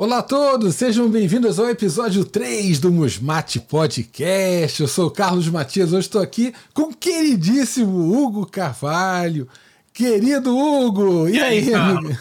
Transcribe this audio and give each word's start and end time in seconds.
Olá 0.00 0.20
a 0.20 0.22
todos, 0.22 0.76
sejam 0.76 1.10
bem-vindos 1.10 1.58
ao 1.58 1.68
episódio 1.68 2.24
3 2.24 2.80
do 2.80 2.90
Musmate 2.90 3.60
Podcast. 3.60 4.80
Eu 4.80 4.88
sou 4.88 5.08
o 5.08 5.10
Carlos 5.10 5.46
Matias, 5.46 5.92
hoje 5.92 6.06
estou 6.06 6.22
aqui 6.22 6.54
com 6.72 6.84
o 6.84 6.96
queridíssimo 6.96 8.10
Hugo 8.10 8.46
Carvalho. 8.46 9.46
Querido 9.92 10.56
Hugo, 10.56 11.28
e, 11.28 11.34
e 11.34 11.40
aí, 11.42 11.74
amigo? 11.74 12.16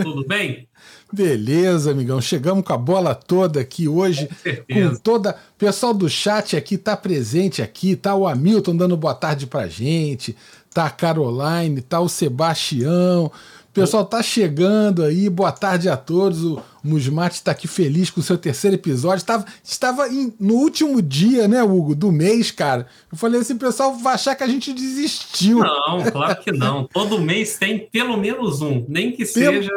Tudo 0.00 0.24
bem? 0.28 0.68
Beleza, 1.12 1.90
amigão. 1.90 2.20
Chegamos 2.20 2.64
com 2.64 2.72
a 2.72 2.78
bola 2.78 3.16
toda 3.16 3.60
aqui 3.60 3.88
hoje. 3.88 4.28
Com, 4.72 4.90
com 4.90 4.94
toda. 4.94 5.30
O 5.30 5.58
pessoal 5.58 5.92
do 5.92 6.08
chat 6.08 6.56
aqui 6.56 6.78
tá 6.78 6.96
presente 6.96 7.60
aqui. 7.60 7.96
Tá 7.96 8.14
o 8.14 8.28
Hamilton 8.28 8.76
dando 8.76 8.96
boa 8.96 9.14
tarde 9.14 9.48
pra 9.48 9.66
gente. 9.66 10.36
Tá 10.72 10.86
a 10.86 10.90
Caroline, 10.90 11.80
tá 11.80 11.98
o 11.98 12.08
Sebastião. 12.08 13.32
O 13.74 13.80
pessoal 13.82 14.04
tá 14.04 14.22
chegando 14.22 15.02
aí, 15.02 15.28
boa 15.28 15.50
tarde 15.50 15.88
a 15.88 15.96
todos. 15.96 16.44
O 16.44 16.62
Musmate 16.84 17.34
está 17.34 17.50
aqui 17.50 17.66
feliz 17.66 18.08
com 18.08 18.20
o 18.20 18.22
seu 18.22 18.38
terceiro 18.38 18.76
episódio. 18.76 19.16
Estava, 19.16 19.44
estava 19.64 20.08
em, 20.08 20.32
no 20.38 20.54
último 20.54 21.02
dia, 21.02 21.48
né, 21.48 21.60
Hugo, 21.60 21.92
do 21.92 22.12
mês, 22.12 22.52
cara. 22.52 22.86
Eu 23.10 23.18
falei 23.18 23.40
assim, 23.40 23.54
o 23.54 23.58
pessoal 23.58 23.96
vai 23.96 24.14
achar 24.14 24.36
que 24.36 24.44
a 24.44 24.46
gente 24.46 24.72
desistiu. 24.72 25.58
Não, 25.58 26.04
claro 26.08 26.40
que 26.40 26.52
não. 26.52 26.86
Todo 26.94 27.20
mês 27.20 27.58
tem 27.58 27.88
pelo 27.90 28.16
menos 28.16 28.62
um, 28.62 28.84
nem 28.88 29.10
que 29.10 29.26
pelo... 29.26 29.56
seja. 29.56 29.72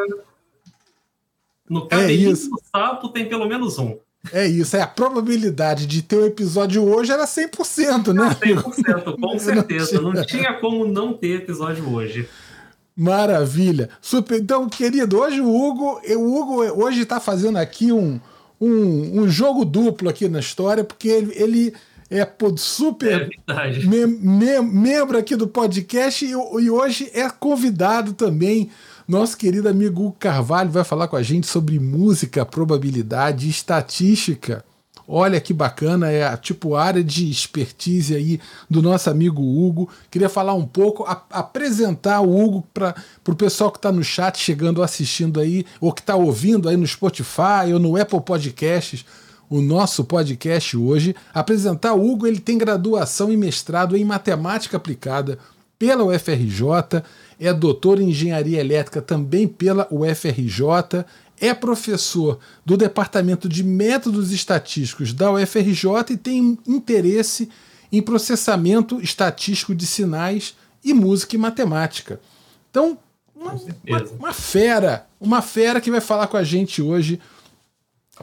No 1.67 1.87
cabelinho 1.87 2.33
é 2.33 2.33
do 2.33 2.61
sapo 2.71 3.09
tem 3.09 3.27
pelo 3.27 3.47
menos 3.47 3.79
um. 3.79 3.97
É 4.31 4.45
isso, 4.45 4.77
é 4.77 4.81
a 4.81 4.87
probabilidade 4.87 5.87
de 5.87 6.03
ter 6.03 6.17
o 6.17 6.21
um 6.21 6.27
episódio 6.27 6.83
hoje 6.83 7.11
era 7.11 7.25
100%, 7.25 8.13
né? 8.13 8.37
100%, 8.43 9.19
com 9.19 9.39
certeza. 9.39 9.99
Não 9.99 10.11
tinha. 10.11 10.21
não 10.21 10.25
tinha 10.27 10.53
como 10.53 10.85
não 10.85 11.13
ter 11.13 11.37
episódio 11.37 11.91
hoje. 11.91 12.29
Maravilha. 12.97 13.89
Super. 14.01 14.39
Então, 14.39 14.67
querido, 14.67 15.19
hoje 15.19 15.39
o 15.39 15.55
Hugo, 15.55 16.01
o 16.03 16.35
Hugo 16.35 16.83
hoje 16.83 17.01
está 17.01 17.19
fazendo 17.19 17.57
aqui 17.57 17.91
um, 17.91 18.19
um, 18.59 19.21
um, 19.21 19.29
jogo 19.29 19.63
duplo 19.63 20.09
aqui 20.09 20.27
na 20.27 20.39
história, 20.39 20.83
porque 20.83 21.07
ele, 21.07 21.31
ele 21.35 21.73
é 22.09 22.27
super 22.55 23.29
é 23.47 23.85
mem, 23.85 24.07
mem, 24.07 24.63
membro 24.63 25.15
aqui 25.15 25.35
do 25.35 25.47
podcast 25.47 26.25
e, 26.25 26.31
e, 26.31 26.69
hoje 26.71 27.11
é 27.13 27.29
convidado 27.29 28.13
também. 28.13 28.71
Nosso 29.07 29.37
querido 29.37 29.69
amigo 29.69 30.07
Hugo 30.07 30.15
Carvalho 30.19 30.71
vai 30.71 30.83
falar 30.83 31.07
com 31.07 31.15
a 31.15 31.21
gente 31.21 31.45
sobre 31.45 31.79
música, 31.79 32.43
probabilidade 32.45 33.45
e 33.45 33.51
estatística. 33.51 34.65
Olha 35.07 35.39
que 35.39 35.53
bacana, 35.53 36.11
é 36.11 36.27
a 36.27 36.35
tipo 36.35 36.75
área 36.75 37.01
de 37.01 37.29
expertise 37.29 38.13
aí 38.13 38.41
do 38.69 38.81
nosso 38.81 39.09
amigo 39.09 39.41
Hugo. 39.41 39.89
Queria 40.11 40.27
falar 40.27 40.53
um 40.53 40.65
pouco, 40.65 41.05
a, 41.05 41.23
apresentar 41.31 42.19
o 42.19 42.37
Hugo 42.37 42.67
para 42.73 42.93
o 43.25 43.35
pessoal 43.35 43.71
que 43.71 43.77
está 43.77 43.89
no 43.89 44.03
chat, 44.03 44.37
chegando, 44.37 44.83
assistindo 44.83 45.39
aí, 45.39 45.65
ou 45.79 45.93
que 45.93 46.01
está 46.01 46.15
ouvindo 46.15 46.67
aí 46.67 46.75
no 46.75 46.85
Spotify 46.85 47.71
ou 47.71 47.79
no 47.79 47.95
Apple 47.95 48.19
Podcasts 48.19 49.05
o 49.49 49.61
nosso 49.61 50.03
podcast 50.03 50.75
hoje. 50.75 51.15
Apresentar 51.33 51.93
o 51.93 52.05
Hugo, 52.05 52.27
ele 52.27 52.39
tem 52.39 52.57
graduação 52.57 53.31
e 53.31 53.37
mestrado 53.37 53.95
em 53.95 54.03
matemática 54.03 54.75
aplicada 54.75 55.39
pela 55.79 56.03
UFRJ, 56.03 57.03
é 57.39 57.53
doutor 57.53 58.01
em 58.01 58.09
engenharia 58.09 58.59
elétrica 58.59 59.01
também 59.01 59.47
pela 59.47 59.87
UFRJ, 59.91 61.05
é 61.39 61.53
professor 61.53 62.39
do 62.65 62.75
Departamento 62.75 63.47
de 63.47 63.63
Métodos 63.63 64.31
Estatísticos 64.31 65.13
da 65.13 65.31
UFRJ 65.31 66.11
e 66.11 66.17
tem 66.17 66.57
interesse 66.67 67.49
em 67.91 68.01
processamento 68.01 68.99
estatístico 69.01 69.73
de 69.73 69.85
sinais 69.85 70.55
e 70.83 70.93
música 70.93 71.35
e 71.35 71.39
matemática. 71.39 72.19
Então, 72.69 72.97
uma, 73.35 73.53
uma, 73.53 74.03
uma, 74.19 74.33
fera, 74.33 75.07
uma 75.19 75.41
fera 75.41 75.79
que 75.79 75.91
vai 75.91 76.01
falar 76.01 76.27
com 76.27 76.37
a 76.37 76.43
gente 76.43 76.81
hoje. 76.81 77.19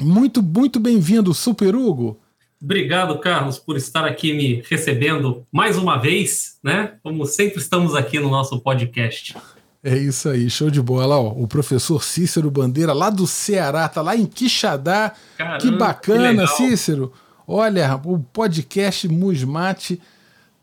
Muito, 0.01 0.43
muito 0.43 0.81
bem-vindo, 0.81 1.33
Super 1.33 1.75
Hugo. 1.75 2.19
Obrigado, 2.61 3.19
Carlos, 3.19 3.59
por 3.59 3.77
estar 3.77 4.05
aqui 4.05 4.33
me 4.33 4.63
recebendo 4.69 5.47
mais 5.53 5.77
uma 5.77 5.99
vez, 5.99 6.59
né? 6.63 6.95
Como 7.03 7.27
sempre 7.27 7.59
estamos 7.59 7.95
aqui 7.95 8.19
no 8.19 8.31
nosso 8.31 8.59
podcast. 8.61 9.37
É 9.85 9.99
isso 9.99 10.31
aí, 10.31 10.49
show 10.49 10.71
de 10.71 10.81
bola. 10.81 11.19
Ó, 11.19 11.29
o 11.29 11.47
professor 11.47 12.03
Cícero 12.03 12.51
Bandeira, 12.51 12.95
lá 12.95 13.11
do 13.11 13.27
Ceará, 13.27 13.87
tá 13.87 14.01
lá 14.01 14.17
em 14.17 14.25
Quixadá. 14.25 15.13
Caramba, 15.37 15.59
que 15.59 15.71
bacana, 15.71 16.47
que 16.47 16.57
Cícero. 16.57 17.13
Olha, 17.47 18.01
o 18.03 18.19
podcast 18.19 19.07
Musmate 19.07 20.01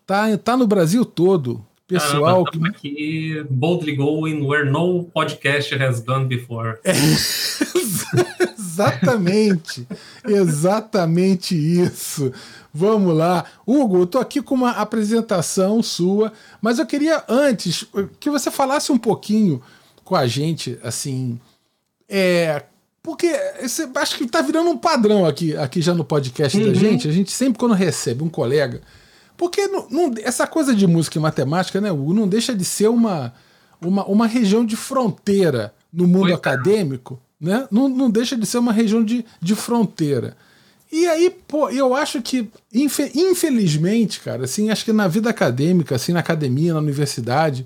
tá, 0.08 0.36
tá 0.40 0.58
no 0.58 0.66
Brasil 0.66 1.06
todo. 1.06 1.64
Pessoal. 1.88 2.44
Caramba, 2.46 2.70
aqui 2.70 3.46
boldly 3.48 3.96
going 3.96 4.44
where 4.44 4.68
no 4.68 5.04
podcast 5.04 5.72
has 5.76 6.00
gone 6.00 6.26
before. 6.26 6.80
É, 6.84 6.92
exatamente. 8.58 9.88
exatamente 10.26 11.56
isso. 11.56 12.32
Vamos 12.74 13.16
lá. 13.16 13.46
Hugo, 13.68 14.00
eu 14.00 14.08
tô 14.08 14.20
aqui 14.20 14.42
com 14.42 14.56
uma 14.56 14.72
apresentação 14.72 15.84
sua, 15.84 16.32
mas 16.62 16.80
eu 16.80 16.86
queria 16.86 17.24
antes 17.28 17.86
que 18.20 18.30
você 18.30 18.50
falasse 18.50 18.92
um 18.92 18.98
pouquinho 18.98 19.62
com 20.04 20.16
a 20.16 20.28
gente, 20.28 20.80
assim, 20.84 21.40
é, 22.14 22.64
porque 23.02 23.28
esse, 23.62 23.90
acho 23.96 24.18
que 24.18 24.28
tá 24.28 24.42
virando 24.42 24.70
um 24.70 24.78
padrão 24.78 25.26
aqui, 25.26 25.56
aqui 25.56 25.82
já 25.82 25.94
no 25.94 26.04
podcast 26.04 26.58
uhum. 26.58 26.68
da 26.68 26.74
gente. 26.74 27.08
A 27.08 27.12
gente 27.12 27.32
sempre 27.32 27.58
quando 27.58 27.74
recebe 27.74 28.24
um 28.24 28.30
colega, 28.30 28.82
porque 29.38 29.68
não, 29.68 29.88
não, 29.90 30.14
essa 30.22 30.46
coisa 30.46 30.76
de 30.76 30.86
música 30.86 31.18
e 31.18 31.22
matemática, 31.22 31.82
né, 31.82 31.92
Hugo, 31.92 32.14
não 32.14 32.28
deixa 32.28 32.53
de 32.53 32.66
ser 32.66 32.90
uma, 32.90 33.34
uma, 33.82 34.06
uma 34.06 34.28
região 34.28 34.66
de 34.66 34.76
fronteira 34.76 35.74
no 35.92 36.08
mundo 36.08 36.34
acadêmico, 36.34 37.20
né? 37.40 37.68
Não, 37.72 37.90
não 37.90 38.09
deixa 38.09 38.38
de 38.38 38.46
ser 38.46 38.59
uma 38.59 38.72
região 38.72 39.03
de, 39.03 39.26
de 39.42 39.56
fronteira. 39.56 40.38
E 40.91 41.07
aí, 41.07 41.29
pô, 41.29 41.69
eu 41.69 41.96
acho 41.96 42.22
que, 42.22 42.50
infelizmente, 42.74 44.19
cara, 44.19 44.44
assim, 44.44 44.69
acho 44.69 44.84
que 44.84 44.91
na 44.91 45.07
vida 45.07 45.29
acadêmica, 45.29 45.96
assim, 45.96 46.12
na 46.12 46.19
academia, 46.19 46.74
na 46.74 46.79
universidade, 46.79 47.66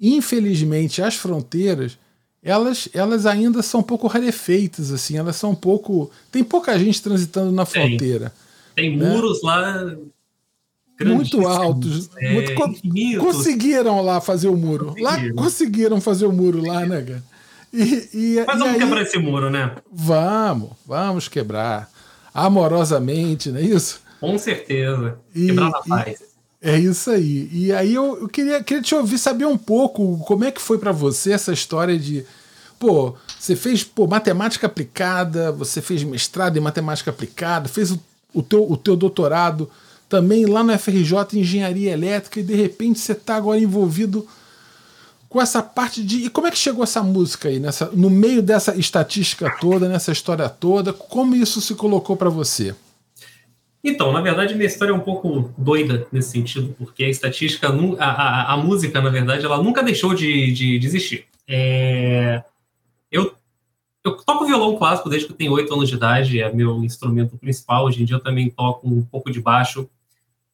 infelizmente, 0.00 1.02
as 1.02 1.14
fronteiras, 1.14 1.98
elas, 2.42 2.88
elas 2.94 3.26
ainda 3.26 3.62
são 3.62 3.80
um 3.80 3.82
pouco 3.82 4.06
rarefeitas, 4.06 4.90
assim, 4.90 5.18
elas 5.18 5.36
são 5.36 5.50
um 5.50 5.54
pouco. 5.54 6.10
Tem 6.32 6.42
pouca 6.42 6.78
gente 6.78 7.02
transitando 7.02 7.52
na 7.52 7.66
fronteira. 7.66 8.32
Tem, 8.74 8.92
tem 8.92 8.98
né? 8.98 9.10
muros 9.12 9.42
lá. 9.42 9.94
Muito 11.04 11.46
altos. 11.46 12.08
É, 12.16 12.32
muito, 12.32 12.54
conseguiram 13.20 14.00
lá 14.00 14.20
fazer 14.20 14.48
o 14.48 14.56
muro. 14.56 14.86
Conseguiram. 14.86 15.36
Lá 15.36 15.42
conseguiram 15.42 16.00
fazer 16.00 16.26
o 16.26 16.32
muro 16.32 16.66
lá, 16.66 16.86
né, 16.86 17.02
cara? 17.02 17.22
E, 17.72 18.08
e, 18.14 18.44
Mas 18.46 18.58
vamos 18.58 18.74
aí, 18.74 18.80
quebrar 18.80 19.02
esse 19.02 19.18
muro, 19.18 19.50
né? 19.50 19.76
Vamos, 19.92 20.70
vamos 20.86 21.28
quebrar 21.28 21.90
amorosamente, 22.44 23.50
não 23.50 23.58
é 23.58 23.62
isso? 23.62 24.00
Com 24.20 24.38
certeza. 24.38 25.18
Quebrar 25.32 25.70
na 25.70 25.80
paz. 25.82 26.28
É 26.60 26.76
isso 26.76 27.10
aí. 27.10 27.48
E 27.52 27.72
aí 27.72 27.94
eu, 27.94 28.20
eu, 28.22 28.28
queria, 28.28 28.62
queria 28.62 28.82
te 28.82 28.94
ouvir 28.94 29.18
saber 29.18 29.46
um 29.46 29.56
pouco 29.56 30.18
como 30.26 30.44
é 30.44 30.50
que 30.50 30.60
foi 30.60 30.78
para 30.78 30.92
você 30.92 31.32
essa 31.32 31.52
história 31.52 31.96
de. 31.98 32.24
Pô, 32.78 33.14
você 33.38 33.54
fez 33.54 33.84
pô, 33.84 34.06
matemática 34.06 34.66
aplicada, 34.66 35.52
você 35.52 35.80
fez 35.80 36.02
mestrado 36.02 36.56
em 36.56 36.60
matemática 36.60 37.10
aplicada, 37.10 37.68
fez 37.68 37.90
o, 37.92 38.00
o, 38.32 38.42
teu, 38.42 38.70
o 38.70 38.76
teu 38.76 38.96
doutorado 38.96 39.70
também 40.08 40.46
lá 40.46 40.64
no 40.64 40.76
FRJ 40.76 41.12
em 41.34 41.40
engenharia 41.40 41.92
elétrica 41.92 42.40
e 42.40 42.42
de 42.42 42.54
repente 42.54 42.98
você 42.98 43.12
está 43.12 43.36
agora 43.36 43.58
envolvido 43.58 44.26
com 45.28 45.40
essa 45.40 45.62
parte 45.62 46.02
de. 46.02 46.24
E 46.24 46.30
como 46.30 46.46
é 46.46 46.50
que 46.50 46.58
chegou 46.58 46.82
essa 46.82 47.02
música 47.02 47.48
aí, 47.48 47.60
nessa, 47.60 47.90
no 47.92 48.08
meio 48.08 48.42
dessa 48.42 48.74
estatística 48.76 49.54
toda, 49.60 49.88
nessa 49.88 50.10
história 50.10 50.48
toda? 50.48 50.92
Como 50.92 51.36
isso 51.36 51.60
se 51.60 51.74
colocou 51.74 52.16
para 52.16 52.30
você? 52.30 52.74
Então, 53.82 54.12
na 54.12 54.20
verdade, 54.20 54.54
minha 54.54 54.66
história 54.66 54.90
é 54.90 54.94
um 54.94 55.00
pouco 55.00 55.52
doida 55.56 56.06
nesse 56.10 56.30
sentido, 56.30 56.74
porque 56.76 57.04
a 57.04 57.08
estatística, 57.08 57.68
a, 57.98 58.04
a, 58.04 58.54
a 58.54 58.56
música, 58.56 59.00
na 59.00 59.08
verdade, 59.08 59.44
ela 59.44 59.62
nunca 59.62 59.82
deixou 59.82 60.14
de, 60.14 60.52
de, 60.52 60.78
de 60.78 60.86
existir. 60.86 61.26
É, 61.46 62.42
eu, 63.10 63.32
eu 64.04 64.16
toco 64.16 64.46
violão 64.46 64.76
clássico 64.76 65.08
desde 65.08 65.26
que 65.26 65.32
eu 65.32 65.36
tenho 65.36 65.52
oito 65.52 65.72
anos 65.72 65.88
de 65.88 65.94
idade, 65.94 66.40
é 66.40 66.52
meu 66.52 66.82
instrumento 66.82 67.38
principal. 67.38 67.84
Hoje 67.84 68.02
em 68.02 68.04
dia 68.04 68.16
eu 68.16 68.20
também 68.20 68.50
toco 68.50 68.88
um 68.88 69.02
pouco 69.02 69.30
de 69.30 69.40
baixo. 69.40 69.88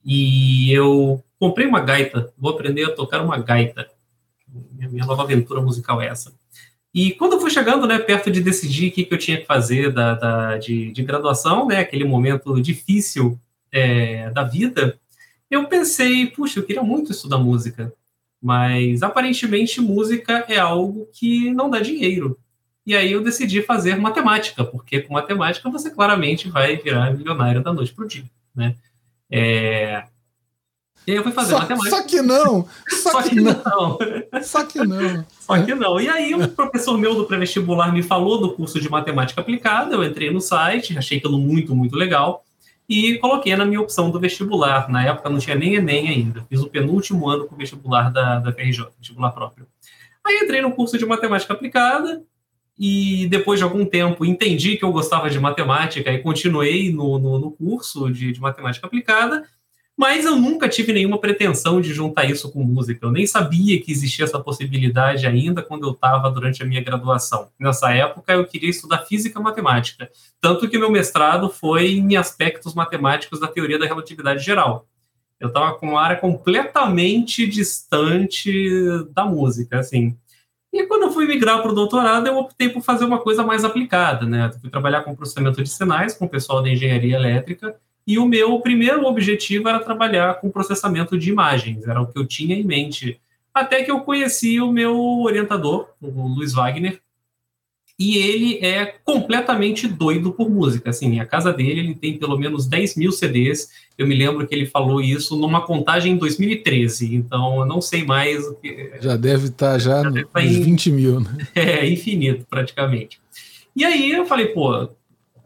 E 0.04 0.70
eu 0.70 1.24
comprei 1.38 1.66
uma 1.66 1.80
gaita, 1.80 2.30
vou 2.36 2.52
aprender 2.52 2.84
a 2.84 2.94
tocar 2.94 3.22
uma 3.22 3.38
gaita 3.38 3.88
minha, 4.72 5.04
nova 5.04 5.22
aventura 5.22 5.60
musical 5.60 6.00
é 6.00 6.06
essa. 6.06 6.32
E 6.92 7.12
quando 7.12 7.32
eu 7.32 7.40
fui 7.40 7.50
chegando, 7.50 7.86
né, 7.86 7.98
perto 7.98 8.30
de 8.30 8.40
decidir 8.40 8.88
o 8.88 8.92
que, 8.92 9.04
que 9.04 9.14
eu 9.14 9.18
tinha 9.18 9.38
que 9.38 9.46
fazer 9.46 9.92
da, 9.92 10.14
da 10.14 10.58
de, 10.58 10.92
de, 10.92 11.02
graduação, 11.02 11.66
né, 11.66 11.78
aquele 11.80 12.04
momento 12.04 12.60
difícil 12.60 13.38
é, 13.72 14.30
da 14.30 14.44
vida, 14.44 14.98
eu 15.50 15.66
pensei, 15.66 16.26
puxa, 16.26 16.60
eu 16.60 16.64
queria 16.64 16.82
muito 16.82 17.10
estudar 17.10 17.38
música, 17.38 17.92
mas 18.40 19.02
aparentemente 19.02 19.80
música 19.80 20.44
é 20.48 20.58
algo 20.58 21.08
que 21.12 21.50
não 21.52 21.68
dá 21.68 21.80
dinheiro. 21.80 22.38
E 22.86 22.94
aí 22.94 23.12
eu 23.12 23.22
decidi 23.22 23.62
fazer 23.62 23.96
matemática, 23.96 24.62
porque 24.62 25.00
com 25.00 25.14
matemática 25.14 25.70
você 25.70 25.90
claramente 25.90 26.48
vai 26.48 26.76
virar 26.76 27.12
milionário 27.12 27.62
da 27.62 27.72
noite 27.72 27.94
para 27.94 28.04
o 28.04 28.08
dia, 28.08 28.24
né? 28.54 28.76
É, 29.30 30.04
E 31.06 31.10
aí 31.10 31.16
eu 31.16 31.22
fui 31.22 31.32
fazer 31.32 31.50
só, 31.50 31.58
matemática. 31.58 31.96
Só 31.96 32.02
que 32.02 32.22
não! 32.22 32.68
Só, 32.88 33.10
Só 33.10 33.22
que, 33.22 33.28
que 33.30 33.40
não. 33.40 33.52
não. 33.52 34.42
Só 34.42 34.64
que 34.64 34.78
não. 34.84 35.26
Só 35.40 35.62
que 35.62 35.74
não. 35.74 36.00
E 36.00 36.08
aí, 36.08 36.34
um 36.34 36.46
professor 36.48 36.96
meu 36.96 37.14
do 37.14 37.24
pré-vestibular 37.26 37.92
me 37.92 38.02
falou 38.02 38.40
do 38.40 38.52
curso 38.52 38.80
de 38.80 38.88
matemática 38.88 39.40
aplicada. 39.40 39.94
Eu 39.94 40.04
entrei 40.04 40.30
no 40.30 40.40
site, 40.40 40.96
achei 40.96 41.18
aquilo 41.18 41.38
muito, 41.38 41.74
muito 41.74 41.94
legal. 41.94 42.44
E 42.88 43.18
coloquei 43.18 43.54
na 43.56 43.64
minha 43.64 43.80
opção 43.80 44.10
do 44.10 44.20
vestibular. 44.20 44.90
Na 44.90 45.04
época 45.04 45.28
não 45.28 45.38
tinha 45.38 45.56
nem 45.56 45.74
Enem 45.74 46.08
ainda. 46.08 46.44
Fiz 46.48 46.60
o 46.60 46.68
penúltimo 46.68 47.28
ano 47.28 47.46
com 47.46 47.54
o 47.54 47.58
vestibular 47.58 48.10
da, 48.10 48.38
da 48.38 48.52
FRJ, 48.52 48.88
vestibular 48.98 49.30
próprio. 49.32 49.66
Aí 50.24 50.38
entrei 50.38 50.62
no 50.62 50.72
curso 50.72 50.96
de 50.96 51.04
matemática 51.04 51.52
aplicada. 51.52 52.22
E 52.78 53.28
depois 53.28 53.60
de 53.60 53.64
algum 53.64 53.86
tempo 53.86 54.24
entendi 54.24 54.76
que 54.76 54.84
eu 54.84 54.90
gostava 54.90 55.30
de 55.30 55.38
matemática 55.38 56.12
e 56.12 56.18
continuei 56.18 56.92
no, 56.92 57.18
no, 57.20 57.38
no 57.38 57.50
curso 57.52 58.10
de, 58.10 58.32
de 58.32 58.40
matemática 58.40 58.86
aplicada. 58.86 59.44
Mas 59.96 60.24
eu 60.24 60.34
nunca 60.34 60.68
tive 60.68 60.92
nenhuma 60.92 61.18
pretensão 61.18 61.80
de 61.80 61.94
juntar 61.94 62.24
isso 62.24 62.50
com 62.50 62.64
música. 62.64 63.06
Eu 63.06 63.12
nem 63.12 63.26
sabia 63.26 63.80
que 63.80 63.92
existia 63.92 64.24
essa 64.24 64.40
possibilidade 64.40 65.24
ainda 65.24 65.62
quando 65.62 65.86
eu 65.86 65.92
estava 65.92 66.28
durante 66.30 66.62
a 66.62 66.66
minha 66.66 66.82
graduação. 66.82 67.48
Nessa 67.58 67.94
época, 67.94 68.32
eu 68.32 68.44
queria 68.44 68.70
estudar 68.70 69.06
física 69.06 69.38
matemática. 69.38 70.10
Tanto 70.40 70.68
que 70.68 70.78
meu 70.78 70.90
mestrado 70.90 71.48
foi 71.48 71.92
em 71.92 72.16
aspectos 72.16 72.74
matemáticos 72.74 73.38
da 73.38 73.46
teoria 73.46 73.78
da 73.78 73.86
relatividade 73.86 74.44
geral. 74.44 74.88
Eu 75.38 75.48
estava 75.48 75.74
com 75.74 75.90
uma 75.90 76.02
área 76.02 76.16
completamente 76.16 77.46
distante 77.46 78.50
da 79.14 79.24
música, 79.24 79.78
assim. 79.78 80.16
E 80.72 80.86
quando 80.86 81.04
eu 81.04 81.12
fui 81.12 81.24
migrar 81.24 81.62
para 81.62 81.70
o 81.70 81.74
doutorado, 81.74 82.26
eu 82.26 82.36
optei 82.36 82.68
por 82.68 82.82
fazer 82.82 83.04
uma 83.04 83.20
coisa 83.20 83.44
mais 83.44 83.64
aplicada, 83.64 84.26
né? 84.26 84.50
Eu 84.52 84.58
fui 84.58 84.70
trabalhar 84.70 85.02
com 85.02 85.14
processamento 85.14 85.62
de 85.62 85.68
sinais 85.68 86.14
com 86.14 86.24
o 86.24 86.28
pessoal 86.28 86.60
da 86.60 86.68
engenharia 86.68 87.14
elétrica 87.14 87.76
e 88.06 88.18
o 88.18 88.26
meu 88.26 88.60
primeiro 88.60 89.04
objetivo 89.04 89.68
era 89.68 89.80
trabalhar 89.80 90.40
com 90.40 90.50
processamento 90.50 91.18
de 91.18 91.30
imagens, 91.30 91.86
era 91.86 92.00
o 92.00 92.06
que 92.06 92.18
eu 92.18 92.26
tinha 92.26 92.54
em 92.54 92.64
mente. 92.64 93.20
Até 93.52 93.82
que 93.82 93.90
eu 93.90 94.00
conheci 94.00 94.60
o 94.60 94.72
meu 94.72 94.96
orientador, 95.22 95.88
o 96.00 96.28
Luiz 96.28 96.52
Wagner, 96.52 97.00
e 97.98 98.18
ele 98.18 98.58
é 98.64 98.86
completamente 99.04 99.86
doido 99.86 100.32
por 100.32 100.50
música. 100.50 100.90
Assim, 100.90 101.20
a 101.20 101.26
casa 101.26 101.52
dele 101.52 101.80
ele 101.80 101.94
tem 101.94 102.18
pelo 102.18 102.36
menos 102.36 102.66
10 102.66 102.96
mil 102.96 103.12
CDs. 103.12 103.68
Eu 103.96 104.06
me 104.06 104.16
lembro 104.16 104.46
que 104.46 104.54
ele 104.54 104.66
falou 104.66 105.00
isso 105.00 105.36
numa 105.38 105.64
contagem 105.64 106.14
em 106.14 106.16
2013, 106.16 107.14
então 107.14 107.60
eu 107.60 107.66
não 107.66 107.80
sei 107.80 108.04
mais 108.04 108.44
o 108.46 108.54
que. 108.56 108.92
Já 109.00 109.16
deve 109.16 109.46
estar 109.46 109.78
já, 109.78 110.02
já 110.02 110.10
nos 110.10 110.28
tá 110.28 110.42
em... 110.42 110.62
20 110.62 110.90
mil, 110.90 111.20
né? 111.20 111.30
É, 111.54 111.88
infinito, 111.88 112.44
praticamente. 112.50 113.20
E 113.76 113.84
aí 113.84 114.10
eu 114.10 114.26
falei, 114.26 114.46
pô, 114.46 114.88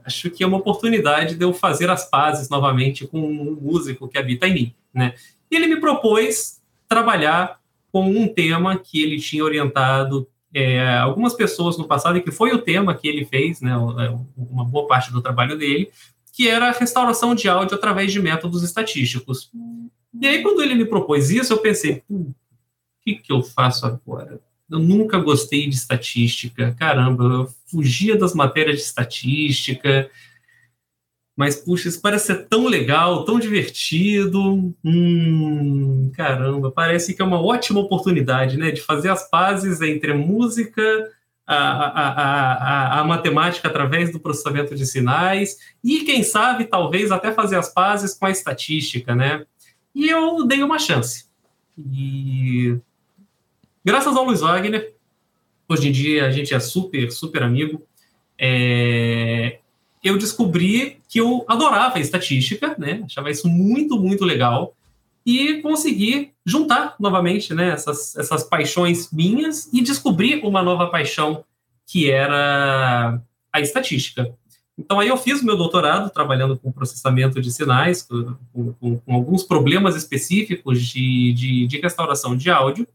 acho 0.08 0.30
que 0.30 0.42
é 0.42 0.46
uma 0.46 0.56
oportunidade 0.56 1.36
de 1.36 1.44
eu 1.44 1.52
fazer 1.52 1.90
as 1.90 2.08
pazes 2.08 2.48
novamente 2.48 3.06
com 3.06 3.20
um 3.20 3.58
músico 3.60 4.08
que 4.08 4.18
habita 4.18 4.48
em 4.48 4.54
mim, 4.54 4.74
né? 4.92 5.14
E 5.50 5.54
ele 5.54 5.66
me 5.66 5.80
propôs 5.80 6.60
trabalhar 6.88 7.60
com 7.92 8.08
um 8.10 8.26
tema 8.26 8.78
que 8.78 9.02
ele 9.02 9.20
tinha 9.20 9.44
orientado 9.44 10.26
é, 10.52 10.96
algumas 10.96 11.34
pessoas 11.34 11.76
no 11.76 11.86
passado 11.86 12.16
e 12.16 12.22
que 12.22 12.30
foi 12.30 12.52
o 12.52 12.62
tema 12.62 12.94
que 12.94 13.06
ele 13.06 13.24
fez, 13.24 13.60
né? 13.60 13.72
É, 13.72 14.18
uma 14.36 14.64
boa 14.64 14.86
parte 14.86 15.12
do 15.12 15.20
trabalho 15.20 15.56
dele, 15.58 15.90
que 16.32 16.48
era 16.48 16.68
a 16.68 16.72
restauração 16.72 17.34
de 17.34 17.48
áudio 17.48 17.76
através 17.76 18.10
de 18.10 18.20
métodos 18.20 18.62
estatísticos. 18.62 19.50
E 20.20 20.26
aí, 20.26 20.42
quando 20.42 20.62
ele 20.62 20.74
me 20.74 20.86
propôs 20.86 21.30
isso, 21.30 21.52
eu 21.52 21.58
pensei, 21.58 22.02
o 22.08 22.32
que, 23.02 23.16
que 23.16 23.32
eu 23.32 23.42
faço 23.42 23.84
agora? 23.84 24.40
Eu 24.70 24.78
nunca 24.78 25.18
gostei 25.18 25.68
de 25.68 25.74
estatística, 25.74 26.74
caramba, 26.78 27.24
eu 27.24 27.54
fugia 27.70 28.16
das 28.16 28.34
matérias 28.34 28.76
de 28.76 28.82
estatística, 28.82 30.10
mas, 31.38 31.54
puxa, 31.54 31.88
isso 31.88 32.00
parece 32.00 32.26
ser 32.26 32.48
tão 32.48 32.66
legal, 32.66 33.24
tão 33.24 33.38
divertido. 33.38 34.74
Hum, 34.84 36.10
caramba, 36.12 36.68
parece 36.72 37.14
que 37.14 37.22
é 37.22 37.24
uma 37.24 37.40
ótima 37.40 37.78
oportunidade, 37.78 38.56
né? 38.56 38.72
De 38.72 38.80
fazer 38.80 39.08
as 39.08 39.30
pazes 39.30 39.80
entre 39.80 40.10
a 40.10 40.16
música, 40.16 40.82
a, 41.46 41.56
a, 41.56 42.12
a, 42.12 43.00
a, 43.00 43.04
matemática 43.04 43.68
através 43.68 44.10
do 44.10 44.18
processamento 44.18 44.74
de 44.74 44.84
sinais 44.84 45.56
e, 45.82 46.00
quem 46.00 46.24
sabe, 46.24 46.64
talvez 46.64 47.12
até 47.12 47.30
fazer 47.30 47.54
as 47.54 47.72
pazes 47.72 48.14
com 48.14 48.26
a 48.26 48.32
estatística, 48.32 49.14
né? 49.14 49.46
E 49.94 50.08
eu 50.08 50.44
dei 50.44 50.64
uma 50.64 50.80
chance. 50.80 51.26
E 51.78 52.76
graças 53.88 54.14
ao 54.14 54.24
Luiz 54.24 54.40
Wagner, 54.40 54.92
hoje 55.66 55.88
em 55.88 55.92
dia 55.92 56.26
a 56.26 56.30
gente 56.30 56.52
é 56.52 56.60
super, 56.60 57.10
super 57.10 57.42
amigo. 57.42 57.82
É, 58.38 59.60
eu 60.04 60.18
descobri 60.18 61.00
que 61.08 61.18
eu 61.18 61.42
adorava 61.48 61.98
estatística, 61.98 62.76
né? 62.78 63.00
Achava 63.06 63.30
isso 63.30 63.48
muito, 63.48 63.98
muito 63.98 64.26
legal. 64.26 64.74
E 65.24 65.62
consegui 65.62 66.32
juntar 66.44 66.96
novamente 67.00 67.54
né, 67.54 67.70
essas, 67.70 68.14
essas 68.14 68.44
paixões 68.44 69.10
minhas 69.10 69.70
e 69.72 69.80
descobrir 69.80 70.44
uma 70.44 70.62
nova 70.62 70.88
paixão 70.88 71.42
que 71.86 72.10
era 72.10 73.18
a 73.50 73.58
estatística. 73.58 74.34
Então, 74.78 75.00
aí 75.00 75.08
eu 75.08 75.16
fiz 75.16 75.40
o 75.40 75.46
meu 75.46 75.56
doutorado 75.56 76.10
trabalhando 76.10 76.58
com 76.58 76.70
processamento 76.70 77.40
de 77.40 77.50
sinais, 77.50 78.02
com, 78.02 78.36
com, 78.52 78.98
com 78.98 79.14
alguns 79.14 79.42
problemas 79.42 79.96
específicos 79.96 80.82
de, 80.82 81.32
de, 81.32 81.66
de, 81.66 81.80
restauração 81.80 82.36
de 82.36 82.48
áudio, 82.48 82.86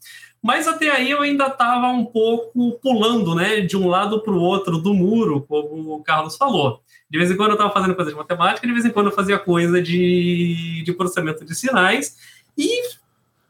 mas 0.44 0.68
até 0.68 0.92
aí 0.92 1.10
eu 1.10 1.22
ainda 1.22 1.48
estava 1.48 1.88
um 1.88 2.04
pouco 2.04 2.74
pulando 2.82 3.34
né, 3.34 3.62
de 3.62 3.78
um 3.78 3.88
lado 3.88 4.22
para 4.22 4.34
o 4.34 4.42
outro 4.42 4.78
do 4.78 4.94
muro, 4.94 5.46
como 5.48 5.96
o 5.96 6.04
Carlos 6.04 6.36
falou. 6.36 6.82
De 7.10 7.18
vez 7.18 7.32
em 7.32 7.38
quando 7.38 7.52
eu 7.52 7.54
estava 7.54 7.72
fazendo 7.72 7.96
coisa 7.96 8.12
de 8.12 8.18
matemática, 8.18 8.68
de 8.68 8.74
vez 8.74 8.84
em 8.84 8.90
quando 8.90 9.06
eu 9.06 9.14
fazia 9.14 9.40
coisa 9.40 9.82
de, 9.82 10.84
de 10.84 10.92
processamento 10.92 11.46
de 11.46 11.56
sinais, 11.56 12.18
e 12.58 12.82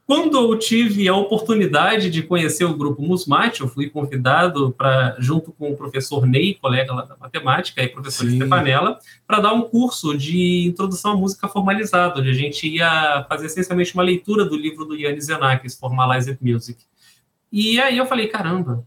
quando 0.06 0.36
eu 0.36 0.58
tive 0.58 1.08
a 1.08 1.16
oportunidade 1.16 2.10
de 2.10 2.22
conhecer 2.22 2.64
o 2.64 2.76
grupo 2.76 3.00
Musmate, 3.00 3.62
eu 3.62 3.68
fui 3.68 3.88
convidado 3.88 4.70
para, 4.76 5.16
junto 5.18 5.50
com 5.52 5.72
o 5.72 5.76
professor 5.76 6.26
Ney, 6.26 6.54
colega 6.54 6.92
lá 6.92 7.04
da 7.04 7.16
matemática, 7.16 7.82
e 7.82 7.88
professor 7.88 8.28
Sim. 8.28 8.36
Stefanella, 8.36 8.98
para 9.26 9.40
dar 9.40 9.54
um 9.54 9.62
curso 9.62 10.16
de 10.16 10.66
introdução 10.66 11.12
à 11.12 11.16
música 11.16 11.48
formalizada, 11.48 12.20
onde 12.20 12.28
a 12.28 12.34
gente 12.34 12.68
ia 12.68 13.24
fazer 13.28 13.46
essencialmente 13.46 13.94
uma 13.94 14.02
leitura 14.02 14.44
do 14.44 14.56
livro 14.56 14.84
do 14.84 14.94
Yannis 14.94 15.24
Xenakis, 15.24 15.78
Formalized 15.78 16.36
Music. 16.40 16.84
E 17.50 17.80
aí 17.80 17.96
eu 17.96 18.04
falei, 18.04 18.26
caramba, 18.26 18.84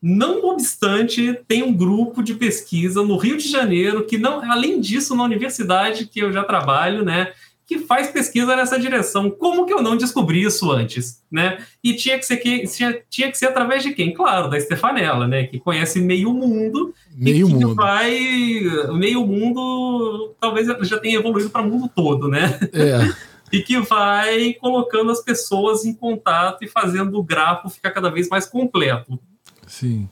não 0.00 0.44
obstante, 0.44 1.40
tem 1.48 1.64
um 1.64 1.72
grupo 1.72 2.22
de 2.22 2.34
pesquisa 2.34 3.02
no 3.02 3.16
Rio 3.16 3.36
de 3.36 3.48
Janeiro 3.48 4.04
que 4.04 4.18
não, 4.18 4.48
além 4.50 4.80
disso, 4.80 5.16
na 5.16 5.24
universidade 5.24 6.06
que 6.06 6.20
eu 6.20 6.32
já 6.32 6.44
trabalho, 6.44 7.04
né, 7.04 7.32
que 7.72 7.78
faz 7.78 8.08
pesquisa 8.08 8.54
nessa 8.54 8.78
direção. 8.78 9.30
Como 9.30 9.64
que 9.64 9.72
eu 9.72 9.80
não 9.80 9.96
descobri 9.96 10.42
isso 10.42 10.70
antes, 10.70 11.22
né? 11.30 11.58
E 11.82 11.94
tinha 11.94 12.18
que 12.18 12.26
ser 12.26 12.36
que 12.36 12.66
tinha, 12.66 13.00
tinha 13.08 13.30
que 13.30 13.38
ser 13.38 13.46
através 13.46 13.82
de 13.82 13.92
quem? 13.92 14.12
Claro, 14.12 14.50
da 14.50 14.60
Stefanella, 14.60 15.26
né? 15.26 15.44
Que 15.44 15.58
conhece 15.58 16.00
meio 16.00 16.32
mundo 16.34 16.94
meio 17.14 17.48
e 17.48 17.50
que 17.50 17.54
mundo. 17.54 17.74
vai 17.74 18.60
meio 18.94 19.26
mundo, 19.26 20.34
talvez 20.38 20.66
já 20.82 20.98
tenha 20.98 21.18
evoluído 21.18 21.50
para 21.50 21.62
o 21.62 21.68
mundo 21.68 21.90
todo, 21.94 22.28
né? 22.28 22.58
É. 22.72 23.32
e 23.52 23.60
que 23.62 23.78
vai 23.80 24.54
colocando 24.54 25.10
as 25.10 25.22
pessoas 25.22 25.84
em 25.84 25.94
contato 25.94 26.64
e 26.64 26.68
fazendo 26.68 27.18
o 27.18 27.22
grafo 27.22 27.70
ficar 27.70 27.90
cada 27.90 28.10
vez 28.10 28.28
mais 28.28 28.46
completo. 28.46 29.18
Sim. 29.66 30.08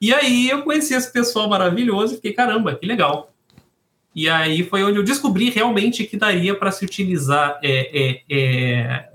E 0.00 0.12
aí 0.12 0.48
eu 0.48 0.62
conheci 0.62 0.94
esse 0.94 1.12
pessoal 1.12 1.48
maravilhoso 1.48 2.12
e 2.12 2.16
fiquei, 2.16 2.32
caramba, 2.32 2.74
que 2.74 2.86
legal. 2.86 3.33
E 4.14 4.28
aí 4.28 4.62
foi 4.62 4.84
onde 4.84 4.98
eu 4.98 5.02
descobri 5.02 5.50
realmente 5.50 6.04
que 6.04 6.16
daria 6.16 6.54
para 6.54 6.70
se 6.70 6.84
utilizar 6.84 7.58
é, 7.62 7.90
é, 7.92 8.22
é, 8.30 9.08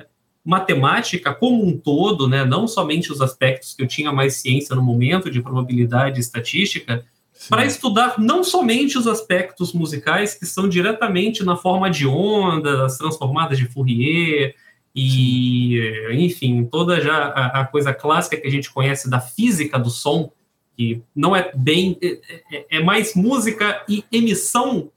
matemática 0.44 1.34
como 1.34 1.66
um 1.66 1.78
todo, 1.78 2.28
né? 2.28 2.44
não 2.44 2.68
somente 2.68 3.12
os 3.12 3.22
aspectos 3.22 3.74
que 3.74 3.82
eu 3.82 3.88
tinha 3.88 4.12
mais 4.12 4.36
ciência 4.36 4.76
no 4.76 4.82
momento, 4.82 5.32
de 5.32 5.42
probabilidade 5.42 6.18
e 6.18 6.22
estatística, 6.22 7.06
para 7.48 7.66
estudar 7.66 8.20
não 8.20 8.44
somente 8.44 8.98
os 8.98 9.08
aspectos 9.08 9.72
musicais 9.72 10.36
que 10.36 10.46
são 10.46 10.68
diretamente 10.68 11.44
na 11.46 11.56
forma 11.56 11.90
de 11.90 12.06
ondas, 12.06 12.98
transformadas 12.98 13.58
de 13.58 13.66
Fourier, 13.66 14.56
e, 14.94 15.80
enfim, 16.12 16.66
toda 16.66 17.00
já 17.00 17.28
a, 17.28 17.62
a, 17.62 17.66
coisa 17.66 17.94
clássica 17.94 18.36
que 18.36 18.48
a 18.48 18.52
gente 18.52 18.72
conhece 18.72 19.10
da 19.10 19.22
física 19.22 19.78
do 19.80 19.90
som, 19.90 20.32
que 20.80 21.02
não 21.14 21.36
é 21.36 21.52
bem. 21.54 21.98
É, 22.02 22.20
é, 22.54 22.66
é 22.78 22.82
mais 22.82 23.14
música 23.14 23.84
e 23.90 24.06
emissão. 24.10 24.90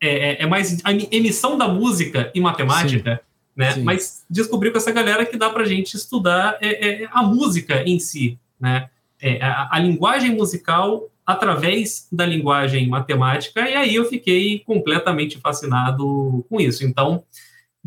É, 0.00 0.30
é, 0.30 0.42
é, 0.42 0.46
mais 0.46 0.80
a 0.84 0.92
emissão 0.92 1.56
da 1.56 1.68
música 1.68 2.30
e 2.34 2.40
matemática, 2.40 3.16
Sim. 3.16 3.52
né? 3.56 3.70
Sim. 3.72 3.82
Mas 3.82 4.24
descobriu 4.28 4.72
com 4.72 4.78
essa 4.78 4.90
galera 4.90 5.24
que 5.24 5.36
dá 5.36 5.48
para 5.48 5.62
a 5.62 5.66
gente 5.66 5.94
estudar 5.94 6.58
é, 6.60 7.08
a 7.12 7.22
música 7.22 7.82
em 7.84 8.00
si, 8.00 8.36
né? 8.60 8.90
A, 9.40 9.76
a, 9.76 9.80
linguagem 9.80 10.36
musical 10.36 11.08
através 11.26 12.06
da 12.10 12.24
linguagem 12.24 12.86
matemática, 12.88 13.68
e 13.68 13.74
aí 13.74 13.94
eu 13.96 14.04
fiquei 14.04 14.60
completamente 14.60 15.38
fascinado 15.40 16.46
com 16.48 16.60
isso. 16.60 16.84
Então, 16.84 17.24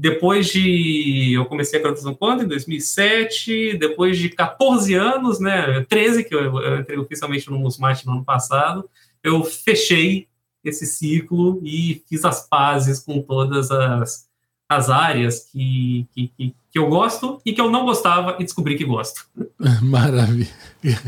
depois 0.01 0.47
de. 0.47 1.33
Eu 1.35 1.45
comecei 1.45 1.77
a 1.79 1.81
graduação 1.83 2.15
quando? 2.15 2.41
Em 2.41 2.47
2007. 2.47 3.77
Depois 3.77 4.17
de 4.17 4.29
14 4.29 4.95
anos, 4.95 5.39
né? 5.39 5.85
13, 5.87 6.23
que 6.23 6.33
eu, 6.33 6.59
eu 6.59 6.79
entrei 6.79 6.97
oficialmente 6.97 7.47
no 7.51 7.59
Musmate 7.59 8.07
no 8.07 8.13
ano 8.13 8.25
passado, 8.25 8.89
eu 9.23 9.43
fechei 9.43 10.27
esse 10.63 10.87
ciclo 10.87 11.61
e 11.63 12.03
fiz 12.09 12.25
as 12.25 12.47
pazes 12.49 12.99
com 12.99 13.21
todas 13.21 13.69
as, 13.69 14.27
as 14.67 14.89
áreas 14.89 15.47
que, 15.51 16.07
que, 16.15 16.31
que, 16.35 16.55
eu 16.73 16.87
gosto 16.87 17.39
e 17.45 17.53
que 17.53 17.61
eu 17.61 17.69
não 17.69 17.85
gostava 17.85 18.37
e 18.39 18.43
descobri 18.43 18.75
que 18.75 18.85
gosto. 18.85 19.27
Maravilha. 19.83 20.49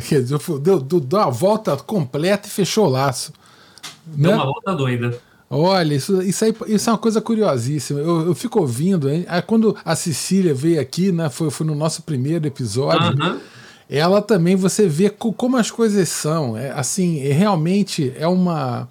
Quer 0.07 0.21
dizer, 0.21 0.37
deu, 0.59 0.79
deu, 0.79 0.99
deu 0.99 1.19
uma 1.19 1.31
volta 1.31 1.75
completa 1.77 2.47
e 2.47 2.51
fechou 2.51 2.85
o 2.85 2.91
laço. 2.91 3.33
Deu 4.05 4.29
né? 4.29 4.35
uma 4.35 4.45
volta 4.45 4.75
doida. 4.75 5.19
Olha, 5.55 5.93
isso, 5.93 6.21
isso, 6.21 6.45
aí, 6.45 6.55
isso 6.67 6.89
é 6.89 6.93
uma 6.93 6.99
coisa 6.99 7.21
curiosíssima. 7.21 7.99
Eu, 7.99 8.27
eu 8.27 8.35
fico 8.35 8.59
ouvindo, 8.59 9.09
hein? 9.09 9.25
Aí, 9.27 9.41
quando 9.41 9.75
a 9.83 9.95
Cecília 9.95 10.53
veio 10.53 10.79
aqui, 10.79 11.11
né? 11.11 11.29
Foi, 11.29 11.49
foi 11.49 11.65
no 11.65 11.75
nosso 11.75 12.03
primeiro 12.03 12.47
episódio. 12.47 13.11
Uhum. 13.11 13.39
Ela 13.89 14.21
também, 14.21 14.55
você 14.55 14.87
vê 14.87 15.09
como 15.09 15.57
as 15.57 15.69
coisas 15.69 16.09
são. 16.09 16.57
É, 16.57 16.71
assim, 16.71 17.19
é, 17.19 17.31
realmente 17.31 18.13
é 18.17 18.27
uma 18.27 18.89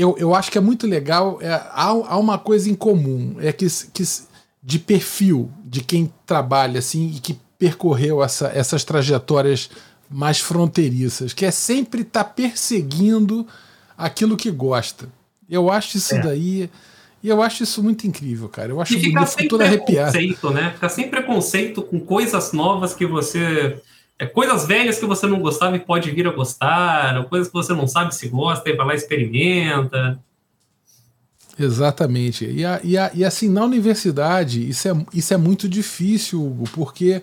eu, 0.00 0.16
eu 0.16 0.34
acho 0.34 0.50
que 0.50 0.56
é 0.56 0.60
muito 0.62 0.86
legal. 0.86 1.38
É, 1.42 1.52
há, 1.52 1.88
há 1.88 2.18
uma 2.18 2.38
coisa 2.38 2.70
em 2.70 2.74
comum, 2.74 3.36
é 3.38 3.52
que, 3.52 3.66
que 3.92 4.02
de 4.62 4.78
perfil 4.78 5.50
de 5.62 5.82
quem 5.82 6.10
trabalha 6.24 6.78
assim 6.78 7.12
e 7.14 7.20
que 7.20 7.38
percorreu 7.58 8.24
essa, 8.24 8.48
essas 8.48 8.82
trajetórias 8.82 9.68
mais 10.08 10.40
fronteiriças, 10.40 11.34
que 11.34 11.44
é 11.44 11.50
sempre 11.50 12.00
estar 12.00 12.24
tá 12.24 12.30
perseguindo 12.30 13.46
aquilo 13.96 14.38
que 14.38 14.50
gosta. 14.50 15.06
Eu 15.50 15.70
acho 15.70 15.96
isso 15.96 16.14
é. 16.14 16.20
daí. 16.20 16.70
E 17.22 17.28
eu 17.28 17.42
acho 17.42 17.62
isso 17.62 17.82
muito 17.82 18.06
incrível, 18.06 18.48
cara. 18.48 18.70
Eu 18.70 18.80
acho 18.80 18.94
e 18.94 19.00
ficar 19.00 19.26
sem 19.26 19.48
preconceito, 19.48 20.50
né? 20.50 20.70
Ficar 20.72 20.88
sem 20.88 21.10
preconceito 21.10 21.82
com 21.82 22.00
coisas 22.00 22.52
novas 22.52 22.94
que 22.94 23.04
você 23.04 23.78
é, 24.20 24.26
coisas 24.26 24.66
velhas 24.66 24.98
que 24.98 25.06
você 25.06 25.26
não 25.26 25.40
gostava 25.40 25.76
e 25.76 25.80
pode 25.80 26.10
vir 26.10 26.26
a 26.26 26.30
gostar, 26.30 27.16
ou 27.16 27.24
coisas 27.24 27.48
que 27.48 27.54
você 27.54 27.72
não 27.72 27.86
sabe 27.86 28.14
se 28.14 28.28
gosta 28.28 28.68
e 28.68 28.76
vai 28.76 28.86
lá 28.86 28.92
e 28.92 28.96
experimenta. 28.98 30.20
Exatamente. 31.58 32.44
E, 32.44 32.62
a, 32.62 32.80
e, 32.84 32.98
a, 32.98 33.10
e, 33.14 33.24
assim, 33.24 33.48
na 33.48 33.64
universidade, 33.64 34.68
isso 34.68 34.88
é, 34.88 35.06
isso 35.14 35.32
é 35.32 35.38
muito 35.38 35.66
difícil, 35.66 36.44
Hugo, 36.44 36.64
porque 36.74 37.22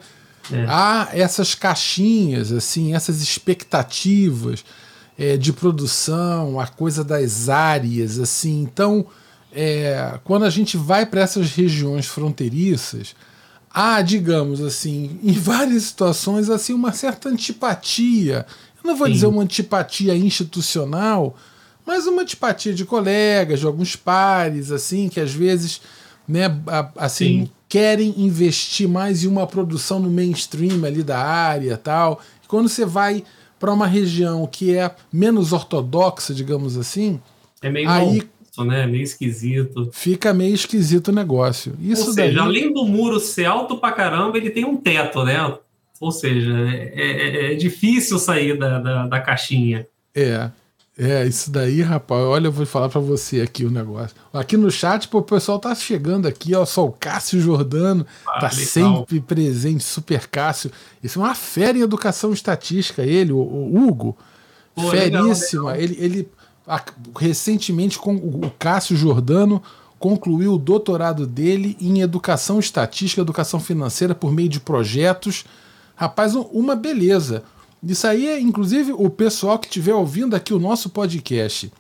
é. 0.52 0.66
há 0.68 1.10
essas 1.14 1.54
caixinhas, 1.54 2.52
assim, 2.52 2.96
essas 2.96 3.22
expectativas 3.22 4.66
é, 5.18 5.36
de 5.36 5.52
produção, 5.52 6.60
a 6.60 6.68
coisa 6.68 7.04
das 7.04 7.50
áreas, 7.50 8.20
assim. 8.20 8.62
Então, 8.62 9.06
é, 9.52 10.20
quando 10.24 10.46
a 10.46 10.50
gente 10.50 10.78
vai 10.78 11.06
para 11.06 11.22
essas 11.22 11.52
regiões 11.52 12.06
fronteiriças, 12.06 13.16
há, 13.70 14.02
digamos 14.02 14.62
assim, 14.62 15.20
em 15.24 15.34
várias 15.40 15.84
situações, 15.84 16.50
assim, 16.50 16.74
uma 16.74 16.92
certa 16.92 17.30
antipatia. 17.30 18.46
Eu 18.84 18.88
não 18.88 18.96
vou 18.96 19.08
Sim. 19.08 19.14
dizer 19.14 19.28
uma 19.28 19.42
antipatia 19.42 20.16
institucional, 20.16 21.36
mas 21.86 22.06
uma 22.06 22.22
antipatia 22.22 22.74
de 22.74 22.86
colegas, 22.86 23.60
de 23.60 23.66
alguns 23.66 23.96
pares, 23.96 24.72
assim, 24.72 25.10
que 25.10 25.20
às 25.20 25.34
vezes, 25.34 25.82
né, 26.28 26.46
assim, 26.96 27.46
Sim. 27.46 27.50
querem 27.68 28.14
investir 28.18 28.88
mais 28.88 29.24
em 29.24 29.28
uma 29.28 29.48
produção 29.48 30.00
no 30.00 30.12
mainstream 30.12 30.84
ali 30.86 31.02
da 31.02 31.18
área 31.18 31.78
tal. 31.78 32.22
E 32.44 32.48
quando 32.48 32.70
você 32.70 32.86
vai 32.86 33.24
para 33.60 33.72
uma 33.72 33.88
região 33.88 34.46
que 34.48 34.76
é 34.76 34.94
menos 35.12 35.54
ortodoxa, 35.54 36.34
digamos 36.34 36.78
assim, 36.78 37.20
é 37.62 37.70
meio 37.70 37.90
aí 37.90 38.22
né? 38.66 38.88
Meio 38.88 39.04
esquisito. 39.04 39.90
Fica 39.92 40.34
meio 40.34 40.54
esquisito 40.54 41.10
o 41.10 41.14
negócio. 41.14 41.76
Isso 41.80 42.08
Ou 42.08 42.14
seja, 42.14 42.38
daí... 42.38 42.40
além 42.40 42.74
do 42.74 42.86
muro 42.86 43.20
ser 43.20 43.46
alto 43.46 43.78
pra 43.78 43.92
caramba, 43.92 44.38
ele 44.38 44.50
tem 44.50 44.66
um 44.66 44.78
teto, 44.78 45.24
né? 45.24 45.58
Ou 46.00 46.12
seja, 46.12 46.52
é, 46.70 46.94
é, 46.96 47.54
é 47.54 47.56
difícil 47.56 48.20
sair 48.20 48.58
da, 48.58 48.80
da, 48.80 49.08
da, 49.08 49.20
caixinha. 49.20 49.88
É. 50.14 50.50
É, 51.00 51.28
isso 51.28 51.52
daí, 51.52 51.82
rapaz, 51.84 52.24
olha, 52.24 52.48
eu 52.48 52.52
vou 52.52 52.66
falar 52.66 52.90
para 52.90 53.00
você 53.00 53.42
aqui 53.42 53.64
o 53.64 53.70
negócio. 53.70 54.16
Aqui 54.34 54.58
no 54.58 54.72
chat, 54.72 55.08
pô, 55.08 55.20
o 55.20 55.24
pessoal 55.24 55.60
tá 55.60 55.76
chegando 55.76 56.28
aqui, 56.28 56.56
ó, 56.56 56.66
só 56.66 56.86
o 56.86 56.92
Cássio 56.92 57.40
Jordano, 57.40 58.04
ah, 58.28 58.40
tá 58.40 58.50
legal. 58.50 58.66
sempre 58.66 59.22
presente, 59.22 59.84
super 59.84 60.28
Cássio. 60.28 60.72
Isso 61.04 61.20
é 61.20 61.24
uma 61.24 61.36
fera 61.36 61.78
em 61.78 61.82
educação 61.82 62.34
estatística, 62.34 63.04
ele, 63.04 63.32
o, 63.32 63.38
o 63.38 63.88
Hugo. 63.88 64.18
Pô, 64.74 64.90
feríssima. 64.90 65.72
Legal, 65.72 65.76
legal. 65.76 65.76
Ele, 65.76 65.98
ele 66.00 66.30
recentemente 67.20 68.00
com 68.00 68.16
o 68.16 68.52
Cássio 68.58 68.98
Jordano 68.98 69.62
concluiu 70.00 70.54
o 70.54 70.58
doutorado 70.58 71.26
dele 71.26 71.78
em 71.80 72.02
educação 72.02 72.60
estatística, 72.60 73.22
educação 73.22 73.60
financeira 73.60 74.16
por 74.16 74.32
meio 74.32 74.50
de 74.50 74.60
projetos. 74.60 75.46
Rapaz, 75.96 76.36
uma 76.36 76.76
beleza. 76.76 77.44
Isso 77.84 78.08
aí 78.08 78.28
é, 78.28 78.40
inclusive, 78.40 78.92
o 78.92 79.10
pessoal 79.10 79.60
que 79.60 79.68
estiver 79.68 79.94
ouvindo 79.94 80.36
aqui 80.36 80.54
o 80.54 80.60
nosso 80.60 80.90
podcast, 80.90 81.72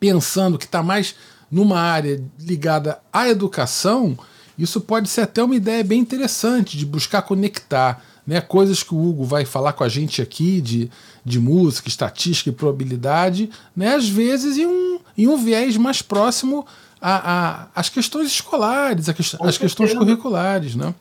pensando 0.00 0.58
que 0.58 0.64
está 0.64 0.82
mais 0.82 1.14
numa 1.50 1.78
área 1.78 2.22
ligada 2.40 3.00
à 3.12 3.28
educação, 3.28 4.18
isso 4.58 4.80
pode 4.80 5.08
ser 5.08 5.22
até 5.22 5.42
uma 5.42 5.54
ideia 5.54 5.84
bem 5.84 6.00
interessante 6.00 6.76
de 6.76 6.86
buscar 6.86 7.22
conectar 7.22 8.02
né, 8.26 8.40
coisas 8.40 8.82
que 8.82 8.94
o 8.94 8.98
Hugo 8.98 9.24
vai 9.24 9.44
falar 9.44 9.72
com 9.72 9.84
a 9.84 9.88
gente 9.88 10.22
aqui 10.22 10.60
de, 10.60 10.90
de 11.24 11.38
música, 11.38 11.88
estatística 11.88 12.50
e 12.50 12.52
probabilidade, 12.52 13.50
né, 13.76 13.94
às 13.94 14.08
vezes 14.08 14.56
em 14.56 14.66
um, 14.66 14.98
em 15.16 15.28
um 15.28 15.36
viés 15.36 15.76
mais 15.76 16.00
próximo 16.00 16.66
às 17.00 17.90
questões 17.90 18.28
escolares, 18.28 19.08
às 19.40 19.58
questões 19.58 19.92
curriculares. 19.92 20.74
Né? 20.74 20.94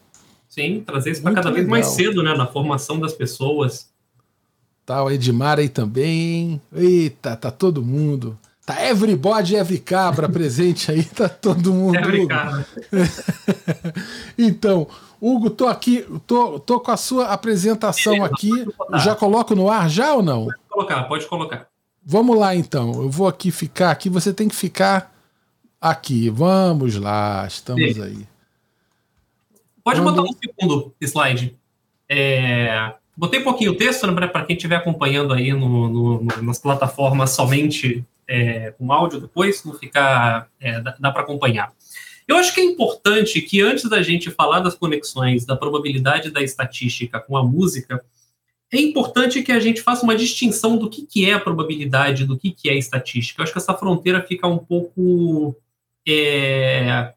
Sim, 0.49 0.83
trazer 0.85 1.11
isso 1.11 1.21
para 1.21 1.33
cada 1.33 1.49
legal. 1.49 1.55
vez 1.55 1.67
mais 1.67 1.87
cedo 1.87 2.21
né, 2.21 2.35
na 2.35 2.45
formação 2.45 2.99
das 2.99 3.13
pessoas. 3.13 3.92
Tá 4.85 5.03
o 5.03 5.09
Edmar 5.09 5.59
aí 5.59 5.69
também. 5.69 6.61
Eita, 6.73 7.35
tá 7.35 7.49
todo 7.49 7.83
mundo. 7.83 8.37
Tá 8.65 8.81
everybody, 8.85 9.55
every 9.55 9.79
cabra 9.79 10.29
presente 10.29 10.91
aí, 10.91 11.03
tá 11.03 11.27
todo 11.27 11.73
mundo. 11.73 11.97
Every 11.97 12.27
cabra. 12.27 12.65
então, 14.37 14.87
Hugo, 15.21 15.49
tô 15.49 15.67
aqui, 15.67 16.05
tô, 16.25 16.59
tô 16.59 16.79
com 16.79 16.91
a 16.91 16.97
sua 16.97 17.27
apresentação 17.27 18.13
Beleza, 18.13 18.33
aqui. 18.33 18.51
Já 19.03 19.15
coloco 19.15 19.55
no 19.55 19.69
ar 19.69 19.89
já 19.89 20.13
ou 20.13 20.23
não? 20.23 20.45
Pode 20.45 20.59
colocar, 20.69 21.03
pode 21.03 21.25
colocar. 21.27 21.67
Vamos 22.05 22.37
lá 22.37 22.55
então. 22.55 23.01
Eu 23.01 23.09
vou 23.09 23.27
aqui 23.27 23.51
ficar 23.51 23.91
aqui, 23.91 24.09
você 24.09 24.33
tem 24.33 24.49
que 24.49 24.55
ficar 24.55 25.13
aqui. 25.79 26.29
Vamos 26.29 26.95
lá, 26.97 27.45
estamos 27.47 27.99
aí. 28.01 28.27
Pode 29.83 30.01
Quando... 30.01 30.15
botar 30.15 30.29
um 30.29 30.33
segundo 30.33 30.93
slide. 31.01 31.57
É... 32.09 32.93
Botei 33.15 33.39
um 33.39 33.43
pouquinho 33.43 33.71
o 33.71 33.75
texto 33.75 34.07
né, 34.07 34.27
para 34.27 34.43
quem 34.43 34.55
estiver 34.55 34.75
acompanhando 34.75 35.33
aí 35.33 35.53
no, 35.53 35.87
no, 35.87 36.23
no, 36.23 36.41
nas 36.41 36.59
plataformas 36.59 37.31
somente 37.31 38.03
é, 38.27 38.71
com 38.71 38.91
áudio 38.91 39.19
depois, 39.19 39.63
não 39.63 39.73
ficar. 39.73 40.47
É, 40.59 40.81
dá, 40.81 40.95
dá 40.99 41.11
para 41.11 41.21
acompanhar. 41.21 41.71
Eu 42.27 42.37
acho 42.37 42.53
que 42.53 42.61
é 42.61 42.63
importante 42.63 43.41
que 43.41 43.61
antes 43.61 43.89
da 43.89 44.01
gente 44.01 44.31
falar 44.31 44.61
das 44.61 44.75
conexões 44.75 45.45
da 45.45 45.55
probabilidade 45.55 46.31
da 46.31 46.41
estatística 46.41 47.19
com 47.19 47.35
a 47.35 47.43
música, 47.43 48.03
é 48.71 48.79
importante 48.79 49.43
que 49.43 49.51
a 49.51 49.59
gente 49.59 49.81
faça 49.81 50.03
uma 50.03 50.15
distinção 50.15 50.77
do 50.77 50.89
que, 50.89 51.05
que 51.05 51.29
é 51.29 51.33
a 51.33 51.39
probabilidade, 51.39 52.25
do 52.25 52.37
que, 52.37 52.49
que 52.49 52.69
é 52.69 52.75
estatística. 52.75 53.39
Eu 53.39 53.43
acho 53.43 53.53
que 53.53 53.59
essa 53.59 53.73
fronteira 53.73 54.21
fica 54.21 54.47
um 54.47 54.57
pouco 54.57 55.55
é, 56.07 57.13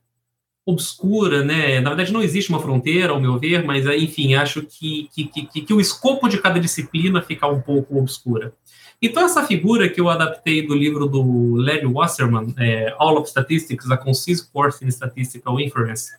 obscura, 0.67 1.45
né? 1.45 1.81
Na 1.81 1.91
verdade, 1.91 2.13
não 2.13 2.21
existe 2.21 2.51
uma 2.51 2.61
fronteira, 2.61 3.13
ao 3.13 3.21
meu 3.21 3.39
ver, 3.39 3.65
mas, 3.65 3.87
enfim, 3.87 4.35
acho 4.35 4.63
que, 4.63 5.09
que, 5.15 5.25
que, 5.25 5.61
que 5.63 5.73
o 5.73 5.81
escopo 5.81 6.29
de 6.29 6.39
cada 6.39 6.59
disciplina 6.59 7.23
fica 7.23 7.47
um 7.47 7.63
pouco 7.63 7.97
obscura. 7.97 8.53
Então, 9.01 9.25
essa 9.25 9.47
figura 9.47 9.89
que 9.89 10.01
eu 10.01 10.09
adaptei 10.09 10.67
do 10.67 10.75
livro 10.75 11.07
do 11.07 11.55
Larry 11.55 11.87
Wasserman, 11.87 12.53
é, 12.59 12.93
All 12.99 13.17
of 13.19 13.29
Statistics, 13.29 13.89
A 13.91 13.97
Concise 13.97 14.51
Course 14.51 14.85
in 14.85 14.89
Statistical 14.89 15.61
Inference, 15.61 16.11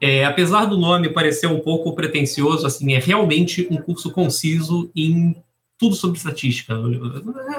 é, 0.00 0.24
apesar 0.24 0.66
do 0.66 0.76
nome 0.76 1.08
parecer 1.08 1.46
um 1.46 1.60
pouco 1.60 1.94
pretencioso, 1.94 2.66
assim, 2.66 2.92
é 2.92 2.98
realmente 2.98 3.66
um 3.70 3.76
curso 3.76 4.10
conciso 4.12 4.90
em 4.94 5.42
tudo 5.82 5.96
sobre 5.96 6.16
estatística. 6.16 6.74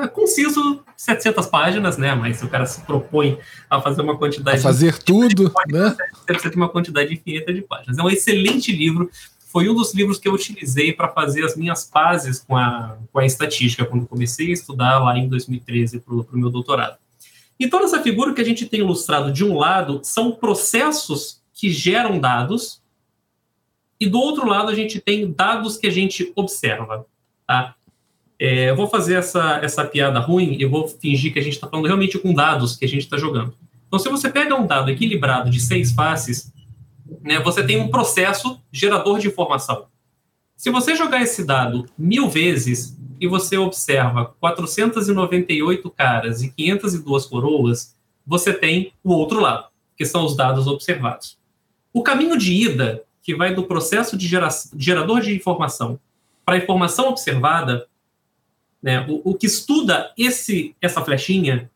É 0.01 0.08
conciso, 0.08 0.82
700 0.96 1.46
páginas, 1.48 1.98
né? 1.98 2.15
Mas 2.15 2.42
o 2.42 2.48
cara 2.48 2.65
se 2.65 2.80
propõe 2.82 3.38
a 3.70 3.82
fazer 3.82 4.01
uma 4.01 4.18
quantidade... 4.18 4.60
A 4.60 4.62
fazer 4.62 4.98
tudo, 4.98 5.51
né? 5.68 5.94
Você 6.13 6.25
precisa 6.25 6.50
ter 6.50 6.56
uma 6.56 6.70
quantidade 6.70 7.13
infinita 7.13 7.53
de 7.53 7.62
páginas. 7.62 7.98
É 7.98 8.01
um 8.01 8.10
excelente 8.10 8.72
livro 8.72 9.12
foi 9.51 9.70
um 9.70 9.75
dos 9.75 9.94
livros 9.94 10.18
que 10.18 10.27
eu 10.27 10.34
utilizei 10.34 10.92
para 10.92 11.10
fazer 11.10 11.46
as 11.46 11.56
minhas 11.56 11.84
pazes 11.84 12.39
com 12.39 12.58
a, 12.58 12.98
com 13.12 13.20
a 13.20 13.25
estatística, 13.25 13.86
quando 13.86 14.08
comecei 14.08 14.50
a 14.50 14.53
estudar 14.53 14.98
lá 14.98 15.15
em 15.15 15.30
2013 15.30 16.00
para 16.00 16.15
o 16.15 16.27
meu 16.32 16.50
doutorado. 16.50 16.98
Então, 17.60 17.84
essa 17.84 18.01
figura 18.01 18.34
que 18.34 18.42
a 18.42 18.44
gente 18.44 18.65
tem 18.65 18.80
ilustrado 18.80 19.32
de 19.32 19.46
um 19.46 19.56
lado 19.56 20.00
são 20.01 20.32
processos 20.32 21.39
que 21.53 21.70
geram 21.70 22.20
dados, 22.20 22.82
e 24.00 24.10
do 24.10 24.18
outro 24.18 24.48
lado 24.48 24.72
a 24.72 24.75
gente 24.75 25.00
tem 25.00 25.32
dados 25.32 25.77
que 25.77 25.86
a 25.86 25.92
gente 25.92 26.34
observa. 26.36 27.06
Tá? 27.46 27.75
É, 28.45 28.69
eu 28.69 28.75
vou 28.75 28.89
fazer 28.89 29.13
essa, 29.13 29.62
essa 29.63 29.85
piada 29.85 30.19
ruim 30.19 30.57
e 30.59 30.65
vou 30.65 30.85
fingir 30.85 31.31
que 31.31 31.39
a 31.39 31.41
gente 31.41 31.53
está 31.53 31.65
falando 31.65 31.85
realmente 31.85 32.19
com 32.19 32.33
dados 32.33 32.75
que 32.75 32.83
a 32.83 32.88
gente 32.89 33.03
está 33.03 33.15
jogando. 33.15 33.55
Então, 33.88 33.97
se 33.97 34.09
você 34.09 34.29
pega 34.29 34.53
um 34.53 34.67
dado 34.67 34.91
equilibrado 34.91 35.50
de 35.50 35.62
seis 35.62 35.93
faces, 35.93 36.51
né, 37.21 37.39
você 37.39 37.63
tem 37.63 37.79
um 37.79 37.88
processo 37.88 38.59
gerador 38.69 39.17
de 39.17 39.29
informação. 39.29 39.85
Se 40.57 40.69
você 40.69 40.93
jogar 40.93 41.21
esse 41.21 41.45
dado 41.45 41.85
mil 41.97 42.27
vezes 42.27 42.97
e 43.17 43.29
você 43.29 43.57
observa 43.57 44.35
498 44.41 45.89
caras 45.91 46.43
e 46.43 46.51
502 46.51 47.25
coroas, 47.27 47.95
você 48.27 48.51
tem 48.51 48.91
o 49.01 49.13
outro 49.13 49.39
lado. 49.39 49.67
que 49.95 50.05
são 50.05 50.25
os 50.25 50.35
dados 50.35 50.67
observados. 50.67 51.38
O 51.93 52.03
caminho 52.03 52.38
de 52.38 52.51
ida, 52.53 53.03
que 53.21 53.33
vai 53.33 53.55
do 53.55 53.63
processo 53.63 54.17
de 54.17 54.27
gera, 54.27 54.50
gerador 54.75 55.21
de 55.21 55.33
informação 55.33 55.97
para 56.45 56.55
a 56.55 56.57
informação 56.57 57.07
observada, 57.07 57.88
né, 58.83 59.05
o, 59.07 59.31
o, 59.31 59.33
que 59.33 59.45
estuda 59.45 60.11
esse, 60.17 60.75
essa 60.81 61.01
flechinha 61.01 61.71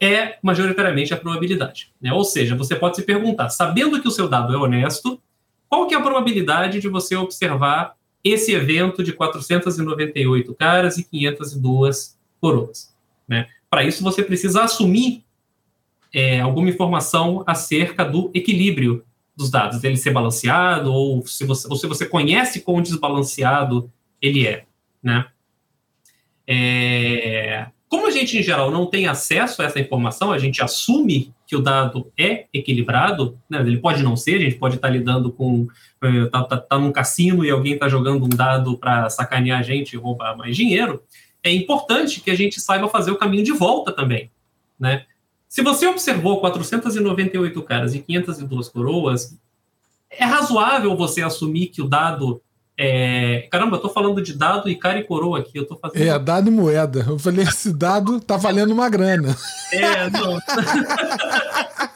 é 0.00 0.38
majoritariamente 0.40 1.12
a 1.12 1.16
probabilidade. 1.16 1.92
Né? 2.00 2.12
Ou 2.12 2.24
seja, 2.24 2.54
você 2.54 2.76
pode 2.76 2.96
se 2.96 3.02
perguntar, 3.02 3.50
sabendo 3.50 4.00
que 4.00 4.06
o 4.06 4.10
seu 4.12 4.28
dado 4.28 4.54
é 4.54 4.56
honesto, 4.56 5.20
qual 5.68 5.88
que 5.88 5.94
é 5.94 5.98
a 5.98 6.02
probabilidade 6.02 6.80
de 6.80 6.88
você 6.88 7.16
observar 7.16 7.96
esse 8.22 8.52
evento 8.52 9.02
de 9.02 9.12
498 9.12 10.54
caras 10.54 10.98
e 10.98 11.04
502 11.04 12.16
coroas? 12.40 12.94
Né? 13.26 13.48
Para 13.68 13.82
isso, 13.82 14.04
você 14.04 14.22
precisa 14.22 14.62
assumir 14.62 15.24
é, 16.14 16.40
alguma 16.40 16.68
informação 16.68 17.42
acerca 17.46 18.04
do 18.04 18.30
equilíbrio 18.34 19.04
dos 19.34 19.50
dados, 19.50 19.80
dele 19.80 19.96
ser 19.96 20.12
balanceado, 20.12 20.92
ou 20.92 21.26
se 21.26 21.44
você, 21.44 21.66
ou 21.68 21.76
se 21.76 21.86
você 21.86 22.06
conhece 22.06 22.60
quão 22.60 22.82
desbalanceado 22.82 23.90
ele 24.20 24.46
é. 24.46 24.66
Né? 25.02 25.26
É, 26.54 27.66
como 27.88 28.06
a 28.06 28.10
gente, 28.10 28.38
em 28.38 28.42
geral, 28.42 28.70
não 28.70 28.84
tem 28.84 29.06
acesso 29.06 29.62
a 29.62 29.64
essa 29.64 29.80
informação, 29.80 30.30
a 30.30 30.38
gente 30.38 30.62
assume 30.62 31.32
que 31.46 31.56
o 31.56 31.62
dado 31.62 32.12
é 32.18 32.44
equilibrado, 32.52 33.38
né? 33.48 33.60
ele 33.60 33.78
pode 33.78 34.02
não 34.02 34.16
ser, 34.16 34.36
a 34.36 34.40
gente 34.40 34.56
pode 34.56 34.76
estar 34.76 34.90
lidando 34.90 35.32
com. 35.32 35.66
está 36.02 36.44
tá, 36.44 36.58
tá 36.58 36.78
num 36.78 36.92
cassino 36.92 37.42
e 37.42 37.50
alguém 37.50 37.72
está 37.74 37.88
jogando 37.88 38.26
um 38.26 38.28
dado 38.28 38.76
para 38.76 39.08
sacanear 39.08 39.60
a 39.60 39.62
gente 39.62 39.94
e 39.94 39.96
roubar 39.96 40.36
mais 40.36 40.54
dinheiro. 40.54 41.02
É 41.42 41.50
importante 41.50 42.20
que 42.20 42.30
a 42.30 42.36
gente 42.36 42.60
saiba 42.60 42.88
fazer 42.88 43.10
o 43.10 43.16
caminho 43.16 43.44
de 43.44 43.52
volta 43.52 43.90
também. 43.92 44.30
Né? 44.78 45.06
Se 45.48 45.62
você 45.62 45.86
observou 45.86 46.40
498 46.40 47.62
caras 47.62 47.94
e 47.94 47.98
502 47.98 48.68
coroas, 48.68 49.38
é 50.10 50.24
razoável 50.24 50.94
você 50.96 51.22
assumir 51.22 51.68
que 51.68 51.80
o 51.80 51.88
dado 51.88 52.42
é... 52.78 53.48
Caramba, 53.50 53.76
eu 53.76 53.80
tô 53.80 53.88
falando 53.88 54.22
de 54.22 54.32
dado 54.32 54.68
e 54.68 54.76
cara 54.76 54.98
e 54.98 55.04
coroa 55.04 55.38
aqui. 55.38 55.58
Eu 55.58 55.66
tô 55.66 55.76
fazendo... 55.76 56.02
É, 56.02 56.18
dado 56.18 56.48
e 56.48 56.50
moeda. 56.50 57.04
Eu 57.08 57.18
falei, 57.18 57.44
esse 57.44 57.72
dado 57.72 58.20
tá 58.20 58.36
valendo 58.36 58.72
uma 58.72 58.88
grana. 58.88 59.36
É, 59.72 60.10
não. 60.10 60.38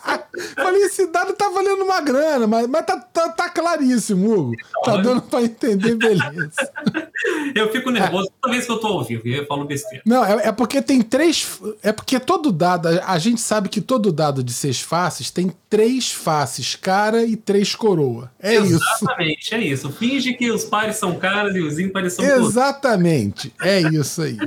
Falei, 0.54 0.82
esse 0.82 1.06
dado 1.06 1.32
tá 1.32 1.48
valendo 1.48 1.82
uma 1.84 2.00
grana, 2.00 2.46
mas, 2.46 2.66
mas 2.66 2.84
tá, 2.84 2.96
tá, 2.98 3.28
tá 3.30 3.48
claríssimo, 3.48 4.32
Hugo. 4.32 4.52
Tá 4.84 4.96
dando 4.98 5.22
pra 5.22 5.42
entender, 5.42 5.94
beleza. 5.94 6.70
eu 7.54 7.70
fico 7.72 7.90
nervoso 7.90 8.30
toda 8.40 8.52
vez 8.52 8.66
que 8.66 8.72
eu 8.72 8.78
tô 8.78 8.86
ao 8.88 9.04
vivo, 9.04 9.26
eu 9.26 9.46
falo 9.46 9.64
besteira. 9.64 10.02
Não, 10.04 10.24
é, 10.24 10.48
é 10.48 10.52
porque 10.52 10.82
tem 10.82 11.02
três. 11.02 11.60
É 11.82 11.92
porque 11.92 12.20
todo 12.20 12.52
dado, 12.52 12.88
a 12.88 13.18
gente 13.18 13.40
sabe 13.40 13.68
que 13.68 13.80
todo 13.80 14.12
dado 14.12 14.42
de 14.42 14.52
seis 14.52 14.80
faces 14.80 15.30
tem 15.30 15.52
três 15.70 16.12
faces, 16.12 16.74
cara 16.74 17.24
e 17.24 17.36
três 17.36 17.74
coroa. 17.74 18.30
É 18.40 18.54
Exatamente, 18.54 18.74
isso. 18.74 19.04
Exatamente, 19.04 19.54
é 19.54 19.58
isso. 19.58 19.92
Finge 19.92 20.34
que 20.34 20.50
os 20.50 20.64
pares 20.64 20.96
são 20.96 21.18
caras 21.18 21.54
e 21.56 21.60
os 21.60 21.78
ímpares 21.78 22.12
são 22.14 22.24
Exatamente, 22.24 23.52
é 23.62 23.80
isso 23.80 24.22
aí. 24.22 24.38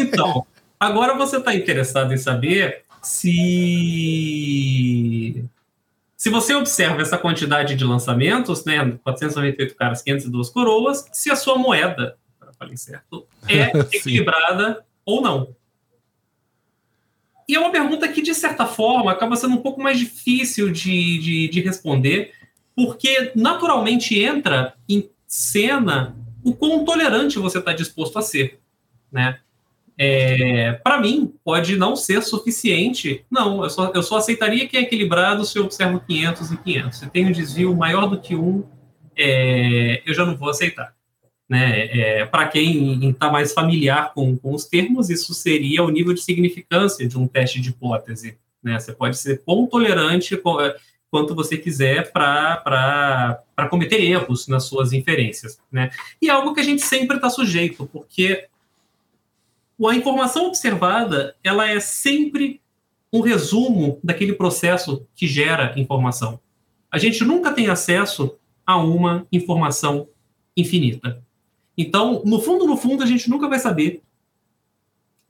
então, 0.00 0.46
agora 0.78 1.14
você 1.14 1.36
está 1.36 1.54
interessado 1.54 2.12
em 2.12 2.18
saber 2.18 2.84
se 3.02 4.40
se 6.20 6.28
você 6.28 6.54
observa 6.54 7.00
essa 7.00 7.16
quantidade 7.16 7.74
de 7.74 7.82
lançamentos, 7.82 8.62
né, 8.66 8.98
498 9.02 9.74
caras, 9.74 10.02
502 10.02 10.50
coroas, 10.50 11.08
se 11.12 11.30
a 11.30 11.36
sua 11.36 11.56
moeda, 11.56 12.18
para 12.38 12.52
falar 12.52 12.76
certo, 12.76 13.26
é 13.48 13.70
equilibrada 13.96 14.84
ou 15.02 15.22
não. 15.22 15.56
E 17.48 17.54
é 17.54 17.58
uma 17.58 17.72
pergunta 17.72 18.06
que, 18.06 18.20
de 18.20 18.34
certa 18.34 18.66
forma, 18.66 19.10
acaba 19.10 19.34
sendo 19.34 19.54
um 19.54 19.62
pouco 19.62 19.82
mais 19.82 19.98
difícil 19.98 20.70
de, 20.70 21.18
de, 21.20 21.48
de 21.48 21.60
responder, 21.62 22.34
porque 22.76 23.32
naturalmente 23.34 24.20
entra 24.20 24.74
em 24.86 25.08
cena 25.26 26.14
o 26.44 26.54
quão 26.54 26.84
tolerante 26.84 27.38
você 27.38 27.60
está 27.60 27.72
disposto 27.72 28.18
a 28.18 28.22
ser, 28.22 28.60
né? 29.10 29.40
É, 30.02 30.72
para 30.82 30.98
mim, 30.98 31.34
pode 31.44 31.76
não 31.76 31.94
ser 31.94 32.22
suficiente. 32.22 33.22
Não, 33.30 33.62
eu 33.62 33.68
só, 33.68 33.92
eu 33.94 34.02
só 34.02 34.16
aceitaria 34.16 34.66
que 34.66 34.78
é 34.78 34.80
equilibrado 34.80 35.44
se 35.44 35.58
eu 35.58 35.64
observo 35.64 36.00
500 36.00 36.52
e 36.52 36.56
500. 36.56 36.98
Se 36.98 37.10
tem 37.10 37.26
um 37.26 37.32
desvio 37.32 37.76
maior 37.76 38.06
do 38.06 38.18
que 38.18 38.34
um, 38.34 38.64
é, 39.14 40.02
eu 40.06 40.14
já 40.14 40.24
não 40.24 40.34
vou 40.34 40.48
aceitar. 40.48 40.94
Né? 41.46 41.88
É, 41.88 42.24
para 42.24 42.48
quem 42.48 43.10
está 43.10 43.30
mais 43.30 43.52
familiar 43.52 44.14
com, 44.14 44.38
com 44.38 44.54
os 44.54 44.64
termos, 44.64 45.10
isso 45.10 45.34
seria 45.34 45.82
o 45.82 45.90
nível 45.90 46.14
de 46.14 46.22
significância 46.22 47.06
de 47.06 47.18
um 47.18 47.28
teste 47.28 47.60
de 47.60 47.68
hipótese. 47.68 48.38
Né? 48.62 48.80
Você 48.80 48.94
pode 48.94 49.18
ser 49.18 49.42
quão 49.44 49.66
tolerante 49.66 50.34
quanto 51.10 51.34
você 51.34 51.58
quiser 51.58 52.10
para 52.10 53.68
cometer 53.68 54.00
erros 54.00 54.48
nas 54.48 54.64
suas 54.64 54.94
inferências. 54.94 55.60
Né? 55.70 55.90
E 56.22 56.30
é 56.30 56.32
algo 56.32 56.54
que 56.54 56.60
a 56.60 56.64
gente 56.64 56.80
sempre 56.80 57.16
está 57.16 57.28
sujeito, 57.28 57.86
porque 57.92 58.48
a 59.88 59.96
informação 59.96 60.46
observada 60.46 61.34
ela 61.42 61.68
é 61.68 61.80
sempre 61.80 62.60
um 63.12 63.20
resumo 63.20 63.98
daquele 64.02 64.34
processo 64.34 65.06
que 65.14 65.26
gera 65.26 65.72
informação. 65.76 66.38
A 66.90 66.98
gente 66.98 67.24
nunca 67.24 67.52
tem 67.52 67.68
acesso 67.68 68.36
a 68.66 68.76
uma 68.76 69.26
informação 69.32 70.08
infinita. 70.56 71.22
Então, 71.76 72.22
no 72.24 72.40
fundo, 72.40 72.66
no 72.66 72.76
fundo, 72.76 73.02
a 73.02 73.06
gente 73.06 73.28
nunca 73.30 73.48
vai 73.48 73.58
saber 73.58 74.02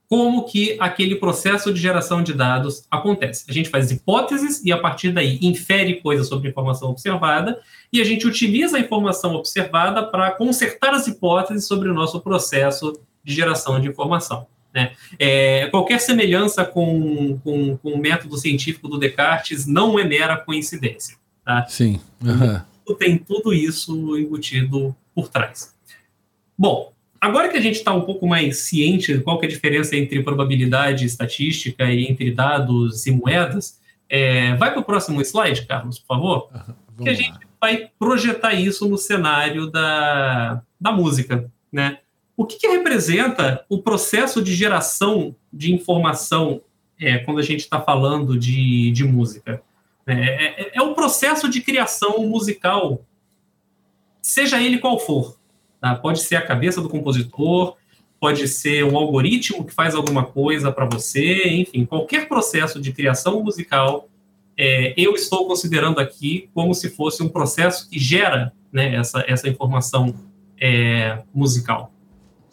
como 0.08 0.44
que 0.44 0.76
aquele 0.80 1.14
processo 1.14 1.72
de 1.72 1.80
geração 1.80 2.20
de 2.20 2.34
dados 2.34 2.84
acontece. 2.90 3.44
A 3.48 3.52
gente 3.52 3.68
faz 3.68 3.92
hipóteses 3.92 4.60
e, 4.64 4.72
a 4.72 4.78
partir 4.78 5.12
daí, 5.12 5.38
infere 5.40 6.00
coisas 6.00 6.26
sobre 6.26 6.48
a 6.48 6.50
informação 6.50 6.90
observada 6.90 7.60
e 7.92 8.00
a 8.00 8.04
gente 8.04 8.26
utiliza 8.26 8.76
a 8.76 8.80
informação 8.80 9.36
observada 9.36 10.02
para 10.02 10.32
consertar 10.32 10.92
as 10.92 11.06
hipóteses 11.06 11.66
sobre 11.66 11.88
o 11.88 11.94
nosso 11.94 12.20
processo 12.20 12.92
de 13.24 13.34
geração 13.34 13.80
de 13.80 13.88
informação. 13.88 14.46
Né? 14.74 14.92
É, 15.18 15.66
qualquer 15.66 15.98
semelhança 16.00 16.64
com, 16.64 17.38
com, 17.42 17.76
com, 17.76 17.90
o 17.90 17.98
método 17.98 18.36
científico 18.36 18.88
do 18.88 18.98
Descartes 18.98 19.66
não 19.66 19.98
é 19.98 20.04
mera 20.04 20.36
coincidência. 20.36 21.16
Tá? 21.44 21.66
Sim. 21.68 22.00
Uhum. 22.22 22.94
Tem 22.96 23.18
tudo 23.18 23.52
isso 23.52 24.16
embutido 24.16 24.94
por 25.14 25.28
trás. 25.28 25.74
Bom, 26.56 26.92
agora 27.20 27.48
que 27.48 27.56
a 27.56 27.60
gente 27.60 27.76
está 27.76 27.92
um 27.92 28.02
pouco 28.02 28.26
mais 28.26 28.58
ciente 28.58 29.12
de 29.12 29.20
qual 29.20 29.40
é 29.42 29.46
a 29.46 29.48
diferença 29.48 29.96
entre 29.96 30.22
probabilidade 30.22 31.04
estatística 31.04 31.84
e 31.90 32.06
entre 32.06 32.30
dados 32.30 33.06
e 33.06 33.10
moedas, 33.10 33.80
é, 34.08 34.54
vai 34.56 34.72
para 34.72 34.80
o 34.80 34.84
próximo 34.84 35.20
slide, 35.22 35.66
Carlos, 35.66 35.98
por 35.98 36.06
favor. 36.06 36.48
Uhum. 36.52 37.04
que 37.04 37.10
a 37.10 37.14
gente 37.14 37.38
vai 37.60 37.90
projetar 37.98 38.54
isso 38.54 38.88
no 38.88 38.98
cenário 38.98 39.70
da, 39.70 40.62
da 40.80 40.92
música, 40.92 41.50
né? 41.70 41.98
O 42.40 42.46
que, 42.46 42.56
que 42.56 42.68
representa 42.68 43.66
o 43.68 43.82
processo 43.82 44.40
de 44.42 44.54
geração 44.54 45.36
de 45.52 45.74
informação 45.74 46.62
é, 46.98 47.18
quando 47.18 47.38
a 47.38 47.42
gente 47.42 47.60
está 47.60 47.78
falando 47.78 48.38
de, 48.38 48.90
de 48.92 49.04
música? 49.04 49.62
É, 50.06 50.14
é, 50.14 50.70
é 50.72 50.80
o 50.80 50.94
processo 50.94 51.50
de 51.50 51.60
criação 51.60 52.26
musical, 52.26 53.04
seja 54.22 54.58
ele 54.58 54.78
qual 54.78 54.98
for. 54.98 55.38
Tá? 55.82 55.94
Pode 55.94 56.20
ser 56.20 56.36
a 56.36 56.40
cabeça 56.40 56.80
do 56.80 56.88
compositor, 56.88 57.76
pode 58.18 58.48
ser 58.48 58.86
um 58.86 58.96
algoritmo 58.96 59.62
que 59.62 59.74
faz 59.74 59.94
alguma 59.94 60.24
coisa 60.24 60.72
para 60.72 60.86
você, 60.86 61.46
enfim, 61.46 61.84
qualquer 61.84 62.26
processo 62.26 62.80
de 62.80 62.90
criação 62.90 63.44
musical, 63.44 64.08
é, 64.56 64.94
eu 64.96 65.14
estou 65.14 65.46
considerando 65.46 66.00
aqui 66.00 66.48
como 66.54 66.72
se 66.72 66.88
fosse 66.88 67.22
um 67.22 67.28
processo 67.28 67.86
que 67.90 67.98
gera 67.98 68.50
né, 68.72 68.94
essa, 68.94 69.22
essa 69.28 69.46
informação 69.46 70.14
é, 70.58 71.22
musical. 71.34 71.92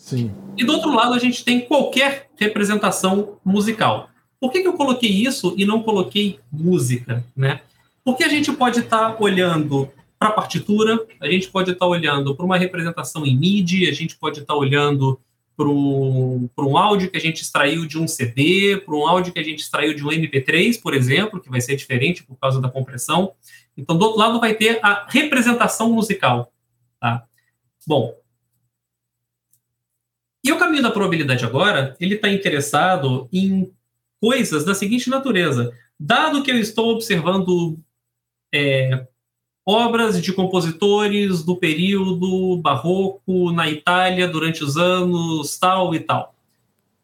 Sim. 0.08 0.32
E 0.58 0.64
do 0.64 0.72
outro 0.72 0.96
lado, 0.96 1.14
a 1.14 1.20
gente 1.20 1.44
tem 1.44 1.60
qualquer 1.60 2.30
representação 2.38 3.38
musical. 3.44 4.10
Por 4.40 4.54
que, 4.54 4.62
que 4.62 4.68
eu 4.68 4.78
coloquei 4.78 5.10
isso 5.10 5.54
e 5.58 5.66
não 5.66 5.84
coloquei 5.84 6.40
música? 6.50 7.26
Né? 7.36 7.60
Porque 8.06 8.24
a 8.24 8.30
gente 8.30 8.50
pode 8.54 8.80
estar 8.80 9.12
tá 9.12 9.18
olhando 9.22 9.92
para 10.18 10.30
a 10.30 10.32
partitura, 10.32 11.06
a 11.20 11.30
gente 11.30 11.50
pode 11.50 11.72
estar 11.72 11.86
tá 11.86 11.90
olhando 11.92 12.34
para 12.34 12.46
uma 12.46 12.58
representação 12.58 13.26
em 13.26 13.38
MIDI, 13.38 13.90
a 13.90 13.92
gente 13.92 14.16
pode 14.16 14.40
estar 14.40 14.54
tá 14.54 14.58
olhando 14.58 15.20
para 15.58 15.68
um, 15.68 16.78
áudio 16.78 17.12
que 17.12 17.18
a 17.18 17.22
gente 17.22 17.42
extraiu 17.42 17.86
de 17.86 18.00
um 18.00 18.08
CD, 18.08 18.78
para 18.78 18.96
um 18.96 19.06
áudio 19.06 19.34
que 19.34 19.40
a 19.40 19.44
gente 19.44 19.60
extraiu 19.60 19.94
de 19.94 20.06
um 20.06 20.08
MP3, 20.08 20.82
por 20.82 20.94
exemplo, 20.94 21.42
que 21.42 21.50
vai 21.50 21.60
ser 21.60 21.76
diferente 21.76 22.24
por 22.24 22.38
causa 22.38 22.62
da 22.62 22.70
compressão. 22.70 23.34
Então, 23.76 23.98
do 23.98 24.06
outro 24.06 24.20
lado, 24.20 24.40
vai 24.40 24.54
ter 24.54 24.80
a 24.82 25.06
representação 25.10 25.92
musical. 25.92 26.50
Tá? 26.98 27.26
Bom, 27.86 28.16
e 30.48 30.52
o 30.52 30.58
caminho 30.58 30.84
da 30.84 30.92
probabilidade 30.92 31.44
agora, 31.44 31.96
ele 32.00 32.16
está 32.16 32.30
interessado 32.30 33.28
em 33.34 33.70
coisas 34.22 34.64
da 34.64 34.74
seguinte 34.74 35.10
natureza. 35.10 35.72
Dado 36.00 36.42
que 36.42 36.50
eu 36.50 36.58
estou 36.58 36.94
observando 36.94 37.78
é, 38.54 39.06
obras 39.66 40.22
de 40.22 40.32
compositores 40.32 41.44
do 41.44 41.58
período 41.58 42.58
barroco 42.58 43.52
na 43.52 43.70
Itália 43.70 44.28
durante 44.28 44.64
os 44.64 44.78
anos 44.78 45.58
tal 45.60 45.94
e 45.94 46.00
tal, 46.00 46.34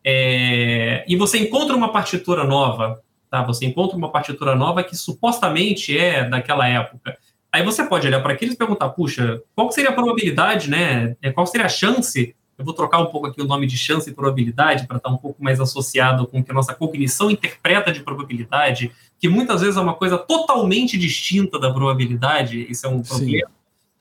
é, 0.05 1.03
e 1.07 1.15
você 1.15 1.37
encontra 1.37 1.75
uma 1.75 1.91
partitura 1.91 2.43
nova, 2.43 3.01
tá? 3.29 3.43
Você 3.43 3.65
encontra 3.65 3.97
uma 3.97 4.11
partitura 4.11 4.55
nova 4.55 4.83
que 4.83 4.95
supostamente 4.95 5.97
é 5.97 6.27
daquela 6.27 6.67
época. 6.67 7.17
Aí 7.51 7.63
você 7.63 7.83
pode 7.85 8.07
olhar 8.07 8.21
para 8.21 8.33
aquilo 8.33 8.53
e 8.53 8.57
perguntar, 8.57 8.89
puxa, 8.89 9.41
qual 9.55 9.71
seria 9.71 9.91
a 9.91 9.93
probabilidade, 9.93 10.69
né? 10.69 11.15
É, 11.21 11.31
qual 11.31 11.45
seria 11.45 11.65
a 11.65 11.69
chance? 11.69 12.35
Eu 12.63 12.65
vou 12.65 12.73
trocar 12.73 12.99
um 12.99 13.07
pouco 13.07 13.27
aqui 13.27 13.41
o 13.41 13.45
nome 13.45 13.67
de 13.67 13.77
chance 13.77 14.09
e 14.09 14.13
probabilidade 14.13 14.87
para 14.87 14.95
estar 14.95 15.09
um 15.09 15.17
pouco 15.17 15.43
mais 15.43 15.59
associado 15.59 16.25
com 16.25 16.39
o 16.39 16.43
que 16.43 16.49
a 16.49 16.53
nossa 16.53 16.73
cognição 16.73 17.29
interpreta 17.29 17.91
de 17.91 17.99
probabilidade, 17.99 18.89
que 19.19 19.27
muitas 19.27 19.59
vezes 19.59 19.75
é 19.75 19.81
uma 19.81 19.93
coisa 19.93 20.17
totalmente 20.17 20.97
distinta 20.97 21.59
da 21.59 21.73
probabilidade. 21.73 22.65
Isso 22.69 22.85
é 22.85 22.89
um 22.89 23.01
problema. 23.01 23.49
Sim. 23.49 23.53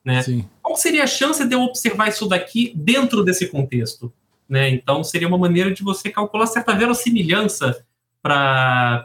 Né? 0.05 0.22
Sim. 0.22 0.48
Qual 0.62 0.77
seria 0.77 1.03
a 1.03 1.09
chance 1.09 1.44
de 1.44 1.57
eu 1.57 1.62
observar 1.62 2.09
isso 2.09 2.29
daqui 2.29 2.72
dentro 2.77 3.25
desse 3.25 3.48
contexto? 3.48 4.12
Né? 4.48 4.70
Então, 4.70 5.03
seria 5.03 5.27
uma 5.27 5.38
maneira 5.38 5.75
de 5.75 5.83
você 5.83 6.09
calcular 6.09 6.46
certa 6.46 6.72
verossimilhança 6.72 7.85
para 8.22 9.03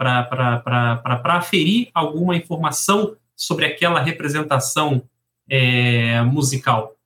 aferir 1.23 1.89
alguma 1.95 2.35
informação 2.35 3.15
sobre 3.35 3.65
aquela 3.65 3.99
representação 3.99 5.01
é, 5.49 6.21
musical. 6.21 6.96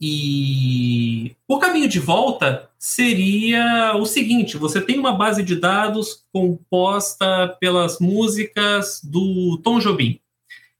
E 0.00 1.34
o 1.46 1.58
caminho 1.58 1.88
de 1.88 1.98
volta 1.98 2.70
seria 2.78 3.94
o 3.96 4.06
seguinte: 4.06 4.56
você 4.56 4.80
tem 4.80 4.98
uma 4.98 5.12
base 5.12 5.42
de 5.42 5.56
dados 5.56 6.24
composta 6.32 7.56
pelas 7.60 7.98
músicas 7.98 9.00
do 9.02 9.58
Tom 9.58 9.80
Jobim. 9.80 10.20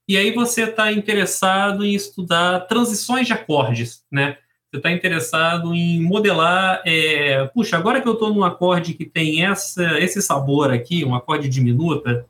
E 0.07 0.17
aí 0.17 0.31
você 0.31 0.63
está 0.63 0.91
interessado 0.91 1.85
em 1.85 1.93
estudar 1.93 2.61
transições 2.61 3.27
de 3.27 3.33
acordes, 3.33 4.03
né? 4.11 4.37
Você 4.71 4.77
está 4.77 4.91
interessado 4.91 5.73
em 5.73 6.01
modelar, 6.01 6.81
é, 6.85 7.45
puxa, 7.53 7.75
agora 7.75 8.01
que 8.01 8.07
eu 8.07 8.13
estou 8.13 8.33
num 8.33 8.43
acorde 8.43 8.93
que 8.93 9.05
tem 9.05 9.43
essa, 9.45 9.99
esse 9.99 10.21
sabor 10.21 10.71
aqui, 10.71 11.03
um 11.03 11.15
acorde 11.15 11.49
diminuta, 11.49 12.25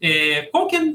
é, 0.00 0.42
qual 0.42 0.66
que 0.66 0.76
é 0.76 0.94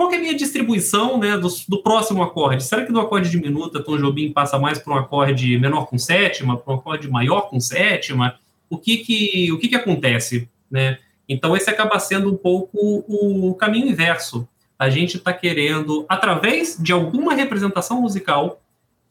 qual 0.00 0.10
é 0.12 0.16
a 0.16 0.18
minha 0.18 0.34
distribuição 0.34 1.18
né, 1.18 1.36
do, 1.36 1.46
do, 1.68 1.82
próximo 1.82 2.22
acorde? 2.22 2.64
Será 2.64 2.86
que 2.86 2.90
do 2.90 2.98
acorde 2.98 3.28
diminuta 3.28 3.82
Tom 3.82 3.98
Jobim 3.98 4.32
passa 4.32 4.58
mais 4.58 4.78
para 4.78 4.94
um 4.94 4.96
acorde 4.96 5.58
menor 5.58 5.84
com 5.88 5.98
sétima, 5.98 6.56
para 6.56 6.72
um 6.72 6.76
acorde 6.78 7.06
maior 7.06 7.50
com 7.50 7.60
sétima? 7.60 8.40
O 8.70 8.78
que 8.78 8.96
que, 8.96 9.52
o 9.52 9.58
que, 9.58 9.68
que 9.68 9.74
acontece? 9.74 10.48
Né? 10.70 10.96
Então, 11.28 11.54
esse 11.54 11.68
acaba 11.68 11.98
sendo 11.98 12.32
um 12.32 12.36
pouco 12.38 12.78
o 13.06 13.54
caminho 13.56 13.88
inverso. 13.88 14.48
A 14.78 14.88
gente 14.88 15.18
está 15.18 15.34
querendo, 15.34 16.06
através 16.08 16.78
de 16.80 16.92
alguma 16.94 17.34
representação 17.34 18.00
musical, 18.00 18.62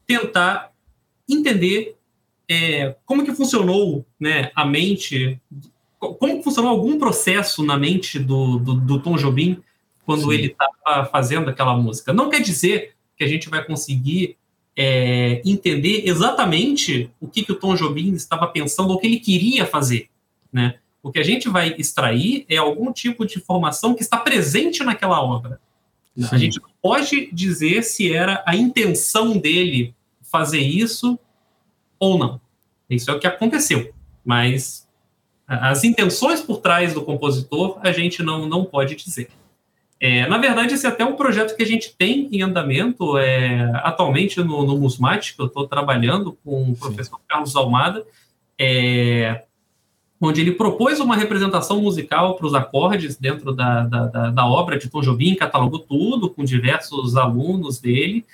tentar 0.08 0.72
entender 1.30 1.98
é, 2.50 2.96
como 3.06 3.24
que 3.24 3.36
funcionou 3.36 4.04
né, 4.20 4.50
a 4.56 4.66
mente, 4.66 5.40
como 6.00 6.42
funcionou 6.42 6.72
algum 6.72 6.98
processo 6.98 7.64
na 7.64 7.78
mente 7.78 8.18
do, 8.18 8.58
do, 8.58 8.74
do 8.74 9.00
Tom 9.00 9.18
Jobim 9.18 9.62
quando 10.10 10.24
Sim. 10.24 10.34
ele 10.34 10.48
estava 10.48 11.06
fazendo 11.06 11.52
aquela 11.52 11.78
música. 11.78 12.12
Não 12.12 12.32
quer 12.32 12.42
dizer 12.42 12.96
que 13.16 13.24
a 13.24 13.28
gente 13.28 13.48
vai 13.48 13.64
conseguir 13.64 14.38
é, 14.76 15.40
entender 15.46 16.02
exatamente 16.08 17.12
o 17.20 17.28
que, 17.28 17.44
que 17.44 17.52
o 17.52 17.56
Tom 17.56 17.76
Jobim 17.76 18.12
estava 18.14 18.48
pensando 18.48 18.90
ou 18.90 18.96
o 18.96 19.00
que 19.00 19.06
ele 19.06 19.20
queria 19.20 19.68
fazer, 19.68 20.10
né? 20.52 20.80
O 21.04 21.12
que 21.12 21.20
a 21.20 21.24
gente 21.24 21.48
vai 21.48 21.76
extrair 21.78 22.44
é 22.50 22.58
algum 22.58 22.92
tipo 22.92 23.24
de 23.24 23.38
informação 23.38 23.94
que 23.94 24.02
está 24.02 24.18
presente 24.18 24.84
naquela 24.84 25.22
obra. 25.22 25.62
Sim. 26.18 26.28
A 26.32 26.38
gente 26.40 26.60
não 26.60 26.70
pode 26.82 27.30
dizer 27.32 27.84
se 27.84 28.12
era 28.12 28.44
a 28.48 28.56
intenção 28.56 29.38
dele 29.38 29.94
fazer 30.24 30.60
isso 30.60 31.20
ou 32.00 32.18
não. 32.18 32.42
Isso 32.90 33.12
é 33.12 33.14
o 33.14 33.20
que 33.20 33.28
aconteceu. 33.28 33.94
Mas 34.26 34.88
as 35.48 35.84
intenções 35.84 36.42
por 36.42 36.58
trás 36.58 36.96
do 36.96 37.04
compositor 37.04 37.78
a 37.84 37.92
gente 37.92 38.24
não, 38.24 38.48
não 38.48 38.66
pode 38.66 38.96
dizer. 38.96 39.30
É, 40.02 40.26
na 40.28 40.38
verdade, 40.38 40.74
esse 40.74 40.86
é 40.86 40.90
até 40.90 41.04
um 41.04 41.16
projeto 41.16 41.58
que 41.58 41.64
a 41.64 41.66
gente 41.66 41.94
tem 41.98 42.30
em 42.32 42.42
andamento 42.42 43.18
é, 43.18 43.70
atualmente 43.84 44.40
no, 44.42 44.66
no 44.66 44.78
Musmat, 44.78 45.36
que 45.36 45.42
eu 45.42 45.48
estou 45.48 45.68
trabalhando 45.68 46.38
com 46.44 46.72
o 46.72 46.76
professor 46.76 47.18
Sim. 47.18 47.24
Carlos 47.28 47.56
Almada, 47.56 48.06
é, 48.58 49.44
onde 50.22 50.40
ele 50.40 50.54
propôs 50.54 51.02
uma 51.02 51.18
representação 51.18 51.82
musical 51.82 52.36
para 52.36 52.46
os 52.46 52.54
acordes 52.54 53.18
dentro 53.18 53.54
da, 53.54 53.84
da, 53.84 54.06
da, 54.06 54.30
da, 54.30 54.46
obra 54.46 54.78
de 54.78 54.90
Tom 54.90 55.02
Jobim, 55.02 55.36
catalogou 55.36 55.80
tudo 55.80 56.30
com 56.30 56.46
diversos 56.46 57.18
alunos 57.18 57.80
dele 57.80 58.26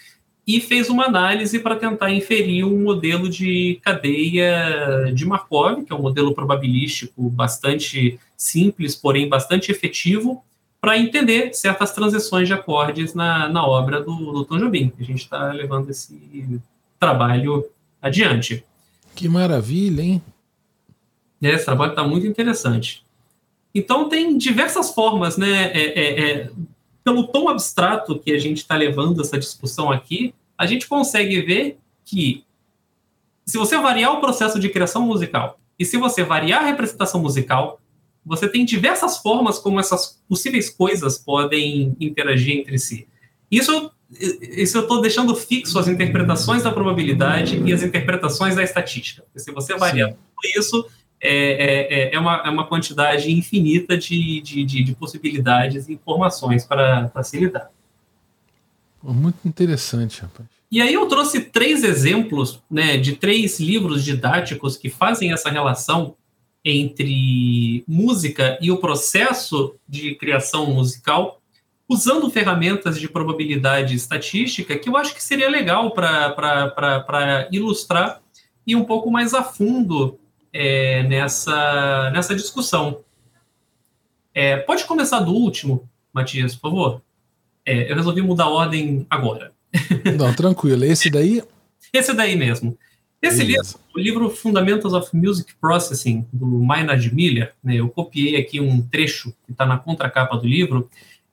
e 0.47 0.62
fez 0.62 0.89
uma 0.89 1.06
análise 1.06 1.58
para 1.60 1.75
tentar 1.75 2.12
inferir 2.12 2.63
um 2.63 2.84
modelo 2.84 3.28
de 3.28 3.80
cadeia 3.84 5.12
de 5.13 5.25
Markov, 5.25 5.84
que 5.84 5.91
é 5.91 5.95
um 5.95 6.01
modelo 6.01 6.36
probabilístico 6.36 7.30
bastante 7.30 8.19
simples, 8.38 8.95
porém 8.95 9.28
bastante 9.28 9.71
efetivo, 9.71 10.43
para 10.86 11.00
entender 11.00 11.52
certas 11.56 11.93
transições 11.93 12.48
de 12.48 12.54
acordes 12.54 13.15
na, 13.15 13.50
na 13.50 13.65
obra 13.65 14.04
do, 14.04 14.15
do 14.32 14.45
Tom 14.45 14.60
Jobim. 14.60 14.93
A 15.00 15.04
gente 15.04 15.24
está 15.24 15.52
levando 15.52 15.89
esse 15.89 16.62
trabalho 17.00 17.65
adiante. 18.00 18.63
Que 19.15 19.28
maravilha, 19.28 20.04
hein? 20.04 20.21
É, 21.41 21.50
esse 21.50 21.65
trabalho 21.65 21.89
está 21.89 22.04
muito 22.04 22.28
interessante. 22.28 23.04
Então, 23.74 24.08
tem 24.08 24.38
diversas 24.38 24.93
formas, 24.93 25.38
né? 25.38 25.71
É, 25.71 26.00
é, 26.00 26.21
é, 26.21 26.52
pelo 27.04 27.26
tom 27.30 27.50
abstrato 27.50 28.19
que 28.19 28.32
a 28.32 28.38
gente 28.38 28.58
está 28.58 28.76
levando 28.76 29.21
essa 29.21 29.39
discussão 29.39 29.91
aqui, 29.91 30.36
a 30.56 30.67
gente 30.67 30.88
consegue 30.88 31.41
ver 31.41 31.80
que 32.06 32.43
se 33.43 33.58
você 33.58 33.76
variar 33.80 34.13
o 34.13 34.21
processo 34.21 34.60
de 34.60 34.69
criação 34.69 35.02
musical 35.02 35.60
e 35.80 35.84
se 35.84 35.98
você 35.98 36.24
variar 36.24 36.62
a 36.62 36.67
representação 36.67 37.19
musical, 37.19 37.82
você 38.26 38.50
tem 38.50 38.66
diversas 38.66 39.18
formas 39.18 39.60
como 39.60 39.80
essas 39.80 40.20
possíveis 40.28 40.70
coisas 40.70 41.18
podem 41.18 41.96
interagir 42.00 42.58
entre 42.58 42.80
si. 42.80 43.08
Isso, 43.52 43.92
isso 44.10 44.78
eu 44.78 44.82
estou 44.82 45.00
deixando 45.00 45.36
fixo 45.36 45.78
as 45.78 45.88
interpretações 45.88 46.64
da 46.64 46.72
probabilidade 46.72 47.62
e 47.64 47.72
as 47.72 47.84
interpretações 47.84 48.56
da 48.56 48.64
estatística. 48.64 49.22
Porque 49.24 49.40
se 49.40 49.52
você 49.52 49.78
varia 49.78 50.08
tudo 50.08 50.60
isso, 50.60 50.86
é, 51.22 51.30
é, 51.30 52.00
é, 52.10 52.16
é, 52.16 52.20
uma, 52.20 52.38
é 52.46 52.50
uma 52.50 52.68
quantidade 52.68 53.32
infinita 53.32 53.98
de, 53.98 54.42
de, 54.42 54.64
de, 54.64 54.84
de 54.84 54.96
possibilidades 54.96 55.88
e 55.88 55.94
informações 55.94 56.66
para 56.66 57.24
se 57.24 57.40
lidar. 57.40 57.70
Muito 59.04 59.48
interessante, 59.48 60.22
rapaz. 60.22 60.48
E 60.72 60.82
aí 60.82 60.94
eu 60.94 61.06
trouxe 61.08 61.42
três 61.42 61.84
exemplos 61.84 62.60
né, 62.70 62.98
de 62.98 63.16
três 63.16 63.60
livros 63.60 64.04
didáticos 64.04 64.76
que 64.76 64.90
fazem 64.90 65.32
essa 65.32 65.50
relação 65.50 66.16
entre 66.65 67.84
música 67.88 68.58
e 68.60 68.71
o 68.71 68.78
processo 68.78 69.75
de 69.88 70.15
criação 70.15 70.65
musical, 70.73 71.39
usando 71.88 72.32
ferramentas 72.32 72.99
de 72.99 73.08
probabilidade 73.08 73.93
estatística, 73.95 74.75
que 74.75 74.89
eu 74.89 74.97
acho 74.97 75.13
que 75.13 75.23
seria 75.23 75.47
legal 75.47 75.91
para 75.91 77.47
ilustrar 77.51 78.19
e 78.65 78.75
um 78.75 78.84
pouco 78.84 79.12
mais 79.12 79.36
a 79.36 79.43
fundo 79.43 80.19
é, 80.51 81.04
nessa, 81.04 82.10
nessa 82.12 82.34
discussão. 82.34 83.01
É, 84.34 84.58
pode 84.58 84.86
começar 84.86 85.19
do 85.19 85.32
último, 85.32 85.88
Matias, 86.12 86.56
por 86.56 86.71
favor? 86.71 87.01
É, 87.63 87.91
eu 87.91 87.95
resolvi 87.95 88.21
mudar 88.23 88.45
a 88.45 88.49
ordem 88.49 89.06
agora. 89.08 89.54
Não, 90.17 90.34
tranquilo. 90.34 90.84
Esse 90.84 91.12
daí? 91.12 91.43
Esse 91.93 92.13
daí 92.13 92.36
mesmo. 92.36 92.78
Esse 93.26 93.44
Beleza. 93.44 93.78
livro, 93.78 93.80
o 93.96 94.00
livro 94.00 94.30
Fundamentals 94.30 94.94
of 94.94 95.16
Music 95.16 95.54
Processing, 95.60 96.26
do 96.32 96.46
Maynard 96.46 97.14
Miller, 97.14 97.54
né, 97.64 97.76
eu 97.76 97.90
copiei 97.90 98.36
aqui 98.36 98.60
um 98.60 98.82
trecho 98.82 99.34
que 99.46 99.52
está 99.52 99.66
na 99.66 99.78
contracapa 99.78 100.38
do 100.38 100.48
livro, 100.48 100.90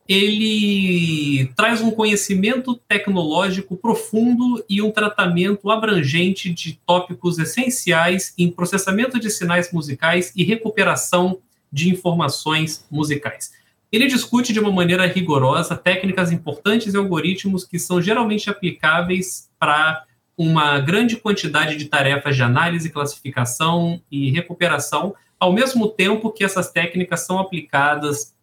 ele 0.09 1.47
traz 1.57 1.81
um 1.81 1.91
conhecimento 1.91 2.75
tecnológico 2.89 3.77
profundo 3.77 4.65
e 4.69 4.83
um 4.83 4.91
tratamento 4.91 5.71
abrangente 5.71 6.53
de 6.53 6.79
tópicos 6.87 7.39
essenciais 7.39 8.35
em 8.37 8.51
processamento 8.51 9.19
de 9.19 9.31
sinais 9.31 9.73
musicais 9.73 10.33
e 10.35 10.43
recuperação 10.45 11.39
de 11.73 11.89
informações 11.89 12.85
musicais. 12.91 13.53
Ele 13.91 14.07
discute 14.07 14.53
de 14.53 14.61
uma 14.61 14.73
maneira 14.73 15.07
rigorosa 15.07 15.77
técnicas 15.77 16.33
importantes 16.33 16.95
e 16.95 16.97
algoritmos 16.97 17.65
que 17.65 17.79
são 17.79 18.01
geralmente 18.01 18.51
aplicáveis 18.51 19.51
para 19.59 20.05
uma 20.37 20.81
grande 20.81 21.17
quantidade 21.17 21.77
de 21.77 21.87
tarefas 21.87 22.37
de 22.37 22.43
análise, 22.43 22.91
classificação 22.91 24.01
e 24.11 24.31
recuperação, 24.31 25.15
ao 25.39 25.53
mesmo 25.53 25.89
tempo 25.89 26.31
que 26.31 26.45
essas 26.45 26.71
técnicas 26.71 27.21
são 27.21 27.39
aplicadas 27.39 28.35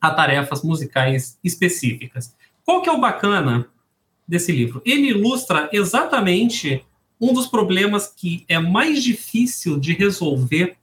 a 0.00 0.10
tarefas 0.10 0.62
musicais 0.62 1.38
específicas. 1.42 2.34
Qual 2.64 2.82
que 2.82 2.88
é 2.88 2.92
o 2.92 3.00
bacana 3.00 3.66
desse 4.26 4.52
livro? 4.52 4.82
Ele 4.84 5.08
ilustra 5.08 5.68
exatamente 5.72 6.84
um 7.20 7.32
dos 7.32 7.46
problemas 7.46 8.06
que 8.14 8.44
é 8.48 8.58
mais 8.58 9.02
difícil 9.02 9.78
de 9.78 9.92
resolver 9.92 10.76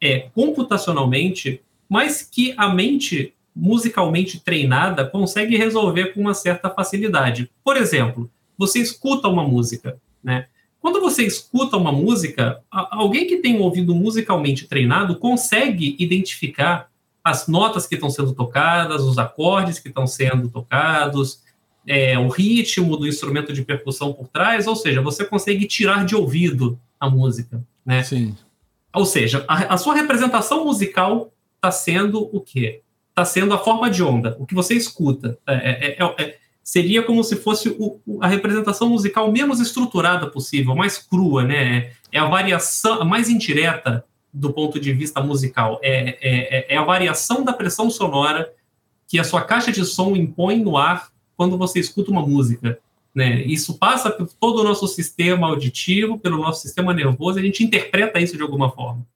é, 0.00 0.28
computacionalmente, 0.34 1.62
mas 1.88 2.22
que 2.22 2.52
a 2.56 2.68
mente 2.68 3.32
musicalmente 3.54 4.40
treinada 4.40 5.06
consegue 5.06 5.56
resolver 5.56 6.12
com 6.12 6.20
uma 6.20 6.34
certa 6.34 6.68
facilidade. 6.68 7.50
Por 7.62 7.76
exemplo, 7.76 8.30
você 8.56 8.78
escuta 8.78 9.28
uma 9.28 9.46
música, 9.46 9.98
né? 10.22 10.46
Quando 10.80 11.00
você 11.00 11.24
escuta 11.24 11.78
uma 11.78 11.90
música, 11.90 12.60
alguém 12.70 13.26
que 13.26 13.38
tem 13.38 13.56
um 13.56 13.62
ouvido 13.62 13.94
musicalmente 13.94 14.68
treinado 14.68 15.16
consegue 15.16 15.96
identificar 15.98 16.90
as 17.24 17.48
notas 17.48 17.86
que 17.86 17.94
estão 17.94 18.10
sendo 18.10 18.34
tocadas, 18.34 19.02
os 19.02 19.16
acordes 19.16 19.78
que 19.78 19.88
estão 19.88 20.06
sendo 20.06 20.50
tocados, 20.50 21.42
é, 21.86 22.18
o 22.18 22.28
ritmo 22.28 22.98
do 22.98 23.06
instrumento 23.06 23.50
de 23.50 23.62
percussão 23.62 24.12
por 24.12 24.28
trás, 24.28 24.66
ou 24.66 24.76
seja, 24.76 25.00
você 25.00 25.24
consegue 25.24 25.66
tirar 25.66 26.04
de 26.04 26.14
ouvido 26.14 26.78
a 27.00 27.08
música, 27.08 27.62
né? 27.84 28.02
Sim. 28.02 28.36
Ou 28.94 29.06
seja, 29.06 29.44
a, 29.48 29.74
a 29.74 29.78
sua 29.78 29.94
representação 29.94 30.64
musical 30.64 31.32
está 31.56 31.70
sendo 31.70 32.28
o 32.30 32.40
quê? 32.40 32.82
Está 33.08 33.24
sendo 33.24 33.54
a 33.54 33.58
forma 33.58 33.90
de 33.90 34.02
onda, 34.02 34.36
o 34.38 34.46
que 34.46 34.54
você 34.54 34.74
escuta. 34.74 35.38
É, 35.46 35.54
é, 35.54 35.96
é, 35.98 36.22
é 36.22 36.38
seria 36.64 37.02
como 37.02 37.22
se 37.22 37.36
fosse 37.36 37.68
o, 37.78 38.00
a 38.22 38.26
representação 38.26 38.88
musical 38.88 39.30
menos 39.30 39.60
estruturada 39.60 40.26
possível, 40.26 40.74
mais 40.74 40.96
crua, 40.96 41.44
né? 41.44 41.92
É 42.10 42.18
a 42.18 42.24
variação 42.24 43.02
a 43.02 43.04
mais 43.04 43.28
indireta 43.28 44.02
do 44.32 44.52
ponto 44.52 44.80
de 44.80 44.92
vista 44.92 45.20
musical. 45.20 45.78
É, 45.82 46.16
é, 46.20 46.74
é 46.74 46.76
a 46.76 46.82
variação 46.82 47.44
da 47.44 47.52
pressão 47.52 47.90
sonora 47.90 48.50
que 49.06 49.18
a 49.18 49.24
sua 49.24 49.42
caixa 49.42 49.70
de 49.70 49.84
som 49.84 50.16
impõe 50.16 50.58
no 50.58 50.78
ar 50.78 51.08
quando 51.36 51.58
você 51.58 51.78
escuta 51.78 52.10
uma 52.10 52.26
música. 52.26 52.78
Né? 53.14 53.42
Isso 53.42 53.78
passa 53.78 54.10
por 54.10 54.26
todo 54.26 54.60
o 54.60 54.64
nosso 54.64 54.88
sistema 54.88 55.46
auditivo, 55.46 56.18
pelo 56.18 56.38
nosso 56.38 56.62
sistema 56.62 56.92
nervoso, 56.92 57.38
e 57.38 57.42
a 57.42 57.44
gente 57.44 57.62
interpreta 57.62 58.18
isso 58.18 58.36
de 58.36 58.42
alguma 58.42 58.70
forma. 58.70 59.06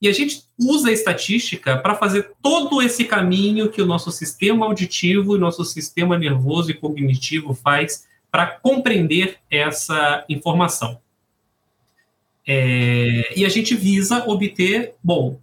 E 0.00 0.08
a 0.08 0.12
gente 0.12 0.44
usa 0.58 0.88
a 0.88 0.92
estatística 0.92 1.78
para 1.78 1.94
fazer 1.94 2.32
todo 2.42 2.82
esse 2.82 3.04
caminho 3.04 3.70
que 3.70 3.80
o 3.80 3.86
nosso 3.86 4.10
sistema 4.10 4.66
auditivo, 4.66 5.32
o 5.32 5.38
nosso 5.38 5.64
sistema 5.64 6.18
nervoso 6.18 6.70
e 6.70 6.74
cognitivo 6.74 7.54
faz 7.54 8.06
para 8.30 8.46
compreender 8.46 9.38
essa 9.50 10.24
informação. 10.28 11.00
É, 12.46 13.32
e 13.38 13.44
a 13.46 13.48
gente 13.48 13.74
visa 13.74 14.28
obter, 14.28 14.94
bom, 15.02 15.40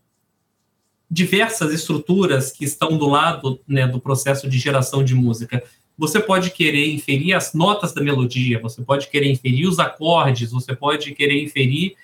diversas 1.10 1.74
estruturas 1.74 2.52
que 2.52 2.64
estão 2.64 2.98
do 2.98 3.08
lado 3.08 3.60
né, 3.68 3.88
do 3.88 4.00
processo 4.00 4.48
de 4.48 4.60
geração 4.60 5.04
de 5.04 5.16
música. 5.16 5.64
Você 5.98 6.20
pode 6.20 6.52
querer 6.52 6.90
inferir 6.94 7.34
as 7.34 7.54
notas 7.54 7.94
da 7.94 8.02
melodia, 8.02 8.60
você 8.60 8.82
pode 8.82 9.10
querer 9.10 9.30
inferir 9.30 9.68
os 9.68 9.80
acordes, 9.80 10.52
você 10.52 10.76
pode 10.76 11.14
querer 11.14 11.44
inferir 11.44 11.96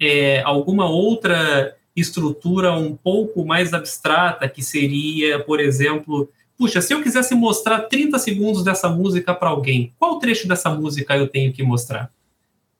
é, 0.00 0.42
alguma 0.42 0.88
outra 0.88 1.76
estrutura 1.96 2.72
um 2.74 2.94
pouco 2.94 3.44
mais 3.44 3.72
abstrata, 3.72 4.48
que 4.48 4.62
seria, 4.62 5.42
por 5.42 5.58
exemplo, 5.58 6.30
puxa, 6.56 6.80
se 6.80 6.92
eu 6.92 7.02
quisesse 7.02 7.34
mostrar 7.34 7.80
30 7.80 8.18
segundos 8.18 8.62
dessa 8.62 8.88
música 8.88 9.34
para 9.34 9.48
alguém, 9.48 9.92
qual 9.98 10.18
trecho 10.18 10.46
dessa 10.46 10.70
música 10.70 11.16
eu 11.16 11.26
tenho 11.26 11.52
que 11.52 11.62
mostrar? 11.62 12.10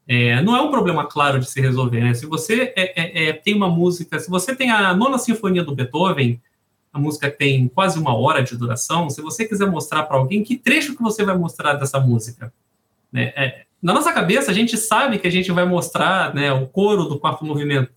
É, 0.07 0.41
não 0.43 0.55
é 0.55 0.61
um 0.61 0.71
problema 0.71 1.05
claro 1.05 1.41
de 1.41 1.51
se 1.51 1.61
resolver, 1.61 2.01
né? 2.01 2.15
Se 2.15 2.27
você 2.27 2.73
é, 2.77 3.25
é, 3.25 3.29
é 3.29 3.33
tem 3.33 3.55
uma 3.55 3.69
música, 3.69 4.19
se 4.21 4.31
você 4.31 4.55
tem 4.55 4.71
a 4.71 4.95
nona 4.95 5.19
sinfonia 5.19 5.65
do 5.65 5.75
Beethoven, 5.75 6.41
a 6.93 6.99
música 6.99 7.31
tem 7.31 7.67
quase 7.69 7.99
uma 7.99 8.15
hora 8.15 8.43
de 8.43 8.57
duração, 8.57 9.11
se 9.11 9.21
você 9.21 9.45
quiser 9.45 9.69
mostrar 9.69 10.05
para 10.05 10.17
alguém, 10.17 10.45
que 10.45 10.57
trecho 10.57 10.95
que 10.95 11.03
você 11.03 11.25
vai 11.25 11.37
mostrar 11.37 11.75
dessa 11.75 11.99
música? 11.99 12.53
Né? 13.11 13.66
Na 13.83 13.93
nossa 13.93 14.13
cabeça, 14.13 14.51
a 14.51 14.55
gente 14.55 14.77
sabe 14.77 15.19
que 15.19 15.27
a 15.27 15.31
gente 15.31 15.53
vai 15.53 15.65
mostrar 15.65 16.35
né, 16.35 16.53
o 16.53 16.67
coro 16.67 17.05
do 17.05 17.19
quarto 17.19 17.45
movimento. 17.45 17.93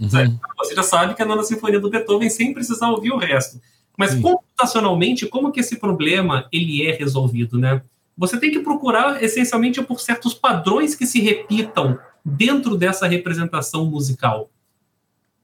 Uhum. 0.00 0.38
Você 0.58 0.74
já 0.74 0.82
sabe 0.82 1.14
que 1.14 1.22
a 1.22 1.26
nona 1.26 1.42
sinfonia 1.42 1.78
do 1.78 1.90
Beethoven 1.90 2.30
sem 2.30 2.54
precisar 2.54 2.90
ouvir 2.90 3.12
o 3.12 3.18
resto. 3.18 3.60
Mas 3.96 4.12
Sim. 4.12 4.22
computacionalmente, 4.22 5.26
como 5.26 5.52
que 5.52 5.60
esse 5.60 5.76
problema 5.76 6.48
ele 6.50 6.86
é 6.86 6.92
resolvido, 6.92 7.58
né? 7.58 7.82
Você 8.16 8.38
tem 8.38 8.50
que 8.50 8.60
procurar 8.60 9.22
essencialmente 9.22 9.82
por 9.82 10.00
certos 10.00 10.34
padrões 10.34 10.94
que 10.94 11.06
se 11.06 11.20
repitam 11.20 11.98
dentro 12.24 12.76
dessa 12.76 13.06
representação 13.06 13.86
musical. 13.86 14.50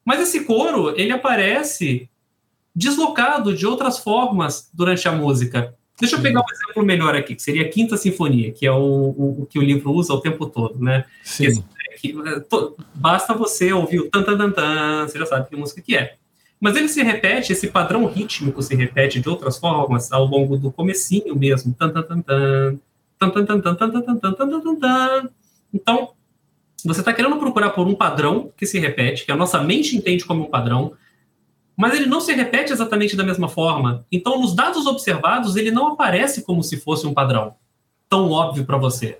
Mas 0.05 0.21
esse 0.21 0.45
coro, 0.45 0.95
ele 0.99 1.13
aparece 1.13 2.09
deslocado 2.75 3.55
de 3.55 3.67
outras 3.67 3.99
formas 3.99 4.71
durante 4.73 5.09
a 5.09 5.13
música. 5.13 5.75
Deixa 5.99 6.17
eu 6.17 6.23
pegar 6.23 6.41
um 6.41 6.53
exemplo 6.53 6.85
melhor 6.85 7.15
aqui, 7.15 7.35
que 7.35 7.43
seria 7.43 7.63
a 7.63 7.69
Quinta 7.69 7.97
Sinfonia, 7.97 8.53
que 8.53 8.67
é 8.67 8.73
o, 8.73 8.77
o, 8.77 9.43
o 9.43 9.47
que 9.47 9.59
o 9.59 9.63
livro 9.63 9.93
usa 9.93 10.13
o 10.13 10.21
tempo 10.21 10.47
todo, 10.47 10.79
né? 10.79 11.07
Sim. 11.25 11.65
Que, 11.99 12.13
que, 12.13 12.29
é, 12.29 12.41
to, 12.41 12.77
basta 12.95 13.33
você 13.33 13.73
ouvir 13.73 14.01
o 14.01 14.11
tan, 14.11 14.23
tan, 14.23 14.37
tan, 14.37 14.51
tan, 14.51 15.09
você 15.09 15.19
já 15.19 15.25
sabe 15.25 15.49
que 15.49 15.57
música 15.57 15.81
que 15.81 15.97
é. 15.97 16.17
Mas 16.61 16.77
ele 16.77 16.89
se 16.89 17.03
repete, 17.03 17.53
esse 17.53 17.69
padrão 17.69 18.07
rítmico 18.07 18.63
se 18.63 18.75
repete 18.75 19.21
de 19.21 19.29
outras 19.29 19.59
formas 19.59 20.13
ao 20.13 20.27
longo 20.27 20.57
do 20.57 20.71
comecinho 20.71 21.35
mesmo. 21.35 21.75
Tan, 21.75 21.91
tan, 21.91 22.03
tan, 22.03 22.23
tan, 22.23 22.79
tan, 23.19 23.31
tan, 23.31 23.61
tan, 23.61 23.63
tan, 23.63 23.91
tan, 23.91 24.35
tan, 24.35 24.61
tan, 24.61 24.77
tan. 24.77 25.29
Então, 25.73 26.11
você 26.85 27.01
está 27.01 27.13
querendo 27.13 27.37
procurar 27.37 27.71
por 27.71 27.87
um 27.87 27.95
padrão 27.95 28.53
que 28.57 28.67
se 28.67 28.79
repete, 28.79 29.25
que 29.25 29.33
a 29.33 29.37
nossa 29.37 29.61
mente 29.63 29.97
entende 29.97 30.25
como 30.25 30.45
um 30.45 30.51
padrão, 30.51 30.93
mas 31.77 31.95
ele 31.95 32.07
não 32.07 32.21
se 32.21 32.33
repete 32.33 32.73
exatamente 32.73 33.15
da 33.15 33.23
mesma 33.23 33.49
forma. 33.49 34.07
Então, 34.11 34.41
nos 34.41 34.55
dados 34.55 34.87
observados, 34.87 35.57
ele 35.57 35.71
não 35.71 35.89
aparece 35.89 36.43
como 36.43 36.63
se 36.63 36.79
fosse 36.79 37.07
um 37.07 37.13
padrão 37.13 37.55
tão 38.09 38.31
óbvio 38.31 38.65
para 38.65 38.79
você. 38.79 39.19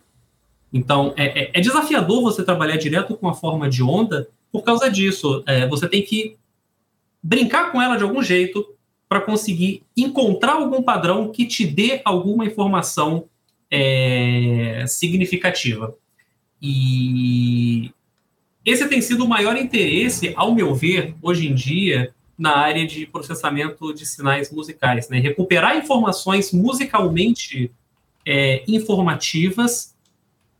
Então, 0.73 1.13
é, 1.17 1.43
é, 1.43 1.51
é, 1.55 1.61
desafiador 1.61 2.23
você 2.23 2.43
trabalhar 2.43 2.77
direto 2.77 3.17
com 3.17 3.29
a 3.29 3.35
forma 3.35 3.69
de 3.69 3.83
onda 3.83 4.29
por 4.51 4.63
causa 4.63 4.91
disso. 4.91 5.43
É, 5.47 5.67
você 5.69 5.89
tem 5.89 6.03
que 6.03 6.37
brincar 7.23 7.71
com 7.71 7.81
ela 7.81 7.97
de 7.97 8.05
algum 8.05 8.23
jeito 8.23 8.67
para 9.09 9.21
conseguir 9.21 9.83
encontrar 9.97 10.55
algum 10.55 10.83
padrão 10.83 11.31
que 11.31 11.47
te 11.47 11.67
dê 11.67 12.01
alguma 12.05 12.45
informação 12.45 13.27
é, 13.71 14.85
significativa. 14.89 15.95
E 16.61 17.93
esse 18.65 18.89
tem 18.89 19.01
sido 19.01 19.25
o 19.25 19.29
maior 19.29 19.57
interesse, 19.57 20.33
ao 20.37 20.55
meu 20.55 20.75
ver, 20.75 21.15
hoje 21.23 21.47
em 21.47 21.55
dia, 21.55 22.13
na 22.39 22.57
área 22.57 22.87
de 22.87 23.07
processamento 23.07 23.95
de 23.95 24.05
sinais 24.05 24.51
musicais, 24.51 25.09
né? 25.09 25.19
Recuperar 25.19 25.77
informações 25.77 26.53
musicalmente 26.53 27.71
é, 28.27 28.63
informativas, 28.69 29.95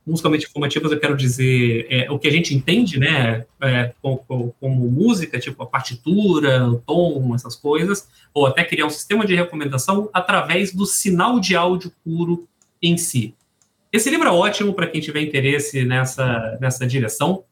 musicalmente 0.07 0.47
informativas 0.47 0.91
eu 0.91 0.99
quero 0.99 1.17
dizer 1.17 1.85
é, 1.89 2.09
o 2.09 2.17
que 2.17 2.29
a 2.29 2.31
gente 2.31 2.55
entende, 2.55 2.97
né, 2.97 3.45
é, 3.61 3.93
como, 4.01 4.55
como, 4.59 4.89
música, 4.89 5.37
tipo 5.37 5.61
a 5.61 5.65
partitura, 5.65 6.65
o 6.65 6.79
tom, 6.79 7.35
essas 7.35 7.55
coisas, 7.57 8.07
ou 8.33 8.47
até 8.47 8.63
criar 8.63 8.85
um 8.85 8.89
sistema 8.89 9.25
de 9.25 9.35
recomendação 9.35 10.09
através 10.13 10.73
do 10.73 10.85
sinal 10.85 11.41
de 11.41 11.57
áudio 11.57 11.91
puro 12.05 12.47
em 12.81 12.97
si. 12.97 13.35
Esse 13.91 14.09
livro 14.09 14.27
é 14.27 14.31
ótimo 14.31 14.73
para 14.73 14.87
quem 14.87 15.01
tiver 15.01 15.21
interesse 15.21 15.83
nessa, 15.83 16.57
nessa 16.61 16.87
direção. 16.87 17.43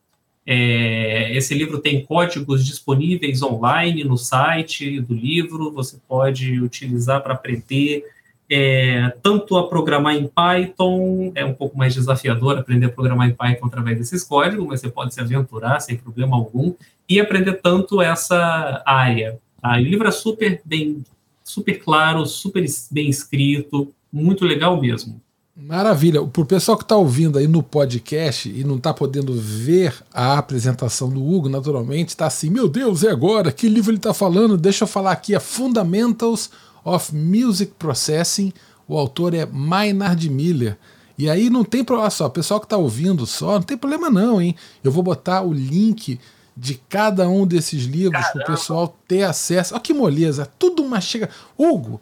É, 0.47 1.35
esse 1.35 1.55
livro 1.55 1.79
tem 1.79 2.05
códigos 2.05 2.65
disponíveis 2.65 3.41
online 3.41 4.03
no 4.03 4.17
site 4.17 5.01
do 5.01 5.13
livro, 5.13 5.71
você 5.71 5.97
pode 6.07 6.59
utilizar 6.61 7.21
para 7.23 7.33
aprender 7.33 8.03
é, 8.49 9.09
tanto 9.23 9.57
a 9.57 9.67
programar 9.67 10.15
em 10.15 10.27
Python, 10.27 11.31
é 11.33 11.43
um 11.43 11.53
pouco 11.53 11.75
mais 11.77 11.95
desafiador 11.95 12.57
aprender 12.57 12.85
a 12.85 12.91
programar 12.91 13.27
em 13.27 13.33
Python 13.33 13.65
através 13.65 13.97
desses 13.97 14.23
códigos, 14.23 14.67
mas 14.67 14.81
você 14.81 14.89
pode 14.89 15.13
se 15.13 15.19
aventurar 15.19 15.79
sem 15.79 15.97
problema 15.97 16.35
algum 16.35 16.73
e 17.09 17.19
aprender 17.19 17.53
tanto 17.53 18.01
essa 18.01 18.83
área. 18.85 19.39
Tá? 19.59 19.73
O 19.73 19.79
livro 19.79 20.07
é 20.07 20.11
super 20.11 20.61
bem, 20.63 21.03
super 21.43 21.79
claro, 21.79 22.25
super 22.27 22.63
bem 22.91 23.09
escrito, 23.09 23.91
muito 24.13 24.45
legal 24.45 24.79
mesmo. 24.79 25.19
Maravilha. 25.57 26.21
Para 26.25 26.41
o 26.41 26.45
pessoal 26.45 26.77
que 26.77 26.83
está 26.83 26.97
ouvindo 26.97 27.39
aí 27.39 27.47
no 27.47 27.63
podcast 27.63 28.49
e 28.49 28.65
não 28.65 28.75
está 28.75 28.93
podendo 28.93 29.33
ver 29.33 29.95
a 30.13 30.37
apresentação 30.37 31.09
do 31.09 31.25
Hugo, 31.25 31.47
naturalmente, 31.47 32.09
está 32.09 32.25
assim: 32.25 32.49
meu 32.49 32.67
Deus, 32.67 33.05
é 33.05 33.09
agora? 33.09 33.53
Que 33.53 33.69
livro 33.69 33.91
ele 33.91 33.97
está 33.97 34.13
falando? 34.13 34.57
Deixa 34.57 34.83
eu 34.83 34.87
falar 34.87 35.13
aqui: 35.13 35.33
é 35.33 35.39
Fundamentals 35.39 36.49
of 36.83 37.15
Music 37.15 37.71
Processing. 37.79 38.51
O 38.85 38.97
autor 38.97 39.33
é 39.33 39.45
Maynard 39.45 40.29
Miller. 40.29 40.77
E 41.17 41.29
aí 41.29 41.49
não 41.49 41.63
tem 41.63 41.85
problema 41.85 42.09
só, 42.09 42.27
pessoal 42.27 42.59
que 42.59 42.65
está 42.65 42.75
ouvindo 42.75 43.25
só, 43.25 43.53
não 43.53 43.61
tem 43.61 43.77
problema 43.77 44.09
não, 44.09 44.41
hein? 44.41 44.53
Eu 44.83 44.91
vou 44.91 45.01
botar 45.01 45.41
o 45.41 45.53
link 45.53 46.19
de 46.55 46.75
cada 46.89 47.29
um 47.29 47.47
desses 47.47 47.85
livros 47.85 48.27
para 48.27 48.41
o 48.41 48.45
pessoal 48.45 48.93
ter 49.07 49.23
acesso. 49.23 49.73
Olha 49.73 49.81
que 49.81 49.93
moleza, 49.93 50.51
tudo 50.59 50.83
chega. 50.99 51.29
Hugo, 51.57 52.01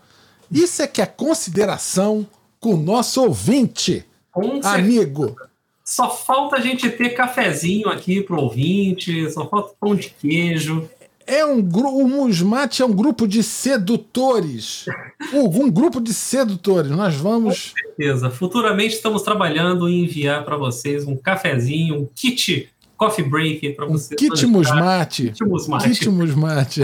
isso 0.52 0.82
é 0.82 0.88
que 0.88 1.04
é 1.04 1.06
consideração 1.06 2.28
com 2.64 2.76
o 2.76 2.78
nosso 2.78 3.22
ouvinte, 3.22 4.06
com 4.32 4.62
amigo. 4.64 5.36
Só 5.84 6.10
falta 6.10 6.56
a 6.56 6.62
gente 6.62 6.90
ter 6.90 7.10
cafezinho 7.10 7.90
aqui 7.90 8.22
pro 8.22 8.40
ouvinte, 8.40 9.30
só 9.30 9.46
falta 9.50 9.74
pão 9.78 9.94
de 9.94 10.10
queijo. 10.10 10.90
É 11.28 11.46
um 11.46 11.62
grupo, 11.62 11.98
o 11.98 12.08
Musmate 12.08 12.82
é 12.82 12.86
um 12.86 12.94
grupo 12.94 13.28
de 13.28 13.44
sedutores. 13.44 14.86
um 15.34 15.70
grupo 15.70 16.00
de 16.00 16.14
sedutores. 16.14 16.90
Nós 16.90 17.16
vamos. 17.16 17.72
Com 17.72 17.82
certeza. 17.82 18.30
Futuramente 18.30 18.96
estamos 18.96 19.24
trabalhando 19.24 19.90
em 19.90 20.06
enviar 20.06 20.46
para 20.46 20.56
vocês 20.56 21.06
um 21.06 21.18
cafezinho, 21.18 22.00
um 22.00 22.08
kit 22.16 22.70
coffee 23.06 23.26
break 23.26 23.70
para 23.74 23.86
você. 23.86 24.14
Um 24.14 24.18
kit 24.18 24.46
musmate. 24.46 25.30
Kit 25.32 25.44
musmate. 25.44 25.90
Kit 25.90 26.10
musmate. 26.10 26.82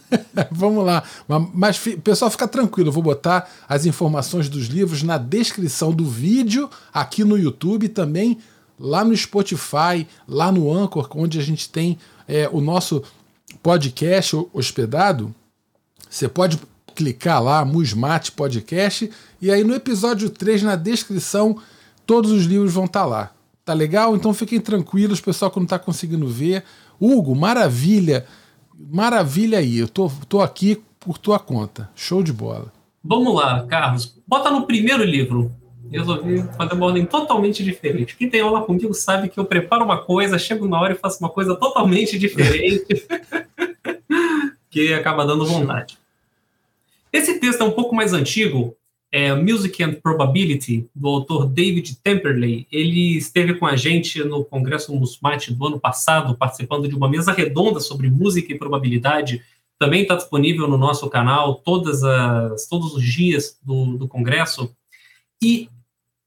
Vamos 0.50 0.84
lá. 0.84 1.02
Mas, 1.52 1.78
pessoal, 2.02 2.30
fica 2.30 2.48
tranquilo. 2.48 2.88
Eu 2.88 2.92
vou 2.92 3.02
botar 3.02 3.50
as 3.68 3.86
informações 3.86 4.48
dos 4.48 4.66
livros 4.66 5.02
na 5.02 5.18
descrição 5.18 5.92
do 5.92 6.04
vídeo 6.04 6.68
aqui 6.92 7.24
no 7.24 7.38
YouTube 7.38 7.88
também 7.88 8.38
lá 8.78 9.04
no 9.04 9.16
Spotify, 9.16 10.06
lá 10.26 10.52
no 10.52 10.72
Anchor, 10.72 11.08
onde 11.14 11.38
a 11.38 11.42
gente 11.42 11.68
tem 11.68 11.98
é, 12.28 12.48
o 12.52 12.60
nosso 12.60 13.02
podcast 13.62 14.36
hospedado. 14.52 15.34
Você 16.08 16.28
pode 16.28 16.60
clicar 16.94 17.42
lá, 17.42 17.64
Musmate 17.64 18.32
Podcast, 18.32 19.10
e 19.40 19.50
aí 19.50 19.64
no 19.64 19.74
episódio 19.74 20.30
3, 20.30 20.62
na 20.62 20.76
descrição, 20.76 21.58
todos 22.06 22.30
os 22.30 22.44
livros 22.44 22.72
vão 22.72 22.84
estar 22.84 23.00
tá 23.00 23.06
lá. 23.06 23.30
Tá 23.68 23.74
legal? 23.74 24.16
Então 24.16 24.32
fiquem 24.32 24.58
tranquilos, 24.58 25.20
pessoal 25.20 25.50
que 25.50 25.58
não 25.58 25.64
está 25.64 25.78
conseguindo 25.78 26.26
ver. 26.26 26.64
Hugo, 26.98 27.36
maravilha, 27.36 28.24
maravilha 28.74 29.58
aí. 29.58 29.76
Eu 29.76 29.86
tô, 29.86 30.10
tô 30.26 30.40
aqui 30.40 30.82
por 30.98 31.18
tua 31.18 31.38
conta. 31.38 31.90
Show 31.94 32.22
de 32.22 32.32
bola. 32.32 32.72
Vamos 33.04 33.34
lá, 33.34 33.66
Carlos. 33.66 34.18
Bota 34.26 34.50
no 34.50 34.66
primeiro 34.66 35.04
livro. 35.04 35.52
Resolvi 35.90 36.42
fazer 36.56 36.72
uma 36.72 36.86
ordem 36.86 37.04
totalmente 37.04 37.62
diferente. 37.62 38.16
Quem 38.16 38.30
tem 38.30 38.40
aula 38.40 38.62
comigo 38.62 38.94
sabe 38.94 39.28
que 39.28 39.38
eu 39.38 39.44
preparo 39.44 39.84
uma 39.84 39.98
coisa, 39.98 40.38
chego 40.38 40.66
na 40.66 40.80
hora 40.80 40.94
e 40.94 40.96
faço 40.96 41.18
uma 41.20 41.28
coisa 41.28 41.54
totalmente 41.54 42.18
diferente, 42.18 43.06
que 44.70 44.94
acaba 44.94 45.26
dando 45.26 45.44
vontade. 45.44 45.98
Esse 47.12 47.38
texto 47.38 47.60
é 47.60 47.64
um 47.64 47.72
pouco 47.72 47.94
mais 47.94 48.14
antigo, 48.14 48.74
é 49.10 49.34
Music 49.34 49.82
and 49.82 49.94
Probability, 49.94 50.88
do 50.94 51.08
autor 51.08 51.46
David 51.46 51.98
Temperley. 52.02 52.66
Ele 52.70 53.16
esteve 53.16 53.54
com 53.54 53.66
a 53.66 53.74
gente 53.74 54.22
no 54.22 54.44
Congresso 54.44 54.94
Musmate 54.94 55.52
do 55.52 55.66
ano 55.66 55.80
passado, 55.80 56.36
participando 56.36 56.88
de 56.88 56.94
uma 56.94 57.08
mesa 57.08 57.32
redonda 57.32 57.80
sobre 57.80 58.10
música 58.10 58.52
e 58.52 58.58
probabilidade. 58.58 59.42
Também 59.78 60.02
está 60.02 60.14
disponível 60.14 60.68
no 60.68 60.76
nosso 60.76 61.08
canal 61.08 61.54
todas 61.56 62.04
as, 62.04 62.66
todos 62.66 62.94
os 62.94 63.02
dias 63.02 63.58
do, 63.62 63.96
do 63.96 64.08
Congresso. 64.08 64.74
E 65.42 65.70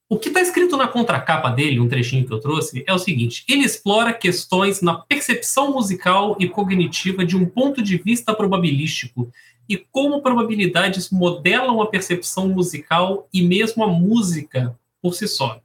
o 0.10 0.17
que 0.17 0.28
está 0.28 0.41
escrito 0.41 0.76
na 0.76 0.88
contracapa 0.88 1.50
dele, 1.50 1.80
um 1.80 1.88
trechinho 1.88 2.26
que 2.26 2.34
eu 2.34 2.39
trouxe, 2.39 2.84
é 2.88 2.94
o 2.94 3.00
seguinte: 3.00 3.46
ele 3.48 3.63
explora 3.63 4.12
questões 4.12 4.82
na 4.82 4.96
percepção 4.96 5.72
musical 5.72 6.36
e 6.39 6.50
cognitiva 6.50 7.24
de 7.24 7.38
um 7.38 7.46
ponto 7.46 7.82
de 7.82 7.98
vista 7.98 8.34
probabilístico 8.34 9.32
e 9.67 9.78
como 9.78 10.21
probabilidades 10.21 11.10
modelam 11.10 11.82
a 11.82 11.88
percepção 11.88 12.50
musical 12.50 13.28
e 13.34 13.41
mesmo 13.41 13.84
a 13.84 13.88
música 13.88 14.78
por 15.02 15.13
si 15.13 15.28
só. 15.28 15.62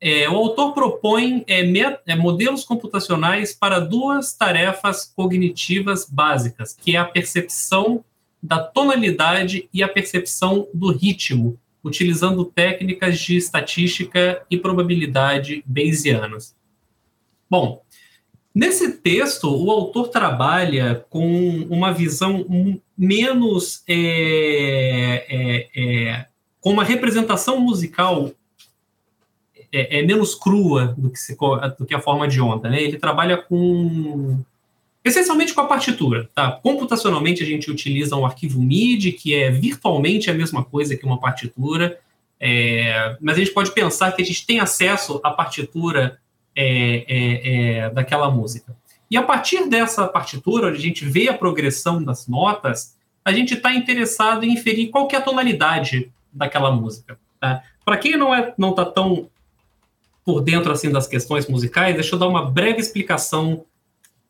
É, 0.00 0.28
o 0.28 0.36
autor 0.36 0.74
propõe 0.74 1.42
é, 1.46 1.62
é, 2.06 2.14
modelos 2.14 2.64
computacionais 2.64 3.54
para 3.54 3.80
duas 3.80 4.34
tarefas 4.34 5.10
cognitivas 5.16 6.06
básicas, 6.08 6.74
que 6.74 6.94
é 6.94 6.98
a 6.98 7.04
percepção 7.04 8.04
da 8.42 8.58
tonalidade 8.58 9.68
e 9.72 9.82
a 9.82 9.88
percepção 9.88 10.68
do 10.74 10.92
ritmo, 10.92 11.58
utilizando 11.82 12.44
técnicas 12.44 13.18
de 13.18 13.36
estatística 13.36 14.44
e 14.50 14.58
probabilidade 14.58 15.64
bayesianas. 15.66 16.54
Bom, 17.48 17.82
Nesse 18.56 18.90
texto, 18.90 19.54
o 19.54 19.70
autor 19.70 20.08
trabalha 20.08 21.04
com 21.10 21.66
uma 21.68 21.92
visão 21.92 22.80
menos. 22.96 23.82
É, 23.88 25.26
é, 25.28 25.68
é, 25.74 26.26
com 26.60 26.72
uma 26.72 26.82
representação 26.82 27.60
musical 27.60 28.32
é, 29.72 29.98
é, 29.98 30.02
menos 30.02 30.34
crua 30.34 30.94
do 30.96 31.10
que, 31.10 31.18
se, 31.18 31.36
do 31.78 31.86
que 31.86 31.94
a 31.94 32.00
forma 32.00 32.26
de 32.26 32.40
onda. 32.40 32.68
Né? 32.68 32.82
Ele 32.82 32.98
trabalha 32.98 33.36
com. 33.36 34.40
essencialmente 35.04 35.54
com 35.54 35.60
a 35.60 35.66
partitura. 35.66 36.28
Tá? 36.34 36.52
Computacionalmente, 36.52 37.42
a 37.42 37.46
gente 37.46 37.70
utiliza 37.70 38.16
um 38.16 38.24
arquivo 38.24 38.60
MIDI, 38.60 39.12
que 39.12 39.34
é 39.34 39.50
virtualmente 39.50 40.30
a 40.30 40.34
mesma 40.34 40.64
coisa 40.64 40.96
que 40.96 41.04
uma 41.04 41.20
partitura, 41.20 42.00
é, 42.40 43.16
mas 43.20 43.36
a 43.36 43.38
gente 43.38 43.52
pode 43.52 43.70
pensar 43.72 44.12
que 44.12 44.22
a 44.22 44.24
gente 44.24 44.46
tem 44.46 44.60
acesso 44.60 45.20
à 45.22 45.30
partitura 45.30 46.18
é, 46.54 47.90
daquela 47.94 48.30
música. 48.30 48.74
E 49.10 49.16
a 49.16 49.22
partir 49.22 49.68
dessa 49.68 50.06
partitura, 50.06 50.68
onde 50.68 50.78
a 50.78 50.80
gente 50.80 51.04
vê 51.04 51.28
a 51.28 51.36
progressão 51.36 52.02
das 52.02 52.26
notas, 52.26 52.96
a 53.24 53.32
gente 53.32 53.54
está 53.54 53.74
interessado 53.74 54.44
em 54.44 54.52
inferir 54.52 54.90
qual 54.90 55.08
é 55.12 55.16
a 55.16 55.20
tonalidade 55.20 56.12
daquela 56.32 56.70
música. 56.70 57.18
Tá? 57.40 57.62
Para 57.84 57.96
quem 57.96 58.16
não 58.16 58.34
é, 58.34 58.52
não 58.58 58.70
está 58.70 58.84
tão 58.84 59.28
por 60.24 60.40
dentro 60.40 60.72
assim 60.72 60.90
das 60.90 61.06
questões 61.06 61.46
musicais, 61.46 61.94
deixa 61.94 62.14
eu 62.14 62.18
dar 62.18 62.26
uma 62.26 62.50
breve 62.50 62.80
explicação. 62.80 63.64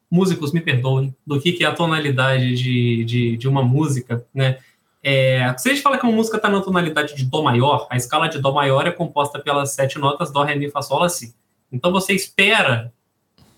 Músicos, 0.09 0.53
me 0.53 0.61
perdoem, 0.61 1.13
do 1.27 1.41
que, 1.41 1.53
que 1.53 1.65
é 1.65 1.67
a 1.67 1.75
tonalidade 1.75 2.55
de, 2.55 3.05
de, 3.05 3.37
de 3.37 3.49
uma 3.49 3.61
música, 3.61 4.25
né? 4.33 4.59
É, 5.03 5.55
se 5.59 5.69
a 5.69 5.73
gente 5.73 5.83
fala 5.83 5.99
que 5.99 6.05
uma 6.05 6.15
música 6.15 6.37
está 6.37 6.49
na 6.49 6.61
tonalidade 6.61 7.15
de 7.15 7.25
Dó 7.25 7.43
maior, 7.43 7.87
a 7.91 7.97
escala 7.97 8.29
de 8.29 8.41
Dó 8.41 8.53
maior 8.53 8.87
é 8.87 8.91
composta 8.93 9.39
pelas 9.39 9.73
sete 9.73 9.99
notas 9.99 10.33
Dó, 10.33 10.43
Ré, 10.43 10.55
Mi, 10.55 10.71
Fá, 10.71 10.81
Sol, 10.81 11.09
Si. 11.09 11.35
Então 11.73 11.91
você 11.93 12.13
espera 12.13 12.93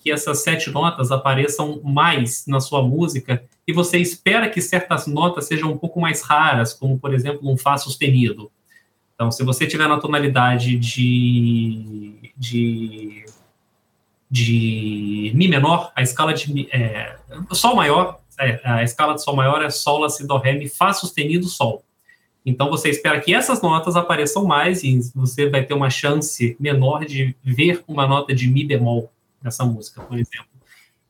que 0.08 0.12
essas 0.12 0.42
sete 0.42 0.70
notas 0.70 1.12
apareçam 1.12 1.82
mais 1.84 2.46
na 2.46 2.60
sua 2.60 2.82
música 2.82 3.44
e 3.66 3.74
você 3.74 3.98
espera 3.98 4.48
que 4.48 4.62
certas 4.62 5.06
notas 5.06 5.46
sejam 5.46 5.70
um 5.70 5.76
pouco 5.76 6.00
mais 6.00 6.22
raras, 6.22 6.72
como 6.72 6.98
por 6.98 7.12
exemplo 7.12 7.50
um 7.50 7.58
Fá 7.58 7.76
sustenido. 7.76 8.50
Então, 9.14 9.30
se 9.30 9.44
você 9.44 9.66
tiver 9.66 9.86
na 9.86 9.98
tonalidade 9.98 10.78
de, 10.78 12.32
de, 12.34 13.26
de 14.30 15.32
Mi 15.34 15.46
menor, 15.46 15.92
a 15.94 16.00
escala 16.00 16.32
de 16.32 16.66
é, 16.72 17.16
Sol 17.52 17.76
maior, 17.76 18.18
é, 18.40 18.60
a 18.64 18.82
escala 18.82 19.14
de 19.14 19.22
Sol 19.22 19.36
maior 19.36 19.62
é 19.62 19.68
Sol, 19.68 19.98
Lá, 19.98 20.08
Si, 20.08 20.26
Dó, 20.26 20.38
Ré, 20.38 20.54
Mi, 20.54 20.68
Fá 20.68 20.94
sustenido, 20.94 21.48
Sol. 21.48 21.84
Então 22.46 22.70
você 22.70 22.88
espera 22.88 23.20
que 23.20 23.34
essas 23.34 23.60
notas 23.60 23.94
apareçam 23.94 24.46
mais 24.46 24.82
e 24.82 24.98
você 25.14 25.50
vai 25.50 25.64
ter 25.64 25.74
uma 25.74 25.90
chance 25.90 26.56
menor 26.58 27.04
de 27.04 27.36
ver 27.44 27.84
uma 27.86 28.06
nota 28.06 28.34
de 28.34 28.48
mi 28.48 28.64
bemol 28.64 29.12
nessa 29.42 29.64
música, 29.64 30.02
por 30.02 30.18
exemplo. 30.18 30.48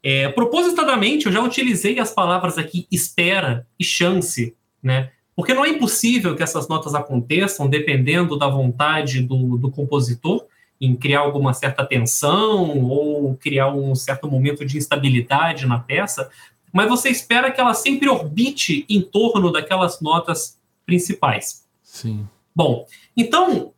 É, 0.03 0.29
propositadamente, 0.29 1.27
eu 1.27 1.33
já 1.33 1.43
utilizei 1.43 1.99
as 1.99 2.13
palavras 2.13 2.57
aqui 2.57 2.87
espera 2.91 3.67
e 3.79 3.85
chance, 3.85 4.55
né? 4.83 5.11
Porque 5.35 5.55
não 5.55 5.65
é 5.65 5.69
impossível 5.69 6.35
que 6.35 6.43
essas 6.43 6.67
notas 6.69 6.95
aconteçam 6.95 7.69
dependendo 7.69 8.37
da 8.37 8.49
vontade 8.49 9.23
do, 9.23 9.57
do 9.57 9.71
compositor 9.71 10.45
em 10.81 10.95
criar 10.95 11.21
alguma 11.21 11.53
certa 11.53 11.85
tensão 11.85 12.85
ou 12.89 13.37
criar 13.37 13.73
um 13.73 13.95
certo 13.95 14.29
momento 14.29 14.65
de 14.65 14.79
instabilidade 14.79 15.67
na 15.67 15.79
peça, 15.79 16.31
mas 16.73 16.89
você 16.89 17.09
espera 17.09 17.51
que 17.51 17.61
ela 17.61 17.75
sempre 17.75 18.09
orbite 18.09 18.85
em 18.89 19.01
torno 19.01 19.51
daquelas 19.51 20.01
notas 20.01 20.59
principais. 20.87 21.65
Sim. 21.83 22.29
Bom, 22.55 22.87
então, 23.17 23.73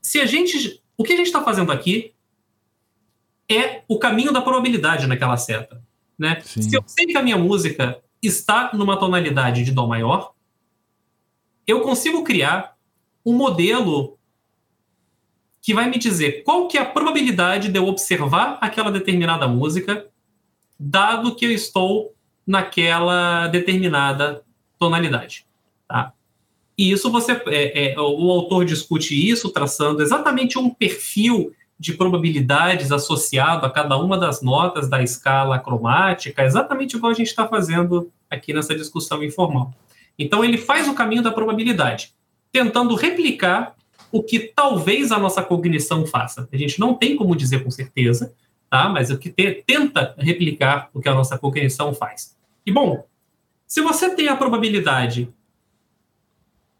se 0.00 0.20
a 0.20 0.26
gente. 0.26 0.80
O 0.98 1.04
que 1.04 1.12
a 1.12 1.16
gente 1.16 1.26
está 1.26 1.42
fazendo 1.44 1.70
aqui 1.70 2.12
é 3.50 3.82
o 3.88 3.98
caminho 3.98 4.32
da 4.32 4.40
probabilidade 4.40 5.06
naquela 5.06 5.36
seta. 5.36 5.82
Né? 6.18 6.40
Se 6.44 6.74
eu 6.74 6.82
sei 6.86 7.06
que 7.06 7.16
a 7.16 7.22
minha 7.22 7.36
música 7.36 8.00
está 8.22 8.70
numa 8.72 8.96
tonalidade 8.96 9.64
de 9.64 9.72
Dó 9.72 9.86
maior, 9.86 10.32
eu 11.66 11.80
consigo 11.80 12.24
criar 12.24 12.76
um 13.24 13.32
modelo 13.32 14.16
que 15.60 15.74
vai 15.74 15.90
me 15.90 15.98
dizer 15.98 16.44
qual 16.44 16.68
que 16.68 16.78
é 16.78 16.80
a 16.80 16.86
probabilidade 16.86 17.68
de 17.68 17.78
eu 17.78 17.86
observar 17.86 18.56
aquela 18.60 18.90
determinada 18.90 19.48
música, 19.48 20.06
dado 20.78 21.34
que 21.34 21.44
eu 21.44 21.50
estou 21.50 22.14
naquela 22.46 23.48
determinada 23.48 24.44
tonalidade. 24.78 25.44
Tá? 25.88 26.12
E 26.78 26.92
isso 26.92 27.10
você, 27.10 27.32
é, 27.46 27.92
é, 27.92 28.00
o 28.00 28.30
autor 28.30 28.64
discute 28.64 29.28
isso 29.28 29.50
traçando 29.50 30.02
exatamente 30.02 30.58
um 30.58 30.70
perfil 30.70 31.52
de 31.78 31.92
probabilidades 31.92 32.90
associado 32.90 33.66
a 33.66 33.70
cada 33.70 33.96
uma 33.98 34.16
das 34.16 34.40
notas 34.40 34.88
da 34.88 35.02
escala 35.02 35.58
cromática, 35.58 36.42
exatamente 36.42 36.96
igual 36.96 37.12
a 37.12 37.14
gente 37.14 37.28
está 37.28 37.46
fazendo 37.46 38.10
aqui 38.30 38.52
nessa 38.52 38.74
discussão 38.74 39.22
informal. 39.22 39.72
Então 40.18 40.44
ele 40.44 40.56
faz 40.56 40.88
o 40.88 40.94
caminho 40.94 41.22
da 41.22 41.30
probabilidade, 41.30 42.14
tentando 42.50 42.94
replicar 42.94 43.74
o 44.10 44.22
que 44.22 44.38
talvez 44.38 45.12
a 45.12 45.18
nossa 45.18 45.42
cognição 45.42 46.06
faça. 46.06 46.48
A 46.50 46.56
gente 46.56 46.80
não 46.80 46.94
tem 46.94 47.16
como 47.16 47.36
dizer 47.36 47.62
com 47.62 47.70
certeza, 47.70 48.32
tá? 48.70 48.88
Mas 48.88 49.10
o 49.10 49.18
que 49.18 49.30
te, 49.30 49.62
tenta 49.66 50.14
replicar 50.16 50.88
o 50.94 51.00
que 51.00 51.08
a 51.08 51.14
nossa 51.14 51.38
cognição 51.38 51.92
faz. 51.92 52.34
E 52.64 52.72
bom, 52.72 53.04
se 53.66 53.82
você 53.82 54.14
tem 54.14 54.28
a 54.28 54.36
probabilidade 54.36 55.28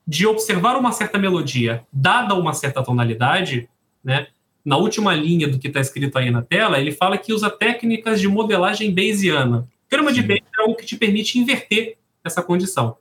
de 0.06 0.26
observar 0.26 0.76
uma 0.76 0.92
certa 0.92 1.18
melodia, 1.18 1.84
dada 1.92 2.34
uma 2.34 2.54
certa 2.54 2.82
tonalidade, 2.82 3.68
né? 4.02 4.28
Na 4.66 4.76
última 4.76 5.14
linha 5.14 5.48
do 5.48 5.58
que 5.58 5.68
está 5.68 5.80
escrito 5.80 6.18
aí 6.18 6.30
na 6.30 6.42
tela, 6.42 6.78
ele 6.80 6.90
fala 6.90 7.16
que 7.16 7.32
usa 7.32 7.48
técnicas 7.48 8.20
de 8.20 8.28
modelagem 8.28 8.92
bayesiana. 8.92 9.66
Grama 9.88 10.12
de 10.12 10.20
Bayes 10.20 10.42
é 10.58 10.62
algo 10.62 10.74
que 10.74 10.84
te 10.84 10.96
permite 10.96 11.38
inverter 11.38 11.96
essa 12.24 12.42
condição. 12.42 12.96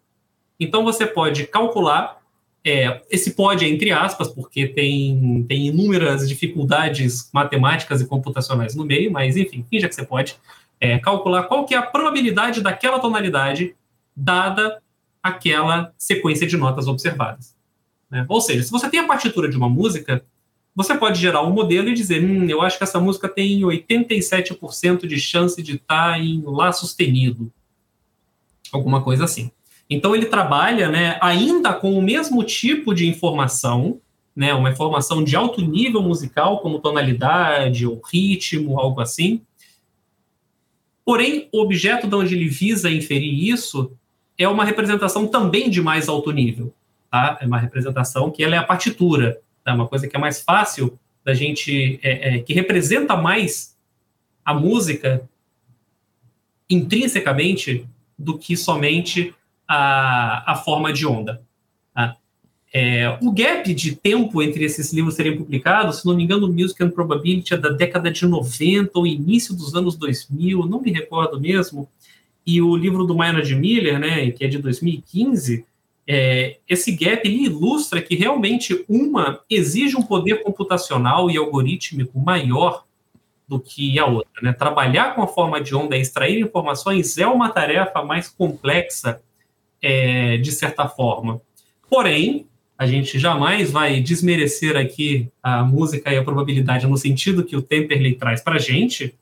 Então 0.59 0.83
você 0.83 1.07
pode 1.07 1.47
calcular 1.47 2.23
É, 2.67 3.03
esse 3.11 3.35
pode 3.35 3.63
é 3.63 3.69
entre 3.69 3.91
aspas, 3.91 4.27
porque 4.27 4.67
tem, 4.67 5.45
tem 5.47 5.67
inúmeras 5.67 6.27
dificuldades 6.27 7.29
matemáticas 7.31 8.01
e 8.01 8.07
computacionais 8.07 8.73
no 8.73 8.83
meio, 8.83 9.11
mas 9.11 9.37
enfim, 9.37 9.63
finja 9.69 9.87
que 9.87 9.93
você 9.93 10.03
pode 10.03 10.35
é, 10.79 10.97
calcular 10.97 11.43
qual 11.43 11.63
que 11.67 11.75
é 11.75 11.77
a 11.77 11.83
probabilidade 11.83 12.61
daquela 12.61 12.97
tonalidade 12.97 13.75
dada 14.15 14.81
aquela 15.21 15.93
sequência 15.95 16.47
de 16.47 16.57
notas 16.57 16.87
observadas. 16.87 17.55
Né? 18.09 18.25
Ou 18.27 18.41
seja, 18.41 18.63
se 18.63 18.71
você 18.71 18.89
tem 18.89 18.99
a 18.99 19.07
partitura 19.07 19.47
de 19.47 19.57
uma 19.57 19.69
música, 19.69 20.25
você 20.75 20.93
pode 20.93 21.19
gerar 21.19 21.41
um 21.41 21.53
modelo 21.53 21.87
e 21.87 21.93
dizer, 21.93 22.21
hum, 22.21 22.49
eu 22.49 22.61
acho 22.61 22.77
que 22.77 22.83
essa 22.83 22.99
música 22.99 23.29
tem 23.29 23.61
87% 23.61 25.07
de 25.07 25.17
chance 25.17 25.61
de 25.63 25.75
estar 25.75 26.13
tá 26.13 26.19
em 26.19 26.43
Lá 26.45 26.73
sustenido. 26.73 27.51
Alguma 28.73 29.01
coisa 29.01 29.23
assim. 29.23 29.51
Então 29.89 30.13
ele 30.13 30.25
trabalha, 30.25 30.89
né, 30.89 31.17
ainda 31.21 31.73
com 31.73 31.97
o 31.97 32.01
mesmo 32.01 32.43
tipo 32.43 32.93
de 32.93 33.07
informação, 33.07 34.01
né, 34.35 34.53
uma 34.53 34.69
informação 34.69 35.23
de 35.23 35.35
alto 35.35 35.61
nível 35.61 36.01
musical, 36.01 36.59
como 36.59 36.79
tonalidade 36.79 37.87
ou 37.87 38.01
ritmo, 38.11 38.77
algo 38.77 38.99
assim. 38.99 39.41
Porém, 41.05 41.47
o 41.53 41.61
objeto 41.61 42.07
de 42.07 42.15
onde 42.15 42.35
ele 42.35 42.49
visa 42.49 42.89
inferir 42.89 43.47
isso 43.47 43.91
é 44.37 44.47
uma 44.47 44.65
representação 44.65 45.27
também 45.27 45.69
de 45.69 45.81
mais 45.81 46.09
alto 46.09 46.31
nível, 46.31 46.73
tá? 47.09 47.37
É 47.39 47.45
uma 47.45 47.59
representação 47.59 48.29
que 48.29 48.43
ela 48.43 48.55
é 48.55 48.57
a 48.57 48.63
partitura, 48.63 49.39
tá? 49.65 49.73
Uma 49.73 49.87
coisa 49.87 50.07
que 50.07 50.15
é 50.15 50.19
mais 50.19 50.41
fácil 50.41 50.97
da 51.25 51.33
gente, 51.33 51.99
é, 52.03 52.35
é, 52.35 52.39
que 52.39 52.53
representa 52.53 53.17
mais 53.17 53.75
a 54.45 54.53
música 54.53 55.27
intrinsecamente 56.69 57.85
do 58.17 58.37
que 58.37 58.55
somente 58.55 59.33
a, 59.67 60.53
a 60.53 60.55
forma 60.55 60.93
de 60.93 61.05
onda. 61.05 61.41
Tá? 61.93 62.15
É, 62.71 63.17
o 63.21 63.31
gap 63.31 63.73
de 63.73 63.95
tempo 63.95 64.41
entre 64.41 64.63
esses 64.63 64.93
livros 64.93 65.15
serem 65.15 65.35
publicados, 65.35 66.01
se 66.01 66.05
não 66.05 66.15
me 66.15 66.23
engano, 66.23 66.47
Music 66.47 66.81
and 66.83 66.91
Probability 66.91 67.55
é 67.55 67.57
da 67.57 67.69
década 67.69 68.11
de 68.11 68.25
90 68.25 68.91
ou 68.93 69.07
início 69.07 69.55
dos 69.55 69.73
anos 69.73 69.95
2000, 69.95 70.65
não 70.67 70.81
me 70.81 70.91
recordo 70.91 71.39
mesmo, 71.39 71.89
e 72.45 72.61
o 72.61 72.75
livro 72.75 73.03
do 73.05 73.15
Maynard 73.15 73.55
Miller, 73.55 73.97
né, 73.97 74.29
que 74.29 74.45
é 74.45 74.47
de 74.47 74.59
2015, 74.59 75.65
é, 76.07 76.57
esse 76.69 76.91
gap 76.91 77.27
ilustra 77.27 78.01
que 78.01 78.15
realmente 78.15 78.85
uma 78.87 79.41
exige 79.49 79.97
um 79.97 80.03
poder 80.03 80.43
computacional 80.43 81.31
e 81.31 81.37
algorítmico 81.37 82.19
maior 82.19 82.85
do 83.47 83.59
que 83.59 83.97
a 83.99 84.05
outra. 84.05 84.41
Né? 84.41 84.53
Trabalhar 84.53 85.15
com 85.15 85.21
a 85.21 85.27
forma 85.27 85.61
de 85.61 85.75
onda 85.75 85.97
e 85.97 86.01
extrair 86.01 86.39
informações 86.39 87.17
é 87.17 87.27
uma 87.27 87.49
tarefa 87.49 88.03
mais 88.03 88.27
complexa 88.27 89.21
é, 89.81 90.37
de 90.37 90.51
certa 90.51 90.87
forma. 90.87 91.41
Porém, 91.89 92.47
a 92.77 92.85
gente 92.85 93.17
jamais 93.17 93.71
vai 93.71 94.01
desmerecer 94.01 94.75
aqui 94.75 95.29
a 95.41 95.63
música 95.63 96.11
e 96.11 96.17
a 96.17 96.23
probabilidade 96.23 96.85
no 96.87 96.97
sentido 96.97 97.43
que 97.43 97.55
o 97.55 97.61
Temperley 97.61 98.15
traz 98.15 98.41
para 98.41 98.55
a 98.55 98.59
gente, 98.59 99.15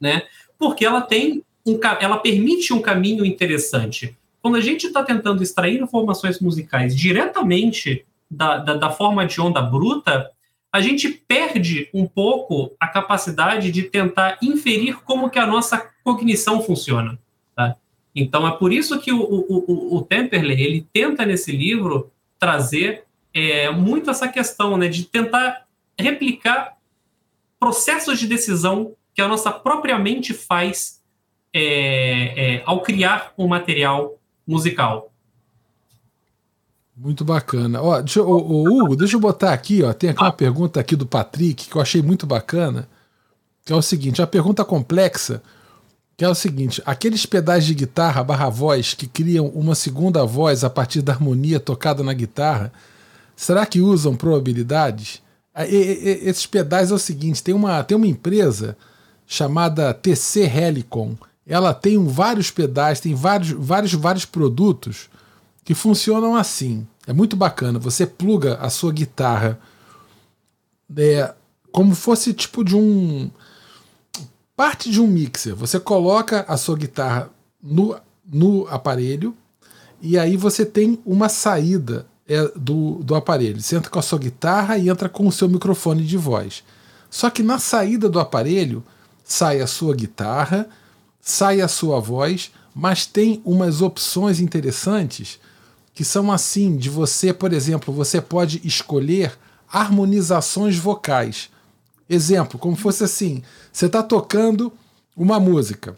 né? 0.00 0.22
Porque 0.58 0.84
ela 0.84 1.02
tem 1.02 1.42
um, 1.66 1.78
ela 2.00 2.16
permite 2.16 2.72
um 2.72 2.80
caminho 2.80 3.24
interessante. 3.24 4.16
Quando 4.42 4.56
a 4.56 4.60
gente 4.60 4.86
está 4.86 5.02
tentando 5.02 5.42
extrair 5.42 5.80
informações 5.80 6.40
musicais 6.40 6.96
diretamente 6.96 8.06
da, 8.30 8.58
da, 8.58 8.74
da, 8.74 8.90
forma 8.90 9.26
de 9.26 9.40
onda 9.40 9.60
bruta, 9.60 10.30
a 10.72 10.80
gente 10.80 11.08
perde 11.08 11.88
um 11.92 12.06
pouco 12.06 12.72
a 12.78 12.86
capacidade 12.86 13.72
de 13.72 13.82
tentar 13.82 14.38
inferir 14.40 15.00
como 15.02 15.28
que 15.28 15.38
a 15.38 15.46
nossa 15.46 15.90
cognição 16.04 16.62
funciona. 16.62 17.18
Tá? 17.56 17.76
Então 18.14 18.46
é 18.46 18.52
por 18.52 18.72
isso 18.72 19.00
que 19.00 19.12
o, 19.12 19.20
o, 19.20 19.64
o, 19.66 19.96
o 19.96 20.02
Temperley 20.02 20.62
ele 20.62 20.86
tenta 20.92 21.26
nesse 21.26 21.50
livro 21.52 22.10
trazer 22.38 23.04
é, 23.34 23.70
muito 23.70 24.10
essa 24.10 24.28
questão 24.28 24.76
né, 24.76 24.88
de 24.88 25.04
tentar 25.04 25.66
replicar 25.98 26.76
processos 27.58 28.18
de 28.18 28.26
decisão 28.26 28.94
que 29.14 29.20
a 29.20 29.28
nossa 29.28 29.50
própria 29.50 29.98
mente 29.98 30.32
faz 30.32 31.02
é, 31.52 32.56
é, 32.56 32.62
ao 32.64 32.80
criar 32.80 33.34
um 33.36 33.46
material 33.46 34.19
musical. 34.50 35.12
Muito 36.96 37.24
bacana. 37.24 37.80
Ó, 37.80 38.00
deixa, 38.00 38.22
ô, 38.22 38.62
Hugo, 38.62 38.96
deixa 38.96 39.16
eu 39.16 39.20
botar 39.20 39.52
aqui, 39.52 39.82
ó. 39.82 39.92
Tem 39.92 40.10
aqui 40.10 40.20
uma 40.20 40.28
ah. 40.28 40.32
pergunta 40.32 40.78
aqui 40.78 40.94
do 40.94 41.06
Patrick 41.06 41.68
que 41.68 41.76
eu 41.76 41.80
achei 41.80 42.02
muito 42.02 42.26
bacana. 42.26 42.88
Que 43.64 43.72
é 43.72 43.76
o 43.76 43.80
seguinte: 43.80 44.20
a 44.20 44.26
pergunta 44.26 44.64
complexa 44.64 45.42
que 46.20 46.24
é 46.24 46.28
o 46.28 46.34
seguinte: 46.34 46.82
aqueles 46.84 47.24
pedais 47.24 47.64
de 47.64 47.72
guitarra 47.72 48.22
barra 48.22 48.50
voz 48.50 48.92
que 48.92 49.06
criam 49.06 49.46
uma 49.46 49.74
segunda 49.74 50.22
voz 50.26 50.62
a 50.62 50.68
partir 50.68 51.00
da 51.00 51.14
harmonia 51.14 51.58
tocada 51.58 52.02
na 52.02 52.12
guitarra, 52.12 52.70
será 53.34 53.64
que 53.64 53.80
usam 53.80 54.14
probabilidades? 54.14 55.22
E, 55.66 55.74
e, 55.74 56.28
esses 56.28 56.44
pedais 56.44 56.90
é 56.90 56.94
o 56.94 56.98
seguinte: 56.98 57.42
tem 57.42 57.54
uma, 57.54 57.82
tem 57.82 57.96
uma 57.96 58.06
empresa 58.06 58.76
chamada 59.26 59.94
TC 59.94 60.40
Helicon. 60.40 61.16
Ela 61.50 61.74
tem 61.74 62.06
vários 62.06 62.48
pedais, 62.48 63.00
tem 63.00 63.12
vários, 63.12 63.50
vários, 63.50 63.92
vários 63.92 64.24
produtos 64.24 65.10
que 65.64 65.74
funcionam 65.74 66.36
assim. 66.36 66.86
É 67.08 67.12
muito 67.12 67.34
bacana. 67.34 67.76
Você 67.80 68.06
pluga 68.06 68.54
a 68.60 68.70
sua 68.70 68.92
guitarra 68.92 69.58
é, 70.96 71.34
como 71.72 71.92
fosse 71.96 72.32
tipo 72.32 72.62
de 72.62 72.76
um 72.76 73.28
parte 74.56 74.92
de 74.92 75.00
um 75.00 75.08
mixer. 75.08 75.56
Você 75.56 75.80
coloca 75.80 76.44
a 76.46 76.56
sua 76.56 76.76
guitarra 76.76 77.28
no, 77.60 77.96
no 78.24 78.68
aparelho 78.68 79.36
e 80.00 80.16
aí 80.16 80.36
você 80.36 80.64
tem 80.64 81.00
uma 81.04 81.28
saída 81.28 82.06
é, 82.28 82.48
do, 82.54 83.02
do 83.02 83.16
aparelho. 83.16 83.60
Você 83.60 83.74
entra 83.74 83.90
com 83.90 83.98
a 83.98 84.02
sua 84.02 84.20
guitarra 84.20 84.78
e 84.78 84.88
entra 84.88 85.08
com 85.08 85.26
o 85.26 85.32
seu 85.32 85.48
microfone 85.48 86.04
de 86.04 86.16
voz. 86.16 86.62
Só 87.10 87.28
que 87.28 87.42
na 87.42 87.58
saída 87.58 88.08
do 88.08 88.20
aparelho 88.20 88.84
sai 89.24 89.60
a 89.60 89.66
sua 89.66 89.96
guitarra, 89.96 90.68
sai 91.20 91.60
a 91.60 91.68
sua 91.68 92.00
voz, 92.00 92.50
mas 92.74 93.06
tem 93.06 93.40
umas 93.44 93.82
opções 93.82 94.40
interessantes 94.40 95.38
que 95.94 96.04
são 96.04 96.30
assim: 96.32 96.76
de 96.76 96.88
você, 96.88 97.32
por 97.32 97.52
exemplo, 97.52 97.92
você 97.92 98.20
pode 98.20 98.60
escolher 98.64 99.36
harmonizações 99.70 100.76
vocais. 100.76 101.50
Exemplo, 102.08 102.58
como 102.58 102.76
fosse 102.76 103.04
assim: 103.04 103.42
você 103.72 103.86
está 103.86 104.02
tocando 104.02 104.72
uma 105.16 105.38
música, 105.38 105.96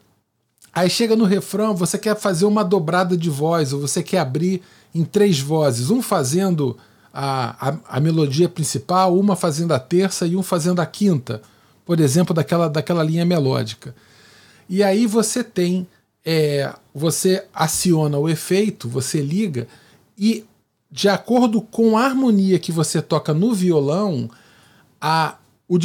aí 0.73 0.91
chega 0.91 1.15
no 1.15 1.25
refrão, 1.25 1.75
você 1.75 1.99
quer 1.99 2.17
fazer 2.19 2.45
uma 2.45 2.65
dobrada 2.65 3.17
de 3.17 3.31
voz, 3.31 3.73
ou 3.73 3.81
você 3.81 4.03
quer 4.03 4.19
abrir 4.19 4.63
em 4.95 5.05
três 5.05 5.41
vozes, 5.41 5.91
um 5.91 6.03
fazendo 6.03 6.77
a, 7.13 7.69
a, 7.69 7.97
a 7.97 8.01
melodia 8.01 8.49
principal, 8.49 9.17
uma 9.19 9.37
fazendo 9.37 9.73
a 9.73 9.79
terça 9.79 10.27
e 10.27 10.37
um 10.37 10.43
fazendo 10.43 10.81
a 10.81 10.87
quinta, 10.87 11.43
por 11.85 12.01
exemplo, 12.01 12.35
daquela, 12.35 12.69
daquela 12.69 13.03
linha 13.03 13.25
melódica. 13.25 13.95
E 14.69 14.83
aí 14.83 15.07
você 15.07 15.43
tem, 15.45 15.87
é, 16.25 16.73
você 16.95 17.45
aciona 17.55 18.19
o 18.19 18.29
efeito, 18.29 18.89
você 18.89 19.21
liga, 19.21 19.67
e 20.17 20.45
de 20.91 21.09
acordo 21.09 21.63
com 21.63 21.97
a 21.97 22.05
harmonia 22.05 22.59
que 22.59 22.71
você 22.71 23.01
toca 23.01 23.33
no 23.33 23.55
violão, 23.55 24.31
a 25.01 25.37
o 25.69 25.79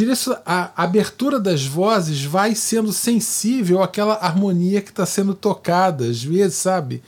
a 0.46 0.84
abertura 0.84 1.40
das 1.40 1.66
vozes 1.66 2.22
vai 2.22 2.54
sendo 2.54 2.92
sensível 2.92 3.82
àquela 3.82 4.16
harmonia 4.16 4.82
que 4.82 4.90
está 4.90 5.06
sendo 5.06 5.34
tocada, 5.34 6.06
às 6.06 6.22
vezes, 6.22 6.58
sabe? 6.58 7.02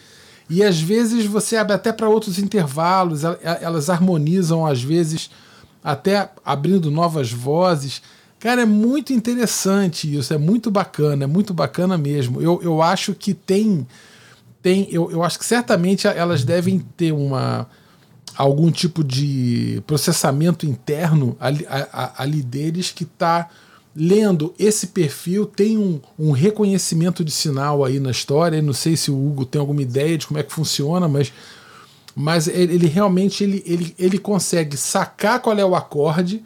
E 0.50 0.64
às 0.64 0.80
vezes 0.80 1.26
você 1.26 1.58
abre 1.58 1.74
até 1.74 1.92
para 1.92 2.08
outros 2.08 2.40
intervalos, 2.40 3.24
elas 3.62 3.90
harmonizam, 3.90 4.66
às 4.66 4.82
vezes, 4.82 5.30
até 5.84 6.30
abrindo 6.46 6.90
novas 6.90 7.32
vozes. 7.34 8.02
Cara, 8.40 8.62
é 8.62 8.66
muito 8.66 9.12
interessante 9.12 10.16
isso, 10.16 10.34
é 10.34 10.38
muito 10.38 10.72
bacana, 10.72 11.26
é 11.26 11.28
muito 11.28 11.54
bacana 11.54 11.98
mesmo. 11.98 12.42
Eu, 12.42 12.62
eu 12.64 12.82
acho 12.82 13.14
que 13.14 13.34
tem. 13.34 13.86
tem 14.62 14.88
eu, 14.92 15.12
eu 15.12 15.24
acho 15.24 15.38
que 15.38 15.46
certamente 15.46 16.08
elas 16.08 16.46
devem 16.46 16.80
ter 16.80 17.12
uma 17.12 17.68
algum 18.38 18.72
tipo 18.72 19.04
de 19.04 19.84
processamento 19.86 20.66
interno 20.66 21.36
ali, 21.42 21.66
ali 22.18 22.42
deles 22.42 22.90
que 22.90 23.04
está 23.04 23.50
lendo 23.94 24.54
esse 24.58 24.88
perfil, 24.88 25.46
tem 25.46 25.78
um, 25.78 26.00
um, 26.18 26.32
reconhecimento 26.32 27.26
de 27.26 27.32
sinal 27.32 27.84
aí 27.84 28.00
na 28.00 28.12
história. 28.12 28.62
não 28.62 28.72
sei 28.72 28.96
se 28.96 29.12
o 29.12 29.16
Hugo 29.16 29.44
tem 29.46 29.60
alguma 29.60 29.82
ideia 29.82 30.18
de 30.18 30.26
como 30.26 30.40
é 30.40 30.44
que 30.44 30.54
funciona, 30.54 31.10
mas, 31.10 31.34
mas 32.16 32.48
ele, 32.48 32.76
ele 32.76 32.88
realmente 32.88 33.44
ele, 33.44 33.62
ele, 33.66 33.94
ele 34.00 34.18
consegue 34.18 34.78
sacar 34.78 35.42
qual 35.42 35.58
é 35.58 35.66
o 35.66 35.76
acorde 35.76 36.42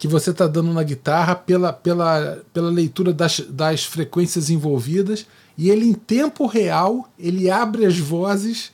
que 0.00 0.08
você 0.08 0.30
está 0.30 0.46
dando 0.46 0.72
na 0.72 0.82
guitarra 0.82 1.34
pela, 1.36 1.74
pela, 1.74 2.38
pela 2.54 2.70
leitura 2.70 3.12
das, 3.12 3.40
das 3.40 3.84
frequências 3.84 4.48
envolvidas 4.48 5.26
e 5.58 5.68
ele 5.68 5.84
em 5.84 5.92
tempo 5.92 6.46
real 6.46 7.06
ele 7.18 7.50
abre 7.50 7.84
as 7.84 7.98
vozes 7.98 8.72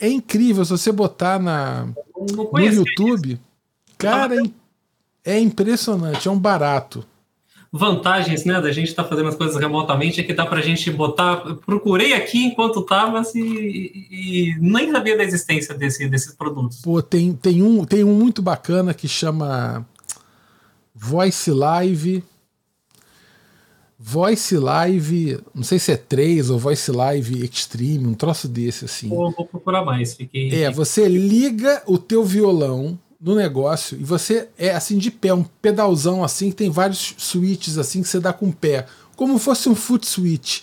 é 0.00 0.08
incrível, 0.08 0.64
se 0.64 0.70
você 0.70 0.92
botar 0.92 1.40
na, 1.40 1.88
no 2.16 2.60
YouTube, 2.60 3.36
cara, 3.98 4.36
é, 5.24 5.32
é 5.34 5.40
impressionante, 5.40 6.28
é 6.28 6.30
um 6.30 6.38
barato. 6.38 7.04
vantagens 7.72 8.44
né, 8.44 8.60
da 8.60 8.70
gente 8.70 8.90
estar 8.90 9.02
tá 9.02 9.08
fazendo 9.08 9.28
as 9.28 9.34
coisas 9.34 9.56
remotamente 9.56 10.20
é 10.20 10.22
que 10.22 10.32
dá 10.32 10.46
para 10.46 10.60
a 10.60 10.62
gente 10.62 10.88
botar. 10.88 11.38
Procurei 11.66 12.12
aqui 12.12 12.44
enquanto 12.44 12.78
estava 12.78 13.18
assim, 13.18 13.42
e, 13.42 14.06
e, 14.08 14.56
nem 14.60 14.92
sabia 14.92 15.16
da 15.16 15.24
existência 15.24 15.74
desse, 15.74 16.08
desses 16.08 16.32
produtos. 16.32 16.80
Pô, 16.80 17.02
tem, 17.02 17.32
tem, 17.32 17.60
um, 17.60 17.84
tem 17.84 18.04
um 18.04 18.14
muito 18.14 18.40
bacana 18.40 18.94
que 18.94 19.08
chama 19.08 19.84
Voice 21.04 21.50
Live. 21.50 22.22
Voice 23.98 24.56
Live, 24.56 25.40
não 25.52 25.64
sei 25.64 25.80
se 25.80 25.90
é 25.90 25.96
3 25.96 26.48
ou 26.48 26.60
Voice 26.60 26.92
Live 26.92 27.44
Extreme, 27.44 28.06
um 28.06 28.14
troço 28.14 28.46
desse 28.46 28.84
assim. 28.84 29.08
Pô, 29.08 29.28
vou 29.32 29.44
procurar 29.44 29.84
mais. 29.84 30.14
Fiquei... 30.14 30.62
É, 30.62 30.70
você 30.70 31.08
liga 31.08 31.82
o 31.86 31.98
teu 31.98 32.24
violão 32.24 32.96
no 33.20 33.34
negócio 33.34 33.98
e 34.00 34.04
você 34.04 34.48
é 34.56 34.70
assim 34.70 34.96
de 34.96 35.10
pé, 35.10 35.34
um 35.34 35.42
pedalzão 35.42 36.22
assim, 36.22 36.50
que 36.50 36.56
tem 36.56 36.70
vários 36.70 37.16
switches 37.18 37.78
assim 37.78 38.00
que 38.00 38.08
você 38.08 38.20
dá 38.20 38.32
com 38.32 38.48
o 38.48 38.52
pé, 38.52 38.86
como 39.16 39.38
fosse 39.38 39.68
um 39.68 39.74
foot 39.74 40.06
switch. 40.06 40.62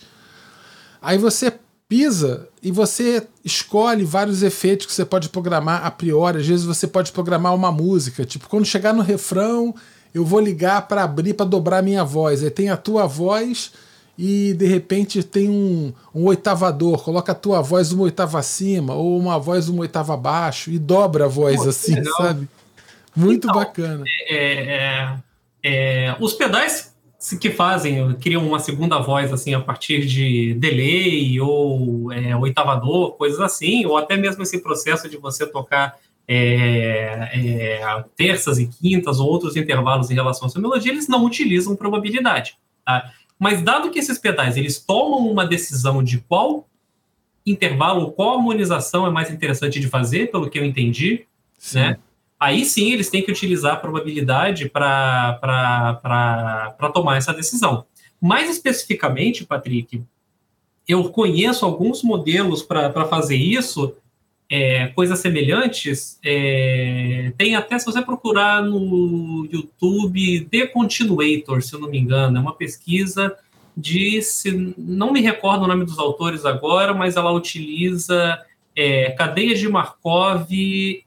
Aí 1.02 1.18
você 1.18 1.54
pisa 1.90 2.48
e 2.64 2.72
você 2.72 3.28
escolhe 3.44 4.06
vários 4.06 4.42
efeitos 4.42 4.86
que 4.86 4.94
você 4.94 5.04
pode 5.04 5.28
programar 5.28 5.86
a 5.86 5.92
priori. 5.92 6.40
Às 6.40 6.48
vezes 6.48 6.66
você 6.66 6.88
pode 6.88 7.12
programar 7.12 7.54
uma 7.54 7.74
música, 7.74 8.24
tipo, 8.24 8.48
quando 8.48 8.66
chegar 8.66 8.94
no 8.94 9.02
refrão, 9.02 9.76
eu 10.14 10.26
vou 10.26 10.40
ligar 10.40 10.88
para 10.88 11.04
abrir 11.04 11.34
para 11.34 11.46
dobrar 11.46 11.84
minha 11.84 12.04
voz. 12.04 12.44
Aí 12.44 12.50
tem 12.50 12.70
a 12.70 12.78
tua 12.78 13.06
voz 13.06 13.72
e 14.18 14.54
de 14.54 14.66
repente 14.66 15.24
tem 15.24 15.50
um, 15.50 15.94
um 16.14 16.26
oitavador, 16.26 17.02
coloca 17.04 17.32
a 17.32 17.36
tua 17.36 17.62
voz 17.62 17.92
uma 17.94 18.04
oitava 18.04 18.38
acima 18.38 18.94
ou 18.94 19.18
uma 19.18 19.40
voz 19.40 19.70
uma 19.70 19.82
oitava 19.82 20.14
abaixo 20.14 20.72
e 20.72 20.78
dobra 20.78 21.26
a 21.26 21.28
voz 21.30 21.64
Pô, 21.64 21.70
assim, 21.70 21.96
legal. 21.96 22.14
sabe? 22.18 22.50
Muito 23.16 23.48
então, 23.48 23.56
bacana. 23.56 24.04
É, 24.28 24.76
é, 24.76 25.18
é, 25.64 26.16
os 26.20 26.34
pedais 26.34 26.94
que 27.40 27.50
fazem, 27.50 28.14
criam 28.16 28.46
uma 28.48 28.60
segunda 28.60 28.98
voz 29.00 29.32
assim 29.32 29.54
a 29.54 29.60
partir 29.60 30.06
de 30.06 30.54
delay 30.56 31.40
ou 31.40 32.12
é, 32.12 32.36
oitavador, 32.36 33.14
coisas 33.14 33.40
assim, 33.40 33.86
ou 33.86 33.98
até 33.98 34.16
mesmo 34.16 34.44
esse 34.44 34.60
processo 34.60 35.10
de 35.10 35.18
você 35.18 35.46
tocar 35.46 35.98
é, 36.32 37.32
é, 37.34 38.06
terças 38.16 38.60
e 38.60 38.68
quintas 38.68 39.20
ou 39.20 39.28
outros 39.28 39.56
intervalos 39.56 40.12
em 40.12 40.14
relação 40.14 40.46
à 40.46 40.50
sua 40.50 40.62
melodia, 40.62 40.92
eles 40.92 41.08
não 41.08 41.26
utilizam 41.26 41.76
probabilidade. 41.76 42.56
Tá? 42.86 43.12
Mas 43.40 43.64
dado 43.64 43.90
que 43.90 43.98
esses 43.98 44.20
pedais 44.20 44.56
eles 44.56 44.78
tomam 44.78 45.28
uma 45.28 45.44
decisão 45.44 46.04
de 46.04 46.20
qual 46.20 46.68
intervalo, 47.44 48.12
qual 48.12 48.38
harmonização 48.38 49.08
é 49.08 49.10
mais 49.10 49.32
interessante 49.32 49.80
de 49.80 49.88
fazer, 49.88 50.30
pelo 50.30 50.48
que 50.52 50.60
eu 50.60 50.64
entendi, 50.64 51.26
sim. 51.58 51.80
né? 51.80 51.98
Aí 52.40 52.64
sim 52.64 52.92
eles 52.92 53.10
têm 53.10 53.24
que 53.24 53.32
utilizar 53.32 53.74
a 53.74 53.78
probabilidade 53.78 54.70
para 54.70 55.34
tomar 56.94 57.18
essa 57.18 57.34
decisão. 57.34 57.86
Mais 58.22 58.50
especificamente, 58.50 59.46
Patrick, 59.46 60.04
eu 60.88 61.10
conheço 61.10 61.66
alguns 61.66 62.04
modelos 62.04 62.62
para 62.62 63.06
fazer 63.06 63.36
isso, 63.36 63.96
é, 64.50 64.88
coisas 64.88 65.20
semelhantes. 65.20 66.20
É, 66.26 67.32
tem 67.38 67.56
até, 67.56 67.78
se 67.78 67.86
você 67.86 68.02
procurar 68.02 68.64
no 68.64 69.48
YouTube, 69.52 70.48
The 70.50 70.68
Continuator, 70.68 71.62
se 71.62 71.74
eu 71.74 71.80
não 71.80 71.90
me 71.90 72.00
engano, 72.00 72.38
é 72.38 72.42
uma 72.42 72.56
pesquisa 72.56 73.36
de, 73.78 74.22
se, 74.22 74.74
não 74.78 75.14
me 75.14 75.22
recordo 75.22 75.64
o 75.64 75.68
nome 75.68 75.86
dos 75.86 76.00
autores 76.00 76.46
agora, 76.46 76.94
mas 76.94 77.16
ela 77.16 77.32
utiliza 77.32 78.40
é, 78.76 79.12
cadeias 79.12 79.60
de 79.60 79.70
Markov 79.70 80.50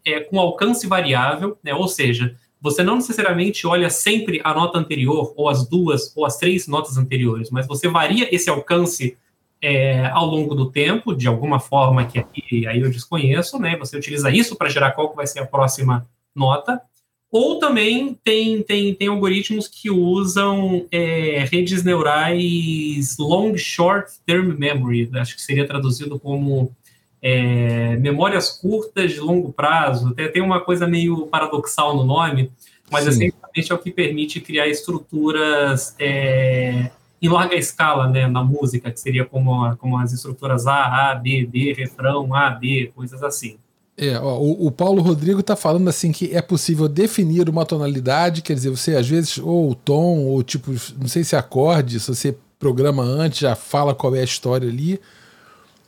é, 0.05 0.21
com 0.21 0.39
alcance 0.39 0.87
variável, 0.87 1.59
né, 1.63 1.75
ou 1.75 1.89
seja, 1.89 2.35
você 2.61 2.83
não 2.83 2.97
necessariamente 2.97 3.67
olha 3.67 3.91
sempre 3.91 4.41
a 4.45 4.55
nota 4.55 4.79
anterior, 4.79 5.35
ou 5.37 5.49
as 5.49 5.69
duas, 5.69 6.13
ou 6.17 6.25
as 6.25 6.39
três 6.39 6.69
notas 6.69 6.97
anteriores, 6.97 7.51
mas 7.51 7.67
você 7.67 7.89
varia 7.89 8.33
esse 8.35 8.49
alcance 8.49 9.19
é, 9.63 10.07
ao 10.09 10.27
longo 10.27 10.57
do 10.57 10.71
tempo, 10.71 11.15
de 11.15 11.29
alguma 11.29 11.61
forma 11.61 12.05
que 12.05 12.19
aqui, 12.19 12.67
aí 12.67 12.81
eu 12.81 12.91
desconheço, 12.91 13.61
né? 13.61 13.77
Você 13.77 13.97
utiliza 13.97 14.29
isso 14.29 14.57
para 14.57 14.69
gerar 14.69 14.91
qual 14.91 15.09
que 15.11 15.17
vai 15.17 15.27
ser 15.27 15.39
a 15.39 15.47
próxima 15.47 16.05
nota. 16.35 16.83
Ou 17.31 17.59
também 17.59 18.19
tem, 18.25 18.63
tem, 18.63 18.93
tem 18.93 19.09
algoritmos 19.09 19.69
que 19.69 19.89
usam 19.89 20.87
é, 20.91 21.47
redes 21.51 21.83
neurais 21.85 23.17
long 23.19 23.57
short 23.57 24.13
term 24.27 24.55
memory, 24.59 25.09
acho 25.15 25.37
que 25.37 25.41
seria 25.41 25.67
traduzido 25.67 26.19
como 26.19 26.75
é, 27.23 27.97
memórias 27.97 28.51
curtas 28.51 29.13
de 29.13 29.21
longo 29.21 29.53
prazo. 29.53 30.13
Tem, 30.15 30.31
tem 30.31 30.43
uma 30.43 30.61
coisa 30.61 30.87
meio 30.87 31.27
paradoxal 31.29 31.97
no 31.97 32.05
nome, 32.05 32.51
mas 32.91 33.05
Sim. 33.05 33.11
essencialmente 33.11 33.73
é 33.73 33.75
o 33.75 33.79
que 33.79 33.91
permite 33.93 34.41
criar 34.41 34.67
estruturas 34.67 35.95
é, 35.99 36.91
em 37.23 37.29
larga 37.29 37.55
escala 37.55 38.09
né, 38.09 38.27
na 38.27 38.43
música, 38.43 38.91
que 38.91 38.99
seria 38.99 39.25
como, 39.25 39.77
como 39.77 39.97
as 39.97 40.13
estruturas 40.13 40.67
A, 40.67 41.13
A, 41.13 41.15
B, 41.15 41.47
B, 41.47 41.73
refrão, 41.73 42.35
A, 42.35 42.51
B, 42.51 42.91
coisas 42.97 43.23
assim. 43.23 43.59
É, 43.97 44.19
ó, 44.19 44.39
o, 44.39 44.67
o, 44.67 44.71
Paulo 44.73 45.01
Rodrigo 45.01 45.39
está 45.39 45.55
falando 45.55 45.89
assim 45.89 46.11
que 46.11 46.35
é 46.35 46.43
possível 46.43 46.89
definir 46.89 47.49
uma 47.49 47.65
tonalidade, 47.65 48.43
quer 48.43 48.55
dizer, 48.55 48.71
você 48.71 48.97
às 48.97 49.09
vezes, 49.09 49.39
ou 49.39 49.71
o 49.71 49.75
tom, 49.75 50.25
ou 50.25 50.43
tipo, 50.43 50.73
não 50.99 51.07
sei 51.07 51.23
se 51.23 51.37
é 51.37 51.39
acorde, 51.39 52.01
se 52.01 52.09
você 52.09 52.37
programa 52.59 53.03
antes, 53.03 53.41
já 53.41 53.55
fala 53.55 53.95
qual 53.95 54.15
é 54.17 54.21
a 54.21 54.25
história 54.25 54.69
ali. 54.69 55.01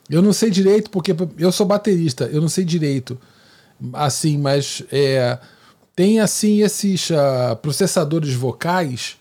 Eu 0.09 0.21
não 0.21 0.31
sei 0.31 0.49
direito, 0.49 0.89
porque 0.89 1.15
eu 1.37 1.51
sou 1.51 1.65
baterista, 1.65 2.25
eu 2.25 2.39
não 2.39 2.47
sei 2.47 2.63
direito, 2.63 3.17
assim, 3.93 4.37
mas 4.37 4.83
é, 4.91 5.37
tem 5.95 6.19
assim 6.19 6.61
esses 6.61 7.09
uh, 7.09 7.55
processadores 7.61 8.33
vocais 8.33 9.17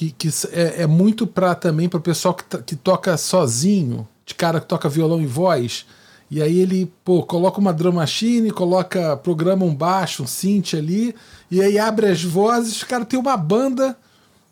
que, 0.00 0.12
que 0.12 0.28
é, 0.52 0.84
é 0.84 0.86
muito 0.86 1.26
para 1.26 1.54
também 1.54 1.86
para 1.86 1.98
o 1.98 2.02
pessoal 2.02 2.32
que, 2.32 2.44
que 2.62 2.74
toca 2.74 3.18
sozinho, 3.18 4.08
de 4.24 4.34
cara 4.34 4.58
que 4.58 4.66
toca 4.66 4.88
violão 4.88 5.20
e 5.20 5.26
voz. 5.26 5.84
E 6.30 6.40
aí 6.40 6.58
ele, 6.58 6.90
pô, 7.04 7.22
coloca 7.22 7.60
uma 7.60 7.72
drum 7.72 7.92
machine, 7.92 8.50
coloca, 8.50 9.14
programa 9.18 9.66
um 9.66 9.74
baixo, 9.74 10.22
um 10.22 10.26
synth 10.26 10.72
ali, 10.74 11.14
e 11.50 11.60
aí 11.60 11.78
abre 11.78 12.06
as 12.06 12.24
vozes, 12.24 12.80
o 12.80 12.86
cara 12.86 13.04
tem 13.04 13.18
uma 13.18 13.36
banda 13.36 13.94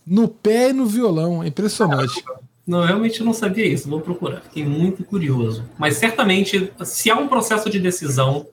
no 0.07 0.29
pé 0.29 0.69
e 0.69 0.73
no 0.75 0.85
violão. 0.85 1.43
É 1.43 1.49
impressionante. 1.49 2.23
Não, 2.67 2.85
realmente 2.85 3.23
não 3.23 3.33
sabia 3.33 3.65
isso, 3.65 3.89
vou 3.89 4.03
procurar. 4.03 4.43
Fiquei 4.43 4.67
muito 4.67 5.03
curioso. 5.03 5.65
Mas 5.79 5.97
certamente, 5.97 6.71
se 6.85 7.11
há 7.11 7.17
um 7.17 7.27
processo 7.27 7.71
de 7.71 7.81
decisão, 7.81 8.47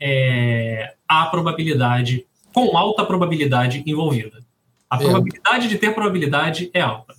é, 0.00 0.94
há 1.06 1.26
probabilidade, 1.26 2.26
com 2.52 2.76
alta 2.76 3.04
probabilidade 3.04 3.84
envolvida. 3.86 4.41
A 4.92 4.96
é. 4.96 4.98
probabilidade 4.98 5.68
de 5.68 5.78
ter 5.78 5.94
probabilidade 5.94 6.70
é 6.74 6.82
alta. 6.82 7.14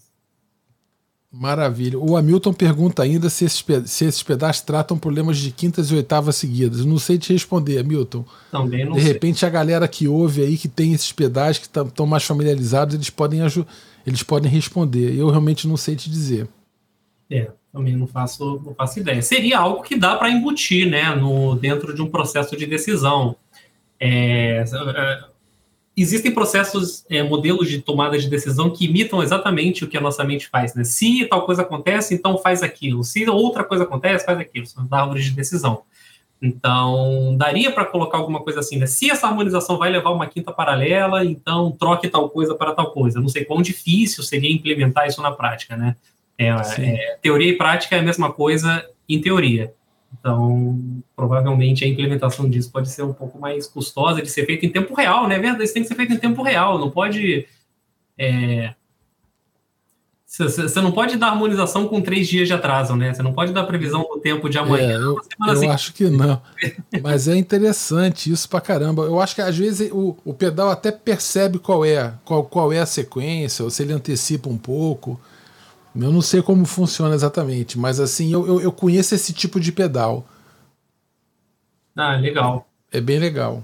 Maravilha. 1.32 1.98
O 1.98 2.16
Hamilton 2.16 2.54
pergunta 2.54 3.02
ainda 3.02 3.32
se 3.32 3.46
esses, 3.46 3.66
se 3.88 4.06
esses 4.06 4.22
pedaços 4.22 4.62
tratam 4.62 4.96
problemas 4.96 5.40
de 5.40 5.50
quintas 5.50 5.90
e 5.90 5.96
oitavas 5.96 6.36
seguidas. 6.36 6.86
Não 6.86 7.00
sei 7.00 7.18
te 7.18 7.34
responder, 7.34 7.80
Hamilton. 7.80 8.24
Também 8.52 8.86
não 8.86 8.94
De 8.94 9.02
sei. 9.02 9.12
repente, 9.12 9.44
a 9.44 9.50
galera 9.50 9.88
que 9.88 10.08
ouve 10.08 10.44
aí, 10.44 10.56
que 10.56 10.68
tem 10.68 10.94
esses 10.94 11.12
pedais, 11.12 11.58
que 11.58 11.66
estão 11.66 12.06
mais 12.06 12.24
familiarizados, 12.24 12.94
eles 12.94 13.10
podem, 13.10 13.40
eles 14.06 14.22
podem 14.22 14.52
responder. 14.52 15.18
Eu 15.18 15.32
realmente 15.32 15.68
não 15.68 15.76
sei 15.76 15.96
te 15.96 16.12
dizer. 16.12 16.48
É, 17.28 17.50
também 17.72 17.96
não 17.96 18.06
faço, 18.06 18.62
não 18.64 18.76
faço 18.76 19.00
ideia. 19.00 19.20
Seria 19.24 19.58
algo 19.58 19.82
que 19.82 19.96
dá 19.96 20.16
para 20.16 20.30
embutir 20.30 20.88
né, 20.88 21.16
no, 21.16 21.56
dentro 21.56 21.96
de 21.96 22.04
um 22.04 22.08
processo 22.08 22.56
de 22.56 22.68
decisão. 22.68 23.36
É, 24.00 24.64
é 24.64 25.33
existem 25.96 26.32
processos, 26.32 27.06
é, 27.10 27.22
modelos 27.22 27.70
de 27.70 27.80
tomada 27.80 28.18
de 28.18 28.30
decisão 28.30 28.70
que 28.70 28.86
imitam 28.86 29.22
exatamente 29.22 29.84
o 29.84 29.88
que 29.88 29.98
a 29.98 30.02
nossa 30.02 30.24
mente 30.24 30.48
faz. 30.48 30.74
Né? 30.74 30.84
Se 30.84 31.26
tal 31.26 31.46
coisa 31.46 31.62
acontece, 31.62 32.14
então 32.14 32.38
faz 32.38 32.64
aquilo. 32.64 33.04
Se 33.04 33.28
outra 33.30 33.64
coisa 33.64 33.84
acontece, 33.84 34.26
faz 34.26 34.40
aquilo. 34.40 34.66
São 34.66 34.88
árvores 34.92 35.26
de 35.26 35.32
decisão. 35.32 35.84
Então, 36.42 37.38
daria 37.38 37.72
para 37.72 37.86
colocar 37.86 38.18
alguma 38.18 38.42
coisa 38.42 38.60
assim, 38.60 38.78
né? 38.78 38.86
Se 38.86 39.10
essa 39.10 39.28
harmonização 39.28 39.78
vai 39.78 39.90
levar 39.90 40.10
uma 40.10 40.28
quinta 40.28 40.52
paralela, 40.52 41.24
então 41.24 41.72
troque 41.72 42.10
tal 42.10 42.30
coisa 42.30 42.54
para 42.54 42.74
tal 42.74 42.92
coisa. 42.92 43.22
Não 43.22 43.30
sei 43.30 43.46
quão 43.46 43.62
difícil 43.62 44.22
seria 44.26 44.52
implementar 44.52 45.08
isso 45.08 45.22
na 45.22 45.32
prática, 45.32 45.78
né? 45.78 45.96
É, 46.38 46.50
é, 46.50 47.18
teoria 47.22 47.52
e 47.52 47.58
prática 47.58 47.96
é 47.96 48.00
a 48.00 48.04
mesma 48.04 48.30
coisa 48.30 48.86
em 49.08 49.22
teoria. 49.22 49.74
Então, 50.24 50.80
provavelmente 51.18 51.84
a 51.84 51.88
implementação 51.88 52.50
disso 52.50 52.72
pode 52.72 52.90
ser 52.90 53.04
um 53.04 53.12
pouco 53.12 53.38
mais 53.38 53.68
custosa 53.68 54.22
de 54.22 54.30
ser 54.30 54.46
feita 54.46 54.66
em 54.66 54.70
tempo 54.70 54.94
real, 54.94 55.28
né? 55.28 55.36
É 55.36 55.40
verdade, 55.40 55.66
isso 55.66 55.74
tem 55.74 55.84
que 55.84 55.90
ser 55.90 55.96
feito 55.96 56.14
em 56.14 56.18
tempo 56.18 56.42
real, 56.42 56.80
não 56.80 56.90
pode. 56.90 57.46
É... 58.18 58.74
Você 60.26 60.82
não 60.82 60.94
pode 60.94 61.18
dar 61.18 61.28
harmonização 61.28 61.90
com 61.90 62.02
três 62.02 62.30
dias 62.30 62.48
de 62.48 62.54
atraso, 62.54 62.96
né? 62.96 63.14
Você 63.14 63.22
não 63.22 63.34
pode 63.34 63.52
dar 63.52 63.66
previsão 63.66 64.02
do 64.02 64.18
tempo 64.22 64.50
de 64.50 64.58
amanhã. 64.58 64.92
É, 64.92 64.96
eu, 64.96 65.18
eu 65.46 65.72
acho 65.72 65.94
que 65.94 66.06
não. 66.06 66.42
Mas 67.04 67.28
é 67.28 67.36
interessante 67.36 68.32
isso 68.32 68.48
pra 68.48 68.62
caramba. 68.62 69.04
Eu 69.04 69.20
acho 69.20 69.36
que 69.36 69.42
às 69.42 69.58
vezes 69.58 69.92
o, 69.92 70.16
o 70.24 70.34
pedal 70.34 70.70
até 70.70 70.90
percebe 70.90 71.60
qual 71.60 71.84
é, 71.84 72.14
qual, 72.24 72.46
qual 72.46 72.72
é 72.72 72.80
a 72.80 72.86
sequência, 72.86 73.64
ou 73.64 73.70
se 73.70 73.84
ele 73.84 73.92
antecipa 73.92 74.50
um 74.50 74.58
pouco. 74.58 75.20
Eu 75.96 76.12
não 76.12 76.22
sei 76.22 76.42
como 76.42 76.66
funciona 76.66 77.14
exatamente, 77.14 77.78
mas 77.78 78.00
assim, 78.00 78.34
eu, 78.34 78.48
eu, 78.48 78.62
eu 78.62 78.72
conheço 78.72 79.14
esse 79.14 79.32
tipo 79.32 79.60
de 79.60 79.72
pedal. 79.72 80.28
Ah, 81.96 82.16
legal. 82.16 82.68
É 82.92 83.00
bem 83.00 83.20
legal. 83.20 83.64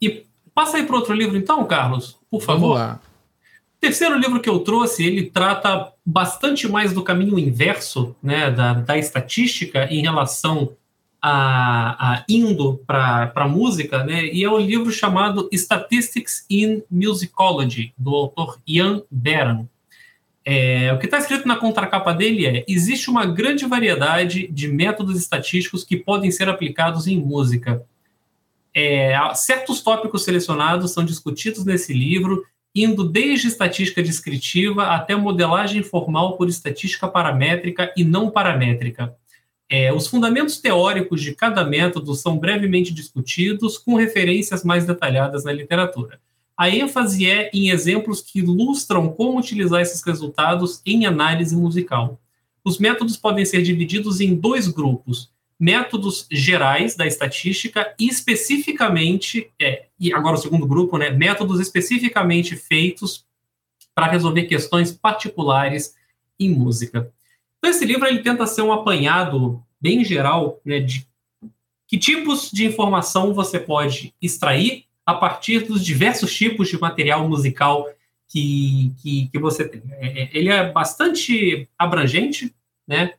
E 0.00 0.24
passa 0.54 0.78
aí 0.78 0.86
para 0.86 0.96
outro 0.96 1.12
livro 1.12 1.36
então, 1.36 1.64
Carlos, 1.66 2.16
por 2.30 2.40
favor. 2.40 2.68
Vamos 2.68 2.78
lá. 2.78 3.00
terceiro 3.78 4.18
livro 4.18 4.40
que 4.40 4.48
eu 4.48 4.60
trouxe, 4.60 5.04
ele 5.04 5.30
trata 5.30 5.92
bastante 6.04 6.66
mais 6.66 6.92
do 6.92 7.02
caminho 7.02 7.38
inverso 7.38 8.16
né, 8.22 8.50
da, 8.50 8.72
da 8.72 8.96
estatística 8.96 9.84
em 9.92 10.02
relação 10.02 10.74
a, 11.20 12.12
a 12.12 12.24
indo 12.26 12.80
para 12.86 13.30
a 13.34 13.48
música, 13.48 14.02
né, 14.02 14.24
e 14.24 14.42
é 14.42 14.50
um 14.50 14.58
livro 14.58 14.90
chamado 14.90 15.48
Statistics 15.52 16.46
in 16.48 16.82
Musicology, 16.90 17.92
do 17.98 18.14
autor 18.14 18.58
Ian 18.66 19.02
Beran. 19.10 19.66
É, 20.44 20.92
o 20.92 20.98
que 20.98 21.04
está 21.04 21.18
escrito 21.18 21.46
na 21.46 21.56
contracapa 21.56 22.12
dele 22.12 22.46
é: 22.46 22.64
existe 22.66 23.10
uma 23.10 23.26
grande 23.26 23.66
variedade 23.66 24.48
de 24.48 24.68
métodos 24.68 25.18
estatísticos 25.18 25.84
que 25.84 25.96
podem 25.96 26.30
ser 26.30 26.48
aplicados 26.48 27.06
em 27.06 27.18
música. 27.18 27.84
É, 28.74 29.14
certos 29.34 29.80
tópicos 29.82 30.24
selecionados 30.24 30.92
são 30.92 31.04
discutidos 31.04 31.64
nesse 31.64 31.92
livro, 31.92 32.44
indo 32.74 33.04
desde 33.04 33.48
estatística 33.48 34.02
descritiva 34.02 34.86
até 34.86 35.14
modelagem 35.14 35.82
formal 35.82 36.36
por 36.36 36.48
estatística 36.48 37.08
paramétrica 37.08 37.92
e 37.96 38.04
não 38.04 38.30
paramétrica. 38.30 39.14
É, 39.68 39.92
os 39.92 40.06
fundamentos 40.06 40.58
teóricos 40.58 41.20
de 41.22 41.34
cada 41.34 41.64
método 41.64 42.14
são 42.14 42.38
brevemente 42.38 42.92
discutidos, 42.92 43.78
com 43.78 43.94
referências 43.94 44.64
mais 44.64 44.84
detalhadas 44.84 45.44
na 45.44 45.52
literatura. 45.52 46.20
A 46.60 46.68
ênfase 46.68 47.24
é 47.24 47.50
em 47.54 47.70
exemplos 47.70 48.20
que 48.20 48.40
ilustram 48.40 49.08
como 49.08 49.38
utilizar 49.38 49.80
esses 49.80 50.02
resultados 50.02 50.82
em 50.84 51.06
análise 51.06 51.56
musical. 51.56 52.20
Os 52.62 52.78
métodos 52.78 53.16
podem 53.16 53.46
ser 53.46 53.62
divididos 53.62 54.20
em 54.20 54.34
dois 54.34 54.68
grupos: 54.68 55.32
métodos 55.58 56.26
gerais 56.30 56.94
da 56.94 57.06
estatística 57.06 57.94
e 57.98 58.08
especificamente, 58.08 59.50
é, 59.58 59.86
e 59.98 60.12
agora 60.12 60.36
o 60.36 60.38
segundo 60.38 60.66
grupo, 60.66 60.98
né, 60.98 61.08
métodos 61.08 61.60
especificamente 61.60 62.54
feitos 62.54 63.24
para 63.94 64.12
resolver 64.12 64.42
questões 64.42 64.92
particulares 64.92 65.94
em 66.38 66.50
música. 66.50 67.10
Então 67.56 67.70
esse 67.70 67.86
livro 67.86 68.06
ele 68.06 68.18
tenta 68.18 68.46
ser 68.46 68.60
um 68.60 68.72
apanhado 68.74 69.64
bem 69.80 70.04
geral, 70.04 70.60
né, 70.62 70.78
de 70.78 71.08
que 71.88 71.96
tipos 71.96 72.50
de 72.50 72.66
informação 72.66 73.32
você 73.32 73.58
pode 73.58 74.14
extrair 74.20 74.89
a 75.04 75.14
partir 75.14 75.60
dos 75.60 75.84
diversos 75.84 76.34
tipos 76.34 76.68
de 76.68 76.80
material 76.80 77.28
musical 77.28 77.86
que, 78.28 78.92
que, 79.02 79.28
que 79.28 79.38
você 79.38 79.68
tem. 79.68 79.82
É, 79.92 80.22
é, 80.22 80.30
ele 80.32 80.48
é 80.48 80.70
bastante 80.70 81.68
abrangente, 81.78 82.54
né? 82.86 83.14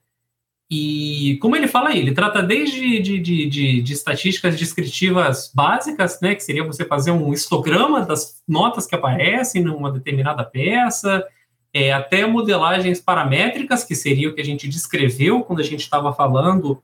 E 0.73 1.37
como 1.41 1.57
ele 1.57 1.67
fala 1.67 1.89
aí, 1.89 1.99
ele 1.99 2.13
trata 2.13 2.41
desde 2.41 3.01
de, 3.01 3.19
de, 3.19 3.45
de, 3.45 3.81
de, 3.81 3.93
estatísticas 3.93 4.57
descritivas 4.57 5.51
básicas, 5.53 6.21
né, 6.21 6.33
que 6.33 6.41
seria 6.41 6.63
você 6.63 6.85
fazer 6.85 7.11
um 7.11 7.33
histograma 7.33 8.05
das 8.05 8.41
notas 8.47 8.87
que 8.87 8.95
aparecem 8.95 9.61
numa 9.61 9.91
determinada 9.91 10.45
peça, 10.45 11.27
é, 11.73 11.91
até 11.91 12.25
modelagens 12.25 13.01
paramétricas, 13.01 13.83
que 13.83 13.95
seria 13.95 14.29
o 14.29 14.33
que 14.33 14.39
a 14.39 14.45
gente 14.45 14.65
descreveu 14.69 15.43
quando 15.43 15.59
a 15.59 15.63
gente 15.63 15.81
estava 15.81 16.13
falando 16.13 16.81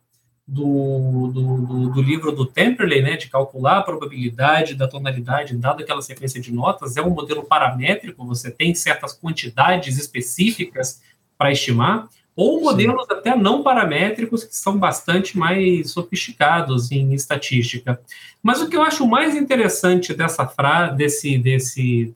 do, 0.48 1.28
do, 1.34 1.90
do, 1.90 2.02
livro 2.02 2.32
do 2.32 2.46
Temperley, 2.46 3.02
né, 3.02 3.18
de 3.18 3.28
calcular 3.28 3.80
a 3.80 3.84
probabilidade 3.84 4.76
da 4.76 4.88
tonalidade 4.88 5.58
dada 5.58 5.84
aquela 5.84 6.02
sequência 6.02 6.40
de 6.40 6.54
notas, 6.54 6.96
é 6.96 7.02
um 7.02 7.10
modelo 7.10 7.44
paramétrico, 7.44 8.26
você 8.26 8.50
tem 8.50 8.74
certas 8.74 9.12
quantidades 9.12 9.98
específicas 9.98 11.02
para 11.38 11.52
estimar, 11.52 12.08
ou 12.34 12.62
modelos 12.62 13.06
Sim. 13.08 13.14
até 13.14 13.36
não 13.36 13.62
paramétricos 13.62 14.44
que 14.44 14.56
são 14.56 14.78
bastante 14.78 15.38
mais 15.38 15.92
sofisticados 15.92 16.92
em 16.92 17.14
estatística. 17.14 18.00
Mas 18.42 18.62
o 18.62 18.70
que 18.70 18.78
eu 18.78 18.84
acho 18.84 19.06
mais 19.08 19.36
interessante 19.36 20.14
dessa 20.14 20.48
frase, 20.48 20.96
desse, 20.96 21.38
desse, 21.40 22.16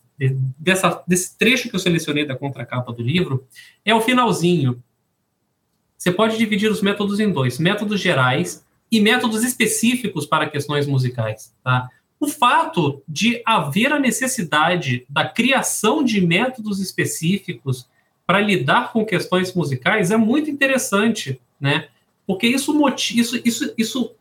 dessa, 0.58 1.04
desse 1.08 1.38
trecho 1.38 1.70
que 1.70 1.76
eu 1.76 1.80
selecionei 1.80 2.26
da 2.26 2.36
contracapa 2.36 2.94
do 2.94 3.02
livro, 3.02 3.46
é 3.84 3.94
o 3.94 4.00
finalzinho, 4.00 4.82
você 6.02 6.12
pode 6.12 6.36
dividir 6.36 6.72
os 6.72 6.82
métodos 6.82 7.20
em 7.20 7.32
dois: 7.32 7.60
métodos 7.60 8.02
gerais 8.02 8.66
e 8.92 9.00
métodos 9.00 9.44
específicos 9.44 10.26
para 10.26 10.50
questões 10.50 10.88
musicais. 10.88 11.54
Tá? 11.64 11.92
O 12.20 12.28
fato 12.28 13.04
de 13.08 13.40
haver 13.46 13.94
a 13.94 14.00
necessidade 14.00 15.06
da 15.08 15.30
criação 15.30 16.04
de 16.04 16.20
métodos 16.20 16.80
específicos 16.80 17.88
para 18.26 18.42
lidar 18.42 18.92
com 18.92 19.06
questões 19.06 19.54
musicais 19.54 20.10
é 20.10 20.18
muito 20.18 20.50
interessante, 20.50 21.40
né? 21.60 21.88
Porque 22.26 22.48
isso, 22.48 22.74
isso, 23.14 23.40
isso, 23.46 23.74
isso 23.78 24.12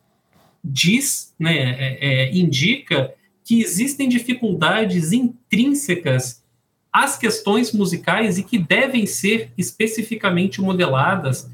diz, 0.63 1.35
né, 1.39 1.57
é, 1.57 1.99
é, 2.01 2.37
indica 2.37 3.15
que 3.43 3.63
existem 3.63 4.07
dificuldades 4.07 5.13
intrínsecas 5.13 6.45
às 6.93 7.17
questões 7.17 7.73
musicais 7.73 8.37
e 8.37 8.43
que 8.43 8.59
devem 8.59 9.07
ser 9.07 9.51
especificamente 9.57 10.61
modeladas 10.61 11.49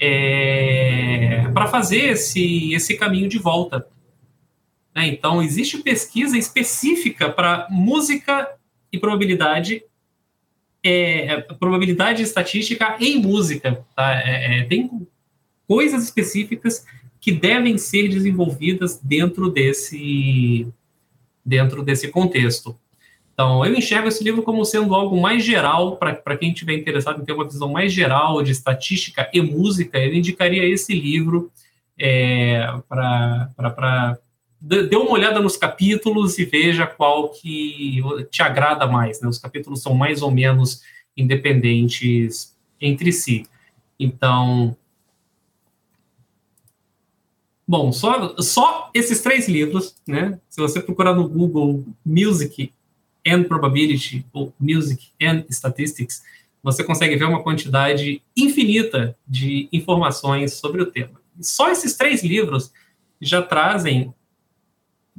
é, 0.00 1.46
para 1.52 1.66
fazer 1.66 2.12
esse, 2.12 2.72
esse 2.72 2.96
caminho 2.96 3.28
de 3.28 3.38
volta. 3.38 3.86
Né? 4.94 5.08
Então, 5.08 5.42
existe 5.42 5.78
pesquisa 5.78 6.38
específica 6.38 7.28
para 7.28 7.66
música 7.70 8.48
e 8.90 8.98
probabilidade, 8.98 9.84
é, 10.82 11.42
probabilidade 11.58 12.22
estatística 12.22 12.96
em 12.98 13.20
música. 13.20 13.84
Tá? 13.94 14.18
É, 14.24 14.60
é, 14.60 14.64
tem 14.64 15.06
coisas 15.68 16.02
específicas 16.02 16.86
que 17.20 17.30
devem 17.30 17.76
ser 17.76 18.08
desenvolvidas 18.08 18.98
dentro 18.98 19.50
desse, 19.50 20.66
dentro 21.44 21.82
desse 21.82 22.08
contexto. 22.08 22.79
Então, 23.40 23.64
eu 23.64 23.74
enxergo 23.74 24.06
esse 24.06 24.22
livro 24.22 24.42
como 24.42 24.62
sendo 24.66 24.94
algo 24.94 25.18
mais 25.18 25.42
geral, 25.42 25.96
para 25.96 26.36
quem 26.36 26.52
estiver 26.52 26.74
interessado 26.74 27.22
em 27.22 27.24
ter 27.24 27.32
uma 27.32 27.46
visão 27.46 27.70
mais 27.70 27.90
geral 27.90 28.42
de 28.42 28.52
estatística 28.52 29.30
e 29.32 29.40
música, 29.40 29.98
eu 29.98 30.12
indicaria 30.12 30.62
esse 30.68 30.92
livro 30.92 31.50
é, 31.98 32.70
para. 32.86 34.18
Dê 34.60 34.94
uma 34.94 35.12
olhada 35.12 35.40
nos 35.40 35.56
capítulos 35.56 36.38
e 36.38 36.44
veja 36.44 36.86
qual 36.86 37.30
que 37.30 38.02
te 38.30 38.42
agrada 38.42 38.86
mais. 38.86 39.22
Né? 39.22 39.28
Os 39.30 39.38
capítulos 39.38 39.80
são 39.80 39.94
mais 39.94 40.20
ou 40.20 40.30
menos 40.30 40.82
independentes 41.16 42.54
entre 42.78 43.10
si. 43.10 43.46
Então, 43.98 44.76
Bom, 47.66 47.90
só, 47.90 48.36
só 48.38 48.90
esses 48.92 49.22
três 49.22 49.48
livros, 49.48 49.94
né? 50.06 50.38
Se 50.50 50.60
você 50.60 50.78
procurar 50.78 51.14
no 51.14 51.26
Google 51.26 51.84
Music 52.04 52.70
and 53.30 53.44
Probability, 53.44 54.24
ou 54.32 54.52
Music 54.58 55.08
and 55.22 55.44
Statistics, 55.50 56.22
você 56.62 56.84
consegue 56.84 57.16
ver 57.16 57.24
uma 57.24 57.42
quantidade 57.42 58.22
infinita 58.36 59.16
de 59.26 59.68
informações 59.72 60.54
sobre 60.54 60.82
o 60.82 60.86
tema. 60.86 61.20
Só 61.40 61.70
esses 61.70 61.96
três 61.96 62.22
livros 62.22 62.72
já 63.20 63.40
trazem, 63.40 64.12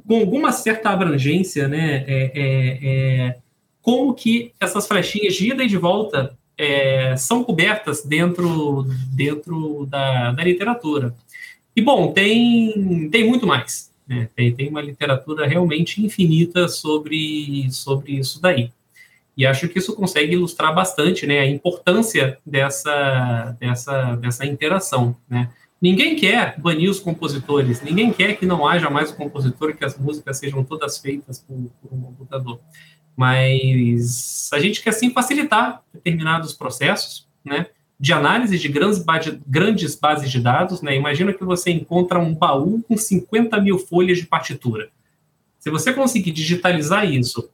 com 0.06 0.20
alguma 0.20 0.52
certa 0.52 0.90
abrangência, 0.90 1.68
né, 1.68 2.04
é, 2.06 2.32
é, 2.34 2.78
é, 2.82 3.38
como 3.80 4.14
que 4.14 4.52
essas 4.60 4.86
flechinhas 4.86 5.34
de 5.34 5.50
ida 5.50 5.64
e 5.64 5.68
de 5.68 5.76
volta 5.76 6.36
é, 6.56 7.16
são 7.16 7.42
cobertas 7.42 8.04
dentro, 8.04 8.86
dentro 9.12 9.86
da, 9.86 10.32
da 10.32 10.44
literatura. 10.44 11.14
E, 11.74 11.80
bom, 11.80 12.12
tem, 12.12 13.08
tem 13.10 13.26
muito 13.26 13.46
mais. 13.46 13.91
Né? 14.12 14.28
Tem, 14.36 14.54
tem 14.54 14.68
uma 14.68 14.82
literatura 14.82 15.46
realmente 15.46 16.04
infinita 16.04 16.68
sobre, 16.68 17.66
sobre 17.70 18.12
isso 18.12 18.40
daí. 18.40 18.70
E 19.34 19.46
acho 19.46 19.66
que 19.68 19.78
isso 19.78 19.96
consegue 19.96 20.34
ilustrar 20.34 20.74
bastante 20.74 21.26
né, 21.26 21.38
a 21.38 21.46
importância 21.46 22.38
dessa, 22.44 23.56
dessa, 23.58 24.16
dessa 24.16 24.44
interação. 24.44 25.16
Né? 25.28 25.48
Ninguém 25.80 26.14
quer 26.14 26.60
banir 26.60 26.90
os 26.90 27.00
compositores, 27.00 27.80
ninguém 27.80 28.12
quer 28.12 28.36
que 28.36 28.44
não 28.44 28.66
haja 28.66 28.90
mais 28.90 29.10
o 29.10 29.16
compositor 29.16 29.74
que 29.74 29.84
as 29.84 29.98
músicas 29.98 30.38
sejam 30.38 30.62
todas 30.62 30.98
feitas 30.98 31.38
por, 31.40 31.56
por 31.80 31.96
um 31.96 32.02
computador. 32.02 32.60
Mas 33.16 34.50
a 34.52 34.58
gente 34.58 34.82
quer 34.82 34.92
sim 34.92 35.10
facilitar 35.10 35.82
determinados 35.92 36.52
processos, 36.52 37.26
né? 37.44 37.66
De 38.02 38.12
análise 38.12 38.58
de 38.58 38.66
grandes, 38.66 39.04
grandes 39.46 39.94
bases 39.94 40.28
de 40.28 40.40
dados, 40.40 40.82
né? 40.82 40.96
Imagina 40.96 41.32
que 41.32 41.44
você 41.44 41.70
encontra 41.70 42.18
um 42.18 42.34
baú 42.34 42.82
com 42.82 42.96
50 42.96 43.60
mil 43.60 43.78
folhas 43.78 44.18
de 44.18 44.26
partitura. 44.26 44.90
Se 45.60 45.70
você 45.70 45.92
conseguir 45.92 46.32
digitalizar 46.32 47.08
isso 47.08 47.48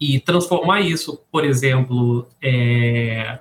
e 0.00 0.18
transformar 0.18 0.80
isso, 0.80 1.20
por 1.30 1.44
exemplo, 1.44 2.26
é, 2.42 3.40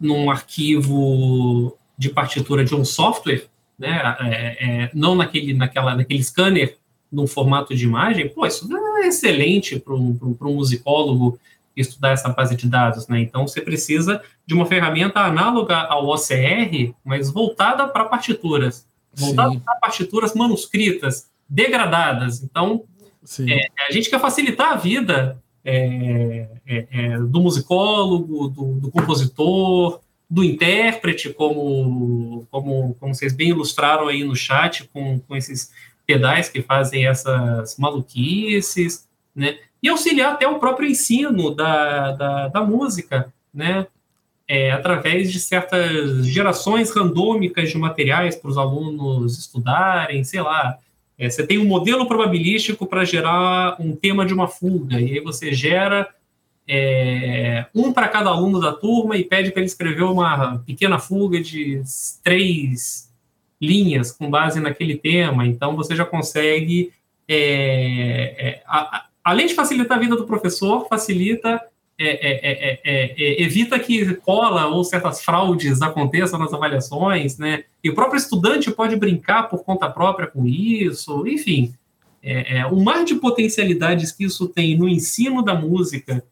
num 0.00 0.30
arquivo 0.30 1.76
de 1.98 2.08
partitura 2.08 2.64
de 2.64 2.74
um 2.74 2.82
software, 2.82 3.44
né? 3.78 4.16
É, 4.20 4.84
é, 4.84 4.90
não 4.94 5.14
naquele, 5.14 5.52
naquela, 5.52 5.94
naquele 5.94 6.24
scanner, 6.24 6.78
num 7.12 7.26
formato 7.26 7.76
de 7.76 7.84
imagem, 7.84 8.30
pô, 8.30 8.46
isso 8.46 8.66
é 8.74 9.06
excelente 9.06 9.78
para 9.78 9.94
um, 9.94 10.18
um 10.22 10.54
musicólogo 10.54 11.38
estudar 11.76 12.10
essa 12.10 12.28
base 12.30 12.56
de 12.56 12.68
dados, 12.68 13.06
né? 13.08 13.20
Então 13.20 13.46
você 13.46 13.60
precisa 13.60 14.22
de 14.46 14.54
uma 14.54 14.66
ferramenta 14.66 15.20
análoga 15.20 15.76
ao 15.76 16.06
OCR, 16.08 16.94
mas 17.04 17.30
voltada 17.30 17.86
para 17.86 18.04
partituras, 18.06 18.88
voltada 19.14 19.58
para 19.60 19.74
partituras 19.76 20.34
manuscritas, 20.34 21.28
degradadas. 21.48 22.42
Então 22.42 22.84
é, 23.48 23.68
a 23.88 23.92
gente 23.92 24.08
quer 24.08 24.20
facilitar 24.20 24.72
a 24.72 24.76
vida 24.76 25.42
é, 25.64 26.48
é, 26.64 26.86
é, 26.90 27.18
do 27.18 27.40
musicólogo, 27.40 28.48
do, 28.48 28.74
do, 28.80 28.90
compositor, 28.90 30.00
do 30.30 30.44
intérprete, 30.44 31.32
como, 31.32 32.46
como, 32.50 32.94
como 33.00 33.14
vocês 33.14 33.32
bem 33.32 33.48
ilustraram 33.48 34.06
aí 34.06 34.22
no 34.22 34.36
chat, 34.36 34.88
com, 34.92 35.18
com 35.18 35.36
esses 35.36 35.72
pedais 36.06 36.48
que 36.48 36.62
fazem 36.62 37.06
essas 37.06 37.76
maluquices, 37.76 39.08
né? 39.34 39.58
E 39.86 39.88
auxiliar 39.88 40.32
até 40.32 40.48
o 40.48 40.58
próprio 40.58 40.88
ensino 40.88 41.54
da, 41.54 42.10
da, 42.10 42.48
da 42.48 42.60
música, 42.60 43.32
né? 43.54 43.86
É, 44.48 44.72
através 44.72 45.30
de 45.30 45.38
certas 45.38 46.26
gerações 46.26 46.90
randômicas 46.90 47.70
de 47.70 47.78
materiais 47.78 48.34
para 48.34 48.50
os 48.50 48.58
alunos 48.58 49.38
estudarem, 49.38 50.24
sei 50.24 50.40
lá, 50.40 50.76
é, 51.16 51.30
você 51.30 51.46
tem 51.46 51.58
um 51.58 51.64
modelo 51.64 52.04
probabilístico 52.08 52.84
para 52.84 53.04
gerar 53.04 53.76
um 53.80 53.94
tema 53.94 54.26
de 54.26 54.34
uma 54.34 54.48
fuga, 54.48 55.00
e 55.00 55.18
aí 55.18 55.20
você 55.20 55.54
gera 55.54 56.08
é, 56.66 57.66
um 57.72 57.92
para 57.92 58.08
cada 58.08 58.30
aluno 58.30 58.60
da 58.60 58.72
turma 58.72 59.16
e 59.16 59.22
pede 59.22 59.52
para 59.52 59.60
ele 59.60 59.66
escrever 59.66 60.02
uma 60.02 60.58
pequena 60.66 60.98
fuga 60.98 61.40
de 61.40 61.80
três 62.24 63.08
linhas 63.62 64.10
com 64.10 64.28
base 64.28 64.58
naquele 64.58 64.96
tema. 64.96 65.46
Então 65.46 65.76
você 65.76 65.94
já 65.94 66.04
consegue, 66.04 66.92
é, 67.28 68.34
é 68.36 68.62
a, 68.66 69.06
além 69.26 69.48
de 69.48 69.54
facilitar 69.54 69.98
a 69.98 70.00
vida 70.00 70.14
do 70.14 70.24
professor, 70.24 70.86
facilita 70.86 71.60
é, 71.98 72.78
é, 72.78 72.80
é, 72.84 73.42
evita 73.42 73.76
que 73.76 74.14
cola 74.16 74.68
ou 74.68 74.84
certas 74.84 75.20
fraudes 75.20 75.82
aconteçam 75.82 76.38
nas 76.38 76.54
avaliações, 76.54 77.36
né? 77.36 77.64
E 77.82 77.90
o 77.90 77.94
próprio 77.94 78.18
estudante 78.18 78.70
pode 78.70 78.94
brincar 78.94 79.48
por 79.48 79.64
conta 79.64 79.90
própria 79.90 80.28
com 80.28 80.46
isso, 80.46 81.26
enfim. 81.26 81.74
É, 82.22 82.64
o 82.66 82.76
mar 82.76 83.04
de 83.04 83.16
potencialidades 83.16 84.12
que 84.12 84.24
isso 84.24 84.46
tem 84.46 84.78
no 84.78 84.88
ensino 84.88 85.42
da 85.42 85.56
música, 85.56 86.24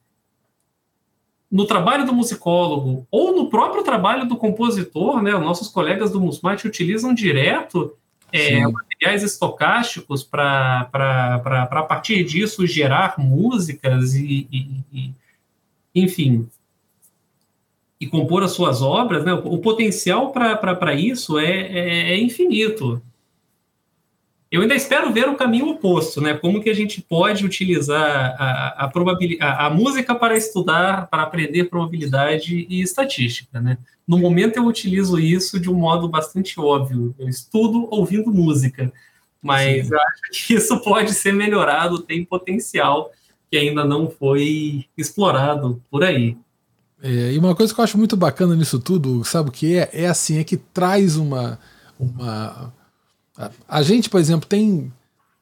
no 1.50 1.66
trabalho 1.66 2.06
do 2.06 2.14
musicólogo 2.14 3.08
ou 3.10 3.34
no 3.34 3.50
próprio 3.50 3.82
trabalho 3.82 4.24
do 4.28 4.36
compositor, 4.36 5.20
né? 5.20 5.34
Os 5.34 5.42
nossos 5.42 5.66
colegas 5.66 6.12
do 6.12 6.20
Musmate 6.20 6.68
utilizam 6.68 7.12
direto 7.12 7.96
é, 8.32 8.66
materiais 8.66 9.22
estocásticos 9.22 10.22
para, 10.22 10.88
a 11.70 11.82
partir 11.82 12.24
disso, 12.24 12.66
gerar 12.66 13.18
músicas 13.18 14.14
e, 14.14 14.48
e, 14.50 14.84
e 14.92 15.14
enfim, 15.94 16.48
e 18.00 18.06
compor 18.06 18.42
as 18.42 18.52
suas 18.52 18.82
obras, 18.82 19.24
né, 19.24 19.32
o 19.32 19.58
potencial 19.58 20.32
para 20.32 20.94
isso 20.94 21.38
é, 21.38 21.46
é, 21.50 22.12
é, 22.12 22.18
infinito. 22.18 23.00
Eu 24.54 24.62
ainda 24.62 24.76
espero 24.76 25.12
ver 25.12 25.28
o 25.28 25.34
caminho 25.34 25.68
oposto, 25.70 26.20
né? 26.20 26.32
Como 26.32 26.62
que 26.62 26.70
a 26.70 26.74
gente 26.74 27.02
pode 27.02 27.44
utilizar 27.44 28.36
a, 28.38 28.84
a, 28.84 28.92
a, 29.40 29.66
a 29.66 29.70
música 29.70 30.14
para 30.14 30.36
estudar, 30.36 31.08
para 31.08 31.24
aprender 31.24 31.64
probabilidade 31.64 32.64
e 32.70 32.80
estatística, 32.80 33.60
né? 33.60 33.78
No 34.06 34.16
momento 34.16 34.56
eu 34.56 34.64
utilizo 34.64 35.18
isso 35.18 35.58
de 35.58 35.68
um 35.68 35.74
modo 35.74 36.08
bastante 36.08 36.60
óbvio. 36.60 37.12
Eu 37.18 37.28
estudo 37.28 37.88
ouvindo 37.90 38.30
música, 38.30 38.92
mas 39.42 39.88
Sim. 39.88 39.92
eu 39.92 40.00
acho 40.00 40.46
que 40.46 40.54
isso 40.54 40.78
pode 40.84 41.12
ser 41.14 41.32
melhorado, 41.32 41.98
tem 41.98 42.24
potencial 42.24 43.10
que 43.50 43.56
ainda 43.56 43.84
não 43.84 44.08
foi 44.08 44.84
explorado 44.96 45.82
por 45.90 46.04
aí. 46.04 46.36
É, 47.02 47.32
e 47.32 47.38
uma 47.40 47.56
coisa 47.56 47.74
que 47.74 47.80
eu 47.80 47.84
acho 47.84 47.98
muito 47.98 48.16
bacana 48.16 48.54
nisso 48.54 48.78
tudo, 48.78 49.24
sabe 49.24 49.48
o 49.48 49.52
que 49.52 49.76
é? 49.76 49.90
É 49.92 50.06
assim, 50.06 50.38
é 50.38 50.44
que 50.44 50.56
traz 50.56 51.16
uma. 51.16 51.58
uma 51.98 52.72
a, 53.36 53.50
a 53.68 53.82
gente, 53.82 54.08
por 54.08 54.20
exemplo, 54.20 54.48
tem 54.48 54.92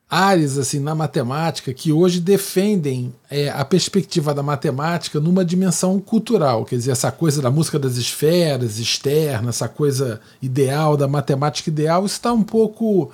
áreas 0.08 0.58
assim 0.58 0.78
na 0.78 0.94
matemática 0.94 1.72
que 1.72 1.90
hoje 1.90 2.20
defendem 2.20 3.14
é, 3.30 3.48
a 3.48 3.64
perspectiva 3.64 4.34
da 4.34 4.42
matemática 4.42 5.18
numa 5.18 5.44
dimensão 5.44 5.98
cultural, 5.98 6.66
quer 6.66 6.76
dizer, 6.76 6.90
essa 6.90 7.10
coisa 7.10 7.40
da 7.40 7.50
música 7.50 7.78
das 7.78 7.96
esferas 7.96 8.78
externa, 8.78 9.48
essa 9.48 9.68
coisa 9.68 10.20
ideal 10.42 10.96
da 10.96 11.08
matemática 11.08 11.70
ideal, 11.70 12.04
está 12.04 12.30
um 12.30 12.42
pouco, 12.42 13.10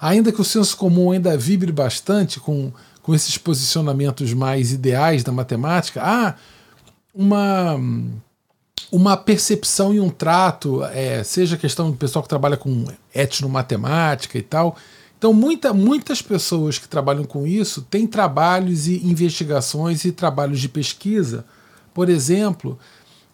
ainda 0.00 0.32
que 0.32 0.40
o 0.40 0.44
senso 0.44 0.76
comum 0.76 1.10
ainda 1.10 1.36
vibre 1.36 1.70
bastante 1.70 2.40
com 2.40 2.72
com 3.08 3.14
esses 3.14 3.38
posicionamentos 3.38 4.34
mais 4.34 4.70
ideais 4.70 5.24
da 5.24 5.32
matemática, 5.32 6.02
há 6.04 6.34
uma, 7.14 7.80
uma 8.90 9.16
percepção 9.16 9.92
e 9.92 10.00
um 10.00 10.08
trato, 10.08 10.82
é, 10.84 11.22
seja 11.22 11.56
questão 11.56 11.90
do 11.90 11.96
pessoal 11.96 12.22
que 12.22 12.28
trabalha 12.28 12.56
com 12.56 12.84
etnomatemática 13.14 14.38
e 14.38 14.42
tal. 14.42 14.76
Então, 15.18 15.32
muita, 15.32 15.72
muitas 15.74 16.22
pessoas 16.22 16.78
que 16.78 16.88
trabalham 16.88 17.24
com 17.24 17.46
isso 17.46 17.82
têm 17.82 18.06
trabalhos 18.06 18.86
e 18.86 19.04
investigações 19.04 20.04
e 20.04 20.12
trabalhos 20.12 20.60
de 20.60 20.68
pesquisa, 20.68 21.44
por 21.92 22.08
exemplo, 22.08 22.78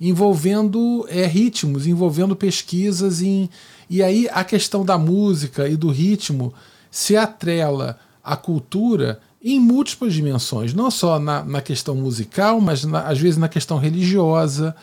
envolvendo 0.00 1.06
é, 1.08 1.26
ritmos, 1.26 1.86
envolvendo 1.86 2.34
pesquisas 2.34 3.20
em. 3.20 3.50
E 3.88 4.02
aí 4.02 4.28
a 4.32 4.42
questão 4.42 4.84
da 4.84 4.96
música 4.96 5.68
e 5.68 5.76
do 5.76 5.90
ritmo 5.90 6.54
se 6.90 7.16
atrela 7.16 7.98
à 8.22 8.36
cultura 8.36 9.20
em 9.42 9.60
múltiplas 9.60 10.14
dimensões, 10.14 10.72
não 10.72 10.90
só 10.90 11.18
na, 11.18 11.44
na 11.44 11.60
questão 11.60 11.94
musical, 11.94 12.62
mas 12.62 12.82
na, 12.82 13.02
às 13.02 13.18
vezes 13.18 13.36
na 13.36 13.48
questão 13.48 13.76
religiosa, 13.76 14.74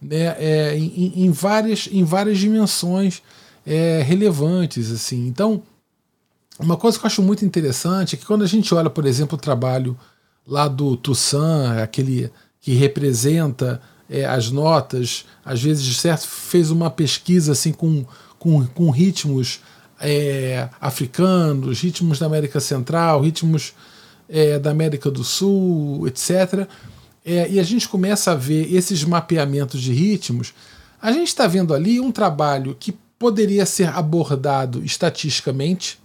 né, 0.00 0.36
é, 0.38 0.76
em, 0.76 1.24
em, 1.24 1.30
várias, 1.30 1.88
em 1.90 2.04
várias 2.04 2.38
dimensões 2.38 3.22
é, 3.66 4.02
relevantes. 4.02 4.90
assim. 4.90 5.26
Então, 5.26 5.62
uma 6.58 6.76
coisa 6.76 6.98
que 6.98 7.04
eu 7.04 7.08
acho 7.08 7.22
muito 7.22 7.44
interessante 7.44 8.14
é 8.14 8.18
que 8.18 8.26
quando 8.26 8.42
a 8.42 8.46
gente 8.46 8.74
olha, 8.74 8.90
por 8.90 9.06
exemplo, 9.06 9.36
o 9.36 9.40
trabalho 9.40 9.96
lá 10.46 10.66
do 10.66 10.96
Toussaint, 10.96 11.80
aquele 11.82 12.30
que 12.60 12.74
representa 12.74 13.80
é, 14.08 14.24
as 14.24 14.50
notas, 14.50 15.26
às 15.44 15.62
vezes 15.62 15.96
certo, 15.98 16.26
fez 16.26 16.70
uma 16.70 16.90
pesquisa 16.90 17.52
assim 17.52 17.72
com, 17.72 18.04
com, 18.38 18.66
com 18.66 18.90
ritmos 18.90 19.60
é, 20.00 20.68
africanos, 20.80 21.80
ritmos 21.80 22.18
da 22.18 22.26
América 22.26 22.60
Central, 22.60 23.22
ritmos 23.22 23.74
é, 24.28 24.58
da 24.58 24.70
América 24.70 25.10
do 25.10 25.22
Sul, 25.22 26.06
etc. 26.06 26.66
É, 27.30 27.46
e 27.50 27.60
a 27.60 27.62
gente 27.62 27.86
começa 27.86 28.32
a 28.32 28.34
ver 28.34 28.74
esses 28.74 29.04
mapeamentos 29.04 29.82
de 29.82 29.92
ritmos. 29.92 30.54
A 30.98 31.12
gente 31.12 31.28
está 31.28 31.46
vendo 31.46 31.74
ali 31.74 32.00
um 32.00 32.10
trabalho 32.10 32.74
que 32.80 32.96
poderia 33.18 33.66
ser 33.66 33.90
abordado 33.90 34.82
estatisticamente, 34.82 36.00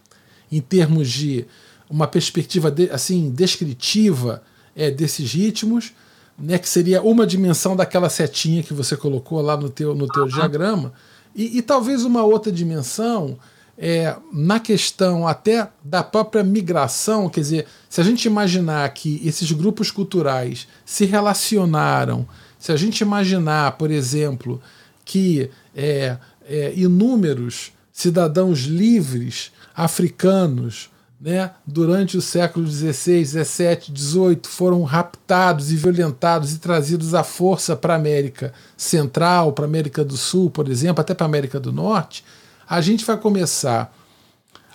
em 0.52 0.60
termos 0.60 1.10
de 1.10 1.46
uma 1.90 2.08
perspectiva 2.08 2.70
de, 2.70 2.90
assim 2.90 3.30
descritiva 3.30 4.44
é, 4.76 4.92
desses 4.92 5.32
ritmos, 5.32 5.94
né, 6.38 6.58
que 6.58 6.68
seria 6.68 7.02
uma 7.02 7.26
dimensão 7.26 7.74
daquela 7.74 8.10
setinha 8.10 8.62
que 8.62 8.74
você 8.74 8.98
colocou 8.98 9.40
lá 9.40 9.56
no 9.56 9.70
teu, 9.70 9.96
no 9.96 10.08
teu 10.08 10.28
diagrama, 10.28 10.92
e, 11.34 11.58
e 11.58 11.62
talvez 11.62 12.04
uma 12.04 12.24
outra 12.26 12.52
dimensão 12.52 13.40
é, 13.78 14.16
na 14.32 14.60
questão 14.60 15.28
até 15.28 15.68
da 15.84 16.04
própria 16.04 16.44
migração, 16.44 17.30
quer 17.30 17.42
dizer, 17.42 17.66
se 17.90 18.00
a 18.00 18.04
gente 18.04 18.26
imaginar 18.26 18.88
que 18.94 19.22
esses 19.26 19.52
grupos 19.52 19.90
culturais 19.90 20.68
se 20.86 21.06
relacionaram, 21.06 22.28
se 22.60 22.72
a 22.72 22.78
gente 22.78 23.02
imaginar, 23.02 23.74
por 23.78 23.92
exemplo, 23.92 24.62
que 25.04 25.50
é, 25.76 26.18
é, 26.48 26.74
inúmeros 26.76 27.72
cidadãos 27.92 28.60
livres 28.60 29.52
africanos 29.76 30.90
né, 31.20 31.52
durante 31.66 32.18
o 32.18 32.22
século 32.22 32.68
XVI, 32.68 33.26
XVII, 33.26 33.96
XVIII 33.96 34.40
foram 34.44 34.84
raptados 34.84 35.72
e 35.72 35.76
violentados 35.76 36.54
e 36.54 36.60
trazidos 36.60 37.14
à 37.14 37.24
força 37.24 37.76
para 37.76 37.94
a 37.94 37.98
América 37.98 38.54
Central, 38.76 39.54
para 39.54 39.66
a 39.66 39.68
América 39.68 40.04
do 40.04 40.18
Sul, 40.18 40.50
por 40.50 40.70
exemplo, 40.70 41.02
até 41.02 41.14
para 41.14 41.26
a 41.26 41.30
América 41.30 41.60
do 41.60 41.72
Norte 41.72 42.24
a 42.68 42.82
gente 42.82 43.06
vai 43.06 43.18
começar 43.18 43.96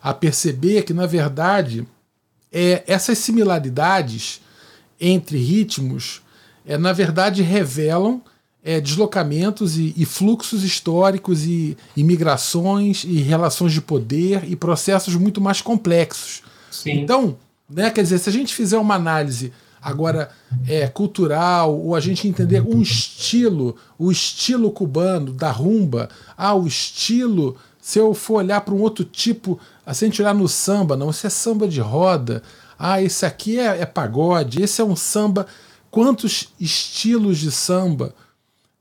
a 0.03 0.15
perceber 0.15 0.83
que, 0.83 0.93
na 0.93 1.07
verdade, 1.07 1.87
é, 2.53 2.83
essas 2.87 3.19
similaridades 3.19 4.41
entre 5.01 5.39
ritmos, 5.39 6.23
é, 6.67 6.77
na 6.77 6.93
verdade, 6.93 7.43
revelam 7.43 8.23
é, 8.63 8.81
deslocamentos 8.81 9.79
e, 9.79 9.95
e, 9.97 10.05
fluxos 10.05 10.63
históricos 10.65 11.45
e, 11.45 11.77
e 11.97 12.03
migrações 12.03 13.05
e 13.05 13.21
relações 13.21 13.73
de 13.73 13.81
poder 13.81 14.45
e 14.45 14.57
processos 14.57 15.15
muito 15.15 15.41
mais 15.41 15.63
complexos. 15.63 16.43
Sim. 16.71 17.01
Então, 17.01 17.37
né, 17.69 17.91
quer 17.91 18.03
dizer, 18.03 18.19
se 18.19 18.29
a 18.29 18.33
gente 18.33 18.55
fizer 18.55 18.79
uma 18.79 18.95
análise 18.95 19.53
agora 19.81 20.31
é, 20.67 20.89
cultural, 20.89 21.75
ou 21.79 21.95
a 21.95 22.01
gente 22.01 22.27
entender 22.27 22.61
um 22.61 22.83
estilo, 22.83 23.77
o 23.97 24.11
estilo 24.11 24.71
cubano 24.71 25.33
da 25.33 25.51
rumba, 25.51 26.09
ah, 26.37 26.55
o 26.55 26.67
estilo 26.67 27.57
se 27.89 27.99
eu 27.99 28.13
for 28.13 28.35
olhar 28.35 28.61
para 28.61 28.75
um 28.75 28.83
outro 28.83 29.03
tipo, 29.03 29.59
assim, 29.87 30.05
a 30.05 30.09
gente 30.09 30.21
olhar 30.21 30.35
no 30.35 30.47
samba, 30.47 30.95
não, 30.95 31.09
isso 31.09 31.27
é 31.27 31.31
samba 31.31 31.67
de 31.67 31.81
roda. 31.81 32.43
Ah, 32.79 33.01
esse 33.01 33.25
aqui 33.25 33.59
é, 33.59 33.81
é 33.81 33.87
pagode, 33.87 34.63
esse 34.63 34.83
é 34.83 34.85
um 34.85 34.95
samba. 34.95 35.47
Quantos 35.91 36.53
estilos 36.61 37.39
de 37.39 37.51
samba? 37.51 38.15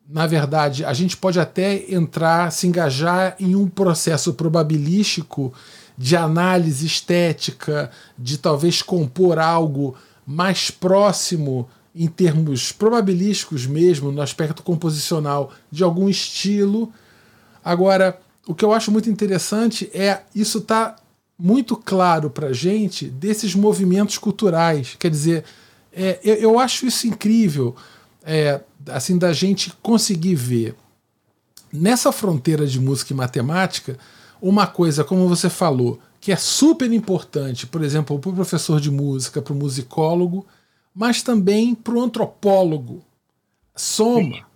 Na 0.10 0.28
verdade, 0.28 0.84
a 0.84 0.92
gente 0.92 1.16
pode 1.16 1.40
até 1.40 1.90
entrar, 1.90 2.52
se 2.52 2.68
engajar 2.68 3.38
em 3.40 3.56
um 3.56 3.70
processo 3.70 4.34
probabilístico 4.34 5.54
de 5.98 6.18
análise 6.18 6.86
estética, 6.86 7.90
de 8.18 8.38
talvez 8.38 8.82
compor 8.82 9.40
algo 9.40 9.96
mais 10.26 10.70
próximo 10.70 11.70
em 11.96 12.10
termos 12.10 12.74
probabilísticos 12.74 13.66
mesmo, 13.66 14.12
no 14.12 14.22
aspecto 14.22 14.62
composicional, 14.62 15.54
de 15.72 15.82
algum 15.82 16.10
estilo. 16.10 16.92
Agora, 17.64 18.20
o 18.48 18.56
que 18.56 18.64
eu 18.64 18.74
acho 18.74 18.92
muito 18.92 19.10
interessante 19.10 19.92
é 19.94 20.22
isso 20.34 20.62
tá 20.62 20.96
muito 21.38 21.76
claro 21.76 22.30
para 22.30 22.54
gente 22.54 23.06
desses 23.06 23.54
movimentos 23.54 24.18
culturais. 24.18 24.96
Quer 24.98 25.12
dizer, 25.12 25.44
é, 25.92 26.20
eu, 26.24 26.36
eu, 26.36 26.60
acho 26.60 26.86
isso 26.86 27.06
incrível, 27.06 27.76
é, 28.24 28.62
assim, 28.88 29.18
da 29.18 29.34
gente 29.34 29.74
conseguir 29.84 30.36
ver 30.36 30.76
nessa 31.72 32.12
fronteira 32.12 32.66
de 32.66 32.80
música 32.80 33.14
e 33.14 33.16
matemática 33.16 34.00
uma 34.42 34.66
coisa, 34.66 35.04
como 35.04 35.28
você 35.28 35.50
falou, 35.50 36.00
que 36.22 36.32
é 36.32 36.36
super 36.36 36.92
importante, 36.92 37.68
por 37.68 37.84
exemplo, 37.84 38.18
para 38.18 38.30
o 38.30 38.34
professor 38.36 38.80
de 38.80 38.90
música, 38.90 39.42
para 39.42 39.54
o 39.54 39.58
musicólogo, 39.58 40.46
mas 40.96 41.22
também 41.22 41.76
para 41.76 41.94
o 41.94 42.02
antropólogo. 42.02 43.04
Soma. 43.76 44.48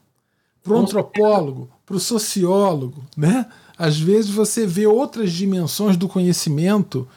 Para 0.64 0.74
o 0.74 0.78
antropólogo, 0.78 1.70
para 1.86 1.96
o 1.96 2.00
sociólogo, 2.00 3.04
né? 3.18 3.48
Às 3.82 4.00
vezes 4.00 4.30
você 4.30 4.68
vê 4.68 4.86
outras 4.86 5.32
dimensões 5.32 5.98
do 5.98 6.08
conhecimento 6.08 7.08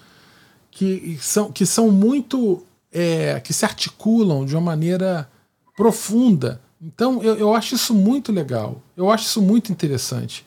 que 0.71 1.19
são, 1.21 1.53
que 1.53 1.67
são 1.67 1.91
muito. 1.91 2.65
É, 2.91 3.39
que 3.41 3.53
se 3.53 3.65
articulam 3.65 4.47
de 4.47 4.55
uma 4.55 4.63
maneira 4.63 5.29
profunda. 5.77 6.63
Então 6.81 7.23
eu, 7.23 7.35
eu 7.37 7.55
acho 7.55 7.75
isso 7.75 7.93
muito 7.93 8.33
legal. 8.33 8.81
Eu 8.97 9.11
acho 9.11 9.27
isso 9.27 9.43
muito 9.43 9.71
interessante. 9.71 10.47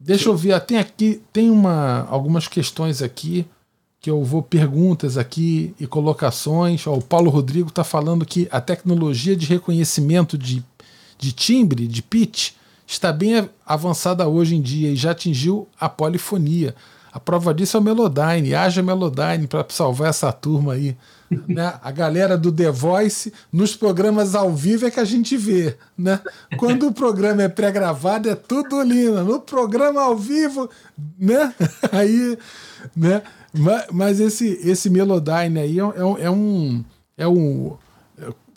Deixa 0.00 0.28
eu 0.28 0.36
ver, 0.36 0.60
tem 0.62 0.78
aqui, 0.78 1.22
tem 1.32 1.48
uma, 1.48 2.08
algumas 2.08 2.48
questões 2.48 3.02
aqui 3.02 3.46
que 4.00 4.10
eu 4.10 4.24
vou 4.24 4.42
perguntas 4.42 5.16
aqui 5.16 5.76
e 5.78 5.86
colocações. 5.86 6.84
Ó, 6.88 6.94
o 6.94 7.02
Paulo 7.02 7.30
Rodrigo 7.30 7.68
está 7.68 7.84
falando 7.84 8.26
que 8.26 8.48
a 8.50 8.60
tecnologia 8.60 9.36
de 9.36 9.46
reconhecimento 9.46 10.36
de, 10.36 10.64
de 11.16 11.30
timbre, 11.30 11.86
de 11.86 12.02
pitch, 12.02 12.50
está 12.86 13.12
bem 13.12 13.48
avançada 13.66 14.26
hoje 14.28 14.56
em 14.56 14.60
dia 14.60 14.90
e 14.90 14.96
já 14.96 15.12
atingiu 15.12 15.68
a 15.78 15.88
polifonia. 15.88 16.74
A 17.12 17.20
prova 17.20 17.52
disso 17.52 17.76
é 17.76 17.80
o 17.80 17.82
Melodyne. 17.82 18.54
Haja 18.54 18.82
Melodyne 18.82 19.46
para 19.46 19.66
salvar 19.68 20.08
essa 20.08 20.32
turma 20.32 20.72
aí. 20.72 20.96
né? 21.46 21.74
A 21.82 21.90
galera 21.90 22.38
do 22.38 22.50
The 22.50 22.70
Voice, 22.70 23.32
nos 23.52 23.76
programas 23.76 24.34
ao 24.34 24.50
vivo 24.50 24.86
é 24.86 24.90
que 24.90 24.98
a 24.98 25.04
gente 25.04 25.36
vê. 25.36 25.76
Né? 25.96 26.18
Quando 26.56 26.86
o 26.86 26.92
programa 26.92 27.42
é 27.42 27.48
pré-gravado, 27.48 28.30
é 28.30 28.34
tudo 28.34 28.82
lindo. 28.82 29.22
No 29.24 29.40
programa 29.40 30.00
ao 30.00 30.16
vivo, 30.16 30.70
né? 31.18 31.54
aí. 31.92 32.38
Né? 32.96 33.22
Mas 33.92 34.18
esse, 34.18 34.58
esse 34.64 34.88
Melodyne 34.88 35.60
aí 35.60 35.78
é, 35.78 35.82
é, 35.82 36.24
é 36.24 36.30
um. 36.30 36.84
É 37.18 37.28
um 37.28 37.76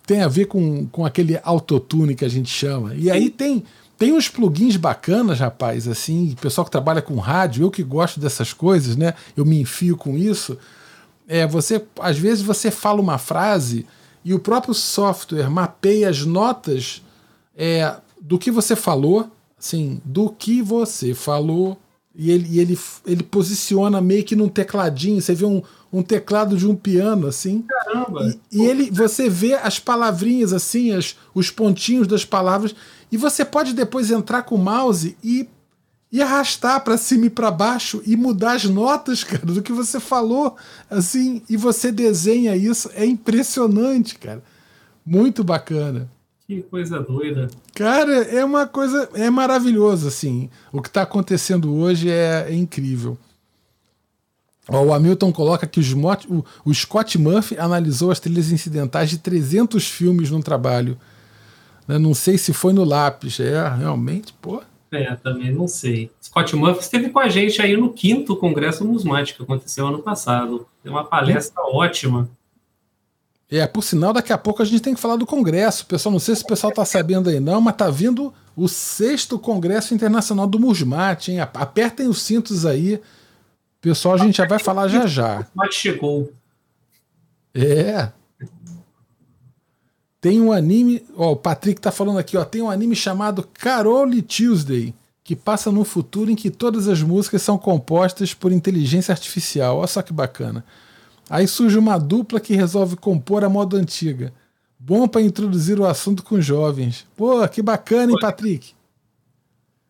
tem 0.05 0.21
a 0.21 0.28
ver 0.28 0.45
com, 0.45 0.86
com 0.86 1.03
aquele 1.03 1.39
autotune 1.43 2.15
que 2.15 2.23
a 2.23 2.30
gente 2.30 2.49
chama. 2.49 2.93
E 2.93 3.09
aí 3.09 3.30
tem 3.30 3.63
tem 3.98 4.14
uns 4.14 4.28
plugins 4.28 4.76
bacanas, 4.76 5.39
rapaz, 5.39 5.88
assim, 5.88 6.36
pessoal 6.41 6.66
que 6.66 6.72
trabalha 6.72 7.02
com 7.02 7.16
rádio, 7.18 7.64
eu 7.64 7.72
que 7.72 7.84
gosto 7.84 8.20
dessas 8.20 8.52
coisas, 8.52 8.96
né? 8.96 9.14
Eu 9.36 9.46
me 9.46 9.60
enfio 9.60 9.96
com 9.96 10.18
isso. 10.18 10.58
É, 11.28 11.48
você, 11.48 11.84
às 12.00 12.18
vezes 12.18 12.43
você 12.43 12.70
fala 12.70 13.02
uma 13.02 13.18
frase 13.18 13.86
e 14.24 14.34
o 14.34 14.39
próprio 14.39 14.74
software 14.74 15.50
mapeia 15.50 16.10
as 16.10 16.26
notas 16.26 17.02
é, 17.56 17.96
do 18.22 18.38
que 18.38 18.52
você 18.52 18.76
falou, 18.76 19.30
assim, 19.58 20.02
do 20.04 20.30
que 20.30 20.62
você 20.62 21.14
falou, 21.14 21.80
e 22.14 22.32
ele, 22.32 22.48
e 22.50 22.60
ele, 22.60 22.80
ele 23.06 23.24
posiciona 23.24 24.00
meio 24.02 24.24
que 24.24 24.36
num 24.36 24.48
tecladinho, 24.48 25.22
você 25.22 25.36
vê 25.36 25.46
um, 25.46 25.62
um 25.96 26.04
teclado 26.04 26.58
de 26.58 26.68
um 26.68 26.76
piano, 26.76 27.26
assim. 27.26 27.64
Caramba! 27.68 28.36
E, 28.52 28.60
e 28.60 28.66
ele, 28.66 28.91
você 28.91 29.30
vê 29.30 29.54
as 29.54 29.80
palavrinhas, 29.80 30.52
assim, 30.52 30.91
as, 30.91 31.16
os 31.34 31.50
pontinhos 31.50 32.06
das 32.06 32.26
palavras, 32.26 32.76
e 33.10 33.16
você 33.16 33.46
pode 33.46 33.74
depois 33.74 34.12
entrar 34.12 34.43
com 34.43 34.56
o 34.56 34.60
mouse 34.60 35.16
e, 35.24 35.48
e 36.12 36.22
arrastar 36.22 36.84
para 36.84 36.98
cima 36.98 37.28
e 37.28 37.30
para 37.30 37.50
baixo 37.50 38.04
e 38.06 38.18
mudar 38.18 38.56
as 38.56 38.66
notas, 38.66 39.24
cara, 39.26 39.46
do 39.46 39.62
que 39.62 39.72
você 39.72 39.98
falou, 39.98 40.58
assim, 40.89 41.41
e 41.50 41.56
você 41.56 41.93
desenha 41.93 42.58
isso. 42.58 42.91
É 42.93 43.06
impressionante, 43.06 44.20
cara. 44.20 44.43
Muito 45.06 45.46
bacana. 45.46 46.12
Que 46.46 46.62
coisa 46.62 47.00
doida. 47.00 47.48
Cara, 47.74 48.24
é 48.24 48.43
uma 48.43 48.68
coisa. 48.68 49.10
É 49.14 49.30
maravilhoso, 49.30 50.08
assim. 50.08 50.50
O 50.72 50.82
que 50.82 50.89
está 50.89 51.04
acontecendo 51.04 51.74
hoje 51.74 52.10
é, 52.10 52.48
é 52.50 52.54
incrível. 52.54 53.18
O 54.68 54.93
Hamilton 54.93 55.32
coloca 55.32 55.68
que 55.68 55.80
o, 55.80 56.45
o 56.66 56.74
Scott 56.74 57.18
Murphy 57.18 57.57
analisou 57.59 58.09
as 58.09 58.20
trilhas 58.20 58.51
incidentais 58.51 59.09
de 59.09 59.20
300 59.20 59.88
filmes 59.88 60.32
no 60.32 60.41
trabalho. 60.41 60.97
Né? 61.88 61.99
Não 61.99 62.13
sei 62.13 62.38
se 62.38 62.51
foi 62.51 62.74
no 62.74 62.84
lápis. 62.84 63.39
É, 63.39 63.68
realmente, 63.70 64.34
pô. 64.41 64.61
É, 64.91 65.16
também 65.16 65.53
não 65.53 65.68
sei. 65.68 66.09
Scott 66.22 66.55
Murphy 66.55 66.82
esteve 66.82 67.09
com 67.09 67.20
a 67.20 67.30
gente 67.30 67.61
aí 67.61 67.76
no 67.78 67.91
quinto 67.91 68.36
Congresso 68.36 68.84
Numismático, 68.84 69.38
que 69.38 69.43
aconteceu 69.43 69.88
ano 69.88 69.99
passado. 69.99 70.66
Tem 70.82 70.91
uma 70.91 71.03
palestra 71.03 71.61
hum. 71.61 71.76
ótima. 71.76 72.30
É, 73.49 73.68
por 73.68 73.84
sinal, 73.84 74.11
daqui 74.11 74.34
a 74.34 74.38
pouco 74.38 74.63
a 74.63 74.66
gente 74.66 74.82
tem 74.82 74.95
que 74.95 74.99
falar 74.99 75.18
do 75.18 75.26
Congresso. 75.26 75.86
Pessoal, 75.86 76.11
não 76.11 76.20
sei 76.20 76.36
se 76.36 76.43
o 76.43 76.47
pessoal 76.47 76.72
está 76.72 76.84
sabendo 76.84 77.30
aí 77.30 77.39
não, 77.39 77.61
mas 77.61 77.76
tá 77.76 77.89
vindo 77.89 78.34
o 78.55 78.68
sexto 78.68 79.38
Congresso 79.38 79.93
Internacional 79.93 80.47
do 80.47 80.59
Musmate, 80.59 81.32
hein? 81.32 81.39
Apertem 81.39 82.07
os 82.07 82.22
cintos 82.22 82.66
aí. 82.66 82.99
Pessoal, 83.86 84.16
a 84.16 84.18
gente 84.18 84.38
já 84.38 84.48
vai 84.48 84.58
falar 84.58 84.88
já 84.88 85.06
já. 85.06 85.46
O 85.56 85.72
chegou. 85.72 86.34
É, 87.54 88.10
tem 90.20 90.42
um 90.42 90.52
anime, 90.52 91.06
ó, 91.16 91.34
o 91.34 91.36
Patrick 91.36 91.80
tá 91.80 91.92
falando 91.92 92.18
aqui, 92.18 92.36
ó, 92.36 92.44
tem 92.44 92.64
um 92.64 92.72
anime 92.72 92.96
chamado 92.96 93.48
Carole 93.54 94.24
Tuesday, 94.24 94.92
que 95.24 95.36
passa 95.36 95.72
num 95.72 95.84
futuro 95.84 96.32
em 96.32 96.36
que 96.36 96.50
todas 96.50 96.88
as 96.88 97.04
músicas 97.04 97.44
são 97.44 97.60
compostas 97.60 98.34
por 98.34 98.52
inteligência 98.52 99.12
artificial. 99.12 99.78
Olha 99.78 99.86
só 99.86 100.02
que 100.02 100.12
bacana. 100.12 100.66
Aí 101.30 101.48
surge 101.48 101.78
uma 101.78 102.00
dupla 102.00 102.40
que 102.40 102.56
resolve 102.56 102.96
compor 102.96 103.44
a 103.44 103.50
moda 103.50 103.78
antiga. 103.78 104.34
Bom 104.80 105.08
para 105.08 105.22
introduzir 105.22 105.80
o 105.80 105.86
assunto 105.86 106.24
com 106.24 106.42
jovens. 106.42 107.06
Pô, 107.16 107.48
que 107.48 107.62
bacana, 107.62 108.12
hein, 108.12 108.18
Patrick? 108.20 108.74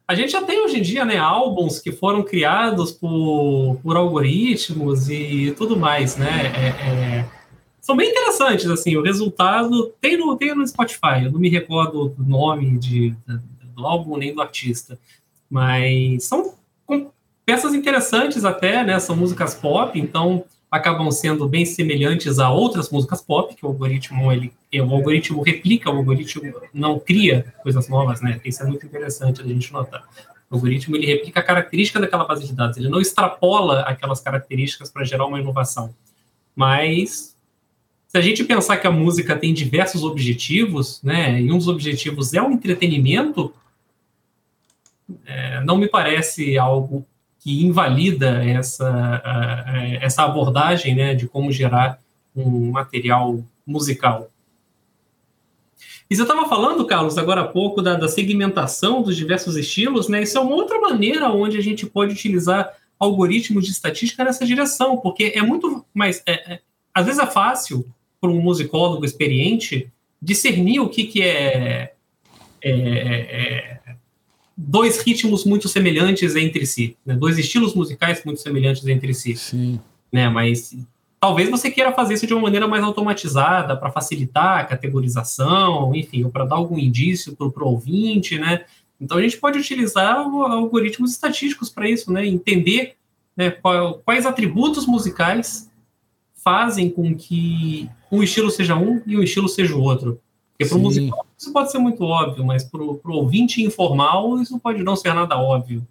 A 0.08 0.14
gente 0.14 0.32
já 0.32 0.42
tem 0.42 0.64
hoje 0.64 0.78
em 0.78 0.82
dia, 0.82 1.04
né, 1.04 1.18
álbuns 1.18 1.80
que 1.80 1.92
foram 1.92 2.22
criados 2.22 2.92
por, 2.92 3.80
por 3.82 3.98
algoritmos 3.98 5.10
e 5.10 5.54
tudo 5.58 5.76
mais, 5.76 6.16
né? 6.16 6.52
É, 6.56 6.68
é 6.68 7.46
são 7.86 7.96
bem 7.96 8.10
interessantes, 8.10 8.68
assim, 8.68 8.98
o 8.98 9.04
resultado 9.04 9.94
tem 10.02 10.18
no, 10.18 10.36
tem 10.36 10.56
no 10.56 10.68
Spotify, 10.68 11.24
eu 11.24 11.32
não 11.32 11.40
me 11.40 11.50
recordo 11.50 12.10
do 12.10 12.24
nome 12.24 12.80
de, 12.80 13.16
do 13.76 13.86
álbum 13.86 14.18
nem 14.18 14.34
do 14.34 14.42
artista, 14.42 14.98
mas 15.48 16.24
são 16.24 16.56
peças 17.46 17.76
interessantes 17.76 18.44
até, 18.44 18.84
né, 18.84 19.00
são 19.00 19.16
músicas 19.16 19.54
pop, 19.54 20.00
então 20.00 20.44
acabam 20.76 21.10
sendo 21.10 21.48
bem 21.48 21.66
semelhantes 21.66 22.38
a 22.38 22.52
outras 22.52 22.90
músicas 22.90 23.22
pop, 23.22 23.56
que 23.56 23.66
o 23.66 23.70
algoritmo, 23.70 24.32
ele, 24.32 24.52
o 24.74 24.94
algoritmo 24.94 25.42
replica, 25.42 25.90
o 25.90 25.98
algoritmo 25.98 26.54
não 26.74 27.00
cria 27.00 27.54
coisas 27.64 27.88
novas, 27.88 28.22
né, 28.22 28.42
isso 28.44 28.62
é 28.62 28.66
muito 28.66 28.86
interessante 28.86 29.42
a 29.42 29.46
gente 29.46 29.72
notar. 29.72 30.04
O 30.50 30.56
algoritmo, 30.56 30.96
ele 30.96 31.08
replica 31.08 31.40
a 31.40 31.44
característica 31.44 32.00
daquela 32.00 32.26
base 32.26 32.46
de 32.46 32.54
dados, 32.54 32.78
ele 32.78 32.90
não 32.90 33.00
extrapola 33.00 33.82
aquelas 33.82 34.20
características 34.20 34.92
para 34.92 35.06
gerar 35.06 35.26
uma 35.26 35.40
inovação, 35.40 35.96
mas 36.54 37.36
se 38.08 38.18
a 38.18 38.22
gente 38.22 38.44
pensar 38.44 38.78
que 38.78 38.88
a 38.88 38.92
música 38.92 39.36
tem 39.36 39.54
diversos 39.54 40.04
objetivos, 40.04 41.02
né, 41.02 41.42
e 41.42 41.52
um 41.52 41.58
dos 41.58 41.70
objetivos 41.70 42.34
é 42.34 42.42
o 42.42 42.52
entretenimento, 42.52 43.54
é, 45.26 45.64
não 45.64 45.78
me 45.78 45.88
parece 45.88 46.58
algo 46.58 47.06
que 47.46 47.64
invalida 47.64 48.44
essa, 48.44 49.22
essa 50.02 50.24
abordagem 50.24 50.96
né, 50.96 51.14
de 51.14 51.28
como 51.28 51.52
gerar 51.52 52.00
um 52.36 52.72
material 52.72 53.40
musical. 53.68 54.32
E 56.10 56.16
você 56.16 56.24
estava 56.24 56.50
falando, 56.50 56.84
Carlos, 56.88 57.20
agora 57.20 57.42
há 57.42 57.48
pouco, 57.48 57.84
da, 57.84 57.94
da, 57.94 58.08
segmentação 58.08 59.04
dos 59.04 59.16
diversos 59.16 59.56
estilos, 59.56 60.10
né? 60.10 60.24
Isso 60.24 60.40
é 60.40 60.42
uma 60.42 60.56
outra 60.56 60.80
maneira 60.80 61.30
onde 61.30 61.56
a 61.56 61.62
gente 61.62 61.86
pode 61.86 62.14
utilizar 62.14 62.74
algoritmos 63.00 63.64
de 63.64 63.72
estatística 63.72 64.24
nessa 64.24 64.44
direção, 64.44 64.98
porque 64.98 65.34
é 65.36 65.42
muito 65.44 65.86
mais. 65.94 66.24
É, 66.26 66.54
é, 66.54 66.60
às 66.92 67.06
vezes 67.06 67.22
é 67.22 67.28
fácil 67.28 67.86
para 68.20 68.32
um 68.32 68.42
musicólogo 68.42 69.06
experiente 69.06 69.92
discernir 70.20 70.80
o 70.80 70.90
que, 70.90 71.06
que 71.06 71.22
é, 71.22 71.94
é, 72.64 72.72
é 72.72 73.80
dois 74.58 75.02
ritmos 75.02 75.44
muito 75.44 75.68
semelhantes 75.68 76.36
entre 76.36 76.66
si, 76.66 76.98
né? 77.06 77.16
dois 77.16 77.38
estilos 77.38 77.74
musicais 77.74 78.24
muito 78.24 78.42
semelhantes 78.42 78.86
entre 78.88 79.14
si. 79.14 79.36
Sim. 79.36 79.80
Né? 80.12 80.30
Mas 80.30 80.76
talvez 81.20 81.50
você 81.50 81.70
queira 81.72 81.92
fazer 81.92 82.14
isso 82.14 82.28
de 82.28 82.34
uma 82.34 82.44
maneira 82.44 82.68
mais 82.68 82.84
automatizada 82.84 83.76
para 83.76 83.92
facilitar 83.92 84.60
a 84.60 84.64
categorização, 84.64 85.94
enfim, 85.96 86.24
ou 86.24 86.32
para 86.32 86.46
dar 86.46 86.56
algum 86.56 86.78
indício 86.78 87.36
para 87.36 87.64
o 87.64 87.68
ouvinte, 87.68 88.38
né? 88.38 88.64
Então 89.02 89.18
a 89.18 89.22
gente 89.22 89.38
pode 89.38 89.60
utilizar 89.60 90.18
algoritmos 90.18 91.12
estatísticos 91.12 91.70
para 91.70 91.90
isso, 91.90 92.12
né? 92.14 92.26
Entender 92.26 92.96
né, 93.36 93.52
quais 94.06 94.26
atributos 94.26 94.86
musicais 94.86 95.70
fazem 96.36 96.90
com 96.90 97.16
que 97.16 97.90
um 98.12 98.22
estilo 98.22 98.52
seja 98.52 98.76
um 98.76 99.02
e 99.06 99.18
um 99.18 99.24
estilo 99.24 99.50
seja 99.50 99.76
o 99.76 99.82
outro. 99.82 100.22
Porque 100.58 100.70
para 100.70 100.78
o 100.78 100.82
musical 100.82 101.26
isso 101.38 101.52
pode 101.52 101.72
ser 101.72 101.80
muito 101.80 102.04
óbvio, 102.04 102.46
mas 102.46 102.64
para 102.64 102.82
o 102.82 103.00
ouvinte 103.08 103.62
informal 103.62 104.42
isso 104.42 104.58
pode 104.60 104.82
não 104.84 104.96
ser 104.96 105.14
nada 105.14 105.38
óbvio. 105.38 105.86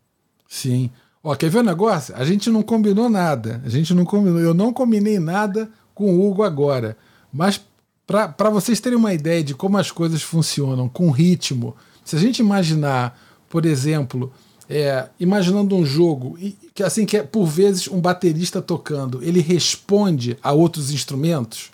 Sim. 0.48 0.90
Ó, 1.22 1.34
quer 1.34 1.50
ver 1.50 1.58
o 1.58 1.60
um 1.60 1.64
negócio? 1.64 2.14
A 2.16 2.24
gente 2.24 2.50
não 2.50 2.62
combinou 2.62 3.08
nada. 3.08 3.62
A 3.64 3.68
gente 3.68 3.94
não 3.94 4.04
combinou. 4.04 4.40
Eu 4.40 4.54
não 4.54 4.72
combinei 4.72 5.18
nada 5.18 5.70
com 5.94 6.14
o 6.14 6.26
Hugo 6.26 6.42
agora. 6.42 6.96
Mas 7.32 7.60
para 8.06 8.50
vocês 8.50 8.80
terem 8.80 8.98
uma 8.98 9.14
ideia 9.14 9.42
de 9.42 9.54
como 9.54 9.78
as 9.78 9.90
coisas 9.90 10.22
funcionam 10.22 10.88
com 10.88 11.10
ritmo, 11.10 11.74
se 12.04 12.16
a 12.16 12.18
gente 12.18 12.40
imaginar, 12.40 13.18
por 13.48 13.64
exemplo, 13.64 14.30
é, 14.68 15.08
imaginando 15.18 15.74
um 15.74 15.84
jogo 15.84 16.38
que 16.74 16.82
assim 16.82 17.06
que 17.06 17.16
é, 17.16 17.22
por 17.22 17.46
vezes 17.46 17.88
um 17.88 18.00
baterista 18.00 18.60
tocando, 18.60 19.22
ele 19.22 19.40
responde 19.40 20.36
a 20.42 20.52
outros 20.52 20.90
instrumentos, 20.90 21.70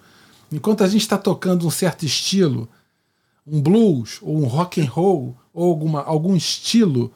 enquanto 0.52 0.84
a 0.84 0.88
gente 0.88 1.02
está 1.02 1.18
tocando 1.18 1.66
um 1.66 1.70
certo 1.70 2.04
estilo, 2.04 2.68
um 3.50 3.60
blues 3.60 4.18
ou 4.22 4.38
um 4.38 4.46
rock 4.46 4.80
and 4.80 4.88
roll 4.88 5.34
ou 5.52 5.70
alguma, 5.70 6.02
algum 6.02 6.36
estilo, 6.36 7.12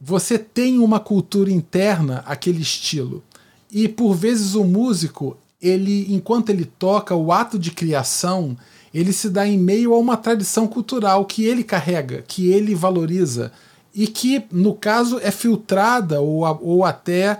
você 0.00 0.38
tem 0.38 0.78
uma 0.78 0.98
cultura 0.98 1.50
interna 1.50 2.24
aquele 2.26 2.62
estilo. 2.62 3.22
E 3.70 3.88
por 3.88 4.14
vezes 4.14 4.54
o 4.54 4.64
músico, 4.64 5.36
ele 5.60 6.12
enquanto 6.12 6.50
ele 6.50 6.64
toca, 6.64 7.14
o 7.14 7.30
ato 7.30 7.58
de 7.58 7.70
criação, 7.70 8.56
ele 8.92 9.12
se 9.12 9.30
dá 9.30 9.46
em 9.46 9.58
meio 9.58 9.94
a 9.94 9.98
uma 9.98 10.16
tradição 10.16 10.66
cultural 10.66 11.24
que 11.24 11.44
ele 11.44 11.62
carrega, 11.62 12.22
que 12.26 12.50
ele 12.50 12.74
valoriza 12.74 13.52
e 13.94 14.06
que, 14.06 14.42
no 14.50 14.74
caso, 14.74 15.18
é 15.22 15.30
filtrada 15.30 16.20
ou, 16.20 16.44
ou 16.62 16.84
até 16.84 17.38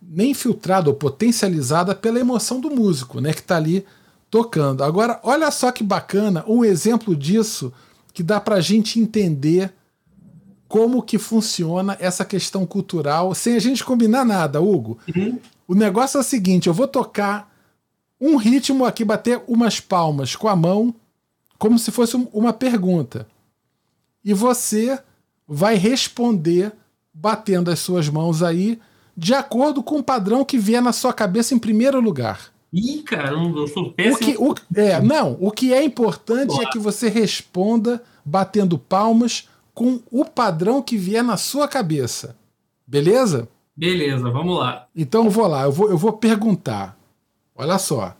nem 0.00 0.34
filtrada 0.34 0.90
ou 0.90 0.96
potencializada 0.96 1.94
pela 1.94 2.18
emoção 2.18 2.60
do 2.60 2.70
músico, 2.70 3.20
né, 3.20 3.32
que 3.32 3.40
está 3.40 3.56
ali 3.56 3.84
tocando. 4.32 4.82
Agora, 4.82 5.20
olha 5.22 5.50
só 5.50 5.70
que 5.70 5.84
bacana, 5.84 6.42
um 6.48 6.64
exemplo 6.64 7.14
disso 7.14 7.70
que 8.14 8.22
dá 8.22 8.40
para 8.40 8.54
a 8.54 8.60
gente 8.62 8.98
entender 8.98 9.70
como 10.66 11.02
que 11.02 11.18
funciona 11.18 11.98
essa 12.00 12.24
questão 12.24 12.64
cultural 12.64 13.34
sem 13.34 13.54
a 13.54 13.58
gente 13.58 13.84
combinar 13.84 14.24
nada, 14.24 14.58
Hugo. 14.58 14.98
Uhum. 15.14 15.38
O 15.68 15.74
negócio 15.74 16.16
é 16.16 16.20
o 16.22 16.24
seguinte: 16.24 16.66
eu 16.66 16.72
vou 16.72 16.88
tocar 16.88 17.54
um 18.18 18.36
ritmo 18.36 18.86
aqui, 18.86 19.04
bater 19.04 19.42
umas 19.46 19.80
palmas 19.80 20.34
com 20.34 20.48
a 20.48 20.56
mão, 20.56 20.94
como 21.58 21.78
se 21.78 21.90
fosse 21.90 22.16
uma 22.32 22.54
pergunta. 22.54 23.26
E 24.24 24.32
você 24.32 24.98
vai 25.46 25.74
responder 25.74 26.72
batendo 27.12 27.70
as 27.70 27.80
suas 27.80 28.08
mãos 28.08 28.42
aí, 28.42 28.80
de 29.14 29.34
acordo 29.34 29.82
com 29.82 29.98
o 29.98 30.02
padrão 30.02 30.42
que 30.42 30.56
vier 30.56 30.80
na 30.80 30.94
sua 30.94 31.12
cabeça 31.12 31.54
em 31.54 31.58
primeiro 31.58 32.00
lugar. 32.00 32.51
Ih, 32.72 33.02
cara, 33.02 33.32
eu 33.32 33.68
sou 33.68 33.92
péssimo. 33.92 34.16
O 34.16 34.54
que, 34.54 34.58
o, 34.74 34.80
é, 34.80 34.98
não, 35.00 35.36
o 35.38 35.50
que 35.50 35.74
é 35.74 35.84
importante 35.84 36.58
é 36.58 36.70
que 36.70 36.78
você 36.78 37.10
responda 37.10 38.02
batendo 38.24 38.78
palmas 38.78 39.46
com 39.74 40.00
o 40.10 40.24
padrão 40.24 40.80
que 40.80 40.96
vier 40.96 41.22
na 41.22 41.36
sua 41.36 41.68
cabeça. 41.68 42.34
Beleza? 42.86 43.46
Beleza, 43.76 44.30
vamos 44.30 44.58
lá. 44.58 44.86
Então 44.96 45.24
eu 45.24 45.30
vou 45.30 45.46
lá, 45.46 45.64
eu 45.64 45.72
vou, 45.72 45.90
eu 45.90 45.98
vou 45.98 46.14
perguntar. 46.14 46.96
Olha 47.54 47.78
só. 47.78 48.16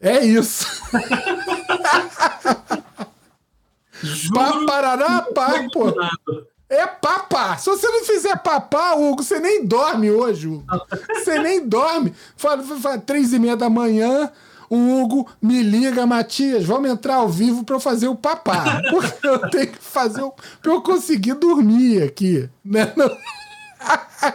É 0.00 0.24
isso. 0.24 0.66
Paparará, 4.34 5.22
pá, 5.32 5.64
pô. 5.72 5.94
É 6.72 6.86
papá. 6.86 7.58
Se 7.58 7.68
você 7.68 7.86
não 7.86 8.02
fizer 8.02 8.34
papá, 8.38 8.94
Hugo, 8.94 9.22
você 9.22 9.38
nem 9.38 9.62
dorme 9.62 10.10
hoje, 10.10 10.48
Hugo. 10.48 10.64
Você 11.14 11.38
nem 11.38 11.68
dorme. 11.68 12.14
Fala, 12.34 12.62
fala, 12.62 12.96
três 12.96 13.34
e 13.34 13.38
meia 13.38 13.54
da 13.54 13.68
manhã, 13.68 14.32
o 14.70 15.02
Hugo 15.02 15.30
me 15.40 15.62
liga, 15.62 16.06
Matias, 16.06 16.64
vamos 16.64 16.90
entrar 16.90 17.16
ao 17.16 17.28
vivo 17.28 17.62
para 17.62 17.76
eu 17.76 17.80
fazer 17.80 18.08
o 18.08 18.16
papá. 18.16 18.80
Porque 18.88 19.26
eu 19.26 19.50
tenho 19.50 19.66
que 19.66 19.78
fazer 19.78 20.22
o... 20.22 20.32
pra 20.62 20.72
eu 20.72 20.80
conseguir 20.80 21.34
dormir 21.34 22.02
aqui. 22.02 22.48
Né? 22.64 22.90
Não... 22.96 23.10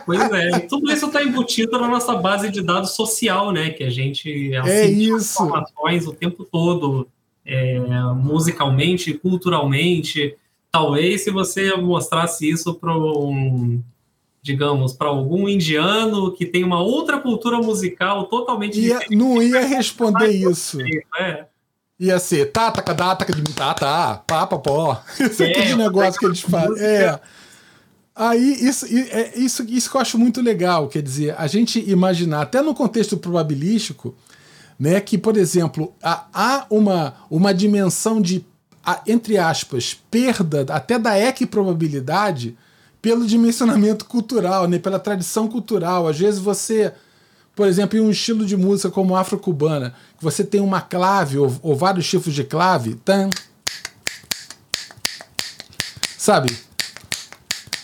Pois 0.06 0.22
é, 0.32 0.60
tudo 0.60 0.92
isso 0.92 1.08
está 1.08 1.24
embutido 1.24 1.80
na 1.80 1.88
nossa 1.88 2.14
base 2.18 2.52
de 2.52 2.62
dados 2.62 2.92
social, 2.92 3.52
né? 3.52 3.72
Que 3.72 3.84
a 3.84 3.90
gente 3.90 4.54
é 4.54 4.86
isso. 4.86 5.42
informações 5.42 6.06
o 6.06 6.14
tempo 6.14 6.44
todo, 6.44 7.08
é, 7.44 7.80
musicalmente, 8.14 9.12
culturalmente. 9.16 10.38
Talvez 10.72 11.24
se 11.24 11.32
você 11.32 11.76
mostrasse 11.76 12.50
isso 12.50 12.74
para 12.76 12.96
um, 12.96 13.82
digamos, 14.42 14.94
para 14.94 15.08
algum 15.08 15.48
indiano 15.48 16.32
que 16.32 16.46
tem 16.46 16.64
uma 16.64 16.82
outra 16.82 17.20
cultura 17.20 17.58
musical 17.58 18.26
totalmente 18.26 18.80
ia, 18.80 19.00
diferente. 19.00 19.16
Não 19.16 19.42
ia 19.42 19.66
responder 19.66 20.30
isso. 20.30 20.78
É. 21.20 21.46
Ia 22.00 22.20
ser 22.20 22.52
tá, 22.52 22.72
taca, 22.72 22.94
dá, 22.94 23.16
taca 23.16 23.34
de 23.34 23.42
tá, 23.54 23.74
tá, 23.74 24.24
pá, 24.26 24.46
pá, 24.46 24.58
pó. 24.58 25.02
Isso 25.20 25.44
é, 25.44 25.50
aquele 25.50 25.76
negócio 25.76 26.20
que 26.20 26.26
eles 26.26 26.42
fazem. 26.42 26.84
É. 26.84 27.20
Aí, 28.16 28.66
isso, 28.66 28.88
é, 28.88 29.38
isso, 29.38 29.64
isso 29.70 29.92
que 29.92 29.96
eu 29.96 30.02
acho 30.02 30.18
muito 30.18 30.42
legal, 30.42 30.88
quer 30.88 31.04
dizer, 31.04 31.36
a 31.38 31.46
gente 31.46 31.80
imaginar, 31.88 32.42
até 32.42 32.64
no 32.64 32.74
contexto 32.74 33.16
probabilístico, 33.16 34.16
né, 34.80 35.00
que, 35.00 35.20
por 35.20 35.38
exemplo, 35.38 35.94
há, 36.02 36.26
há 36.34 36.66
uma, 36.72 37.14
uma 37.30 37.54
dimensão 37.54 38.20
de, 38.20 38.44
entre 39.06 39.38
aspas, 39.38 39.94
perda 40.10 40.66
até 40.70 40.98
da 40.98 41.20
equiprobabilidade 41.20 42.58
pelo 43.02 43.26
dimensionamento 43.26 44.06
cultural, 44.06 44.68
né, 44.68 44.80
pela 44.80 45.00
tradição 45.00 45.48
cultural. 45.48 46.08
Às 46.08 46.18
vezes 46.18 46.40
você, 46.40 46.94
por 47.56 47.68
exemplo, 47.68 47.98
em 47.98 48.02
um 48.02 48.10
estilo 48.10 48.46
de 48.46 48.56
música 48.56 48.90
como 48.90 49.16
afro-cubana, 49.16 49.94
você 50.20 50.44
tem 50.44 50.62
uma 50.62 50.82
clave 50.82 51.38
ou, 51.38 51.54
ou 51.62 51.76
vários 51.76 52.08
tipos 52.08 52.34
de 52.34 52.44
clave, 52.44 52.96
tan, 52.96 53.30
sabe? 56.18 56.58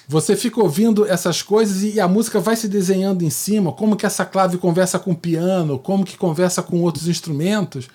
Você 0.08 0.36
fica 0.36 0.62
ouvindo 0.62 1.06
essas 1.08 1.42
coisas 1.42 1.82
e 1.82 2.00
a 2.00 2.08
música 2.08 2.40
vai 2.40 2.56
se 2.56 2.68
desenhando 2.68 3.24
em 3.24 3.30
cima, 3.30 3.72
como 3.72 3.96
que 3.96 4.06
essa 4.06 4.26
clave 4.26 4.58
conversa 4.58 5.00
com 5.00 5.12
o 5.12 5.16
piano, 5.16 5.80
como 5.80 6.04
que 6.04 6.18
conversa 6.18 6.62
com 6.62 6.82
outros 6.82 7.08
instrumentos. 7.08 7.88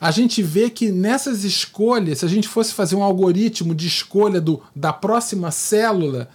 A 0.00 0.10
gente 0.10 0.42
vê 0.42 0.70
que 0.70 0.92
nessas 0.92 1.44
escolhas, 1.44 2.18
se 2.18 2.24
a 2.24 2.28
gente 2.28 2.46
fosse 2.46 2.72
fazer 2.72 2.94
um 2.94 3.02
algoritmo 3.02 3.74
de 3.74 3.86
escolha 3.86 4.40
do, 4.40 4.62
da 4.74 4.92
próxima 4.92 5.50
célula, 5.50 6.28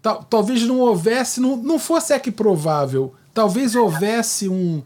tal, 0.00 0.24
talvez 0.24 0.62
não 0.62 0.80
houvesse, 0.80 1.40
não, 1.40 1.56
não 1.56 1.78
fosse 1.78 2.14
equiprovável, 2.14 3.14
talvez 3.34 3.74
houvesse 3.74 4.48
um 4.48 4.82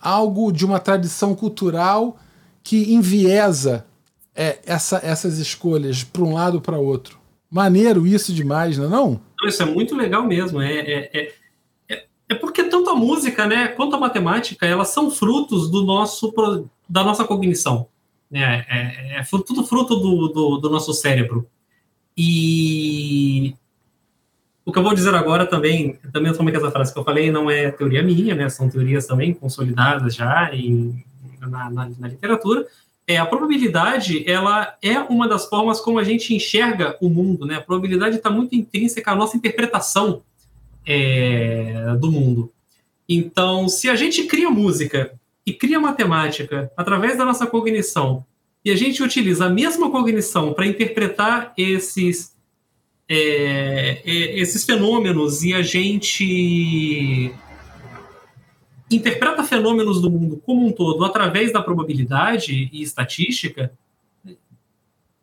algo 0.00 0.52
de 0.52 0.66
uma 0.66 0.80
tradição 0.80 1.34
cultural 1.34 2.18
que 2.62 2.92
enviesa 2.92 3.86
é, 4.34 4.58
essa, 4.66 5.00
essas 5.02 5.38
escolhas 5.38 6.02
para 6.02 6.22
um 6.22 6.34
lado 6.34 6.60
para 6.60 6.78
outro. 6.78 7.18
Maneiro 7.50 8.06
isso 8.06 8.32
demais, 8.32 8.78
não 8.78 8.86
é 8.86 8.88
não? 8.88 9.20
Isso 9.44 9.62
é 9.62 9.66
muito 9.66 9.94
legal 9.94 10.26
mesmo. 10.26 10.60
É, 10.60 10.74
é, 10.74 11.10
é, 11.12 11.32
é, 11.88 12.04
é 12.30 12.34
porque 12.34 12.64
tanto 12.64 12.90
a 12.90 12.94
música 12.94 13.46
né, 13.46 13.68
quanto 13.68 13.94
a 13.94 14.00
matemática, 14.00 14.66
elas 14.66 14.88
são 14.88 15.10
frutos 15.10 15.70
do 15.70 15.84
nosso, 15.84 16.32
da 16.92 17.02
nossa 17.02 17.24
cognição. 17.24 17.88
Né? 18.30 18.66
É, 18.68 19.18
é, 19.18 19.22
tudo 19.46 19.64
fruto 19.64 19.96
do, 19.96 20.28
do, 20.28 20.56
do 20.58 20.70
nosso 20.70 20.92
cérebro. 20.92 21.48
E 22.16 23.54
o 24.64 24.72
que 24.72 24.78
eu 24.78 24.82
vou 24.82 24.94
dizer 24.94 25.14
agora 25.14 25.46
também, 25.46 25.98
também 26.12 26.32
que 26.32 26.56
essa 26.56 26.70
frase 26.70 26.92
que 26.92 26.98
eu 26.98 27.04
falei 27.04 27.30
não 27.30 27.50
é 27.50 27.70
teoria 27.70 28.02
minha, 28.02 28.34
né? 28.34 28.48
São 28.50 28.68
teorias 28.68 29.06
também 29.06 29.32
consolidadas 29.32 30.14
já 30.14 30.54
em, 30.54 31.02
na, 31.40 31.70
na, 31.70 31.90
na 31.98 32.08
literatura 32.08 32.66
é, 33.06 33.16
a 33.16 33.26
probabilidade 33.26 34.28
ela 34.30 34.76
é 34.80 34.98
uma 35.00 35.26
das 35.28 35.46
formas 35.46 35.80
como 35.80 35.98
a 35.98 36.04
gente 36.04 36.34
enxerga 36.34 36.96
o 37.00 37.08
mundo, 37.08 37.44
né? 37.46 37.56
A 37.56 37.60
probabilidade 37.60 38.16
está 38.16 38.30
muito 38.30 38.54
intrínseca 38.54 39.10
à 39.10 39.16
nossa 39.16 39.36
interpretação 39.36 40.22
é, 40.86 41.96
do 41.98 42.10
mundo. 42.10 42.52
Então, 43.08 43.68
se 43.68 43.88
a 43.88 43.96
gente 43.96 44.24
cria 44.24 44.50
música 44.50 45.12
e 45.44 45.52
cria 45.52 45.80
matemática 45.80 46.70
através 46.76 47.18
da 47.18 47.24
nossa 47.24 47.46
cognição 47.46 48.24
e 48.64 48.70
a 48.70 48.76
gente 48.76 49.02
utiliza 49.02 49.46
a 49.46 49.50
mesma 49.50 49.90
cognição 49.90 50.52
para 50.52 50.66
interpretar 50.66 51.52
esses 51.56 52.32
é, 53.08 54.00
é, 54.04 54.38
esses 54.38 54.64
fenômenos 54.64 55.42
e 55.42 55.52
a 55.52 55.62
gente 55.62 57.34
interpreta 58.90 59.42
fenômenos 59.42 60.00
do 60.00 60.10
mundo 60.10 60.40
como 60.46 60.66
um 60.66 60.72
todo 60.72 61.04
através 61.04 61.52
da 61.52 61.60
probabilidade 61.60 62.70
e 62.72 62.82
estatística, 62.82 63.72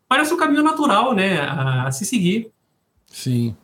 parece 0.07 0.33
um 0.33 0.37
caminho 0.37 0.63
natural, 0.63 1.13
né, 1.13 1.39
a, 1.39 1.87
a 1.87 1.91
se 1.91 2.05
seguir. 2.05 2.51
Sim. 3.07 3.55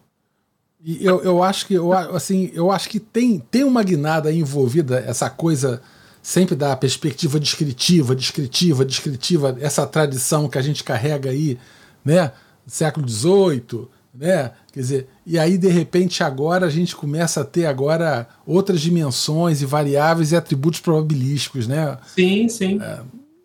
E 0.84 1.04
eu, 1.04 1.22
eu 1.24 1.44
acho 1.44 1.66
que 1.66 1.74
eu, 1.74 1.92
assim, 1.92 2.52
eu 2.54 2.72
acho 2.72 2.88
que 2.90 3.00
tem, 3.00 3.40
tem 3.40 3.64
uma 3.64 3.84
guinada 3.84 4.32
envolvida, 4.32 5.00
essa 5.00 5.30
coisa 5.30 5.82
sempre 6.26 6.56
da 6.56 6.76
perspectiva 6.76 7.40
descritiva, 7.40 8.16
descritiva, 8.16 8.84
descritiva, 8.84 9.56
essa 9.62 9.86
tradição 9.86 10.50
que 10.50 10.58
a 10.58 10.62
gente 10.62 10.84
carrega 10.84 11.30
aí, 11.30 11.56
né? 12.04 12.32
Século 12.66 13.08
XVIII, 13.08 13.88
né? 14.12 14.52
Quer 14.74 14.80
dizer, 14.80 15.08
e 15.24 15.38
aí 15.38 15.56
de 15.56 15.68
repente 15.68 16.24
agora 16.24 16.66
a 16.66 16.70
gente 16.72 16.96
começa 16.96 17.42
a 17.42 17.46
ter 17.46 17.68
agora 17.68 18.28
outras 18.44 18.82
dimensões 18.82 19.62
e 19.62 19.68
variáveis 19.68 20.32
e 20.32 20.36
atributos 20.36 20.80
probabilísticos, 20.80 21.68
né? 21.68 21.96
Sim, 22.16 22.50
sim. 22.50 22.82
É, 22.82 23.02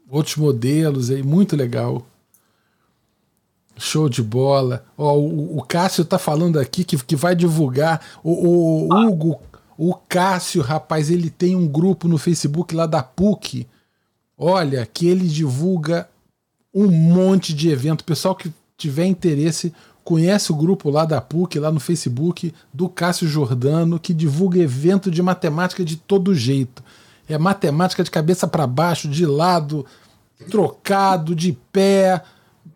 outros 0.08 0.36
modelos 0.36 1.10
aí, 1.10 1.22
muito 1.22 1.54
legal. 1.54 2.06
Show 3.76 4.08
de 4.08 4.22
bola. 4.22 4.86
Ó, 4.96 5.18
o, 5.18 5.58
o 5.58 5.62
Cássio 5.62 6.02
tá 6.02 6.18
falando 6.18 6.58
aqui 6.58 6.82
que, 6.82 6.96
que 6.96 7.14
vai 7.14 7.36
divulgar. 7.36 8.00
O, 8.24 8.88
o 8.88 9.06
Hugo, 9.06 9.38
o 9.82 9.94
Cássio, 9.94 10.60
rapaz, 10.60 11.10
ele 11.10 11.30
tem 11.30 11.56
um 11.56 11.66
grupo 11.66 12.06
no 12.06 12.18
Facebook 12.18 12.74
lá 12.74 12.84
da 12.84 13.02
PUC. 13.02 13.66
Olha, 14.36 14.84
que 14.84 15.06
ele 15.06 15.26
divulga 15.26 16.06
um 16.74 16.88
monte 16.88 17.54
de 17.54 17.70
evento. 17.70 18.04
Pessoal 18.04 18.34
que 18.34 18.52
tiver 18.76 19.06
interesse, 19.06 19.72
conhece 20.04 20.52
o 20.52 20.54
grupo 20.54 20.90
lá 20.90 21.06
da 21.06 21.18
PUC, 21.18 21.58
lá 21.58 21.72
no 21.72 21.80
Facebook, 21.80 22.52
do 22.74 22.90
Cássio 22.90 23.26
Jordano, 23.26 23.98
que 23.98 24.12
divulga 24.12 24.58
evento 24.58 25.10
de 25.10 25.22
matemática 25.22 25.82
de 25.82 25.96
todo 25.96 26.34
jeito. 26.34 26.84
É 27.26 27.38
matemática 27.38 28.04
de 28.04 28.10
cabeça 28.10 28.46
para 28.46 28.66
baixo, 28.66 29.08
de 29.08 29.24
lado, 29.24 29.86
trocado, 30.50 31.34
de 31.34 31.56
pé 31.72 32.22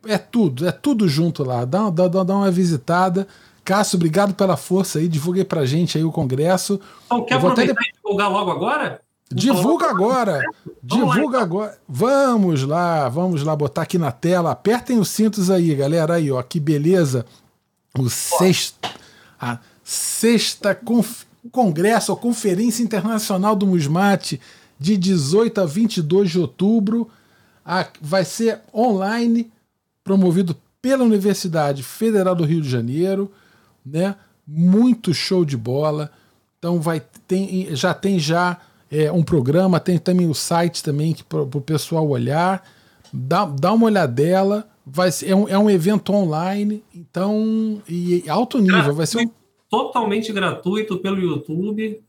é 0.07 0.17
tudo, 0.17 0.67
é 0.67 0.73
tudo 0.73 1.07
junto 1.07 1.45
lá. 1.45 1.67
Dá, 1.67 1.91
dá, 1.91 2.09
dá 2.09 2.35
uma 2.35 2.51
visitada. 2.51 3.29
Cássio, 3.65 3.97
obrigado 3.97 4.35
pela 4.35 4.57
força 4.57 4.99
aí. 4.99 5.09
Divulgue 5.09 5.45
pra 5.45 5.65
gente 5.65 5.97
aí 5.97 6.05
o 6.05 6.13
congresso. 6.13 6.81
Então, 7.07 7.25
quer 7.25 7.35
aproveitar 7.35 7.73
de... 7.73 7.89
e 7.89 7.93
divulgar 7.95 8.31
logo 8.31 8.51
agora? 8.51 9.01
Divulga 9.33 9.91
agora! 9.91 10.43
Divulga 10.83 11.41
agora. 11.41 11.79
Vamos 11.89 12.63
lá, 12.63 13.09
vamos 13.09 13.43
lá 13.43 13.57
botar 13.57 13.83
aqui 13.83 13.99
na 13.99 14.13
tela. 14.13 14.53
Apertem 14.53 14.99
os 14.99 15.09
cintos 15.09 15.51
aí, 15.51 15.75
galera. 15.75 16.15
Aí, 16.15 16.31
ó, 16.31 16.41
que 16.43 16.61
beleza. 16.61 17.25
O 17.99 18.09
sexto, 18.11 18.89
a 19.41 19.59
sexta 19.83 20.75
conf, 20.75 21.25
congresso, 21.51 22.13
a 22.13 22.17
Conferência 22.17 22.83
Internacional 22.83 23.57
do 23.57 23.67
Musmate, 23.67 24.41
de 24.79 24.97
18 24.97 25.61
a 25.61 25.65
22 25.65 26.31
de 26.31 26.39
outubro. 26.39 27.09
A, 27.65 27.87
vai 28.01 28.25
ser 28.25 28.61
online 28.75 29.51
promovido 30.03 30.57
pela 30.83 31.03
Universidade 31.03 31.83
Federal 31.83 32.35
do 32.35 32.45
Rio 32.45 32.61
de 32.61 32.69
Janeiro, 32.69 33.33
né? 33.85 34.17
Muito 34.47 35.13
show 35.13 35.45
de 35.45 35.57
bola. 35.57 36.11
Então 36.59 36.81
vai 36.81 37.03
tem, 37.27 37.75
já 37.75 37.93
tem 37.93 38.19
já 38.19 38.59
é, 38.91 39.11
um 39.11 39.23
programa, 39.23 39.81
tem 39.81 39.99
também 39.99 40.29
o 40.29 40.35
site 40.35 40.83
também 40.83 41.15
para 41.29 41.43
o 41.43 41.61
pessoal 41.61 42.09
olhar, 42.09 42.67
dá, 43.13 43.45
dá 43.45 43.73
uma 43.73 43.87
olhadela. 43.87 44.69
Vai 44.87 45.11
ser, 45.11 45.31
é, 45.31 45.35
um, 45.35 45.49
é 45.49 45.59
um 45.59 45.71
evento 45.71 46.13
online, 46.13 46.85
então 46.95 47.83
e 47.89 48.23
alto 48.29 48.59
nível, 48.59 48.75
gratuito, 48.75 48.97
vai 48.97 49.07
ser 49.07 49.19
um... 49.27 49.31
totalmente 49.71 50.31
gratuito 50.31 50.99
pelo 50.99 51.19
YouTube. 51.19 52.03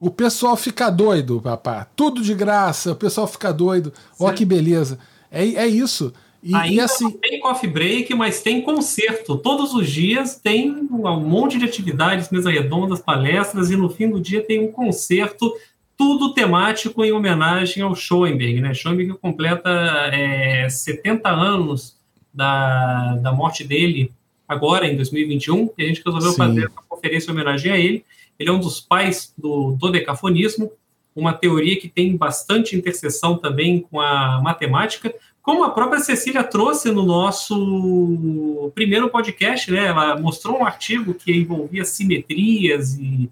O 0.00 0.10
pessoal 0.10 0.56
fica 0.56 0.90
doido, 0.90 1.40
papá. 1.40 1.86
Tudo 1.96 2.20
de 2.22 2.34
graça, 2.34 2.92
o 2.92 2.96
pessoal 2.96 3.26
fica 3.26 3.52
doido. 3.52 3.92
Ó 4.18 4.32
que 4.32 4.44
beleza. 4.44 4.98
É, 5.30 5.44
é 5.44 5.66
isso. 5.66 6.12
E, 6.42 6.54
Ainda 6.54 6.74
e 6.74 6.80
assim, 6.80 7.10
tem 7.10 7.40
coffee 7.40 7.68
break, 7.68 8.14
mas 8.14 8.42
tem 8.42 8.62
concerto. 8.62 9.36
Todos 9.36 9.74
os 9.74 9.90
dias 9.90 10.36
tem 10.36 10.70
um 10.70 11.20
monte 11.20 11.58
de 11.58 11.64
atividades, 11.64 12.30
mesa 12.30 12.50
redondas, 12.50 13.00
palestras, 13.00 13.70
e 13.70 13.76
no 13.76 13.90
fim 13.90 14.08
do 14.08 14.20
dia 14.20 14.42
tem 14.42 14.60
um 14.60 14.70
concerto, 14.70 15.52
tudo 15.96 16.32
temático 16.32 17.04
em 17.04 17.10
homenagem 17.10 17.82
ao 17.82 17.94
Schoenberg. 17.94 18.60
Né? 18.60 18.72
Schoenberg 18.72 19.14
completa 19.14 19.68
é, 20.12 20.68
70 20.68 21.28
anos 21.28 21.96
da, 22.32 23.16
da 23.16 23.32
morte 23.32 23.64
dele, 23.64 24.12
agora 24.46 24.86
em 24.86 24.94
2021, 24.94 25.70
e 25.76 25.82
a 25.82 25.86
gente 25.88 26.02
resolveu 26.04 26.30
Sim. 26.30 26.36
fazer 26.36 26.68
uma 26.68 26.82
conferência 26.88 27.30
em 27.30 27.34
homenagem 27.34 27.72
a 27.72 27.78
ele. 27.78 28.04
Ele 28.38 28.48
é 28.48 28.52
um 28.52 28.60
dos 28.60 28.80
pais 28.80 29.34
do 29.36 29.72
dodecafonismo, 29.72 30.70
uma 31.16 31.32
teoria 31.32 31.78
que 31.80 31.88
tem 31.88 32.16
bastante 32.16 32.76
interseção 32.76 33.36
também 33.36 33.80
com 33.80 34.00
a 34.00 34.40
matemática, 34.40 35.12
como 35.48 35.64
a 35.64 35.70
própria 35.70 35.98
Cecília 36.00 36.44
trouxe 36.44 36.90
no 36.90 37.06
nosso 37.06 38.70
primeiro 38.74 39.08
podcast, 39.08 39.70
né? 39.70 39.86
Ela 39.86 40.20
mostrou 40.20 40.58
um 40.58 40.66
artigo 40.66 41.14
que 41.14 41.34
envolvia 41.34 41.86
simetrias 41.86 42.98
e, 42.98 43.30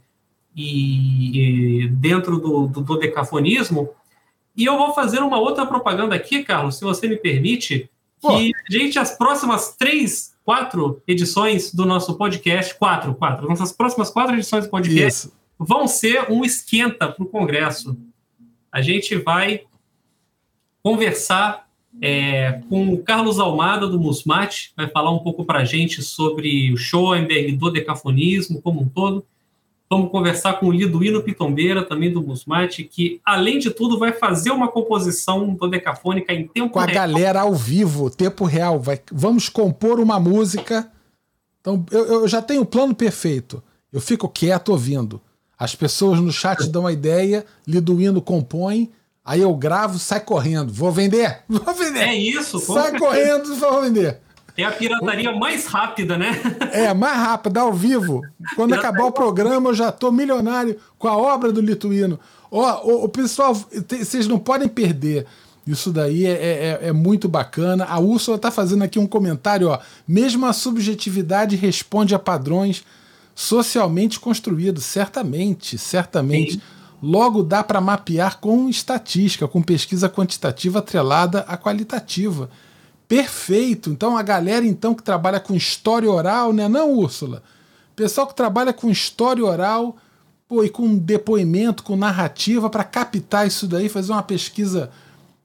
e, 0.56 1.82
e 1.82 1.88
dentro 1.88 2.38
do, 2.38 2.68
do 2.68 2.80
dodecafonismo. 2.80 3.90
E 4.56 4.64
eu 4.64 4.78
vou 4.78 4.94
fazer 4.94 5.18
uma 5.18 5.38
outra 5.38 5.66
propaganda 5.66 6.14
aqui, 6.14 6.42
Carlos, 6.42 6.78
se 6.78 6.84
você 6.84 7.06
me 7.06 7.18
permite, 7.18 7.90
Pô. 8.18 8.30
a 8.34 8.40
gente, 8.70 8.98
as 8.98 9.10
próximas 9.10 9.76
três, 9.76 10.34
quatro 10.42 11.02
edições 11.06 11.70
do 11.74 11.84
nosso 11.84 12.16
podcast, 12.16 12.74
quatro, 12.76 13.14
quatro, 13.14 13.46
nossas 13.46 13.72
próximas 13.72 14.08
quatro 14.08 14.34
edições 14.34 14.64
do 14.64 14.70
podcast 14.70 15.26
Isso. 15.26 15.36
vão 15.58 15.86
ser 15.86 16.32
um 16.32 16.42
esquenta 16.42 17.08
para 17.08 17.22
o 17.22 17.28
Congresso. 17.28 17.94
A 18.72 18.80
gente 18.80 19.16
vai 19.16 19.64
conversar 20.82 21.65
é, 22.00 22.60
com 22.68 22.92
o 22.92 22.98
Carlos 22.98 23.38
Almada, 23.38 23.86
do 23.86 23.98
Musmate, 23.98 24.72
vai 24.76 24.88
falar 24.88 25.10
um 25.10 25.18
pouco 25.18 25.44
para 25.44 25.60
a 25.60 25.64
gente 25.64 26.02
sobre 26.02 26.72
o 26.72 26.76
Schoenberg, 26.76 27.52
do 27.52 27.70
decafonismo 27.70 28.60
como 28.60 28.82
um 28.82 28.88
todo. 28.88 29.24
Vamos 29.88 30.10
conversar 30.10 30.54
com 30.54 30.66
o 30.66 30.72
Liduíno 30.72 31.22
Pitombeira, 31.22 31.84
também 31.84 32.12
do 32.12 32.20
Musmate, 32.20 32.82
que, 32.82 33.20
além 33.24 33.58
de 33.58 33.70
tudo, 33.70 33.98
vai 33.98 34.12
fazer 34.12 34.50
uma 34.50 34.68
composição 34.68 35.54
dodecafônica 35.54 36.32
em 36.32 36.48
tempo 36.48 36.70
com 36.70 36.80
real. 36.80 36.88
Com 36.88 36.98
a 36.98 37.06
galera 37.06 37.40
ao 37.42 37.54
vivo, 37.54 38.10
tempo 38.10 38.44
real. 38.44 38.80
Vai, 38.80 39.00
vamos 39.12 39.48
compor 39.48 40.00
uma 40.00 40.18
música. 40.18 40.90
Então, 41.60 41.86
eu, 41.92 42.04
eu 42.04 42.28
já 42.28 42.42
tenho 42.42 42.62
o 42.62 42.66
plano 42.66 42.96
perfeito. 42.96 43.62
Eu 43.92 44.00
fico 44.00 44.28
quieto 44.28 44.70
ouvindo. 44.70 45.20
As 45.56 45.74
pessoas 45.74 46.20
no 46.20 46.32
chat 46.32 46.68
dão 46.68 46.86
a 46.86 46.92
ideia, 46.92 47.46
Liduíno 47.66 48.20
compõe, 48.20 48.90
Aí 49.26 49.40
eu 49.40 49.52
gravo, 49.56 49.98
sai 49.98 50.20
correndo. 50.20 50.72
Vou 50.72 50.92
vender? 50.92 51.40
Vou 51.48 51.74
vender. 51.74 52.02
É 52.02 52.14
isso. 52.14 52.60
Sai 52.60 52.96
correndo 52.96 53.52
e 53.52 53.56
vou 53.58 53.82
vender. 53.82 54.20
É 54.56 54.64
a 54.64 54.70
pirataria 54.70 55.32
mais 55.32 55.66
rápida, 55.66 56.16
né? 56.16 56.40
É, 56.72 56.94
mais 56.94 57.16
rápida, 57.16 57.60
ao 57.60 57.72
vivo. 57.72 58.22
Quando 58.54 58.72
acabar 58.74 59.04
o 59.04 59.12
programa, 59.12 59.70
eu 59.70 59.74
já 59.74 59.92
tô 59.92 60.10
milionário 60.12 60.78
com 60.96 61.08
a 61.08 61.16
obra 61.16 61.52
do 61.52 61.60
Lituino. 61.60 62.18
Ó, 62.50 62.82
o, 62.84 63.04
o 63.04 63.08
pessoal, 63.08 63.52
vocês 63.54 64.28
não 64.28 64.38
podem 64.38 64.68
perder. 64.68 65.26
Isso 65.66 65.90
daí 65.92 66.24
é, 66.24 66.30
é, 66.30 66.78
é, 66.88 66.92
muito 66.92 67.28
bacana. 67.28 67.84
A 67.84 67.98
Úrsula 67.98 68.36
está 68.36 68.50
fazendo 68.52 68.84
aqui 68.84 68.98
um 68.98 69.06
comentário, 69.06 69.68
ó. 69.68 69.80
Mesmo 70.06 70.46
a 70.46 70.52
subjetividade 70.52 71.56
responde 71.56 72.14
a 72.14 72.18
padrões 72.18 72.84
socialmente 73.34 74.20
construídos. 74.20 74.84
Certamente, 74.84 75.76
certamente. 75.76 76.52
Sim. 76.52 76.60
Logo, 77.02 77.42
dá 77.42 77.62
para 77.62 77.80
mapear 77.80 78.38
com 78.38 78.68
estatística, 78.68 79.46
com 79.46 79.62
pesquisa 79.62 80.08
quantitativa 80.08 80.78
atrelada 80.78 81.40
à 81.40 81.56
qualitativa. 81.56 82.48
Perfeito! 83.06 83.90
Então, 83.90 84.16
a 84.16 84.22
galera 84.22 84.66
então 84.66 84.94
que 84.94 85.02
trabalha 85.02 85.38
com 85.38 85.54
história 85.54 86.10
oral, 86.10 86.52
né, 86.52 86.68
não, 86.68 86.92
Úrsula? 86.92 87.42
Pessoal 87.94 88.26
que 88.26 88.34
trabalha 88.34 88.72
com 88.72 88.90
história 88.90 89.44
oral 89.44 89.96
pô, 90.48 90.64
e 90.64 90.68
com 90.68 90.96
depoimento, 90.96 91.82
com 91.82 91.96
narrativa, 91.96 92.70
para 92.70 92.84
captar 92.84 93.46
isso 93.46 93.66
daí, 93.66 93.88
fazer 93.88 94.12
uma 94.12 94.22
pesquisa 94.22 94.90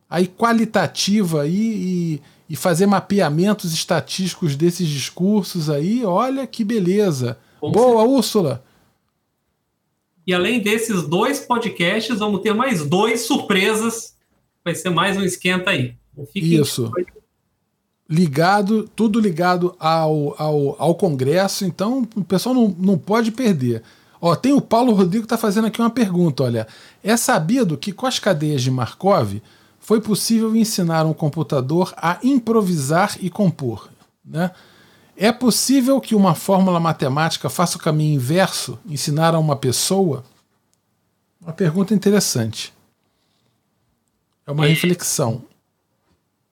aí 0.09 0.27
qualitativa 0.27 1.43
aí, 1.43 1.51
e, 1.57 2.21
e 2.49 2.55
fazer 2.55 2.85
mapeamentos 2.85 3.73
estatísticos 3.73 4.55
desses 4.55 4.87
discursos 4.87 5.69
aí, 5.69 6.03
olha 6.03 6.45
que 6.45 6.63
beleza. 6.63 7.37
Boa, 7.61 8.03
Úrsula! 8.03 8.63
E 10.25 10.33
além 10.33 10.59
desses 10.59 11.03
dois 11.07 11.39
podcasts, 11.39 12.19
vamos 12.19 12.41
ter 12.41 12.53
mais 12.53 12.85
dois 12.85 13.21
surpresas. 13.21 14.15
Vai 14.63 14.75
ser 14.75 14.89
mais 14.89 15.17
um 15.17 15.23
esquenta 15.23 15.71
aí. 15.71 15.95
Isso. 16.35 16.91
Ligado, 18.09 18.89
tudo 18.95 19.19
ligado 19.19 19.75
ao, 19.79 20.35
ao, 20.37 20.75
ao 20.77 20.95
Congresso, 20.95 21.65
então 21.65 22.07
o 22.15 22.23
pessoal 22.23 22.53
não, 22.53 22.75
não 22.77 22.97
pode 22.97 23.31
perder. 23.31 23.81
Ó, 24.21 24.35
tem 24.35 24.53
o 24.53 24.61
Paulo 24.61 24.93
Rodrigo 24.93 25.23
que 25.23 25.33
está 25.33 25.37
fazendo 25.37 25.67
aqui 25.67 25.81
uma 25.81 25.89
pergunta. 25.89 26.43
Olha, 26.43 26.67
é 27.03 27.17
sabido 27.17 27.77
que 27.77 27.91
com 27.91 28.05
as 28.05 28.19
cadeias 28.19 28.61
de 28.61 28.69
Markov 28.69 29.41
foi 29.79 29.99
possível 29.99 30.55
ensinar 30.55 31.05
um 31.05 31.13
computador 31.13 31.91
a 31.97 32.19
improvisar 32.21 33.17
e 33.19 33.29
compor. 33.29 33.89
Né? 34.23 34.51
É 35.23 35.31
possível 35.31 36.01
que 36.01 36.15
uma 36.15 36.33
fórmula 36.33 36.79
matemática 36.79 37.47
faça 37.47 37.77
o 37.77 37.79
caminho 37.79 38.15
inverso, 38.15 38.79
ensinar 38.87 39.35
a 39.35 39.39
uma 39.39 39.55
pessoa? 39.55 40.23
Uma 41.39 41.53
pergunta 41.53 41.93
interessante. 41.93 42.73
É 44.47 44.51
uma 44.51 44.65
é, 44.65 44.69
reflexão. 44.69 45.43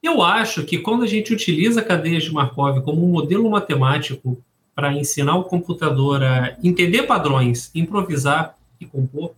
Eu 0.04 0.22
acho 0.22 0.66
que 0.66 0.78
quando 0.78 1.02
a 1.02 1.08
gente 1.08 1.34
utiliza 1.34 1.82
cadeias 1.82 2.22
de 2.22 2.32
Markov 2.32 2.82
como 2.84 3.04
um 3.04 3.12
modelo 3.12 3.50
matemático 3.50 4.38
para 4.76 4.94
ensinar 4.94 5.36
o 5.38 5.46
computador 5.46 6.22
a 6.22 6.56
entender 6.64 7.08
padrões, 7.08 7.72
improvisar 7.74 8.56
e 8.80 8.86
compor, 8.86 9.32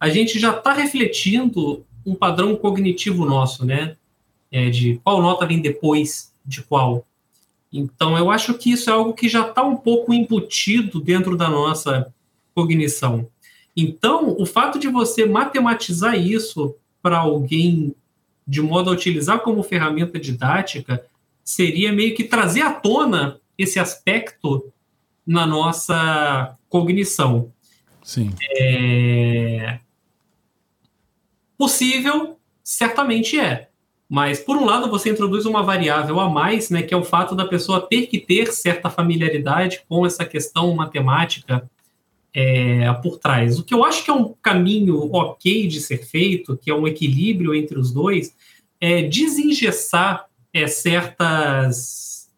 a 0.00 0.08
gente 0.08 0.40
já 0.40 0.50
está 0.50 0.72
refletindo 0.72 1.86
um 2.04 2.16
padrão 2.16 2.56
cognitivo 2.56 3.24
nosso, 3.24 3.64
né? 3.64 3.96
É, 4.50 4.68
de 4.70 5.00
qual 5.04 5.22
nota 5.22 5.46
vem 5.46 5.60
depois 5.60 6.32
de 6.44 6.64
qual. 6.64 7.06
Então, 7.76 8.16
eu 8.16 8.30
acho 8.30 8.54
que 8.54 8.70
isso 8.72 8.88
é 8.88 8.92
algo 8.92 9.12
que 9.12 9.28
já 9.28 9.48
está 9.48 9.62
um 9.62 9.76
pouco 9.76 10.12
embutido 10.14 11.00
dentro 11.00 11.36
da 11.36 11.48
nossa 11.48 12.12
cognição. 12.54 13.28
Então, 13.76 14.34
o 14.38 14.46
fato 14.46 14.78
de 14.78 14.88
você 14.88 15.26
matematizar 15.26 16.18
isso 16.18 16.74
para 17.02 17.18
alguém 17.18 17.94
de 18.46 18.62
modo 18.62 18.88
a 18.88 18.92
utilizar 18.92 19.40
como 19.40 19.62
ferramenta 19.62 20.18
didática 20.18 21.04
seria 21.44 21.92
meio 21.92 22.14
que 22.14 22.24
trazer 22.24 22.62
à 22.62 22.72
tona 22.72 23.40
esse 23.58 23.78
aspecto 23.78 24.72
na 25.26 25.46
nossa 25.46 26.56
cognição. 26.68 27.52
Sim. 28.02 28.32
É... 28.56 29.80
Possível, 31.58 32.38
certamente 32.62 33.38
é. 33.38 33.65
Mas, 34.08 34.38
por 34.38 34.56
um 34.56 34.64
lado, 34.64 34.88
você 34.88 35.10
introduz 35.10 35.46
uma 35.46 35.62
variável 35.62 36.20
a 36.20 36.28
mais, 36.28 36.70
né, 36.70 36.82
que 36.82 36.94
é 36.94 36.96
o 36.96 37.04
fato 37.04 37.34
da 37.34 37.44
pessoa 37.44 37.80
ter 37.80 38.06
que 38.06 38.18
ter 38.18 38.52
certa 38.52 38.88
familiaridade 38.88 39.82
com 39.88 40.06
essa 40.06 40.24
questão 40.24 40.74
matemática 40.74 41.68
é, 42.32 42.92
por 43.02 43.18
trás. 43.18 43.58
O 43.58 43.64
que 43.64 43.74
eu 43.74 43.84
acho 43.84 44.04
que 44.04 44.10
é 44.10 44.14
um 44.14 44.34
caminho 44.40 45.10
ok 45.12 45.66
de 45.66 45.80
ser 45.80 46.04
feito, 46.04 46.56
que 46.56 46.70
é 46.70 46.74
um 46.74 46.86
equilíbrio 46.86 47.54
entre 47.54 47.78
os 47.78 47.90
dois, 47.90 48.34
é 48.80 49.02
desengessar 49.02 50.26
é, 50.52 50.66
certas 50.66 52.28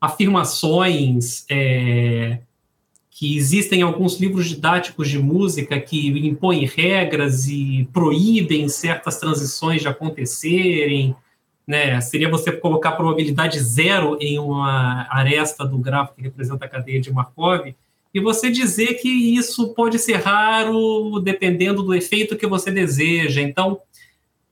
afirmações 0.00 1.44
é, 1.50 2.38
que 3.18 3.36
existem 3.36 3.82
alguns 3.82 4.20
livros 4.20 4.48
didáticos 4.48 5.08
de 5.08 5.18
música 5.18 5.80
que 5.80 6.06
impõem 6.24 6.64
regras 6.66 7.48
e 7.48 7.88
proíbem 7.92 8.68
certas 8.68 9.18
transições 9.18 9.82
de 9.82 9.88
acontecerem. 9.88 11.16
Né? 11.66 12.00
Seria 12.00 12.28
você 12.28 12.52
colocar 12.52 12.92
probabilidade 12.92 13.58
zero 13.58 14.16
em 14.20 14.38
uma 14.38 15.04
aresta 15.10 15.66
do 15.66 15.78
gráfico 15.78 16.14
que 16.14 16.22
representa 16.22 16.64
a 16.64 16.68
cadeia 16.68 17.00
de 17.00 17.12
Markov 17.12 17.74
e 18.14 18.20
você 18.20 18.52
dizer 18.52 18.94
que 18.94 19.08
isso 19.08 19.74
pode 19.74 19.98
ser 19.98 20.20
raro 20.20 21.18
dependendo 21.18 21.82
do 21.82 21.96
efeito 21.96 22.36
que 22.36 22.46
você 22.46 22.70
deseja. 22.70 23.42
Então, 23.42 23.80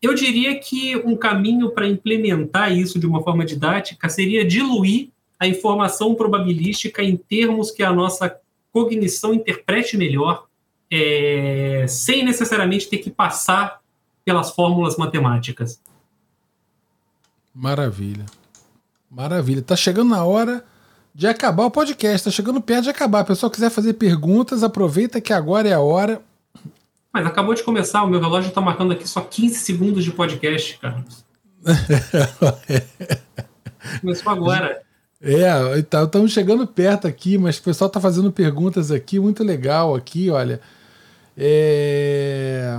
eu 0.02 0.12
diria 0.12 0.58
que 0.58 0.96
um 0.96 1.16
caminho 1.16 1.70
para 1.70 1.86
implementar 1.86 2.76
isso 2.76 2.98
de 2.98 3.06
uma 3.06 3.22
forma 3.22 3.44
didática 3.44 4.08
seria 4.08 4.44
diluir 4.44 5.10
a 5.38 5.46
informação 5.46 6.16
probabilística 6.16 7.00
em 7.00 7.16
termos 7.16 7.70
que 7.70 7.84
a 7.84 7.92
nossa 7.92 8.28
cognição 8.76 9.32
interprete 9.32 9.96
melhor, 9.96 10.44
é, 10.90 11.86
sem 11.88 12.22
necessariamente 12.22 12.90
ter 12.90 12.98
que 12.98 13.10
passar 13.10 13.80
pelas 14.22 14.50
fórmulas 14.50 14.98
matemáticas. 14.98 15.80
Maravilha. 17.54 18.26
Maravilha. 19.10 19.62
Tá 19.62 19.74
chegando 19.74 20.10
na 20.10 20.22
hora 20.24 20.62
de 21.14 21.26
acabar 21.26 21.64
o 21.64 21.70
podcast. 21.70 22.26
Tá 22.26 22.30
chegando 22.30 22.60
perto 22.60 22.84
de 22.84 22.90
acabar. 22.90 23.20
Se 23.20 23.24
o 23.24 23.26
pessoal 23.28 23.50
quiser 23.50 23.70
fazer 23.70 23.94
perguntas, 23.94 24.62
aproveita 24.62 25.22
que 25.22 25.32
agora 25.32 25.66
é 25.66 25.72
a 25.72 25.80
hora. 25.80 26.20
Mas 27.10 27.24
acabou 27.24 27.54
de 27.54 27.62
começar, 27.62 28.02
o 28.02 28.06
meu 28.06 28.20
relógio 28.20 28.50
está 28.50 28.60
marcando 28.60 28.92
aqui 28.92 29.08
só 29.08 29.22
15 29.22 29.54
segundos 29.54 30.04
de 30.04 30.12
podcast, 30.12 30.78
Carlos. 30.78 31.24
Começou 34.02 34.32
agora. 34.32 34.85
É, 35.28 35.80
estamos 35.80 36.30
chegando 36.30 36.64
perto 36.68 37.08
aqui, 37.08 37.36
mas 37.36 37.58
o 37.58 37.62
pessoal 37.64 37.88
está 37.88 38.00
fazendo 38.00 38.30
perguntas 38.30 38.92
aqui, 38.92 39.18
muito 39.18 39.42
legal 39.42 39.92
aqui, 39.92 40.30
olha. 40.30 40.60
É... 41.36 42.78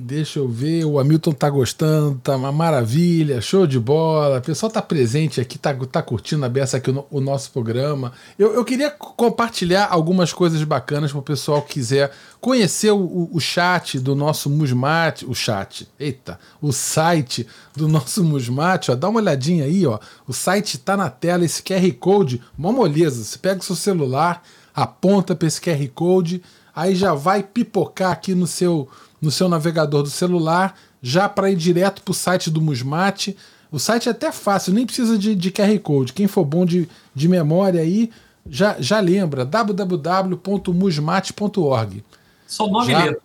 Deixa 0.00 0.38
eu 0.38 0.48
ver, 0.48 0.84
o 0.84 0.96
Hamilton 1.00 1.32
tá 1.32 1.50
gostando, 1.50 2.20
tá 2.22 2.36
uma 2.36 2.52
maravilha, 2.52 3.40
show 3.40 3.66
de 3.66 3.80
bola. 3.80 4.38
O 4.38 4.42
pessoal 4.42 4.70
tá 4.70 4.80
presente 4.80 5.40
aqui, 5.40 5.58
tá, 5.58 5.74
tá 5.74 6.00
curtindo 6.00 6.44
a 6.44 6.48
beça 6.48 6.76
aqui 6.76 6.88
o, 6.88 7.04
o 7.10 7.20
nosso 7.20 7.50
programa. 7.50 8.12
Eu, 8.38 8.54
eu 8.54 8.64
queria 8.64 8.92
compartilhar 8.92 9.88
algumas 9.90 10.32
coisas 10.32 10.62
bacanas 10.62 11.10
para 11.10 11.18
o 11.18 11.22
pessoal 11.22 11.62
que 11.62 11.74
quiser 11.74 12.12
conhecer 12.40 12.92
o, 12.92 13.28
o, 13.32 13.40
chat 13.40 13.98
do 13.98 14.14
nosso 14.14 14.48
Musmate, 14.48 15.26
o 15.26 15.34
chat, 15.34 15.88
eita, 15.98 16.38
o 16.62 16.72
site 16.72 17.44
do 17.74 17.88
nosso 17.88 18.22
Musmate, 18.22 18.92
ó, 18.92 18.94
dá 18.94 19.08
uma 19.08 19.18
olhadinha 19.18 19.64
aí, 19.64 19.84
ó. 19.84 19.98
O 20.28 20.32
site 20.32 20.78
tá 20.78 20.96
na 20.96 21.10
tela, 21.10 21.44
esse 21.44 21.60
QR 21.60 21.92
Code, 21.98 22.40
uma 22.56 22.70
moleza. 22.70 23.24
Você 23.24 23.36
pega 23.36 23.60
o 23.60 23.64
seu 23.64 23.74
celular, 23.74 24.44
aponta 24.72 25.34
para 25.34 25.48
esse 25.48 25.60
QR 25.60 25.88
Code, 25.92 26.40
aí 26.72 26.94
já 26.94 27.14
vai 27.14 27.42
pipocar 27.42 28.12
aqui 28.12 28.32
no 28.32 28.46
seu 28.46 28.88
no 29.20 29.30
seu 29.30 29.48
navegador 29.48 30.02
do 30.02 30.10
celular, 30.10 30.74
já 31.02 31.28
para 31.28 31.50
ir 31.50 31.56
direto 31.56 32.02
para 32.02 32.12
o 32.12 32.14
site 32.14 32.50
do 32.50 32.60
Musmate. 32.60 33.36
O 33.70 33.78
site 33.78 34.08
é 34.08 34.12
até 34.12 34.32
fácil, 34.32 34.72
nem 34.72 34.86
precisa 34.86 35.18
de, 35.18 35.34
de 35.34 35.50
QR 35.50 35.78
Code. 35.80 36.12
Quem 36.12 36.26
for 36.26 36.44
bom 36.44 36.64
de, 36.64 36.88
de 37.14 37.28
memória 37.28 37.80
aí, 37.80 38.10
já, 38.48 38.76
já 38.78 39.00
lembra, 39.00 39.44
www.musmate.org. 39.44 42.04
Só 42.46 42.66
nove 42.66 42.92
já, 42.92 43.04
letras. 43.04 43.22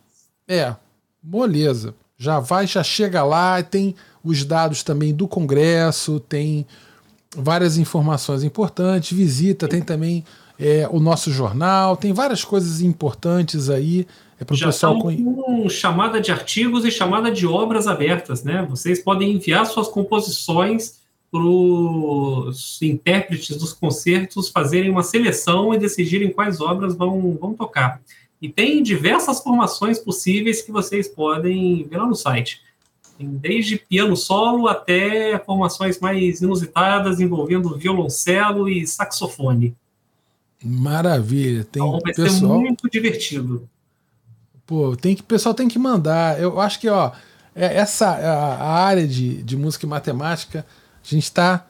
É, 0.47 0.75
moleza. 1.23 1.95
Já 2.17 2.39
vai, 2.39 2.67
já 2.67 2.83
chega 2.83 3.23
lá, 3.23 3.63
tem 3.63 3.95
os 4.23 4.43
dados 4.43 4.83
também 4.83 5.13
do 5.13 5.27
Congresso, 5.27 6.19
tem 6.19 6.65
várias 7.35 7.77
informações 7.77 8.43
importantes, 8.43 9.17
visita, 9.17 9.67
tem 9.67 9.81
também 9.81 10.23
é, 10.59 10.87
o 10.91 10.99
nosso 10.99 11.31
jornal, 11.31 11.97
tem 11.97 12.13
várias 12.13 12.43
coisas 12.43 12.81
importantes 12.81 13.69
aí. 13.69 14.05
É 14.43 14.45
para 14.45 14.55
o 14.55 14.59
pessoal 14.59 14.99
com 14.99 15.69
chamada 15.69 16.19
de 16.19 16.29
artigos 16.29 16.83
e 16.83 16.91
chamada 16.91 17.31
de 17.31 17.47
obras 17.47 17.87
abertas, 17.87 18.43
né? 18.43 18.65
Vocês 18.69 18.99
podem 18.99 19.31
enviar 19.31 19.65
suas 19.65 19.87
composições 19.87 21.01
para 21.31 21.41
os 21.41 22.81
intérpretes 22.81 23.55
dos 23.57 23.71
concertos 23.71 24.49
fazerem 24.49 24.91
uma 24.91 25.01
seleção 25.01 25.73
e 25.73 25.79
decidirem 25.79 26.29
quais 26.29 26.59
obras 26.59 26.93
vão, 26.93 27.37
vão 27.39 27.53
tocar. 27.53 28.01
E 28.41 28.49
tem 28.49 28.83
diversas 28.83 29.41
formações 29.41 29.97
possíveis 29.97 30.61
que 30.61 30.71
vocês 30.71 31.07
podem 31.07 31.87
ver 31.89 31.97
lá 31.97 32.05
no 32.05 32.13
site. 32.13 32.61
Tem 33.17 33.27
desde 33.27 33.77
piano 33.77 34.17
solo 34.17 34.67
até 34.67 35.39
formações 35.39 35.99
mais 36.01 36.41
inusitadas 36.41 37.21
envolvendo 37.21 37.77
violoncelo 37.77 38.67
e 38.67 38.85
saxofone. 38.85 39.73
Maravilha. 40.61 41.63
Tem 41.63 41.81
então 41.81 41.99
vai 42.03 42.13
pessoal... 42.13 42.57
ser 42.57 42.63
muito 42.65 42.89
divertido. 42.89 43.69
Pô, 44.65 44.95
tem 44.95 45.15
que, 45.15 45.22
o 45.22 45.26
pessoal 45.26 45.53
tem 45.53 45.68
que 45.68 45.77
mandar. 45.77 46.40
Eu 46.40 46.60
acho 46.60 46.80
que, 46.80 46.88
ó, 46.88 47.11
é, 47.56 47.76
essa 47.77 48.07
a, 48.07 48.84
área 48.85 49.07
de, 49.07 49.44
de 49.44 49.57
música 49.57 49.85
e 49.85 49.90
matemática, 49.90 50.65
a 51.03 51.07
gente 51.07 51.23
está 51.23 51.65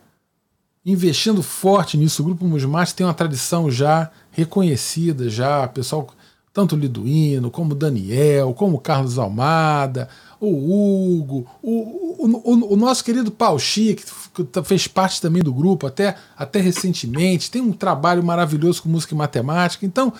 investindo 0.85 1.41
forte 1.41 1.97
nisso. 1.97 2.21
O 2.21 2.25
Grupo 2.25 2.45
Musmate 2.45 2.93
tem 2.93 3.05
uma 3.05 3.13
tradição 3.13 3.71
já 3.71 4.11
reconhecida, 4.31 5.29
já, 5.29 5.67
pessoal, 5.67 6.07
tanto 6.53 6.75
Liduíno, 6.75 7.49
como 7.49 7.73
Daniel, 7.73 8.53
como 8.53 8.79
Carlos 8.79 9.17
Almada, 9.17 10.07
o 10.39 11.17
Hugo, 11.17 11.47
o, 11.61 11.71
o, 11.71 12.41
o, 12.43 12.73
o 12.73 12.75
nosso 12.75 13.03
querido 13.03 13.31
Pauxi, 13.31 13.95
que 13.95 14.63
fez 14.63 14.87
parte 14.87 15.21
também 15.21 15.41
do 15.41 15.53
grupo 15.53 15.87
até, 15.87 16.15
até 16.37 16.59
recentemente, 16.59 17.49
tem 17.49 17.61
um 17.61 17.71
trabalho 17.71 18.23
maravilhoso 18.23 18.83
com 18.83 18.89
música 18.89 19.15
e 19.15 19.17
matemática. 19.17 19.85
Então, 19.85 20.13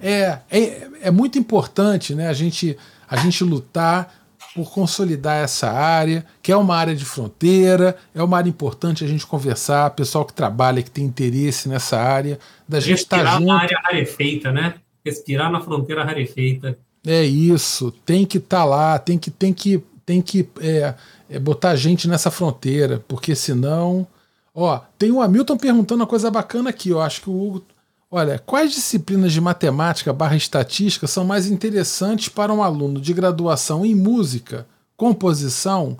é, 0.00 0.38
é, 0.50 0.88
é 1.02 1.10
muito 1.10 1.38
importante 1.38 2.14
né, 2.14 2.28
a, 2.28 2.32
gente, 2.32 2.76
a 3.08 3.16
gente 3.16 3.44
lutar 3.44 4.20
por 4.54 4.70
consolidar 4.72 5.42
essa 5.42 5.70
área, 5.70 6.24
que 6.42 6.50
é 6.50 6.56
uma 6.56 6.76
área 6.76 6.94
de 6.94 7.04
fronteira, 7.04 7.96
é 8.14 8.22
uma 8.22 8.36
área 8.36 8.48
importante 8.48 9.04
a 9.04 9.06
gente 9.06 9.26
conversar, 9.26 9.90
pessoal 9.90 10.24
que 10.24 10.32
trabalha, 10.32 10.82
que 10.82 10.90
tem 10.90 11.04
interesse 11.04 11.68
nessa 11.68 11.98
área, 11.98 12.38
da 12.68 12.80
gente 12.80 12.98
estar 12.98 13.22
tá 13.22 13.32
junto. 13.32 13.46
na 13.46 13.60
área 13.60 13.78
rarefeita, 13.82 14.50
né? 14.50 14.74
Respirar 15.04 15.52
na 15.52 15.60
fronteira 15.60 16.04
rarefeita. 16.04 16.76
É 17.06 17.24
isso, 17.24 17.92
tem 18.04 18.26
que 18.26 18.38
estar 18.38 18.58
tá 18.58 18.64
lá, 18.64 18.98
tem 18.98 19.18
que, 19.18 19.30
tem 19.30 19.52
que, 19.52 19.82
tem 20.04 20.20
que 20.20 20.48
é, 20.60 20.94
é 21.30 21.38
botar 21.38 21.76
gente 21.76 22.08
nessa 22.08 22.30
fronteira, 22.30 23.02
porque 23.06 23.34
senão. 23.34 24.06
Ó, 24.52 24.80
tem 24.98 25.12
o 25.12 25.22
Hamilton 25.22 25.56
perguntando 25.56 26.02
uma 26.02 26.08
coisa 26.08 26.28
bacana 26.28 26.70
aqui, 26.70 26.90
eu 26.90 27.00
acho 27.00 27.22
que 27.22 27.30
o 27.30 27.40
Hugo 27.40 27.64
Olha, 28.12 28.40
quais 28.40 28.72
disciplinas 28.72 29.32
de 29.32 29.40
matemática 29.40 30.12
barra 30.12 30.34
estatística 30.34 31.06
são 31.06 31.24
mais 31.24 31.46
interessantes 31.46 32.28
para 32.28 32.52
um 32.52 32.60
aluno 32.60 33.00
de 33.00 33.14
graduação 33.14 33.86
em 33.86 33.94
música, 33.94 34.66
composição, 34.96 35.96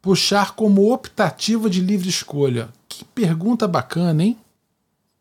puxar 0.00 0.54
como 0.54 0.92
optativa 0.92 1.68
de 1.68 1.80
livre 1.80 2.08
escolha? 2.08 2.68
Que 2.88 3.04
pergunta 3.04 3.66
bacana, 3.66 4.22
hein? 4.22 4.38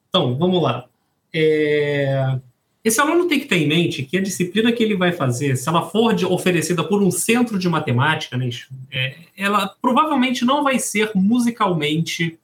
Então, 0.09 0.37
vamos 0.37 0.61
lá. 0.61 0.85
É... 1.33 2.37
Esse 2.83 3.01
aluno 3.01 3.27
tem 3.27 3.39
que 3.39 3.47
ter 3.47 3.57
em 3.57 3.67
mente 3.67 4.03
que 4.03 4.17
a 4.17 4.21
disciplina 4.21 4.71
que 4.71 4.83
ele 4.83 4.95
vai 4.95 5.11
fazer, 5.11 5.55
se 5.57 5.67
ela 5.67 5.89
for 5.89 6.13
de, 6.13 6.25
oferecida 6.25 6.83
por 6.83 7.01
um 7.01 7.11
centro 7.11 7.57
de 7.57 7.67
matemática, 7.67 8.37
né, 8.37 8.49
é, 8.91 9.15
ela 9.35 9.75
provavelmente 9.81 10.45
não 10.45 10.63
vai 10.63 10.79
ser 10.79 11.11
musicalmente 11.13 12.39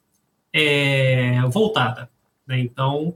é, 0.51 1.39
voltada. 1.49 2.09
Né? 2.45 2.59
Então, 2.59 3.15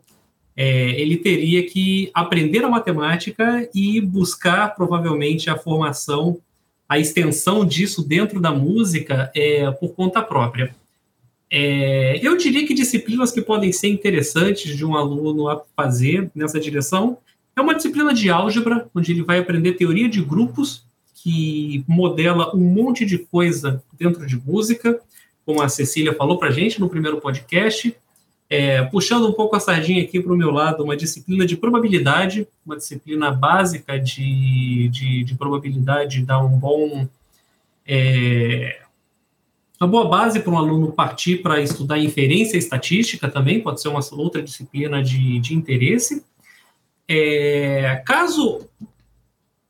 é, 0.62 0.90
ele 1.00 1.16
teria 1.16 1.66
que 1.66 2.12
aprender 2.14 2.66
a 2.66 2.70
matemática 2.70 3.70
e 3.74 4.02
buscar 4.02 4.76
provavelmente 4.76 5.50
a 5.50 5.58
formação, 5.58 6.38
a 6.88 7.00
extensão 7.00 7.64
disso 7.64 8.06
dentro 8.06 8.42
da 8.42 8.52
música 8.52 9.32
é, 9.34 9.72
por 9.72 9.94
conta 9.94 10.22
própria. 10.22 10.76
É, 11.50 12.20
eu 12.22 12.36
diria 12.36 12.68
que 12.68 12.74
disciplinas 12.74 13.32
que 13.32 13.42
podem 13.42 13.72
ser 13.72 13.88
interessantes 13.88 14.76
de 14.76 14.84
um 14.84 14.98
aluno 14.98 15.48
a 15.48 15.64
fazer 15.78 16.30
nessa 16.36 16.60
direção 16.60 17.18
é 17.56 17.62
uma 17.62 17.74
disciplina 17.74 18.14
de 18.14 18.30
álgebra, 18.30 18.86
onde 18.94 19.14
ele 19.14 19.24
vai 19.24 19.40
aprender 19.40 19.76
teoria 19.76 20.10
de 20.10 20.22
grupos, 20.22 20.84
que 21.24 21.86
modela 21.88 22.54
um 22.54 22.60
monte 22.60 23.06
de 23.06 23.18
coisa 23.18 23.82
dentro 23.98 24.28
de 24.28 24.36
música, 24.36 25.00
como 25.46 25.62
a 25.62 25.70
Cecília 25.70 26.14
falou 26.14 26.38
para 26.38 26.52
gente 26.52 26.82
no 26.82 26.90
primeiro 26.90 27.22
podcast. 27.22 27.96
É, 28.50 28.84
puxando 28.84 29.28
um 29.28 29.34
pouco 29.34 29.56
a 29.56 29.60
sardinha 29.60 30.02
aqui 30.02 30.20
para 30.20 30.34
o 30.34 30.36
meu 30.36 30.50
lado, 30.50 30.84
uma 30.84 30.98
disciplina 30.98 31.46
de 31.46 31.56
probabilidade, 31.56 32.48
uma 32.66 32.76
disciplina 32.76 33.30
básica 33.30 34.00
de, 34.00 34.90
de, 34.90 35.24
de 35.24 35.36
probabilidade 35.36 36.24
dá 36.24 36.40
um 36.40 36.58
bom. 36.58 37.08
É, 37.86 38.82
uma 39.80 39.88
boa 39.88 40.10
base 40.10 40.40
para 40.42 40.52
um 40.52 40.58
aluno 40.58 40.92
partir 40.92 41.38
para 41.38 41.62
estudar 41.62 42.00
inferência 42.00 42.58
estatística 42.58 43.30
também, 43.30 43.62
pode 43.62 43.82
ser 43.82 43.88
uma 43.88 44.02
outra 44.12 44.42
disciplina 44.42 45.02
de, 45.02 45.40
de 45.40 45.54
interesse. 45.54 46.26
É, 47.08 48.02
caso 48.06 48.68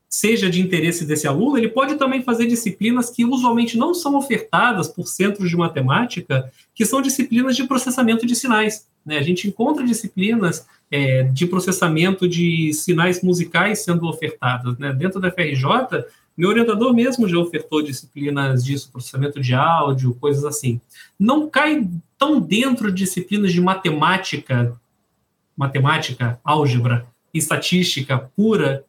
seja 0.09 0.49
de 0.49 0.59
interesse 0.59 1.05
desse 1.05 1.27
aluno, 1.27 1.55
ele 1.55 1.69
pode 1.69 1.95
também 1.95 2.23
fazer 2.23 2.47
disciplinas 2.47 3.11
que 3.11 3.23
usualmente 3.23 3.77
não 3.77 3.93
são 3.93 4.15
ofertadas 4.15 4.87
por 4.87 5.07
centros 5.07 5.49
de 5.49 5.55
matemática, 5.55 6.51
que 6.73 6.83
são 6.83 7.01
disciplinas 7.01 7.55
de 7.55 7.67
processamento 7.67 8.25
de 8.25 8.35
sinais. 8.35 8.87
Né? 9.05 9.19
A 9.19 9.21
gente 9.21 9.47
encontra 9.47 9.85
disciplinas 9.85 10.65
é, 10.89 11.23
de 11.23 11.45
processamento 11.45 12.27
de 12.27 12.73
sinais 12.73 13.21
musicais 13.21 13.83
sendo 13.83 14.07
ofertadas. 14.07 14.77
Né? 14.79 14.91
Dentro 14.93 15.19
da 15.19 15.29
FRJ, 15.29 16.05
meu 16.35 16.49
orientador 16.49 16.91
mesmo 16.91 17.27
já 17.27 17.37
ofertou 17.37 17.83
disciplinas 17.83 18.65
disso, 18.65 18.89
processamento 18.91 19.39
de 19.39 19.53
áudio, 19.53 20.15
coisas 20.15 20.43
assim. 20.43 20.81
Não 21.19 21.47
cai 21.47 21.87
tão 22.17 22.39
dentro 22.39 22.91
de 22.91 23.03
disciplinas 23.03 23.51
de 23.51 23.61
matemática, 23.61 24.75
matemática, 25.55 26.39
álgebra, 26.43 27.05
estatística 27.31 28.17
pura, 28.17 28.85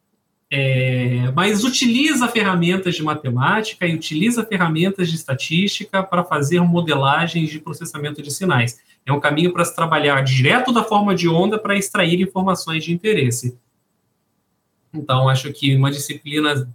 é, 0.53 1.31
mas 1.33 1.63
utiliza 1.63 2.27
ferramentas 2.27 2.93
de 2.93 3.01
matemática 3.01 3.87
e 3.87 3.95
utiliza 3.95 4.45
ferramentas 4.45 5.09
de 5.09 5.15
estatística 5.15 6.03
para 6.03 6.25
fazer 6.25 6.59
modelagens 6.59 7.49
de 7.49 7.57
processamento 7.57 8.21
de 8.21 8.29
sinais. 8.29 8.79
É 9.05 9.13
um 9.13 9.19
caminho 9.19 9.53
para 9.53 9.63
se 9.63 9.73
trabalhar 9.73 10.21
direto 10.21 10.73
da 10.73 10.83
forma 10.83 11.15
de 11.15 11.29
onda 11.29 11.57
para 11.57 11.77
extrair 11.77 12.19
informações 12.19 12.83
de 12.83 12.93
interesse. 12.93 13.57
Então, 14.93 15.29
acho 15.29 15.53
que 15.53 15.73
uma 15.73 15.89
disciplina 15.89 16.67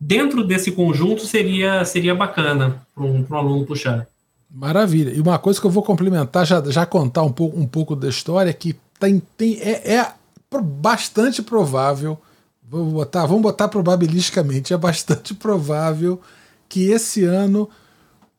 dentro 0.00 0.44
desse 0.44 0.70
conjunto 0.70 1.26
seria, 1.26 1.84
seria 1.84 2.14
bacana 2.14 2.80
para 2.94 3.02
um, 3.02 3.26
um 3.28 3.34
aluno 3.34 3.66
puxar. 3.66 4.06
Maravilha. 4.48 5.10
E 5.10 5.20
uma 5.20 5.40
coisa 5.40 5.60
que 5.60 5.66
eu 5.66 5.72
vou 5.72 5.82
complementar, 5.82 6.46
já, 6.46 6.62
já 6.70 6.86
contar 6.86 7.24
um 7.24 7.32
pouco, 7.32 7.58
um 7.58 7.66
pouco 7.66 7.96
da 7.96 8.08
história, 8.08 8.52
que 8.52 8.76
tem, 9.00 9.20
tem, 9.36 9.58
é, 9.60 9.94
é 9.94 10.12
bastante 10.62 11.42
provável, 11.42 12.16
vamos 12.70 12.92
botar, 12.92 13.26
vamos 13.26 13.42
botar 13.42 13.68
probabilisticamente, 13.68 14.74
é 14.74 14.76
bastante 14.76 15.32
provável 15.36 16.20
que 16.68 16.90
esse 16.90 17.24
ano 17.24 17.68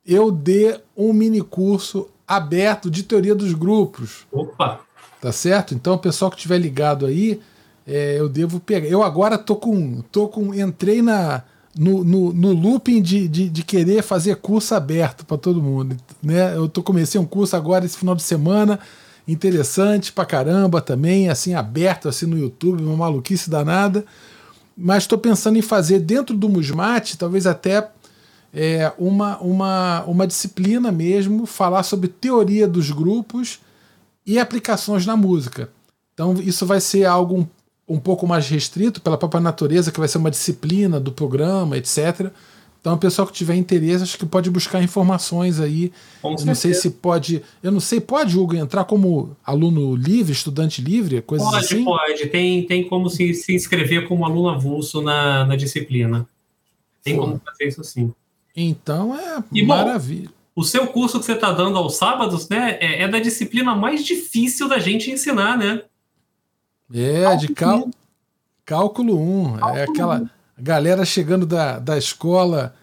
eu 0.05 0.31
dê 0.31 0.79
um 0.95 1.11
mini 1.11 1.41
curso 1.41 2.07
aberto 2.27 2.89
de 2.89 3.03
teoria 3.03 3.33
dos 3.33 3.53
grupos. 3.53 4.27
Opa! 4.31 4.81
Tá 5.19 5.31
certo? 5.31 5.73
Então, 5.75 5.95
o 5.95 5.99
pessoal 5.99 6.31
que 6.31 6.37
estiver 6.37 6.57
ligado 6.57 7.05
aí, 7.05 7.41
é, 7.85 8.19
eu 8.19 8.29
devo 8.29 8.59
pegar. 8.59 8.87
Eu 8.87 9.03
agora 9.03 9.37
tô 9.37 9.55
com. 9.55 10.01
tô 10.11 10.27
com. 10.27 10.53
entrei 10.53 11.01
na. 11.01 11.43
No, 11.77 12.03
no, 12.03 12.33
no 12.33 12.51
looping 12.51 13.01
de, 13.01 13.27
de, 13.27 13.47
de, 13.47 13.63
querer 13.63 14.01
fazer 14.01 14.35
curso 14.37 14.73
aberto 14.73 15.25
para 15.25 15.37
todo 15.37 15.61
mundo. 15.61 15.95
Né? 16.21 16.55
Eu 16.55 16.67
tô, 16.67 16.81
comecei 16.81 17.21
um 17.21 17.25
curso 17.25 17.55
agora 17.55 17.85
esse 17.85 17.95
final 17.95 18.15
de 18.15 18.23
semana 18.23 18.79
interessante 19.31 20.11
pra 20.11 20.25
caramba 20.25 20.81
também, 20.81 21.29
assim, 21.29 21.53
aberto 21.53 22.07
assim 22.07 22.25
no 22.25 22.37
YouTube, 22.37 22.83
uma 22.83 22.97
maluquice 22.97 23.49
danada. 23.49 24.05
Mas 24.75 25.03
estou 25.03 25.17
pensando 25.17 25.57
em 25.57 25.61
fazer 25.61 25.99
dentro 25.99 26.35
do 26.35 26.47
Musmate, 26.49 27.17
talvez 27.17 27.45
até 27.45 27.89
é, 28.53 28.91
uma, 28.97 29.37
uma, 29.39 30.03
uma 30.05 30.27
disciplina 30.27 30.91
mesmo, 30.91 31.45
falar 31.45 31.83
sobre 31.83 32.07
teoria 32.07 32.67
dos 32.67 32.91
grupos 32.91 33.59
e 34.25 34.39
aplicações 34.39 35.05
na 35.05 35.15
música. 35.15 35.69
Então, 36.13 36.33
isso 36.33 36.65
vai 36.65 36.79
ser 36.79 37.05
algo 37.05 37.39
um, 37.39 37.47
um 37.95 37.99
pouco 37.99 38.27
mais 38.27 38.47
restrito 38.47 39.01
pela 39.01 39.17
própria 39.17 39.41
natureza, 39.41 39.91
que 39.91 39.99
vai 39.99 40.07
ser 40.07 40.17
uma 40.17 40.31
disciplina 40.31 40.99
do 40.99 41.11
programa, 41.11 41.77
etc. 41.77 42.31
Então, 42.79 42.93
o 42.93 42.97
pessoal 42.97 43.27
que 43.27 43.33
tiver 43.33 43.55
interesse, 43.55 44.03
acho 44.03 44.17
que 44.17 44.25
pode 44.25 44.49
buscar 44.49 44.81
informações 44.81 45.59
aí. 45.59 45.91
Com 46.21 46.35
eu 46.35 46.45
não 46.45 46.55
sei 46.55 46.73
se 46.73 46.89
pode. 46.89 47.41
Eu 47.61 47.71
não 47.71 47.79
sei, 47.81 47.99
pode, 47.99 48.37
Hugo, 48.37 48.55
entrar 48.55 48.85
como 48.85 49.35
aluno 49.45 49.95
livre, 49.95 50.31
estudante 50.31 50.81
livre, 50.81 51.21
coisa 51.21 51.45
assim? 51.57 51.83
Pode, 51.83 52.13
pode. 52.13 52.27
Tem, 52.27 52.65
tem 52.65 52.87
como 52.87 53.09
se, 53.09 53.33
se 53.33 53.53
inscrever 53.53 54.07
como 54.07 54.25
aluno 54.25 54.47
avulso 54.47 55.01
na, 55.01 55.45
na 55.45 55.57
disciplina. 55.57 56.25
Tem 57.03 57.15
Pô. 57.15 57.23
como 57.23 57.41
fazer 57.45 57.67
isso 57.67 57.83
sim. 57.83 58.13
Então 58.55 59.13
é 59.15 59.43
e, 59.51 59.61
maravilha. 59.61 60.27
Bom, 60.27 60.61
o 60.61 60.63
seu 60.63 60.87
curso 60.87 61.19
que 61.19 61.25
você 61.25 61.33
está 61.33 61.51
dando 61.51 61.77
aos 61.77 61.95
sábados, 61.95 62.49
né, 62.49 62.77
é, 62.79 63.03
é, 63.03 63.07
da 63.07 63.19
disciplina 63.19 63.75
mais 63.75 64.03
difícil 64.03 64.67
da 64.67 64.79
gente 64.79 65.11
ensinar, 65.11 65.57
né? 65.57 65.83
É, 66.93 67.23
cálculo 67.23 67.39
de 67.39 67.53
cal... 67.53 67.89
cálculo 68.65 69.19
1. 69.19 69.57
Cálculo 69.57 69.77
é 69.77 69.83
aquela. 69.83 70.38
1 70.59 70.63
galera 70.63 71.05
chegando 71.05 71.45
da, 71.45 71.79
da 71.79 71.97
escola 71.97 72.73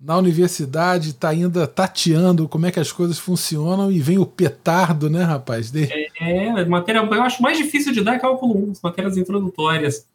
na 0.00 0.16
universidade, 0.16 1.12
tá 1.12 1.28
ainda 1.28 1.66
tateando 1.66 2.48
como 2.48 2.64
é 2.64 2.70
que 2.70 2.80
as 2.80 2.90
coisas 2.90 3.18
funcionam 3.18 3.92
e 3.92 4.00
vem 4.00 4.18
o 4.18 4.24
petardo, 4.24 5.10
né, 5.10 5.22
rapaz? 5.22 5.70
De... 5.70 5.90
É, 6.18 6.64
matéria, 6.64 7.00
eu 7.00 7.22
acho 7.22 7.42
mais 7.42 7.58
difícil 7.58 7.92
de 7.92 8.02
dar 8.02 8.14
é 8.14 8.18
cálculo 8.18 8.68
1, 8.68 8.70
as 8.72 8.80
matérias 8.80 9.18
introdutórias. 9.18 10.06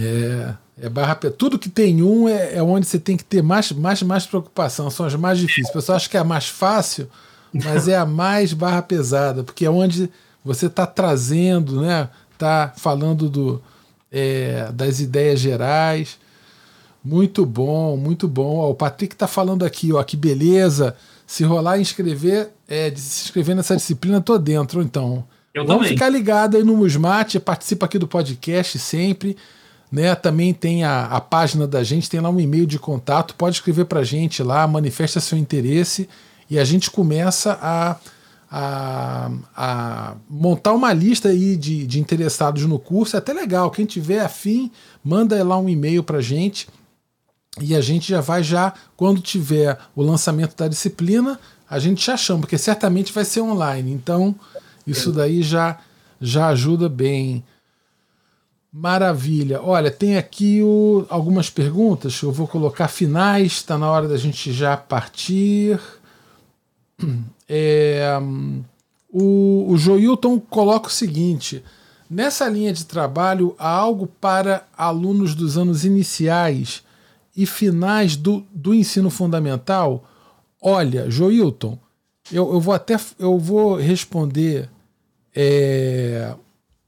É, 0.00 0.54
é 0.82 0.88
barra 0.88 1.14
Tudo 1.14 1.58
que 1.58 1.68
tem 1.68 2.02
um 2.02 2.28
é, 2.28 2.56
é, 2.56 2.62
onde 2.62 2.86
você 2.86 2.98
tem 2.98 3.16
que 3.16 3.24
ter 3.24 3.40
mais, 3.40 3.70
mais, 3.70 4.02
mais 4.02 4.26
preocupação, 4.26 4.90
são 4.90 5.06
as 5.06 5.14
mais 5.14 5.38
difíceis. 5.38 5.70
O 5.70 5.72
pessoal 5.72 5.96
acha 5.96 6.08
que 6.08 6.16
é 6.16 6.20
a 6.20 6.24
mais 6.24 6.48
fácil, 6.48 7.08
mas 7.52 7.86
é 7.86 7.96
a 7.96 8.04
mais 8.04 8.52
barra 8.52 8.82
pesada, 8.82 9.44
porque 9.44 9.64
é 9.64 9.70
onde 9.70 10.10
você 10.44 10.66
está 10.66 10.84
trazendo, 10.84 11.80
né? 11.80 12.08
Tá 12.36 12.72
falando 12.76 13.28
do, 13.28 13.62
é, 14.10 14.70
das 14.72 14.98
ideias 14.98 15.38
gerais. 15.38 16.18
Muito 17.08 17.46
bom, 17.46 17.96
muito 17.96 18.28
bom. 18.28 18.56
Ó, 18.58 18.70
o 18.70 18.74
Patrick 18.74 19.14
está 19.14 19.26
falando 19.26 19.64
aqui, 19.64 19.94
ó, 19.94 20.02
que 20.02 20.14
beleza. 20.14 20.94
Se 21.26 21.42
rolar 21.42 21.78
e 21.78 21.80
inscrever, 21.80 22.50
é, 22.68 22.92
se 22.94 23.24
inscrever 23.24 23.56
nessa 23.56 23.74
disciplina, 23.74 24.20
tô 24.20 24.36
dentro, 24.36 24.82
então. 24.82 25.24
Eu 25.54 25.64
Vamos 25.64 25.84
também. 25.84 25.96
ficar 25.96 26.10
ligado 26.10 26.58
aí 26.58 26.62
no 26.62 26.76
Musmate, 26.76 27.40
participa 27.40 27.86
aqui 27.86 27.98
do 27.98 28.06
podcast 28.06 28.78
sempre. 28.78 29.38
Né, 29.90 30.14
também 30.14 30.52
tem 30.52 30.84
a, 30.84 31.06
a 31.06 31.18
página 31.18 31.66
da 31.66 31.82
gente, 31.82 32.10
tem 32.10 32.20
lá 32.20 32.28
um 32.28 32.38
e-mail 32.38 32.66
de 32.66 32.78
contato, 32.78 33.34
pode 33.34 33.56
escrever 33.56 33.86
para 33.86 34.00
a 34.00 34.04
gente 34.04 34.42
lá, 34.42 34.66
manifesta 34.66 35.18
seu 35.18 35.38
interesse 35.38 36.06
e 36.50 36.58
a 36.58 36.64
gente 36.64 36.90
começa 36.90 37.58
a, 37.62 37.96
a, 38.50 39.30
a 39.56 40.14
montar 40.28 40.74
uma 40.74 40.92
lista 40.92 41.30
aí 41.30 41.56
de, 41.56 41.86
de 41.86 42.00
interessados 42.00 42.66
no 42.66 42.78
curso. 42.78 43.16
É 43.16 43.18
até 43.18 43.32
legal, 43.32 43.70
quem 43.70 43.86
tiver 43.86 44.20
afim, 44.20 44.70
manda 45.02 45.42
lá 45.42 45.56
um 45.56 45.70
e-mail 45.70 46.02
para 46.02 46.18
a 46.18 46.22
gente 46.22 46.68
e 47.60 47.74
a 47.74 47.80
gente 47.80 48.08
já 48.08 48.20
vai 48.20 48.42
já, 48.42 48.72
quando 48.96 49.20
tiver 49.20 49.78
o 49.94 50.02
lançamento 50.02 50.56
da 50.56 50.68
disciplina, 50.68 51.38
a 51.68 51.78
gente 51.78 52.04
já 52.04 52.16
chama, 52.16 52.40
porque 52.40 52.56
certamente 52.56 53.12
vai 53.12 53.24
ser 53.24 53.40
online. 53.40 53.92
Então, 53.92 54.34
isso 54.86 55.12
daí 55.12 55.42
já, 55.42 55.78
já 56.20 56.48
ajuda 56.48 56.88
bem. 56.88 57.44
Maravilha. 58.72 59.60
Olha, 59.62 59.90
tem 59.90 60.16
aqui 60.16 60.62
o, 60.62 61.04
algumas 61.08 61.50
perguntas. 61.50 62.20
Eu 62.22 62.32
vou 62.32 62.46
colocar 62.46 62.88
finais. 62.88 63.52
Está 63.52 63.76
na 63.76 63.90
hora 63.90 64.08
da 64.08 64.16
gente 64.16 64.52
já 64.52 64.76
partir. 64.76 65.78
É, 67.50 68.06
o, 69.10 69.72
o 69.72 69.78
Joilton 69.78 70.38
coloca 70.38 70.88
o 70.88 70.92
seguinte: 70.92 71.64
nessa 72.10 72.46
linha 72.46 72.74
de 72.74 72.84
trabalho, 72.84 73.54
há 73.58 73.70
algo 73.70 74.06
para 74.06 74.66
alunos 74.76 75.34
dos 75.34 75.56
anos 75.56 75.82
iniciais 75.82 76.82
e 77.38 77.46
finais 77.46 78.16
do, 78.16 78.44
do 78.52 78.74
ensino 78.74 79.08
fundamental, 79.10 80.02
olha, 80.60 81.08
Joilton, 81.08 81.78
eu, 82.32 82.52
eu 82.52 82.60
vou 82.60 82.74
até 82.74 82.98
eu 83.16 83.38
vou 83.38 83.76
responder 83.76 84.68
é, 85.32 86.34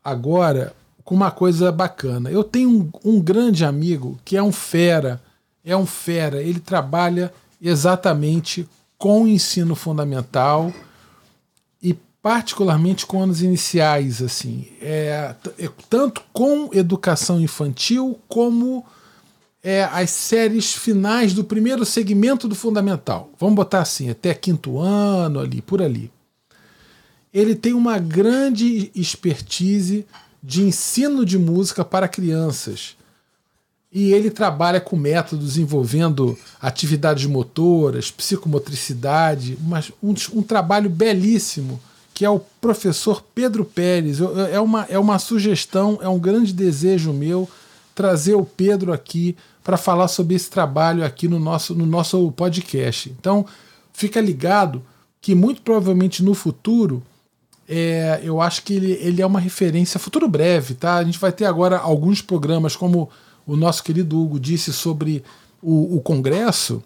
agora 0.03 0.75
com 1.05 1.15
uma 1.15 1.31
coisa 1.31 1.71
bacana. 1.71 2.33
Eu 2.33 2.43
tenho 2.43 2.69
um, 2.69 2.91
um 3.05 3.21
grande 3.21 3.65
amigo 3.65 4.19
que 4.25 4.37
é 4.37 4.43
um 4.43 4.51
fera, 4.51 5.23
é 5.65 5.77
um 5.77 5.87
fera, 5.87 6.43
ele 6.43 6.59
trabalha 6.59 7.33
exatamente 7.63 8.69
com 8.99 9.23
o 9.23 9.29
ensino 9.29 9.77
fundamental 9.77 10.73
e 11.81 11.97
particularmente 12.21 13.07
com 13.07 13.23
anos 13.23 13.41
iniciais, 13.41 14.21
assim, 14.21 14.67
é, 14.83 15.33
é 15.61 15.71
tanto 15.89 16.23
com 16.33 16.71
educação 16.75 17.41
infantil 17.41 18.19
como 18.27 18.85
é, 19.63 19.85
as 19.85 20.11
séries 20.11 20.75
finais 20.75 21.35
do 21.35 21.45
primeiro 21.45 21.85
segmento 21.85 22.49
do 22.49 22.55
fundamental. 22.55 23.31
Vamos 23.39 23.55
botar 23.55 23.81
assim, 23.81 24.09
até 24.09 24.33
quinto 24.35 24.79
ano, 24.79 25.41
ali, 25.41 25.61
por 25.61 25.83
ali. 25.83 26.11
Ele 27.33 27.55
tem 27.55 27.73
uma 27.73 27.99
grande 27.99 28.91
expertise 28.95 30.07
de 30.43 30.63
ensino 30.63 31.25
de 31.25 31.39
música 31.39 31.85
para 31.85 32.09
crianças. 32.09 32.97
E 33.93 34.13
ele 34.13 34.31
trabalha 34.31 34.81
com 34.81 34.97
métodos 34.97 35.59
envolvendo 35.59 36.39
atividades 36.61 37.27
motoras, 37.27 38.11
psicomotricidade, 38.11 39.59
mas 39.61 39.93
um, 40.03 40.15
um 40.33 40.43
trabalho 40.43 40.89
belíssimo 40.89 41.81
que 42.21 42.25
é 42.27 42.29
o 42.29 42.39
professor 42.61 43.25
Pedro 43.35 43.65
Pérez. 43.65 44.19
É 44.53 44.61
uma, 44.61 44.85
é 44.91 44.99
uma 44.99 45.19
sugestão, 45.19 45.99
é 46.03 46.09
um 46.09 46.19
grande 46.19 46.53
desejo 46.53 47.15
meu 47.15 47.49
trazer 47.95 48.35
o 48.35 48.45
Pedro 48.45 48.93
aqui 48.93 49.35
para 49.63 49.77
falar 49.77 50.09
sobre 50.09 50.35
esse 50.35 50.51
trabalho 50.51 51.05
aqui 51.05 51.29
no 51.29 51.39
nosso, 51.39 51.75
no 51.75 51.87
nosso 51.87 52.31
podcast. 52.33 53.15
Então, 53.19 53.47
fica 53.93 54.21
ligado 54.21 54.83
que 55.21 55.35
muito 55.35 55.63
provavelmente 55.63 56.23
no 56.23 56.35
futuro 56.35 57.03
é, 57.73 58.21
eu 58.25 58.41
acho 58.41 58.65
que 58.65 58.75
ele, 58.75 58.93
ele 59.01 59.23
é 59.23 59.27
uma 59.27 59.39
referência, 59.39 60.01
futuro 60.01 60.27
breve, 60.27 60.75
tá? 60.75 60.97
A 60.97 61.05
gente 61.05 61.21
vai 61.21 61.31
ter 61.31 61.45
agora 61.45 61.79
alguns 61.79 62.21
programas, 62.21 62.75
como 62.75 63.09
o 63.47 63.55
nosso 63.55 63.85
querido 63.85 64.21
Hugo 64.21 64.41
disse 64.41 64.73
sobre 64.73 65.23
o, 65.63 65.97
o 65.97 66.01
Congresso, 66.01 66.83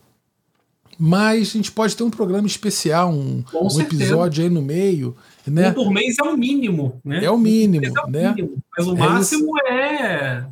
mas 0.99 1.49
a 1.49 1.53
gente 1.53 1.73
pode 1.73 1.97
ter 1.97 2.03
um 2.03 2.11
programa 2.11 2.47
especial, 2.47 3.11
um, 3.11 3.43
um 3.55 3.81
episódio 3.81 4.45
aí 4.45 4.51
no 4.51 4.61
meio. 4.61 5.17
Né? 5.47 5.71
Um 5.71 5.75
por 5.75 5.91
mês 5.91 6.17
é 6.19 6.23
o 6.23 6.37
mínimo, 6.37 7.01
né? 7.03 7.25
É 7.25 7.31
o 7.31 7.39
mínimo, 7.39 7.87
é 7.87 7.91
o 7.91 8.11
né? 8.11 8.29
Mínimo, 8.35 8.57
mas 8.77 8.87
o 8.87 8.95
é 8.95 8.99
máximo 8.99 9.59
isso. 9.59 9.67
é 9.67 10.47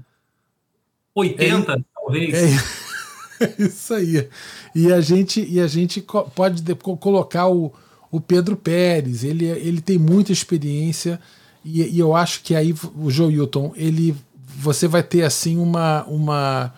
80, 1.14 1.72
é, 1.72 1.76
talvez. 2.02 2.34
É, 2.34 3.54
isso 3.62 3.94
aí. 3.94 4.28
E 4.74 4.92
a 4.92 5.00
gente, 5.00 5.44
e 5.48 5.60
a 5.60 5.66
gente 5.66 6.04
pode 6.34 6.62
colocar 7.00 7.48
o, 7.48 7.72
o 8.10 8.20
Pedro 8.20 8.56
Pérez, 8.56 9.24
ele, 9.24 9.46
ele 9.46 9.80
tem 9.80 9.98
muita 9.98 10.32
experiência 10.32 11.20
e, 11.64 11.82
e 11.82 11.98
eu 11.98 12.14
acho 12.14 12.42
que 12.42 12.54
aí 12.54 12.74
o 12.96 13.10
Joe 13.10 13.32
Hilton, 13.32 13.72
ele, 13.76 14.16
você 14.56 14.88
vai 14.88 15.02
ter 15.02 15.22
assim 15.22 15.58
uma, 15.58 16.04
uma 16.04 16.74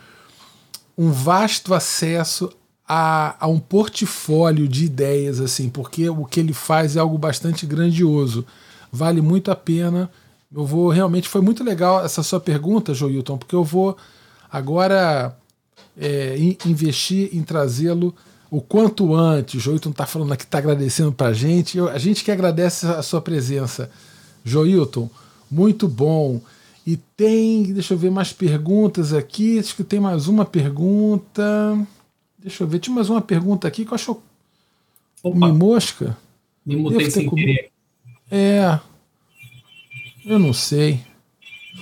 um 0.96 1.10
vasto 1.10 1.74
acesso 1.74 2.50
a, 2.86 3.36
a 3.40 3.48
um 3.48 3.58
portfólio 3.58 4.68
de 4.68 4.84
ideias, 4.84 5.40
assim, 5.40 5.68
porque 5.68 6.08
o 6.08 6.24
que 6.24 6.38
ele 6.38 6.52
faz 6.52 6.96
é 6.96 7.00
algo 7.00 7.16
bastante 7.16 7.66
grandioso. 7.66 8.44
Vale 8.92 9.20
muito 9.20 9.50
a 9.50 9.56
pena. 9.56 10.10
Eu 10.54 10.64
vou 10.64 10.88
realmente. 10.88 11.28
Foi 11.28 11.40
muito 11.40 11.64
legal 11.64 12.04
essa 12.04 12.22
sua 12.22 12.38
pergunta, 12.38 12.94
Joilton, 12.94 13.38
porque 13.38 13.54
eu 13.54 13.64
vou 13.64 13.96
agora 14.54 15.36
é, 15.98 16.36
investir 16.64 17.30
em 17.32 17.42
trazê-lo 17.42 18.14
o 18.48 18.60
quanto 18.60 19.12
antes. 19.12 19.56
O 19.56 19.58
Joilton 19.58 19.90
está 19.90 20.06
falando 20.06 20.30
aqui, 20.30 20.44
está 20.44 20.58
agradecendo 20.58 21.10
para 21.10 21.28
a 21.28 21.32
gente. 21.32 21.76
Eu, 21.76 21.88
a 21.88 21.98
gente 21.98 22.22
que 22.22 22.30
agradece 22.30 22.86
a 22.86 23.02
sua 23.02 23.20
presença, 23.20 23.90
Joilton. 24.44 25.10
Muito 25.50 25.88
bom. 25.88 26.40
E 26.86 26.96
tem, 27.16 27.64
deixa 27.72 27.94
eu 27.94 27.98
ver 27.98 28.12
mais 28.12 28.32
perguntas 28.32 29.12
aqui. 29.12 29.58
Acho 29.58 29.74
que 29.74 29.82
tem 29.82 29.98
mais 29.98 30.28
uma 30.28 30.44
pergunta. 30.44 31.76
Deixa 32.38 32.62
eu 32.62 32.68
ver, 32.68 32.78
tinha 32.78 32.94
mais 32.94 33.10
uma 33.10 33.20
pergunta 33.20 33.66
aqui 33.66 33.84
que 33.84 33.90
eu 33.90 33.96
acho. 33.96 34.22
Opa. 35.20 35.48
Me 35.48 35.52
mosca? 35.52 36.16
Me 36.64 36.76
mutei 36.76 37.10
sem 37.10 37.26
com... 37.26 37.34
querer. 37.34 37.70
É. 38.30 38.78
Eu 40.24 40.38
não 40.38 40.52
sei. 40.52 41.00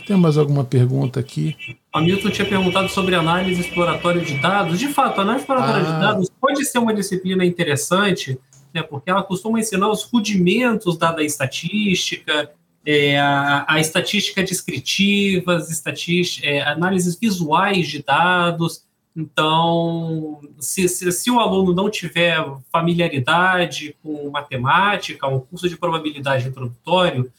Tem 0.06 0.16
mais 0.16 0.38
alguma 0.38 0.64
pergunta 0.64 1.20
aqui? 1.20 1.54
A 1.92 2.00
Milton 2.00 2.30
tinha 2.30 2.48
perguntado 2.48 2.88
sobre 2.88 3.14
análise 3.14 3.60
exploratória 3.60 4.22
de 4.22 4.38
dados. 4.38 4.78
De 4.78 4.88
fato, 4.88 5.18
a 5.18 5.22
análise 5.22 5.42
exploratória 5.42 5.82
ah. 5.86 5.92
de 5.92 6.00
dados 6.00 6.30
pode 6.40 6.64
ser 6.64 6.78
uma 6.78 6.94
disciplina 6.94 7.44
interessante, 7.44 8.40
né, 8.72 8.82
porque 8.82 9.10
ela 9.10 9.22
costuma 9.22 9.60
ensinar 9.60 9.90
os 9.90 10.02
rudimentos 10.04 10.96
da, 10.96 11.12
da 11.12 11.22
estatística, 11.22 12.50
é, 12.84 13.20
a, 13.20 13.66
a, 13.68 13.78
estatística 13.78 14.42
descritiva, 14.42 15.56
as 15.56 15.70
estatística, 15.70 16.46
é, 16.46 16.62
análises 16.62 17.18
visuais 17.18 17.86
de 17.88 18.02
dados. 18.02 18.84
Então, 19.14 20.40
se, 20.58 20.88
se, 20.88 21.12
se, 21.12 21.30
o 21.30 21.38
aluno 21.38 21.74
não 21.74 21.90
tiver 21.90 22.42
familiaridade 22.72 23.94
com 24.02 24.30
matemática, 24.30 25.28
um 25.28 25.40
curso 25.40 25.68
de 25.68 25.76
probabilidade 25.76 26.48
introdutório, 26.48 27.30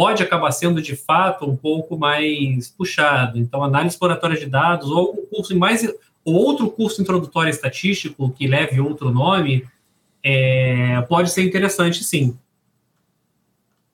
pode 0.00 0.22
acabar 0.22 0.50
sendo 0.50 0.80
de 0.80 0.96
fato 0.96 1.44
um 1.44 1.54
pouco 1.54 1.94
mais 1.94 2.70
puxado. 2.70 3.38
Então, 3.38 3.62
análise 3.62 3.96
exploratória 3.96 4.34
de 4.34 4.46
dados 4.46 4.90
ou 4.90 5.12
um 5.12 5.26
curso 5.26 5.54
mais 5.58 5.86
ou 6.24 6.34
outro 6.36 6.70
curso 6.70 7.02
introdutório 7.02 7.50
estatístico 7.50 8.30
que 8.30 8.46
leve 8.46 8.80
outro 8.80 9.10
nome 9.10 9.68
é, 10.24 11.02
pode 11.02 11.30
ser 11.30 11.42
interessante, 11.42 12.02
sim. 12.02 12.34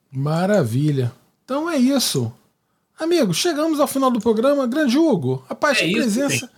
Maravilha. 0.09 1.11
Então 1.43 1.69
é 1.69 1.75
isso. 1.75 2.31
Amigo, 2.97 3.33
chegamos 3.33 3.77
ao 3.81 3.85
final 3.85 4.09
do 4.09 4.21
programa. 4.21 4.65
Grande 4.65 4.97
Hugo, 4.97 5.43
a 5.49 5.53
paz 5.53 5.79
é 5.81 5.91
presença 5.91 6.49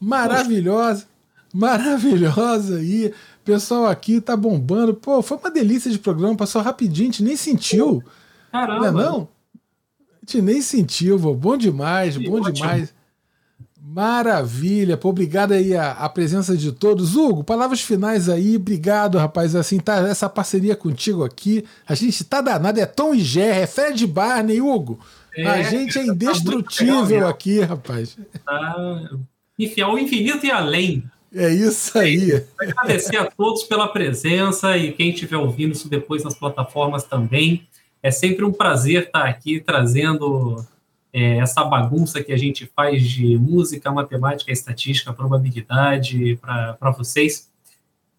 maravilhosa. 0.00 1.06
Maravilhosa 1.54 2.78
aí. 2.78 3.14
Pessoal 3.44 3.86
aqui 3.86 4.20
tá 4.20 4.36
bombando. 4.36 4.94
Pô, 4.94 5.22
foi 5.22 5.36
uma 5.36 5.50
delícia 5.52 5.92
de 5.92 5.98
programa, 6.00 6.34
passou 6.34 6.60
rapidinho, 6.60 7.08
a 7.08 7.12
gente 7.12 7.22
nem 7.22 7.36
sentiu. 7.36 8.02
Caramba. 8.56 8.92
Não, 8.92 9.00
é 9.00 9.04
não? 9.04 9.28
A 10.10 10.18
gente 10.26 10.42
nem 10.42 10.62
sentiu, 10.62 11.18
pô. 11.20 11.34
bom 11.34 11.56
demais, 11.56 12.16
bom 12.16 12.40
ótimo. 12.40 12.52
demais. 12.52 12.94
Maravilha, 13.88 14.96
pô, 14.96 15.10
obrigado 15.10 15.52
aí 15.52 15.74
a, 15.74 15.92
a, 15.92 16.08
presença 16.08 16.56
de 16.56 16.72
todos. 16.72 17.14
Hugo, 17.14 17.44
palavras 17.44 17.80
finais 17.80 18.28
aí, 18.28 18.56
obrigado, 18.56 19.16
rapaz. 19.16 19.54
Assim, 19.54 19.78
tá 19.78 19.98
essa 20.08 20.28
parceria 20.28 20.74
contigo 20.74 21.22
aqui. 21.22 21.64
A 21.86 21.94
gente 21.94 22.24
tá 22.24 22.40
danado, 22.40 22.80
é 22.80 22.86
Tom 22.86 23.14
e 23.14 23.20
Jerry, 23.20 23.60
é 23.60 23.66
Fred 23.66 24.04
Barney, 24.06 24.60
Hugo. 24.60 24.98
É, 25.36 25.46
a 25.46 25.62
gente 25.62 25.98
é 25.98 26.04
tá 26.04 26.12
indestrutível 26.12 27.20
tá 27.20 27.28
aqui, 27.28 27.60
rapaz. 27.60 28.18
Tá. 28.44 29.10
Enfiar 29.58 29.88
o 29.88 29.98
infinito 29.98 30.44
e 30.44 30.50
além. 30.50 31.04
É 31.34 31.48
isso 31.48 31.96
aí. 31.98 32.44
Agradecer 32.58 33.18
a 33.18 33.26
todos 33.26 33.62
pela 33.64 33.88
presença 33.88 34.76
e 34.76 34.92
quem 34.92 35.10
estiver 35.10 35.36
ouvindo 35.36 35.72
isso 35.72 35.88
depois 35.88 36.24
nas 36.24 36.34
plataformas 36.34 37.04
também. 37.04 37.66
É 38.06 38.10
sempre 38.12 38.44
um 38.44 38.52
prazer 38.52 39.06
estar 39.06 39.24
aqui 39.24 39.58
trazendo 39.58 40.64
é, 41.12 41.38
essa 41.38 41.64
bagunça 41.64 42.22
que 42.22 42.32
a 42.32 42.36
gente 42.36 42.64
faz 42.66 43.02
de 43.02 43.36
música, 43.36 43.90
matemática, 43.90 44.52
estatística, 44.52 45.12
probabilidade 45.12 46.38
para 46.40 46.92
vocês. 46.96 47.50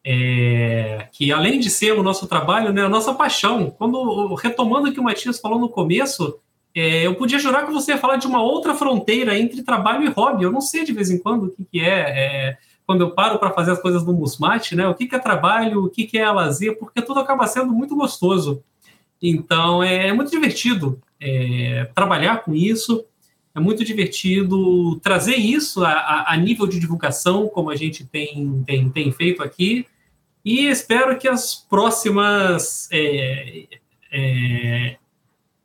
É, 0.04 1.08
que 1.14 1.32
além 1.32 1.58
de 1.58 1.70
ser 1.70 1.94
o 1.94 2.04
nosso 2.04 2.28
trabalho, 2.28 2.74
né, 2.74 2.82
a 2.82 2.90
nossa 2.90 3.14
paixão. 3.14 3.74
Quando 3.78 4.36
retomando 4.36 4.90
o 4.90 4.94
que 4.94 5.00
o 5.00 5.04
Matias 5.04 5.40
falou 5.40 5.58
no 5.58 5.70
começo, 5.70 6.38
é, 6.76 7.08
eu 7.08 7.16
podia 7.16 7.40
jurar 7.40 7.66
que 7.66 7.72
você 7.72 7.94
ia 7.94 7.98
falar 7.98 8.18
de 8.18 8.28
uma 8.28 8.44
outra 8.44 8.76
fronteira 8.76 9.40
entre 9.40 9.64
trabalho 9.64 10.04
e 10.04 10.10
hobby. 10.10 10.44
Eu 10.44 10.52
não 10.52 10.60
sei 10.60 10.84
de 10.84 10.92
vez 10.92 11.10
em 11.10 11.18
quando 11.18 11.46
o 11.46 11.50
que, 11.52 11.64
que 11.64 11.80
é, 11.80 12.50
é 12.50 12.58
quando 12.86 13.00
eu 13.06 13.12
paro 13.12 13.40
para 13.40 13.52
fazer 13.52 13.72
as 13.72 13.82
coisas 13.82 14.04
no 14.06 14.12
Musmate, 14.12 14.76
né? 14.76 14.86
O 14.86 14.94
que, 14.94 15.08
que 15.08 15.16
é 15.16 15.20
trabalho, 15.20 15.86
o 15.86 15.90
que, 15.90 16.04
que 16.04 16.18
é 16.18 16.30
lazer, 16.30 16.78
porque 16.78 17.02
tudo 17.02 17.22
acaba 17.22 17.48
sendo 17.48 17.72
muito 17.72 17.96
gostoso. 17.96 18.62
Então 19.22 19.82
é, 19.82 20.08
é 20.08 20.14
muito 20.14 20.32
divertido 20.32 21.02
é, 21.20 21.90
trabalhar 21.96 22.44
com 22.44 22.54
isso, 22.54 23.06
é 23.56 23.60
muito 23.60 23.84
divertido 23.84 25.00
trazer 25.00 25.36
isso 25.36 25.84
a, 25.84 26.26
a, 26.28 26.38
nível 26.38 26.68
de 26.68 26.80
divulgação, 26.80 27.48
como 27.48 27.72
a 27.72 27.76
gente 27.76 28.06
tem, 28.06 28.64
tem, 28.66 28.90
tem 28.90 29.12
feito 29.12 29.42
aqui, 29.42 29.88
e 30.46 30.68
espero 30.68 31.18
que 31.18 31.28
as 31.28 31.56
próximas 31.56 32.88
é, 32.92 33.66
é, 34.12 34.98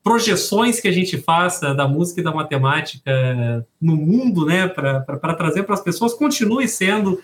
projeções 0.03 0.81
que 0.81 0.89
a 0.89 0.93
gente 0.93 1.19
faça 1.19 1.74
da 1.74 1.87
música 1.87 2.20
e 2.20 2.24
da 2.24 2.33
matemática 2.33 3.66
no 3.81 3.95
mundo, 3.95 4.47
né, 4.47 4.66
para 4.66 5.35
trazer 5.35 5.65
para 5.65 5.74
as 5.74 5.83
pessoas, 5.83 6.15
continue 6.15 6.66
sendo 6.66 7.23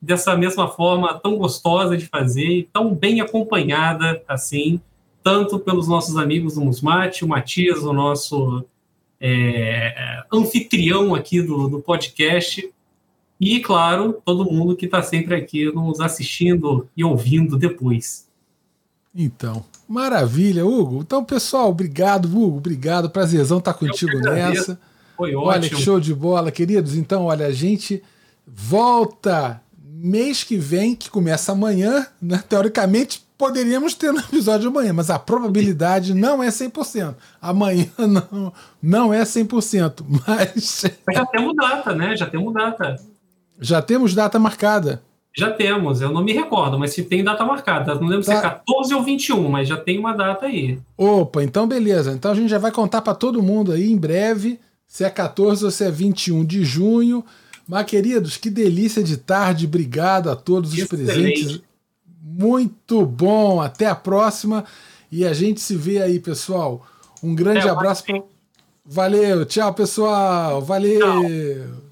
dessa 0.00 0.34
mesma 0.34 0.66
forma 0.66 1.14
tão 1.20 1.36
gostosa 1.36 1.96
de 1.96 2.06
fazer 2.06 2.48
e 2.48 2.62
tão 2.64 2.94
bem 2.94 3.20
acompanhada 3.20 4.20
assim 4.26 4.80
tanto 5.22 5.58
pelos 5.58 5.88
nossos 5.88 6.16
amigos 6.16 6.54
do 6.54 6.60
Musmate, 6.60 7.24
o 7.24 7.28
Matias, 7.28 7.82
o 7.82 7.92
nosso 7.92 8.64
é, 9.20 10.24
anfitrião 10.32 11.14
aqui 11.14 11.40
do, 11.40 11.68
do 11.68 11.80
podcast, 11.80 12.68
e, 13.40 13.58
claro, 13.58 14.22
todo 14.24 14.50
mundo 14.50 14.76
que 14.76 14.84
está 14.84 15.02
sempre 15.02 15.34
aqui 15.34 15.64
nos 15.72 16.00
assistindo 16.00 16.88
e 16.96 17.02
ouvindo 17.02 17.58
depois. 17.58 18.28
Então, 19.12 19.64
maravilha, 19.88 20.64
Hugo. 20.64 21.00
Então, 21.00 21.24
pessoal, 21.24 21.68
obrigado, 21.68 22.26
Hugo. 22.26 22.58
Obrigado. 22.58 23.10
Prazerzão 23.10 23.58
estar 23.58 23.72
tá 23.72 23.78
contigo 23.78 24.16
nessa. 24.20 24.78
Foi 25.16 25.34
ótimo. 25.34 25.50
Olha, 25.50 25.68
que 25.68 25.76
show 25.76 25.98
de 25.98 26.14
bola, 26.14 26.52
queridos. 26.52 26.94
Então, 26.94 27.24
olha, 27.24 27.46
a 27.46 27.52
gente 27.52 28.00
volta 28.46 29.60
mês 29.84 30.44
que 30.44 30.56
vem, 30.56 30.94
que 30.94 31.10
começa 31.10 31.50
amanhã, 31.50 32.06
né? 32.20 32.42
Teoricamente, 32.48 33.24
poderíamos 33.42 33.94
ter 33.94 34.12
no 34.12 34.20
episódio 34.20 34.60
de 34.60 34.66
amanhã, 34.68 34.92
mas 34.92 35.10
a 35.10 35.18
probabilidade 35.18 36.14
não 36.14 36.40
é 36.40 36.46
100%. 36.46 37.16
Amanhã 37.40 37.88
não, 37.98 38.52
não 38.80 39.12
é 39.12 39.22
100%, 39.22 40.04
mas... 40.24 40.84
mas 41.04 41.16
já 41.16 41.26
temos 41.26 41.56
data, 41.56 41.92
né? 41.92 42.16
Já 42.16 42.26
temos 42.26 42.54
data. 42.54 42.96
Já 43.60 43.82
temos 43.82 44.14
data 44.14 44.38
marcada. 44.38 45.02
Já 45.36 45.50
temos, 45.50 46.00
eu 46.00 46.12
não 46.12 46.22
me 46.22 46.32
recordo, 46.32 46.78
mas 46.78 46.92
se 46.92 47.02
tem 47.02 47.24
data 47.24 47.44
marcada. 47.44 47.96
Não 47.96 48.06
lembro 48.06 48.24
tá. 48.24 48.32
se 48.32 48.38
é 48.38 48.40
14 48.40 48.94
ou 48.94 49.02
21, 49.02 49.48
mas 49.48 49.66
já 49.66 49.76
tem 49.76 49.98
uma 49.98 50.12
data 50.12 50.46
aí. 50.46 50.78
Opa, 50.96 51.42
então 51.42 51.66
beleza. 51.66 52.12
Então 52.12 52.30
a 52.30 52.34
gente 52.36 52.48
já 52.48 52.58
vai 52.58 52.70
contar 52.70 53.02
para 53.02 53.14
todo 53.14 53.42
mundo 53.42 53.72
aí 53.72 53.90
em 53.90 53.96
breve 53.96 54.60
se 54.86 55.02
é 55.02 55.10
14 55.10 55.64
ou 55.64 55.70
se 55.72 55.82
é 55.82 55.90
21 55.90 56.44
de 56.44 56.64
junho. 56.64 57.24
Mas, 57.66 57.86
queridos, 57.86 58.36
que 58.36 58.50
delícia 58.50 59.02
de 59.02 59.16
tarde. 59.16 59.66
Obrigado 59.66 60.30
a 60.30 60.36
todos 60.36 60.72
os 60.72 60.84
presentes. 60.84 61.60
Muito 62.22 63.04
bom. 63.04 63.60
Até 63.60 63.86
a 63.86 63.94
próxima. 63.94 64.64
E 65.10 65.26
a 65.26 65.32
gente 65.32 65.60
se 65.60 65.74
vê 65.76 66.00
aí, 66.00 66.20
pessoal. 66.20 66.86
Um 67.22 67.34
grande 67.34 67.68
abraço. 67.68 68.04
Valeu. 68.84 69.44
Tchau, 69.44 69.74
pessoal. 69.74 70.62
Valeu. 70.62 71.00
Tchau. 71.00 71.91